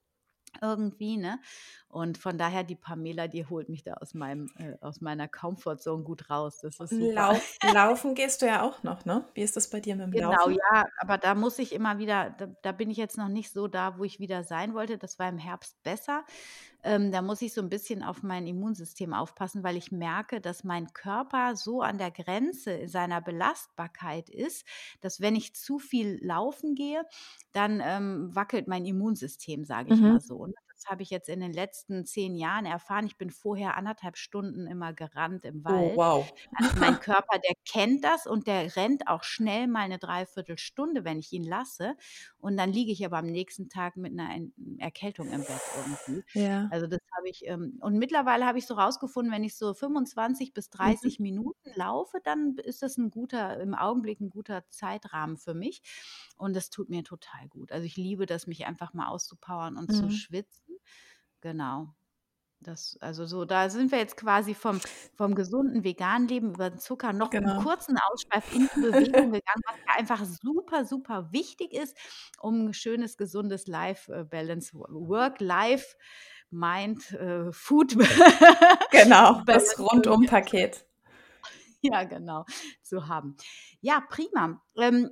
irgendwie, 0.62 1.18
ne? 1.18 1.42
Und 1.90 2.18
von 2.18 2.38
daher 2.38 2.64
die 2.64 2.78
Pamela, 2.78 3.28
die 3.28 3.46
holt 3.46 3.68
mich 3.68 3.84
da 3.84 3.96
aus 3.96 4.14
meinem 4.14 4.50
äh, 4.58 4.78
aus 4.80 5.02
meiner 5.02 5.28
Comfortzone 5.28 6.04
gut 6.04 6.30
raus. 6.30 6.60
Das 6.62 6.80
ist 6.80 6.94
Lauf, 6.94 7.58
laufen 7.74 8.16
gehst 8.16 8.42
du 8.42 8.46
ja 8.46 8.62
auch 8.62 8.82
noch, 8.82 9.04
ne? 9.04 9.28
Wie 9.34 9.42
ist 9.42 9.58
das 9.58 9.70
bei 9.70 9.82
dir 9.82 9.98
mit 9.98 10.06
dem 10.06 10.12
genau, 10.12 10.32
Laufen? 10.32 10.54
Genau, 10.54 10.64
ja, 10.74 10.86
aber 11.00 11.18
da 11.18 11.36
muss 11.36 11.60
ich 11.60 11.74
immer 11.74 11.98
wieder, 11.98 12.30
da, 12.38 12.48
da, 12.62 12.72
bin 12.72 12.90
ich 12.90 12.96
jetzt 12.96 13.18
noch 13.18 13.28
nicht 13.28 13.52
so 13.52 13.68
da, 13.68 13.98
wo 13.98 14.06
ich 14.06 14.20
wieder 14.20 14.44
sein 14.44 14.74
wollte. 14.74 14.98
Das 14.98 15.20
war 15.20 15.28
im 15.28 15.38
Herbst 15.38 15.82
besser. 15.84 16.24
Ähm, 16.86 17.12
da 17.12 17.24
muss 17.24 17.42
ich 17.42 17.54
so 17.54 17.62
ein 17.62 17.70
bisschen 17.70 18.04
auf 18.04 18.22
mein 18.22 18.46
Immunsystem 18.46 19.14
aufpassen, 19.14 19.64
weil 19.64 19.76
ich 19.76 19.92
merke, 19.92 20.40
dass 20.40 20.64
mein 20.64 20.94
Körper 20.94 21.56
so 21.56 21.82
an 21.82 21.98
der 21.98 22.12
Grenze 22.12 22.88
seiner 22.88 23.22
Belastbarkeit 23.22 24.30
ist, 24.30 24.66
dass 25.02 25.20
wenn 25.20 25.36
ich 25.36 25.56
zu 25.56 25.80
viel 25.80 26.20
laufen 26.24 26.76
gehe, 26.76 27.04
dann 27.54 27.82
ähm, 27.84 28.36
wackelt 28.36 28.68
mein 28.68 28.86
Immunsystem, 28.86 29.66
sage 29.66 29.94
ich 29.96 30.00
mhm. 30.00 30.10
mal 30.10 30.20
so. 30.22 30.46
Ne? 30.46 30.54
Habe 30.86 31.04
ich 31.04 31.10
jetzt 31.10 31.30
in 31.30 31.40
den 31.40 31.54
letzten 31.54 32.06
zehn 32.06 32.36
Jahren 32.36 32.66
erfahren. 32.66 33.06
Ich 33.06 33.18
bin 33.18 33.30
vorher 33.30 33.78
anderthalb 33.78 34.18
Stunden 34.18 34.68
immer 34.68 34.94
gerannt 34.94 35.46
im 35.46 35.62
oh, 35.66 35.70
Wald. 35.70 35.94
Oh, 35.94 35.98
wow. 35.98 36.34
Also 36.56 36.80
mein 36.80 37.00
Körper, 37.00 37.40
der 37.40 37.56
kennt 37.68 38.04
das 38.04 38.28
und 38.28 38.48
der 38.48 38.76
rennt 38.76 39.08
auch 39.08 39.24
schnell 39.24 39.68
mal 39.68 39.82
eine 39.82 39.98
Dreiviertelstunde, 39.98 41.04
wenn 41.04 41.20
ich 41.20 41.32
ihn 41.34 41.44
lasse. 41.44 41.96
Und 42.38 42.58
dann 42.58 42.72
liege 42.72 42.92
ich 42.92 43.06
aber 43.06 43.18
am 43.18 43.26
nächsten 43.26 43.70
Tag 43.70 43.98
mit 43.98 44.14
einer 44.14 44.30
Erkältung 44.78 45.32
im 45.32 45.42
Bett 45.42 45.62
irgendwie. 45.78 46.24
Ja. 46.40 46.68
Also 46.72 46.88
das 46.88 47.00
habe 47.18 47.30
ich, 47.30 47.46
ähm, 47.48 47.80
und 47.82 47.98
mittlerweile 47.98 48.46
habe 48.46 48.58
ich 48.58 48.66
so 48.66 48.76
rausgefunden, 48.76 49.34
wenn 49.34 49.44
ich 49.44 49.58
so 49.58 49.74
25 49.74 50.54
bis 50.54 50.70
30 50.70 51.20
mhm. 51.20 51.24
Minuten 51.24 51.72
laufe, 51.76 52.20
dann 52.24 52.58
ist 52.58 52.82
das 52.82 52.98
ein 52.98 53.10
guter, 53.10 53.60
im 53.60 53.74
Augenblick 53.74 54.20
ein 54.22 54.30
guter 54.30 54.68
Zeitrahmen 54.70 55.38
für 55.38 55.54
mich. 55.54 55.82
Und 56.38 56.56
das 56.56 56.70
tut 56.70 56.90
mir 56.90 57.04
total 57.04 57.48
gut. 57.50 57.72
Also 57.72 57.86
ich 57.86 57.98
liebe 57.98 58.26
das, 58.26 58.48
mich 58.48 58.66
einfach 58.66 58.94
mal 58.94 59.08
auszupowern 59.08 59.78
und 59.78 59.90
mhm. 59.90 59.96
zu 59.96 60.10
schwitzen. 60.10 60.75
Genau. 61.46 61.94
Das, 62.60 62.98
also 63.02 63.28
so, 63.28 63.46
da 63.46 63.70
sind 63.70 63.92
wir 63.92 64.00
jetzt 64.00 64.18
quasi 64.18 64.56
vom, 64.56 64.82
vom 65.14 65.36
gesunden 65.36 65.84
veganen 65.84 66.28
Leben 66.28 66.56
über 66.56 66.72
den 66.72 66.80
Zucker 66.80 67.14
noch 67.14 67.30
genau. 67.30 67.52
einen 67.52 67.64
kurzen 67.64 68.00
Ausschweif 68.00 68.52
in 68.56 68.68
die 68.76 68.82
Bewegung 68.82 69.32
gegangen, 69.32 69.62
was 69.68 69.76
ja 69.88 70.00
einfach 70.00 70.26
super, 70.26 70.86
super 70.86 71.32
wichtig 71.32 71.74
ist, 71.74 71.96
um 72.40 72.70
ein 72.70 72.74
schönes, 72.74 73.16
gesundes 73.18 73.68
Life-Balance, 73.68 74.76
äh, 74.76 74.80
Work-Life 74.90 75.96
Mind, 76.50 77.12
äh, 77.12 77.52
Food. 77.52 77.96
genau, 78.92 79.44
das 79.46 79.78
Rundum-Paket. 79.78 80.84
Ja, 81.82 82.06
genau, 82.06 82.46
zu 82.82 83.08
haben. 83.08 83.38
Ja, 83.82 84.02
prima. 84.10 84.64
Ähm, 84.78 85.12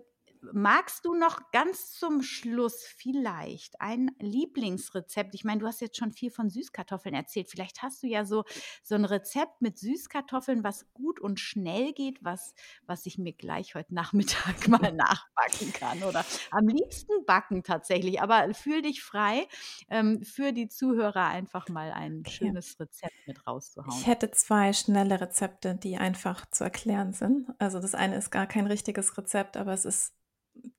magst 0.52 1.06
du 1.06 1.14
noch 1.16 1.52
ganz 1.52 1.94
zum 1.94 2.22
Schluss 2.22 2.84
vielleicht 2.84 3.80
ein 3.80 4.12
Lieblingsrezept? 4.20 5.34
Ich 5.36 5.44
meine, 5.44 5.62
du 5.62 5.68
hast 5.68 5.82
jetzt 5.82 5.98
schon 5.98 6.12
viel 6.12 6.32
von 6.32 6.50
Süßkartoffeln 6.50 7.16
erzählt. 7.16 7.50
Vielleicht 7.50 7.82
hast 7.82 8.04
du 8.04 8.08
ja 8.08 8.26
so, 8.26 8.44
so 8.84 8.96
ein 8.96 9.06
Rezept 9.06 9.62
mit 9.62 9.78
Süßkartoffeln, 9.78 10.64
was 10.64 10.92
gut 10.94 11.20
und 11.20 11.40
schnell 11.40 11.94
geht, 11.94 12.24
was, 12.24 12.54
was 12.86 13.06
ich 13.06 13.18
mir 13.18 13.34
gleich 13.34 13.76
heute 13.76 13.94
Nachmittag 13.94 14.68
mal 14.68 14.92
nachbacken 14.92 15.72
kann. 15.74 16.04
Oder 16.04 16.26
am 16.52 16.68
liebsten 16.68 17.26
backen 17.26 17.64
tatsächlich. 17.64 18.22
Aber 18.22 18.54
fühl 18.54 18.82
dich 18.82 19.02
frei, 19.02 19.48
ähm, 19.90 20.24
für 20.24 20.52
die 20.52 20.68
Zuhörer 20.68 21.28
einfach 21.28 21.70
mal 21.70 21.92
ein 21.92 22.24
schönes 22.28 22.80
Rezept 22.80 23.16
mit 23.28 23.46
rauszuhauen. 23.48 23.98
Ich 24.00 24.08
hätte 24.08 24.32
zwei 24.32 24.74
schnelle 24.74 25.22
Rezepte, 25.22 25.76
die 25.76 25.98
einfach 25.98 26.46
zu 26.50 26.64
erklären 26.64 27.14
sind. 27.14 27.50
Also 27.60 27.80
das 27.80 27.96
eine 27.96 28.18
ist 28.18 28.32
gar 28.32 28.48
kein 28.48 28.68
richtiges 28.68 29.18
Rezept, 29.18 29.58
aber 29.58 29.74
es 29.74 29.86
ist 29.86 30.14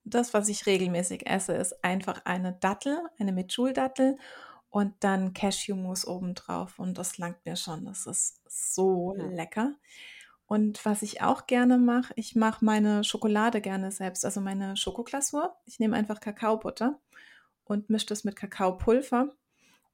das, 0.05 0.35
was 0.35 0.49
ich 0.49 0.67
regelmäßig 0.67 1.27
esse, 1.27 1.55
ist 1.55 1.85
einfach 1.85 2.23
eine 2.25 2.53
Dattel, 2.53 2.99
eine 3.19 3.33
Mitschuldattel 3.33 4.19
und 4.71 4.93
dann 5.01 5.33
Cashewmus 5.33 6.07
obendrauf. 6.07 6.79
Und 6.79 6.99
das 6.99 7.19
langt 7.19 7.45
mir 7.45 7.57
schon. 7.57 7.85
Das 7.87 8.07
ist 8.07 8.41
so 8.47 9.15
ja. 9.17 9.25
lecker. 9.27 9.75
Und 10.47 10.85
was 10.85 11.03
ich 11.03 11.23
auch 11.23 11.47
gerne 11.47 11.79
mache, 11.79 12.13
ich 12.17 12.37
mache 12.37 12.65
meine 12.65 13.03
Schokolade 13.03 13.61
gerne 13.61 13.91
selbst, 13.91 14.25
also 14.25 14.41
meine 14.41 14.77
Schokoglasur. 14.77 15.57
Ich 15.65 15.79
nehme 15.79 15.97
einfach 15.97 16.21
Kakaobutter 16.21 17.01
und 17.65 17.89
mische 17.89 18.07
das 18.07 18.25
mit 18.25 18.37
Kakaopulver. 18.37 19.35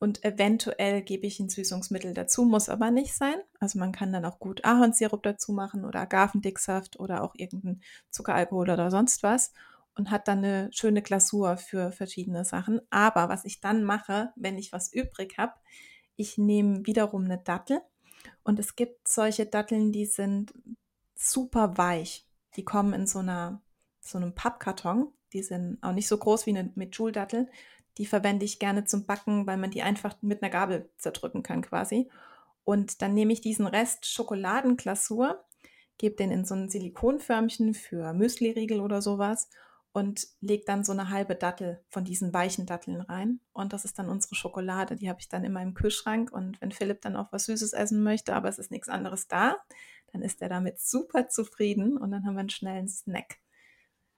Und 0.00 0.24
eventuell 0.24 1.02
gebe 1.02 1.26
ich 1.26 1.38
ein 1.40 1.50
Süßungsmittel 1.50 2.14
dazu, 2.14 2.44
muss 2.44 2.70
aber 2.70 2.90
nicht 2.90 3.14
sein. 3.14 3.36
Also 3.60 3.78
man 3.78 3.92
kann 3.92 4.12
dann 4.12 4.24
auch 4.24 4.38
gut 4.38 4.64
Ahornsirup 4.64 5.22
dazu 5.22 5.52
machen 5.52 5.84
oder 5.84 6.00
Agavendicksaft 6.00 6.98
oder 6.98 7.22
auch 7.22 7.34
irgendeinen 7.36 7.82
Zuckeralkohol 8.10 8.70
oder 8.70 8.90
sonst 8.90 9.22
was 9.22 9.52
und 9.96 10.10
hat 10.10 10.28
dann 10.28 10.38
eine 10.38 10.70
schöne 10.72 11.02
Glasur 11.02 11.56
für 11.56 11.92
verschiedene 11.92 12.44
Sachen. 12.44 12.80
Aber 12.90 13.28
was 13.28 13.44
ich 13.44 13.60
dann 13.60 13.84
mache, 13.84 14.32
wenn 14.36 14.58
ich 14.58 14.72
was 14.72 14.92
übrig 14.92 15.38
habe, 15.38 15.54
ich 16.16 16.38
nehme 16.38 16.86
wiederum 16.86 17.24
eine 17.24 17.38
Dattel 17.38 17.80
und 18.42 18.58
es 18.58 18.76
gibt 18.76 19.08
solche 19.08 19.46
Datteln, 19.46 19.92
die 19.92 20.06
sind 20.06 20.52
super 21.14 21.76
weich. 21.76 22.26
Die 22.56 22.64
kommen 22.64 22.92
in 22.92 23.06
so 23.06 23.20
einer 23.20 23.62
so 24.00 24.18
einem 24.18 24.34
Pappkarton. 24.34 25.12
Die 25.32 25.42
sind 25.42 25.78
auch 25.82 25.92
nicht 25.92 26.08
so 26.08 26.18
groß 26.18 26.46
wie 26.46 26.50
eine 26.50 26.72
mit 26.74 26.96
Joule-Dattel. 26.96 27.48
Die 27.98 28.06
verwende 28.06 28.44
ich 28.44 28.58
gerne 28.58 28.84
zum 28.84 29.06
Backen, 29.06 29.46
weil 29.46 29.56
man 29.56 29.70
die 29.70 29.82
einfach 29.82 30.16
mit 30.22 30.42
einer 30.42 30.50
Gabel 30.50 30.90
zerdrücken 30.96 31.42
kann 31.42 31.62
quasi. 31.62 32.10
Und 32.64 33.02
dann 33.02 33.14
nehme 33.14 33.32
ich 33.32 33.40
diesen 33.40 33.66
Rest 33.66 34.06
Schokoladenglasur, 34.06 35.44
gebe 35.98 36.16
den 36.16 36.30
in 36.30 36.44
so 36.44 36.54
ein 36.54 36.68
Silikonförmchen 36.68 37.74
für 37.74 38.12
Müsliriegel 38.12 38.80
oder 38.80 39.02
sowas 39.02 39.50
und 39.92 40.26
lege 40.40 40.64
dann 40.64 40.84
so 40.84 40.92
eine 40.92 41.10
halbe 41.10 41.34
Dattel 41.34 41.82
von 41.88 42.04
diesen 42.04 42.32
weichen 42.32 42.66
Datteln 42.66 43.00
rein. 43.00 43.40
Und 43.52 43.72
das 43.72 43.84
ist 43.84 43.98
dann 43.98 44.08
unsere 44.08 44.34
Schokolade. 44.34 44.96
Die 44.96 45.08
habe 45.08 45.20
ich 45.20 45.28
dann 45.28 45.44
immer 45.44 45.62
im 45.62 45.74
Kühlschrank. 45.74 46.30
Und 46.32 46.60
wenn 46.60 46.70
Philipp 46.70 47.00
dann 47.00 47.16
auch 47.16 47.32
was 47.32 47.46
Süßes 47.46 47.72
essen 47.72 48.02
möchte, 48.02 48.34
aber 48.34 48.48
es 48.48 48.58
ist 48.58 48.70
nichts 48.70 48.88
anderes 48.88 49.26
da, 49.26 49.56
dann 50.12 50.22
ist 50.22 50.42
er 50.42 50.48
damit 50.48 50.80
super 50.80 51.28
zufrieden 51.28 51.96
und 51.96 52.10
dann 52.10 52.24
haben 52.24 52.34
wir 52.34 52.40
einen 52.40 52.50
schnellen 52.50 52.88
Snack. 52.88 53.38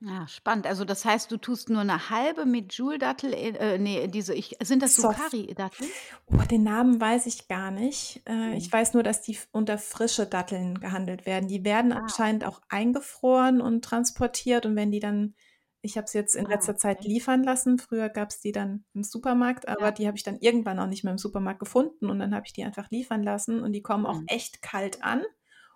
Ja, 0.04 0.26
spannend. 0.26 0.66
Also 0.66 0.84
das 0.84 1.04
heißt, 1.04 1.30
du 1.30 1.36
tust 1.36 1.70
nur 1.70 1.80
eine 1.80 2.10
halbe 2.10 2.44
mit 2.44 2.74
Joule-Dattel, 2.74 3.32
äh, 3.32 3.78
nee, 3.78 4.08
diese, 4.08 4.34
ich, 4.34 4.56
sind 4.60 4.82
das 4.82 4.96
Sukari-Datteln? 4.96 5.88
Oh, 6.26 6.42
den 6.50 6.64
Namen 6.64 7.00
weiß 7.00 7.26
ich 7.26 7.46
gar 7.46 7.70
nicht. 7.70 8.20
Äh, 8.28 8.56
Ich 8.56 8.72
weiß 8.72 8.94
nur, 8.94 9.04
dass 9.04 9.22
die 9.22 9.38
unter 9.52 9.78
frische 9.78 10.26
Datteln 10.26 10.80
gehandelt 10.80 11.24
werden. 11.24 11.46
Die 11.46 11.64
werden 11.64 11.92
ah. 11.92 12.00
anscheinend 12.00 12.44
auch 12.44 12.60
eingefroren 12.68 13.60
und 13.60 13.84
transportiert 13.84 14.66
und 14.66 14.74
wenn 14.74 14.90
die 14.90 14.98
dann 14.98 15.34
ich 15.82 15.96
habe 15.96 16.04
es 16.04 16.12
jetzt 16.12 16.36
in 16.36 16.46
ah, 16.46 16.48
letzter 16.48 16.76
Zeit 16.76 17.04
liefern 17.04 17.42
lassen. 17.42 17.78
Früher 17.78 18.08
gab 18.08 18.30
es 18.30 18.40
die 18.40 18.52
dann 18.52 18.84
im 18.94 19.02
Supermarkt, 19.02 19.68
aber 19.68 19.86
ja. 19.86 19.90
die 19.90 20.06
habe 20.06 20.16
ich 20.16 20.22
dann 20.22 20.38
irgendwann 20.38 20.78
auch 20.78 20.86
nicht 20.86 21.02
mehr 21.02 21.10
im 21.10 21.18
Supermarkt 21.18 21.58
gefunden 21.58 22.08
und 22.08 22.20
dann 22.20 22.34
habe 22.34 22.46
ich 22.46 22.52
die 22.52 22.64
einfach 22.64 22.90
liefern 22.90 23.22
lassen 23.22 23.60
und 23.60 23.72
die 23.72 23.82
kommen 23.82 24.04
mhm. 24.04 24.06
auch 24.06 24.22
echt 24.28 24.62
kalt 24.62 25.02
an 25.02 25.22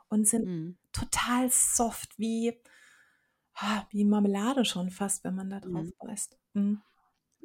und 0.08 0.26
sind 0.26 0.46
mhm. 0.46 0.78
total 0.92 1.50
soft 1.50 2.18
wie, 2.18 2.56
ah, 3.54 3.84
wie 3.90 4.04
Marmelade 4.04 4.64
schon 4.64 4.90
fast, 4.90 5.24
wenn 5.24 5.34
man 5.34 5.50
da 5.50 5.58
drauf 5.58 5.84
mhm. 5.84 5.92
beißt. 5.98 6.38
Mhm. 6.54 6.80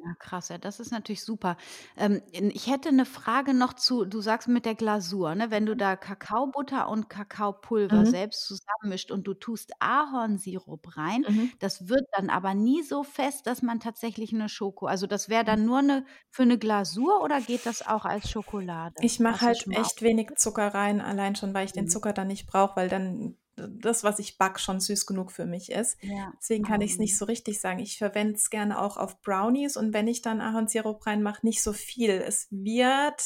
Ja, 0.04 0.14
krass, 0.18 0.48
ja, 0.48 0.58
das 0.58 0.80
ist 0.80 0.90
natürlich 0.90 1.22
super. 1.22 1.56
Ähm, 1.96 2.22
ich 2.32 2.66
hätte 2.68 2.88
eine 2.88 3.04
Frage 3.06 3.54
noch 3.54 3.72
zu 3.74 4.04
du 4.04 4.20
sagst 4.20 4.48
mit 4.48 4.64
der 4.66 4.74
Glasur, 4.74 5.34
ne? 5.36 5.50
Wenn 5.52 5.64
du 5.64 5.76
da 5.76 5.94
Kakaobutter 5.94 6.88
und 6.88 7.08
Kakaopulver 7.08 8.04
Mhm. 8.04 8.12
selbst 8.12 8.44
zusammenmischt 8.46 9.12
und 9.12 9.28
du 9.28 9.34
tust 9.34 9.70
Ahornsirup 9.78 10.96
rein, 10.96 11.24
Mhm. 11.26 11.52
das 11.60 11.88
wird 11.88 12.02
dann 12.16 12.30
aber 12.30 12.52
nie 12.54 12.82
so 12.82 13.04
fest, 13.04 13.46
dass 13.46 13.62
man 13.62 13.78
tatsächlich 13.78 14.32
eine 14.34 14.48
Schoko 14.48 14.86
also, 14.86 15.06
das 15.06 15.28
wäre 15.28 15.44
dann 15.44 15.64
nur 15.66 15.78
eine 15.78 16.04
für 16.30 16.42
eine 16.42 16.58
Glasur 16.58 17.22
oder 17.22 17.40
geht 17.40 17.64
das 17.66 17.80
auch 17.82 18.04
als 18.04 18.28
Schokolade? 18.28 19.04
Ich 19.04 19.20
mache 19.20 19.40
halt 19.42 19.66
echt 19.70 20.00
wenig 20.02 20.36
Zucker 20.36 20.68
rein, 20.74 21.00
allein 21.00 21.34
schon, 21.36 21.52
weil 21.54 21.64
ich 21.66 21.72
den 21.72 21.86
mhm. 21.86 21.88
Zucker 21.88 22.12
dann 22.12 22.28
nicht 22.28 22.46
brauche, 22.46 22.76
weil 22.76 22.88
dann 22.88 23.36
das, 23.56 24.02
was 24.02 24.18
ich 24.18 24.38
back, 24.38 24.58
schon 24.58 24.80
süß 24.80 25.06
genug 25.06 25.30
für 25.32 25.46
mich 25.46 25.70
ist. 25.70 26.02
Ja. 26.02 26.32
Deswegen 26.38 26.64
kann 26.64 26.80
ich 26.80 26.92
es 26.92 26.98
nicht 26.98 27.16
so 27.16 27.24
richtig 27.24 27.60
sagen. 27.60 27.80
Ich 27.80 27.98
verwende 27.98 28.34
es 28.34 28.50
gerne 28.50 28.80
auch 28.80 28.96
auf 28.96 29.20
Brownies 29.20 29.76
und 29.76 29.92
wenn 29.92 30.08
ich 30.08 30.22
dann 30.22 30.40
Ahornsirup 30.40 31.06
reinmache, 31.06 31.44
nicht 31.44 31.62
so 31.62 31.72
viel. 31.72 32.10
Es 32.10 32.48
wird 32.50 33.22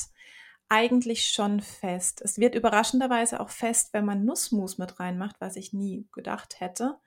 eigentlich 0.69 1.29
schon 1.29 1.61
fest. 1.61 2.21
Es 2.23 2.39
wird 2.39 2.55
überraschenderweise 2.55 3.41
auch 3.41 3.51
fest, 3.51 3.93
wenn 3.93 4.05
man 4.05 4.25
Nussmus 4.25 4.79
mit 4.79 4.99
reinmacht, 4.99 5.37
was 5.39 5.57
ich 5.57 5.73
nie 5.73 6.09
gedacht 6.13 6.61
hätte. 6.61 6.99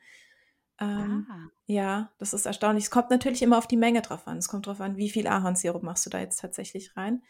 Ähm, 0.80 1.28
ah. 1.30 1.50
Ja, 1.66 2.12
das 2.20 2.34
ist 2.34 2.46
erstaunlich. 2.46 2.86
Es 2.86 2.92
kommt 2.92 3.10
natürlich 3.10 3.42
immer 3.42 3.58
auf 3.58 3.68
die 3.68 3.78
Menge 3.78 4.02
drauf 4.02 4.28
an. 4.28 4.38
Es 4.38 4.48
kommt 4.48 4.66
drauf 4.66 4.80
an, 4.80 4.96
wie 4.96 5.10
viel 5.10 5.28
Ahornsirup 5.28 5.84
machst 5.84 6.06
du 6.06 6.10
da 6.10 6.20
jetzt 6.20 6.40
tatsächlich 6.40 6.96
rein. 6.96 7.22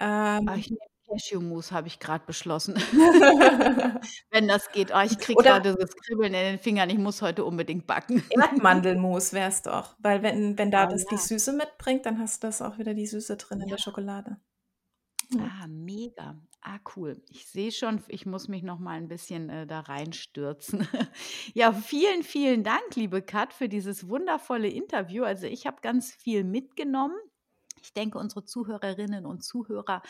Ähm, 0.00 0.50
ich 0.56 0.68
nehme 0.68 0.80
Cashewmus 1.08 1.72
habe 1.72 1.88
ich 1.88 1.98
gerade 1.98 2.24
beschlossen. 2.26 2.74
Wenn 4.30 4.48
das 4.48 4.70
geht. 4.72 4.92
Oh, 4.94 5.00
ich 5.00 5.18
kriege 5.18 5.42
gerade 5.42 5.74
das 5.74 5.94
Kribbeln 5.96 6.34
in 6.34 6.40
den 6.40 6.58
Fingern. 6.58 6.90
Ich 6.90 6.98
muss 6.98 7.22
heute 7.22 7.44
unbedingt 7.44 7.86
backen. 7.86 8.22
Erdmandelmus 8.30 9.32
wäre 9.32 9.48
es 9.48 9.62
doch. 9.62 9.96
Weil 9.98 10.22
wenn, 10.22 10.58
wenn 10.58 10.70
da 10.70 10.86
oh, 10.86 10.90
das 10.90 11.02
ja. 11.02 11.08
die 11.12 11.18
Süße 11.18 11.52
mitbringt, 11.52 12.06
dann 12.06 12.18
hast 12.18 12.42
du 12.42 12.48
das 12.48 12.62
auch 12.62 12.78
wieder 12.78 12.94
die 12.94 13.06
Süße 13.06 13.36
drin 13.36 13.58
ja. 13.58 13.64
in 13.64 13.70
der 13.70 13.78
Schokolade. 13.78 14.36
Ja. 15.30 15.50
Ah, 15.62 15.66
mega. 15.66 16.36
Ah, 16.60 16.78
cool. 16.96 17.22
Ich 17.30 17.46
sehe 17.46 17.72
schon, 17.72 18.02
ich 18.08 18.26
muss 18.26 18.48
mich 18.48 18.62
noch 18.62 18.78
mal 18.78 18.96
ein 18.96 19.08
bisschen 19.08 19.50
äh, 19.50 19.66
da 19.66 19.80
reinstürzen. 19.80 20.86
ja, 21.54 21.72
vielen, 21.72 22.22
vielen 22.22 22.64
Dank, 22.64 22.94
liebe 22.94 23.22
Kat, 23.22 23.52
für 23.52 23.68
dieses 23.68 24.08
wundervolle 24.08 24.68
Interview. 24.68 25.24
Also 25.24 25.46
ich 25.46 25.66
habe 25.66 25.78
ganz 25.80 26.12
viel 26.12 26.44
mitgenommen. 26.44 27.16
Ich 27.86 27.94
denke, 27.94 28.18
unsere 28.18 28.44
Zuhörerinnen 28.44 29.26
und 29.26 29.44
Zuhörer 29.44 30.02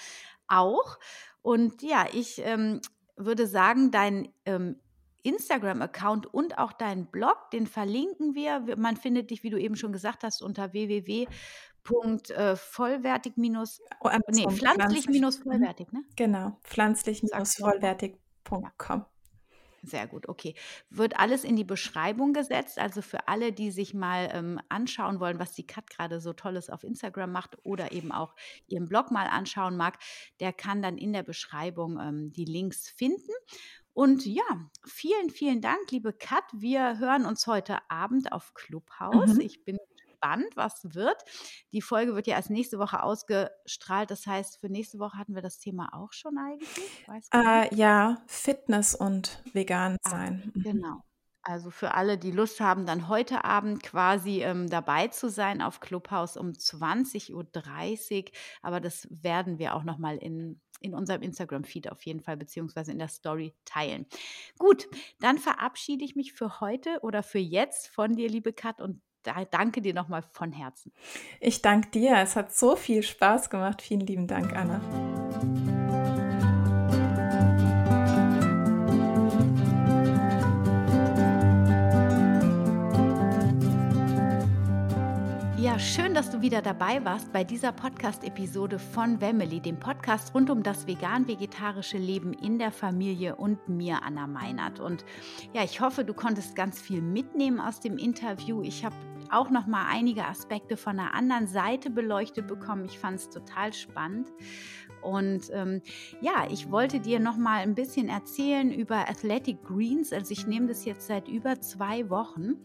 auch. 0.49 0.99
Und 1.43 1.83
ja, 1.83 2.07
ich 2.12 2.41
ähm, 2.45 2.81
würde 3.16 3.47
sagen, 3.47 3.91
dein 3.91 4.29
ähm, 4.47 4.81
Instagram-Account 5.22 6.33
und 6.33 6.57
auch 6.59 6.72
deinen 6.72 7.07
Blog, 7.07 7.51
den 7.53 7.66
verlinken 7.66 8.35
wir. 8.35 8.77
Man 8.77 8.97
findet 8.97 9.31
dich, 9.31 9.43
wie 9.43 9.51
du 9.51 9.59
eben 9.59 9.77
schon 9.77 9.93
gesagt 9.93 10.22
hast, 10.22 10.43
unter 10.43 10.72
www.vollwertig- 10.72 13.37
äh, 13.37 13.41
oh, 14.01 14.09
nee, 14.29 14.47
pflanzlich-vollwertig, 14.49 15.93
ne? 15.93 16.03
Genau, 16.16 16.59
pflanzlich-vollwertig.com. 16.62 19.05
Sehr 19.87 20.09
gut, 20.09 20.28
okay. 20.28 20.57
Wird 20.91 21.16
alles 21.16 21.45
in 21.45 21.55
die 21.55 21.62
Beschreibung 21.62 22.32
gesetzt. 22.32 22.76
Also 22.80 23.03
für 23.03 23.28
alle, 23.28 23.53
die 23.53 23.70
sich 23.70 23.95
mal 23.95 24.28
ähm, 24.32 24.61
anschauen 24.68 25.20
wollen, 25.20 25.39
was 25.39 25.53
die 25.53 25.64
Kat 25.64 25.89
gerade 25.89 26.18
so 26.20 26.32
Tolles 26.32 26.70
auf 26.70 26.82
Instagram 26.82 27.30
macht 27.30 27.57
oder 27.62 27.93
eben 27.93 28.11
auch 28.11 28.34
ihren 28.66 28.89
Blog 28.89 29.12
mal 29.12 29.28
anschauen 29.28 29.76
mag, 29.76 29.99
der 30.41 30.53
kann 30.53 30.82
dann 30.82 30.99
in 30.99 31.12
der 31.12 31.22
Beschreibung 31.22 32.01
ähm, 32.01 32.32
die 32.32 32.45
Links 32.45 32.89
finden. 32.89 33.30
Und 33.93 34.26
ja, 34.26 34.43
vielen, 34.84 35.30
vielen 35.30 35.61
Dank, 35.61 35.91
liebe 35.93 36.12
Kat. 36.12 36.45
Wir 36.53 36.99
hören 36.99 37.24
uns 37.24 37.47
heute 37.47 37.78
Abend 37.89 38.32
auf 38.32 38.55
Clubhouse. 38.55 39.34
Mhm. 39.34 39.41
Ich 39.41 39.64
bin 39.64 39.78
gespannt, 40.17 40.57
was 40.57 40.95
wird. 40.95 41.23
Die 41.73 41.83
Folge 41.83 42.14
wird 42.14 42.27
ja 42.27 42.37
erst 42.37 42.51
nächste 42.51 42.79
Woche 42.79 43.03
ausgestrahlt. 43.03 44.11
Das 44.11 44.27
heißt, 44.27 44.59
für 44.61 44.69
nächste 44.69 44.99
Woche 44.99 45.19
hatten 45.19 45.35
wir 45.35 45.43
das 45.43 45.59
Thema 45.59 45.91
auch 45.93 46.12
schon 46.12 46.37
eigentlich. 46.39 47.29
Äh, 47.33 47.75
ja, 47.75 48.23
Fitness 48.27 48.95
und 48.95 49.43
vegan 49.53 49.97
ah, 50.03 50.11
sein. 50.11 50.53
Ah, 50.57 50.61
genau. 50.62 51.03
Also 51.43 51.71
für 51.71 51.95
alle, 51.95 52.19
die 52.19 52.33
Lust 52.33 52.61
haben, 52.61 52.87
dann 52.87 53.07
heute 53.07 53.45
Abend 53.45 53.81
quasi 53.85 54.43
ähm, 54.43 54.69
dabei 54.69 55.07
zu 55.09 55.31
sein 55.31 55.62
auf 55.62 55.79
Clubhouse 55.79 56.37
um 56.37 56.49
20.30 56.49 57.33
Uhr. 57.33 58.33
Aber 58.62 58.81
das 58.81 59.07
werden 59.11 59.61
wir 59.61 59.75
auch 59.75 59.85
nochmal 59.85 60.17
in, 60.17 60.61
in 60.81 60.93
unserem 60.93 61.23
Instagram-Feed 61.23 61.93
auf 61.93 62.03
jeden 62.05 62.21
Fall, 62.21 62.37
beziehungsweise 62.37 62.91
in 62.91 62.99
der 62.99 63.07
Story 63.07 63.55
teilen. 63.64 64.07
Gut, 64.59 64.89
dann 65.21 65.39
verabschiede 65.39 66.05
ich 66.05 66.17
mich 66.17 66.33
für 66.33 66.61
heute 66.61 66.99
oder 67.03 67.23
für 67.23 67.39
jetzt 67.39 67.89
von 67.91 68.17
dir, 68.17 68.29
liebe 68.29 68.53
Kat, 68.53 68.81
und 68.81 69.01
danke 69.51 69.83
dir 69.83 69.95
nochmal 69.95 70.22
von 70.33 70.53
Herzen. 70.53 70.93
Ich 71.41 71.62
danke 71.62 71.91
dir. 71.91 72.16
Es 72.18 72.37
hat 72.37 72.55
so 72.55 72.77
viel 72.77 73.03
Spaß 73.03 73.51
gemacht. 73.51 73.83
Vielen 73.83 74.01
lieben 74.01 74.27
Dank, 74.27 74.55
Anna. 74.55 74.81
schön, 85.79 86.14
dass 86.14 86.31
du 86.31 86.41
wieder 86.41 86.62
dabei 86.62 87.05
warst 87.05 87.33
bei 87.33 87.45
dieser 87.45 87.70
Podcast-Episode 87.70 88.79
von 88.79 89.18
Family, 89.18 89.61
dem 89.61 89.79
Podcast 89.79 90.35
rund 90.35 90.49
um 90.49 90.62
das 90.62 90.87
vegan-vegetarische 90.87 91.99
Leben 91.99 92.33
in 92.33 92.59
der 92.59 92.72
Familie 92.72 93.37
und 93.37 93.68
mir, 93.68 94.03
Anna 94.03 94.27
Meinert. 94.27 94.81
Und 94.81 95.05
ja, 95.53 95.62
ich 95.64 95.81
hoffe, 95.81 96.05
du 96.05 96.14
konntest 96.14 96.57
ganz 96.57 96.81
viel 96.81 97.03
mitnehmen 97.03 97.61
aus 97.61 97.81
dem 97.81 97.99
Interview. 97.99 98.62
Ich 98.62 98.85
habe 98.85 98.97
auch 99.33 99.51
noch 99.51 99.66
mal 99.66 99.87
einige 99.89 100.24
Aspekte 100.24 100.77
von 100.77 100.99
einer 100.99 101.14
anderen 101.14 101.47
Seite 101.47 101.91
beleuchtet 101.91 102.47
bekommen. 102.47 102.85
Ich 102.85 102.99
fand 102.99 103.16
es 103.16 103.31
total 103.31 103.72
spannend. 103.72 104.29
Und 105.03 105.51
ähm, 105.53 105.83
ja, 106.20 106.49
ich 106.51 106.70
wollte 106.70 107.01
dir 107.01 107.20
noch 107.20 107.37
mal 107.37 107.61
ein 107.61 107.74
bisschen 107.74 108.09
erzählen 108.09 108.72
über 108.72 109.09
Athletic 109.09 109.62
Greens. 109.62 110.12
Also 110.12 110.33
ich 110.33 110.47
nehme 110.47 110.66
das 110.66 110.85
jetzt 110.85 111.07
seit 111.07 111.29
über 111.29 111.61
zwei 111.61 112.11
Wochen 112.11 112.57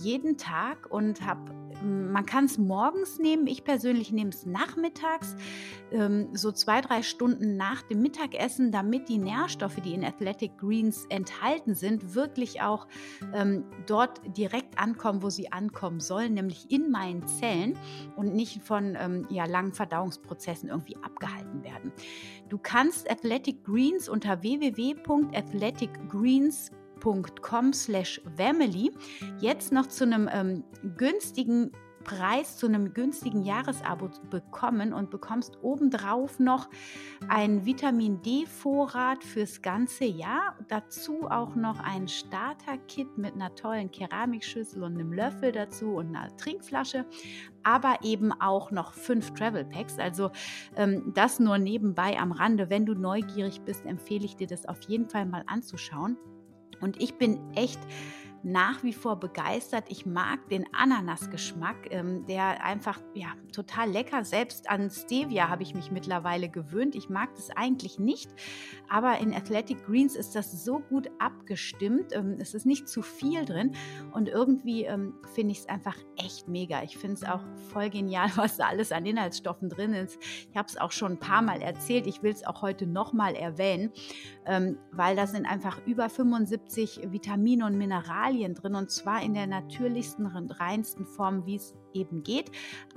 jeden 0.00 0.36
Tag 0.36 0.90
und 0.90 1.24
habe, 1.26 1.52
man 1.82 2.26
kann 2.26 2.44
es 2.46 2.58
morgens 2.58 3.18
nehmen, 3.18 3.46
ich 3.46 3.64
persönlich 3.64 4.12
nehme 4.12 4.28
es 4.30 4.44
nachmittags, 4.46 5.36
ähm, 5.92 6.28
so 6.32 6.50
zwei, 6.52 6.80
drei 6.80 7.02
Stunden 7.02 7.56
nach 7.56 7.82
dem 7.82 8.00
Mittagessen, 8.02 8.72
damit 8.72 9.08
die 9.08 9.18
Nährstoffe, 9.18 9.80
die 9.84 9.94
in 9.94 10.04
Athletic 10.04 10.58
Greens 10.58 11.06
enthalten 11.08 11.74
sind, 11.74 12.14
wirklich 12.14 12.62
auch 12.62 12.86
ähm, 13.34 13.64
dort 13.86 14.20
direkt 14.36 14.78
ankommen, 14.78 15.22
wo 15.22 15.30
sie 15.30 15.52
ankommen 15.52 16.00
sollen, 16.00 16.34
nämlich 16.34 16.70
in 16.70 16.90
meinen 16.90 17.26
Zellen 17.26 17.78
und 18.16 18.34
nicht 18.34 18.62
von 18.62 18.96
ähm, 18.98 19.26
ja, 19.30 19.44
langen 19.44 19.72
Verdauungsprozessen 19.72 20.68
irgendwie 20.68 20.96
abgehalten 21.02 21.62
werden. 21.62 21.92
Du 22.48 22.58
kannst 22.58 23.08
Athletic 23.10 23.64
Greens 23.64 24.08
unter 24.08 24.42
www.athleticgreens.com 24.42 26.79
patreon.com 27.00 27.72
slash 27.72 28.20
family 28.36 28.90
jetzt 29.40 29.72
noch 29.72 29.86
zu 29.86 30.04
einem 30.04 30.28
ähm, 30.32 30.64
günstigen 30.96 31.72
Preis 32.04 32.56
zu 32.56 32.66
einem 32.66 32.94
günstigen 32.94 33.42
Jahresabo 33.42 34.10
bekommen 34.30 34.92
und 34.92 35.10
bekommst 35.10 35.58
obendrauf 35.62 36.38
noch 36.38 36.68
einen 37.28 37.66
Vitamin 37.66 38.22
D-Vorrat 38.22 39.22
fürs 39.22 39.60
ganze 39.60 40.06
Jahr. 40.06 40.56
Dazu 40.68 41.28
auch 41.30 41.54
noch 41.54 41.78
ein 41.80 42.08
Starter-Kit 42.08 43.18
mit 43.18 43.34
einer 43.34 43.54
tollen 43.54 43.90
Keramikschüssel 43.90 44.82
und 44.82 44.94
einem 44.94 45.12
Löffel 45.12 45.52
dazu 45.52 45.96
und 45.96 46.16
einer 46.16 46.34
Trinkflasche, 46.36 47.04
aber 47.62 47.98
eben 48.02 48.32
auch 48.32 48.70
noch 48.70 48.94
fünf 48.94 49.32
Travel 49.34 49.66
Packs. 49.66 49.98
Also 49.98 50.30
ähm, 50.76 51.12
das 51.14 51.38
nur 51.38 51.58
nebenbei 51.58 52.18
am 52.18 52.32
Rande. 52.32 52.70
Wenn 52.70 52.86
du 52.86 52.94
neugierig 52.94 53.60
bist, 53.60 53.84
empfehle 53.84 54.24
ich 54.24 54.36
dir 54.36 54.46
das 54.46 54.66
auf 54.66 54.80
jeden 54.88 55.08
Fall 55.08 55.26
mal 55.26 55.44
anzuschauen. 55.46 56.16
Und 56.80 57.00
ich 57.00 57.14
bin 57.14 57.38
echt 57.54 57.78
nach 58.42 58.82
wie 58.82 58.92
vor 58.92 59.16
begeistert. 59.16 59.84
Ich 59.88 60.06
mag 60.06 60.48
den 60.48 60.66
Ananasgeschmack, 60.72 61.88
ähm, 61.90 62.24
der 62.26 62.64
einfach 62.64 63.00
ja 63.14 63.28
total 63.52 63.90
lecker. 63.90 64.24
Selbst 64.24 64.70
an 64.70 64.90
Stevia 64.90 65.48
habe 65.48 65.62
ich 65.62 65.74
mich 65.74 65.90
mittlerweile 65.90 66.48
gewöhnt. 66.48 66.94
Ich 66.94 67.10
mag 67.10 67.34
das 67.34 67.50
eigentlich 67.50 67.98
nicht, 67.98 68.30
aber 68.88 69.18
in 69.18 69.34
Athletic 69.34 69.84
Greens 69.84 70.16
ist 70.16 70.34
das 70.34 70.64
so 70.64 70.80
gut 70.80 71.10
abgestimmt. 71.18 72.12
Ähm, 72.12 72.36
es 72.40 72.54
ist 72.54 72.66
nicht 72.66 72.88
zu 72.88 73.02
viel 73.02 73.44
drin 73.44 73.72
und 74.12 74.28
irgendwie 74.28 74.84
ähm, 74.84 75.14
finde 75.34 75.52
ich 75.52 75.60
es 75.60 75.68
einfach 75.68 75.96
echt 76.16 76.48
mega. 76.48 76.82
Ich 76.82 76.96
finde 76.96 77.14
es 77.14 77.24
auch 77.24 77.42
voll 77.72 77.90
genial, 77.90 78.30
was 78.36 78.56
da 78.56 78.68
alles 78.68 78.90
an 78.92 79.04
Inhaltsstoffen 79.04 79.68
drin 79.68 79.92
ist. 79.92 80.18
Ich 80.50 80.56
habe 80.56 80.68
es 80.68 80.76
auch 80.76 80.92
schon 80.92 81.12
ein 81.12 81.20
paar 81.20 81.42
Mal 81.42 81.60
erzählt. 81.60 82.06
Ich 82.06 82.22
will 82.22 82.32
es 82.32 82.46
auch 82.46 82.62
heute 82.62 82.86
nochmal 82.86 83.34
erwähnen, 83.34 83.92
ähm, 84.46 84.78
weil 84.92 85.16
da 85.16 85.26
sind 85.26 85.46
einfach 85.46 85.80
über 85.86 86.08
75 86.08 87.08
Vitamine 87.10 87.66
und 87.66 87.76
Mineralien 87.76 88.29
Mineralien 88.30 88.54
drin 88.54 88.74
und 88.74 88.90
zwar 88.90 89.22
in 89.22 89.34
der 89.34 89.46
natürlichsten 89.46 90.26
und 90.26 90.60
reinsten 90.60 91.06
Form, 91.06 91.46
wie 91.46 91.56
es 91.56 91.74
eben 91.92 92.22
geht, 92.22 92.50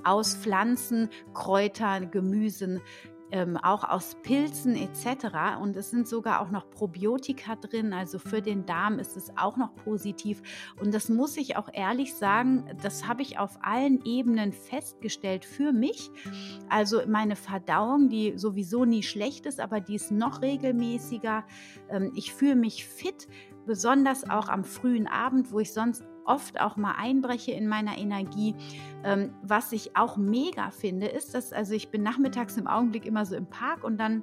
aus 0.04 0.36
Pflanzen, 0.36 1.08
Kräutern, 1.32 2.10
Gemüsen, 2.10 2.80
ähm, 3.30 3.56
auch 3.56 3.82
aus 3.82 4.16
Pilzen 4.22 4.76
etc. 4.76 5.60
Und 5.60 5.76
es 5.76 5.90
sind 5.90 6.06
sogar 6.06 6.40
auch 6.40 6.50
noch 6.50 6.70
Probiotika 6.70 7.56
drin, 7.56 7.92
also 7.92 8.20
für 8.20 8.40
den 8.40 8.64
Darm 8.64 9.00
ist 9.00 9.16
es 9.16 9.32
auch 9.36 9.56
noch 9.56 9.74
positiv. 9.74 10.40
Und 10.80 10.94
das 10.94 11.08
muss 11.08 11.36
ich 11.36 11.56
auch 11.56 11.68
ehrlich 11.72 12.14
sagen, 12.14 12.64
das 12.82 13.08
habe 13.08 13.22
ich 13.22 13.38
auf 13.38 13.58
allen 13.62 14.04
Ebenen 14.04 14.52
festgestellt 14.52 15.44
für 15.44 15.72
mich. 15.72 16.10
Also 16.68 17.00
meine 17.08 17.34
Verdauung, 17.34 18.08
die 18.08 18.34
sowieso 18.36 18.84
nie 18.84 19.02
schlecht 19.02 19.46
ist, 19.46 19.58
aber 19.58 19.80
die 19.80 19.96
ist 19.96 20.12
noch 20.12 20.40
regelmäßiger. 20.40 21.44
Ähm, 21.88 22.12
ich 22.14 22.32
fühle 22.32 22.56
mich 22.56 22.86
fit 22.86 23.26
besonders 23.66 24.28
auch 24.28 24.48
am 24.48 24.64
frühen 24.64 25.06
Abend, 25.06 25.52
wo 25.52 25.60
ich 25.60 25.72
sonst 25.72 26.04
oft 26.24 26.60
auch 26.60 26.76
mal 26.76 26.94
einbreche 26.96 27.52
in 27.52 27.68
meiner 27.68 27.98
Energie. 27.98 28.54
Ähm, 29.04 29.34
was 29.42 29.72
ich 29.72 29.96
auch 29.96 30.16
mega 30.16 30.70
finde, 30.70 31.06
ist, 31.06 31.34
dass 31.34 31.52
also 31.52 31.74
ich 31.74 31.90
bin 31.90 32.02
nachmittags 32.02 32.56
im 32.56 32.66
Augenblick 32.66 33.06
immer 33.06 33.26
so 33.26 33.36
im 33.36 33.46
Park 33.46 33.84
und 33.84 33.98
dann 33.98 34.22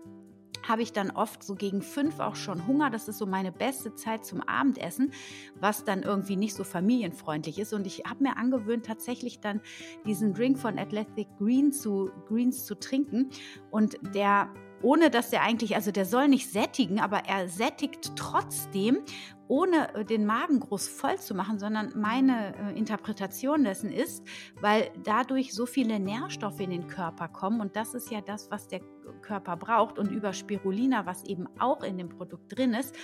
habe 0.67 0.81
ich 0.81 0.93
dann 0.93 1.11
oft 1.11 1.43
so 1.43 1.55
gegen 1.55 1.81
fünf 1.81 2.19
auch 2.19 2.35
schon 2.35 2.67
Hunger. 2.67 2.89
Das 2.89 3.07
ist 3.07 3.17
so 3.17 3.25
meine 3.25 3.51
beste 3.51 3.95
Zeit 3.95 4.25
zum 4.25 4.41
Abendessen, 4.41 5.11
was 5.59 5.83
dann 5.83 6.03
irgendwie 6.03 6.35
nicht 6.35 6.55
so 6.55 6.63
familienfreundlich 6.63 7.59
ist. 7.59 7.73
Und 7.73 7.87
ich 7.87 8.03
habe 8.07 8.23
mir 8.23 8.37
angewöhnt, 8.37 8.85
tatsächlich 8.85 9.39
dann 9.39 9.61
diesen 10.05 10.33
Drink 10.33 10.59
von 10.59 10.77
Athletic 10.77 11.27
Green 11.39 11.71
zu, 11.71 12.11
Greens 12.27 12.65
zu 12.65 12.75
trinken. 12.75 13.29
Und 13.71 13.97
der 14.13 14.49
ohne 14.81 15.09
dass 15.09 15.29
der 15.29 15.41
eigentlich, 15.41 15.75
also 15.75 15.91
der 15.91 16.05
soll 16.05 16.27
nicht 16.27 16.51
sättigen, 16.51 16.99
aber 16.99 17.25
er 17.25 17.47
sättigt 17.47 18.15
trotzdem 18.15 18.99
ohne 19.47 19.93
äh, 19.95 20.05
den 20.05 20.25
Magen 20.25 20.61
groß 20.61 20.87
voll 20.87 21.19
zu 21.19 21.35
machen, 21.35 21.59
sondern 21.59 21.91
meine 21.95 22.55
äh, 22.55 22.77
Interpretation 22.77 23.65
dessen 23.65 23.91
ist, 23.91 24.25
weil 24.61 24.89
dadurch 25.03 25.53
so 25.53 25.65
viele 25.65 25.99
Nährstoffe 25.99 26.61
in 26.61 26.69
den 26.69 26.87
Körper 26.87 27.27
kommen 27.27 27.59
und 27.59 27.75
das 27.75 27.93
ist 27.93 28.11
ja 28.11 28.21
das, 28.21 28.49
was 28.49 28.67
der 28.69 28.79
Körper 29.21 29.57
braucht 29.57 29.99
und 29.99 30.11
über 30.11 30.33
Spirulina, 30.33 31.05
was 31.05 31.23
eben 31.25 31.47
auch 31.59 31.83
in 31.83 31.97
dem 31.97 32.09
Produkt 32.09 32.57
drin 32.57 32.73
ist, 32.73 32.95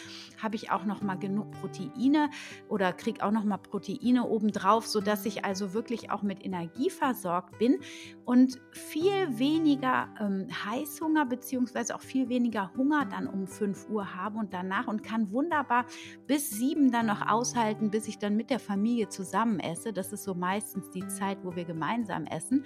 habe 0.41 0.55
ich 0.55 0.71
auch 0.71 0.85
noch 0.85 1.01
mal 1.01 1.15
genug 1.15 1.51
Proteine 1.51 2.29
oder 2.69 2.93
kriege 2.93 3.23
auch 3.23 3.31
noch 3.31 3.43
mal 3.43 3.57
Proteine 3.57 4.25
obendrauf, 4.25 4.87
sodass 4.87 5.25
ich 5.25 5.43
also 5.43 5.73
wirklich 5.73 6.11
auch 6.11 6.23
mit 6.23 6.45
Energie 6.45 6.89
versorgt 6.89 7.59
bin 7.59 7.79
und 8.25 8.59
viel 8.71 9.37
weniger 9.37 10.09
ähm, 10.19 10.47
Heißhunger 10.65 11.25
beziehungsweise 11.25 11.93
auch 11.93 12.01
viel 12.01 12.29
weniger 12.29 12.71
Hunger 12.77 13.05
dann 13.05 13.27
um 13.27 13.47
5 13.47 13.89
Uhr 13.89 14.15
habe 14.15 14.39
und 14.39 14.53
danach 14.53 14.87
und 14.87 15.03
kann 15.03 15.31
wunderbar 15.31 15.85
bis 16.25 16.37
bis 16.37 16.51
sieben 16.51 16.91
dann 16.91 17.07
noch 17.07 17.27
aushalten, 17.27 17.89
bis 17.89 18.07
ich 18.07 18.19
dann 18.19 18.35
mit 18.35 18.51
der 18.51 18.59
Familie 18.59 19.09
zusammen 19.09 19.59
esse. 19.59 19.91
Das 19.91 20.13
ist 20.13 20.23
so 20.23 20.35
meistens 20.35 20.91
die 20.91 21.07
Zeit, 21.07 21.39
wo 21.41 21.55
wir 21.55 21.65
gemeinsam 21.65 22.25
essen. 22.25 22.63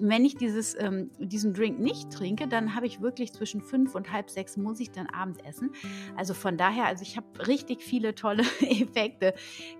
Wenn 0.00 0.24
ich 0.24 0.36
dieses, 0.36 0.74
ähm, 0.80 1.10
diesen 1.18 1.52
Drink 1.52 1.78
nicht 1.78 2.10
trinke, 2.10 2.48
dann 2.48 2.74
habe 2.74 2.86
ich 2.86 2.89
wirklich 3.00 3.32
zwischen 3.32 3.60
fünf 3.60 3.94
und 3.94 4.12
halb 4.12 4.30
sechs 4.30 4.56
muss 4.56 4.80
ich 4.80 4.90
dann 4.90 5.06
Abend 5.06 5.44
essen. 5.44 5.70
Also 6.16 6.34
von 6.34 6.56
daher, 6.56 6.86
also 6.86 7.02
ich 7.02 7.16
habe 7.16 7.46
richtig 7.46 7.82
viele 7.82 8.14
tolle 8.14 8.42
Effekte 8.60 9.34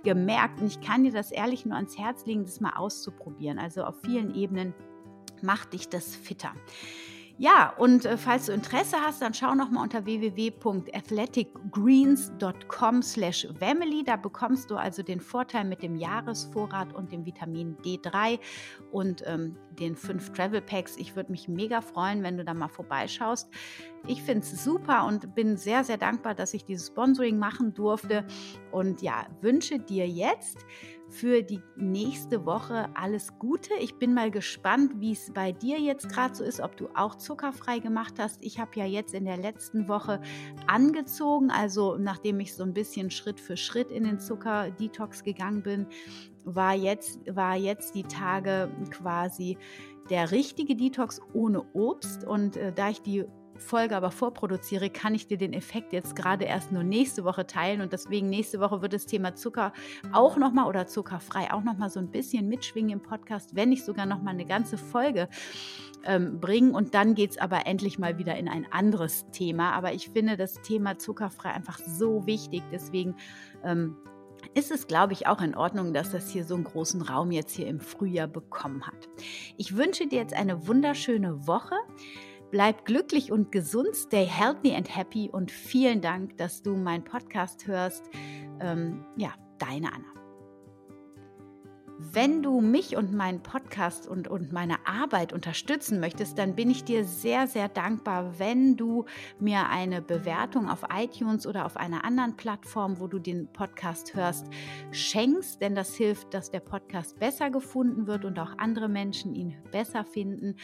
gemerkt 0.04 0.60
und 0.60 0.66
ich 0.66 0.80
kann 0.80 1.02
dir 1.04 1.12
das 1.12 1.32
ehrlich 1.32 1.66
nur 1.66 1.76
ans 1.76 1.98
Herz 1.98 2.26
legen, 2.26 2.44
das 2.44 2.60
mal 2.60 2.74
auszuprobieren. 2.76 3.58
Also 3.58 3.84
auf 3.84 3.96
vielen 4.04 4.34
Ebenen 4.34 4.74
macht 5.42 5.72
dich 5.72 5.88
das 5.88 6.14
fitter. 6.14 6.52
Ja, 7.40 7.72
und 7.78 8.04
äh, 8.04 8.18
falls 8.18 8.44
du 8.44 8.52
Interesse 8.52 8.98
hast, 9.00 9.22
dann 9.22 9.32
schau 9.32 9.54
noch 9.54 9.70
mal 9.70 9.82
unter 9.82 10.04
www.athleticgreens.com 10.04 13.02
slash 13.02 13.48
family. 13.58 14.04
Da 14.04 14.16
bekommst 14.16 14.70
du 14.70 14.76
also 14.76 15.02
den 15.02 15.20
Vorteil 15.20 15.64
mit 15.64 15.82
dem 15.82 15.96
Jahresvorrat 15.96 16.92
und 16.92 17.12
dem 17.12 17.24
Vitamin 17.24 17.78
D3 17.78 18.38
und 18.92 19.22
ähm, 19.24 19.56
den 19.70 19.96
fünf 19.96 20.34
Travel 20.34 20.60
Packs. 20.60 20.98
Ich 20.98 21.16
würde 21.16 21.32
mich 21.32 21.48
mega 21.48 21.80
freuen, 21.80 22.22
wenn 22.22 22.36
du 22.36 22.44
da 22.44 22.52
mal 22.52 22.68
vorbeischaust. 22.68 23.48
Ich 24.06 24.22
finde 24.22 24.40
es 24.40 24.62
super 24.62 25.06
und 25.06 25.34
bin 25.34 25.56
sehr, 25.56 25.82
sehr 25.82 25.96
dankbar, 25.96 26.34
dass 26.34 26.52
ich 26.52 26.66
dieses 26.66 26.88
Sponsoring 26.88 27.38
machen 27.38 27.72
durfte. 27.72 28.26
Und 28.70 29.00
ja, 29.00 29.26
wünsche 29.40 29.78
dir 29.78 30.06
jetzt 30.06 30.66
für 31.10 31.42
die 31.42 31.60
nächste 31.76 32.46
Woche 32.46 32.88
alles 32.94 33.36
Gute. 33.38 33.74
Ich 33.80 33.96
bin 33.96 34.14
mal 34.14 34.30
gespannt, 34.30 34.92
wie 35.00 35.12
es 35.12 35.32
bei 35.34 35.52
dir 35.52 35.78
jetzt 35.78 36.08
gerade 36.08 36.34
so 36.34 36.44
ist, 36.44 36.60
ob 36.60 36.76
du 36.76 36.88
auch 36.94 37.16
zuckerfrei 37.16 37.80
gemacht 37.80 38.14
hast. 38.18 38.42
Ich 38.42 38.60
habe 38.60 38.70
ja 38.76 38.86
jetzt 38.86 39.12
in 39.12 39.24
der 39.24 39.36
letzten 39.36 39.88
Woche 39.88 40.20
angezogen, 40.66 41.50
also 41.50 41.96
nachdem 41.98 42.40
ich 42.40 42.54
so 42.54 42.62
ein 42.62 42.72
bisschen 42.72 43.10
Schritt 43.10 43.40
für 43.40 43.56
Schritt 43.56 43.90
in 43.90 44.04
den 44.04 44.20
Zucker-Detox 44.20 45.24
gegangen 45.24 45.62
bin, 45.62 45.86
war 46.44 46.74
jetzt, 46.74 47.18
war 47.34 47.56
jetzt 47.56 47.94
die 47.94 48.04
Tage 48.04 48.70
quasi 48.90 49.58
der 50.08 50.30
richtige 50.30 50.76
Detox 50.76 51.20
ohne 51.32 51.62
Obst. 51.74 52.24
Und 52.24 52.56
äh, 52.56 52.72
da 52.72 52.90
ich 52.90 53.02
die 53.02 53.24
Folge 53.60 53.96
aber 53.96 54.10
vorproduziere, 54.10 54.90
kann 54.90 55.14
ich 55.14 55.26
dir 55.26 55.38
den 55.38 55.52
Effekt 55.52 55.92
jetzt 55.92 56.16
gerade 56.16 56.44
erst 56.44 56.72
nur 56.72 56.82
nächste 56.82 57.24
Woche 57.24 57.46
teilen 57.46 57.80
und 57.80 57.92
deswegen 57.92 58.28
nächste 58.28 58.60
Woche 58.60 58.82
wird 58.82 58.92
das 58.92 59.06
Thema 59.06 59.34
Zucker 59.34 59.72
auch 60.12 60.36
nochmal 60.36 60.66
oder 60.66 60.86
zuckerfrei 60.86 61.52
auch 61.52 61.62
nochmal 61.62 61.90
so 61.90 62.00
ein 62.00 62.10
bisschen 62.10 62.48
mitschwingen 62.48 62.90
im 62.90 63.00
Podcast, 63.00 63.54
wenn 63.54 63.68
nicht 63.68 63.84
sogar 63.84 64.06
nochmal 64.06 64.34
eine 64.34 64.46
ganze 64.46 64.76
Folge 64.78 65.28
ähm, 66.04 66.40
bringen 66.40 66.74
und 66.74 66.94
dann 66.94 67.14
geht 67.14 67.32
es 67.32 67.38
aber 67.38 67.66
endlich 67.66 67.98
mal 67.98 68.18
wieder 68.18 68.36
in 68.36 68.48
ein 68.48 68.66
anderes 68.70 69.26
Thema. 69.30 69.72
Aber 69.72 69.92
ich 69.92 70.08
finde 70.08 70.36
das 70.36 70.54
Thema 70.54 70.98
zuckerfrei 70.98 71.50
einfach 71.50 71.78
so 71.78 72.26
wichtig, 72.26 72.62
deswegen 72.72 73.14
ähm, 73.64 73.96
ist 74.54 74.70
es, 74.70 74.86
glaube 74.86 75.12
ich, 75.12 75.26
auch 75.26 75.42
in 75.42 75.54
Ordnung, 75.54 75.92
dass 75.92 76.10
das 76.10 76.30
hier 76.30 76.44
so 76.44 76.54
einen 76.54 76.64
großen 76.64 77.02
Raum 77.02 77.30
jetzt 77.30 77.54
hier 77.54 77.66
im 77.66 77.80
Frühjahr 77.80 78.26
bekommen 78.26 78.86
hat. 78.86 79.08
Ich 79.56 79.76
wünsche 79.76 80.06
dir 80.06 80.18
jetzt 80.18 80.34
eine 80.34 80.66
wunderschöne 80.66 81.46
Woche. 81.46 81.76
Bleib 82.50 82.84
glücklich 82.84 83.30
und 83.30 83.52
gesund, 83.52 83.94
stay 83.94 84.26
healthy 84.26 84.74
and 84.74 84.96
happy 84.96 85.30
und 85.30 85.52
vielen 85.52 86.00
Dank, 86.00 86.36
dass 86.36 86.62
du 86.62 86.76
meinen 86.76 87.04
Podcast 87.04 87.68
hörst. 87.68 88.10
Ähm, 88.60 89.04
ja, 89.16 89.32
deine 89.58 89.92
Anna. 89.92 90.20
Wenn 92.12 92.42
du 92.42 92.62
mich 92.62 92.96
und 92.96 93.12
meinen 93.12 93.42
Podcast 93.42 94.08
und, 94.08 94.26
und 94.26 94.52
meine 94.52 94.86
Arbeit 94.86 95.34
unterstützen 95.34 96.00
möchtest, 96.00 96.38
dann 96.38 96.56
bin 96.56 96.70
ich 96.70 96.82
dir 96.82 97.04
sehr, 97.04 97.46
sehr 97.46 97.68
dankbar, 97.68 98.38
wenn 98.38 98.76
du 98.78 99.04
mir 99.38 99.68
eine 99.68 100.00
Bewertung 100.00 100.70
auf 100.70 100.82
iTunes 100.92 101.46
oder 101.46 101.66
auf 101.66 101.76
einer 101.76 102.04
anderen 102.04 102.36
Plattform, 102.36 103.00
wo 103.00 103.06
du 103.06 103.18
den 103.18 103.52
Podcast 103.52 104.14
hörst, 104.14 104.46
schenkst, 104.92 105.60
denn 105.60 105.74
das 105.74 105.94
hilft, 105.94 106.32
dass 106.32 106.50
der 106.50 106.60
Podcast 106.60 107.18
besser 107.20 107.50
gefunden 107.50 108.06
wird 108.06 108.24
und 108.24 108.38
auch 108.38 108.56
andere 108.56 108.88
Menschen 108.88 109.34
ihn 109.34 109.54
besser 109.70 110.04
finden. 110.04 110.56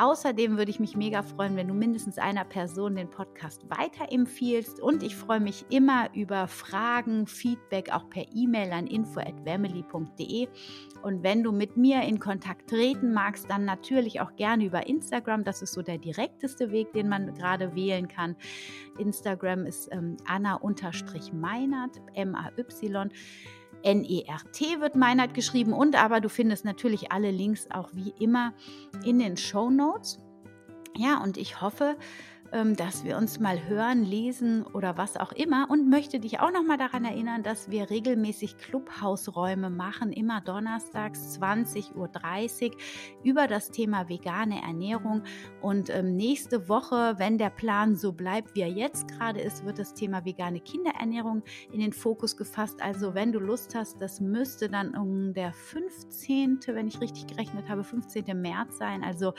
Außerdem 0.00 0.56
würde 0.56 0.70
ich 0.70 0.80
mich 0.80 0.96
mega 0.96 1.22
freuen, 1.22 1.56
wenn 1.56 1.68
du 1.68 1.74
mindestens 1.74 2.16
einer 2.16 2.46
Person 2.46 2.96
den 2.96 3.10
Podcast 3.10 3.68
weiterempfiehlst. 3.68 4.80
Und 4.80 5.02
ich 5.02 5.14
freue 5.14 5.40
mich 5.40 5.66
immer 5.68 6.08
über 6.14 6.48
Fragen, 6.48 7.26
Feedback, 7.26 7.92
auch 7.92 8.08
per 8.08 8.24
E-Mail 8.34 8.72
an 8.72 8.86
info.family.de. 8.86 10.48
Und 11.02 11.22
wenn 11.22 11.42
du 11.42 11.52
mit 11.52 11.76
mir 11.76 12.00
in 12.00 12.18
Kontakt 12.18 12.70
treten 12.70 13.12
magst, 13.12 13.50
dann 13.50 13.66
natürlich 13.66 14.22
auch 14.22 14.34
gerne 14.36 14.64
über 14.64 14.86
Instagram. 14.86 15.44
Das 15.44 15.60
ist 15.60 15.74
so 15.74 15.82
der 15.82 15.98
direkteste 15.98 16.70
Weg, 16.70 16.94
den 16.94 17.10
man 17.10 17.34
gerade 17.34 17.74
wählen 17.74 18.08
kann. 18.08 18.36
Instagram 18.96 19.66
ist 19.66 19.90
ähm, 19.92 20.16
Anna-Meinert, 20.26 22.00
M-A-Y. 22.14 23.10
N-E-R-T 23.82 24.80
wird 24.80 24.96
Meinert 24.96 25.34
geschrieben 25.34 25.72
und 25.72 26.02
aber 26.02 26.20
du 26.20 26.28
findest 26.28 26.64
natürlich 26.64 27.12
alle 27.12 27.30
Links 27.30 27.68
auch 27.70 27.90
wie 27.92 28.12
immer 28.18 28.52
in 29.04 29.18
den 29.18 29.36
Show 29.36 29.70
Notes. 29.70 30.18
Ja, 30.96 31.22
und 31.22 31.36
ich 31.36 31.60
hoffe, 31.60 31.96
dass 32.50 33.04
wir 33.04 33.16
uns 33.16 33.38
mal 33.38 33.68
hören, 33.68 34.04
lesen 34.04 34.66
oder 34.66 34.96
was 34.96 35.16
auch 35.16 35.30
immer 35.32 35.68
und 35.70 35.88
möchte 35.88 36.18
dich 36.18 36.40
auch 36.40 36.50
noch 36.50 36.64
mal 36.64 36.76
daran 36.76 37.04
erinnern, 37.04 37.44
dass 37.44 37.70
wir 37.70 37.90
regelmäßig 37.90 38.58
Clubhausräume 38.58 39.70
machen, 39.70 40.12
immer 40.12 40.40
donnerstags 40.40 41.38
20.30 41.40 41.94
Uhr 41.94 42.76
über 43.22 43.46
das 43.46 43.70
Thema 43.70 44.08
vegane 44.08 44.62
Ernährung 44.62 45.22
und 45.60 45.90
ähm, 45.90 46.16
nächste 46.16 46.68
Woche, 46.68 47.14
wenn 47.18 47.38
der 47.38 47.50
Plan 47.50 47.94
so 47.94 48.12
bleibt, 48.12 48.56
wie 48.56 48.62
er 48.62 48.68
jetzt 48.68 49.06
gerade 49.08 49.40
ist, 49.40 49.64
wird 49.64 49.78
das 49.78 49.94
Thema 49.94 50.24
vegane 50.24 50.60
Kinderernährung 50.60 51.42
in 51.72 51.80
den 51.80 51.92
Fokus 51.92 52.36
gefasst. 52.36 52.82
Also 52.82 53.14
wenn 53.14 53.30
du 53.30 53.38
Lust 53.38 53.74
hast, 53.76 54.00
das 54.02 54.20
müsste 54.20 54.68
dann 54.68 54.96
um 54.96 55.34
der 55.34 55.52
15., 55.52 56.60
wenn 56.66 56.88
ich 56.88 57.00
richtig 57.00 57.28
gerechnet 57.28 57.68
habe, 57.68 57.84
15. 57.84 58.24
März 58.40 58.78
sein. 58.78 59.04
Also 59.04 59.34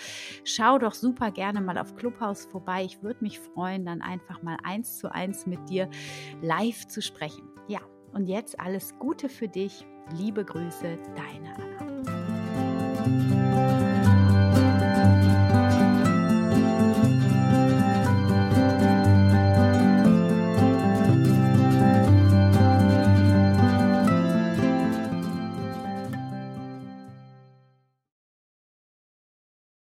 schau 0.46 0.80
doch 0.80 0.94
super 0.94 1.32
gerne 1.32 1.60
mal 1.60 1.78
auf 1.78 1.96
Clubhaus 1.96 2.46
vorbei. 2.46 2.84
Würde 3.02 3.24
mich 3.24 3.40
freuen, 3.40 3.86
dann 3.86 4.02
einfach 4.02 4.42
mal 4.44 4.58
eins 4.64 4.98
zu 4.98 5.12
eins 5.12 5.46
mit 5.46 5.70
dir 5.70 5.90
live 6.42 6.88
zu 6.88 7.02
sprechen. 7.02 7.50
Ja, 7.68 7.80
und 8.14 8.28
jetzt 8.28 8.60
alles 8.60 8.98
Gute 9.00 9.30
für 9.30 9.48
dich. 9.48 9.86
Liebe 10.18 10.44
Grüße, 10.44 10.98
deine 11.16 11.56
Anna. 11.56 13.41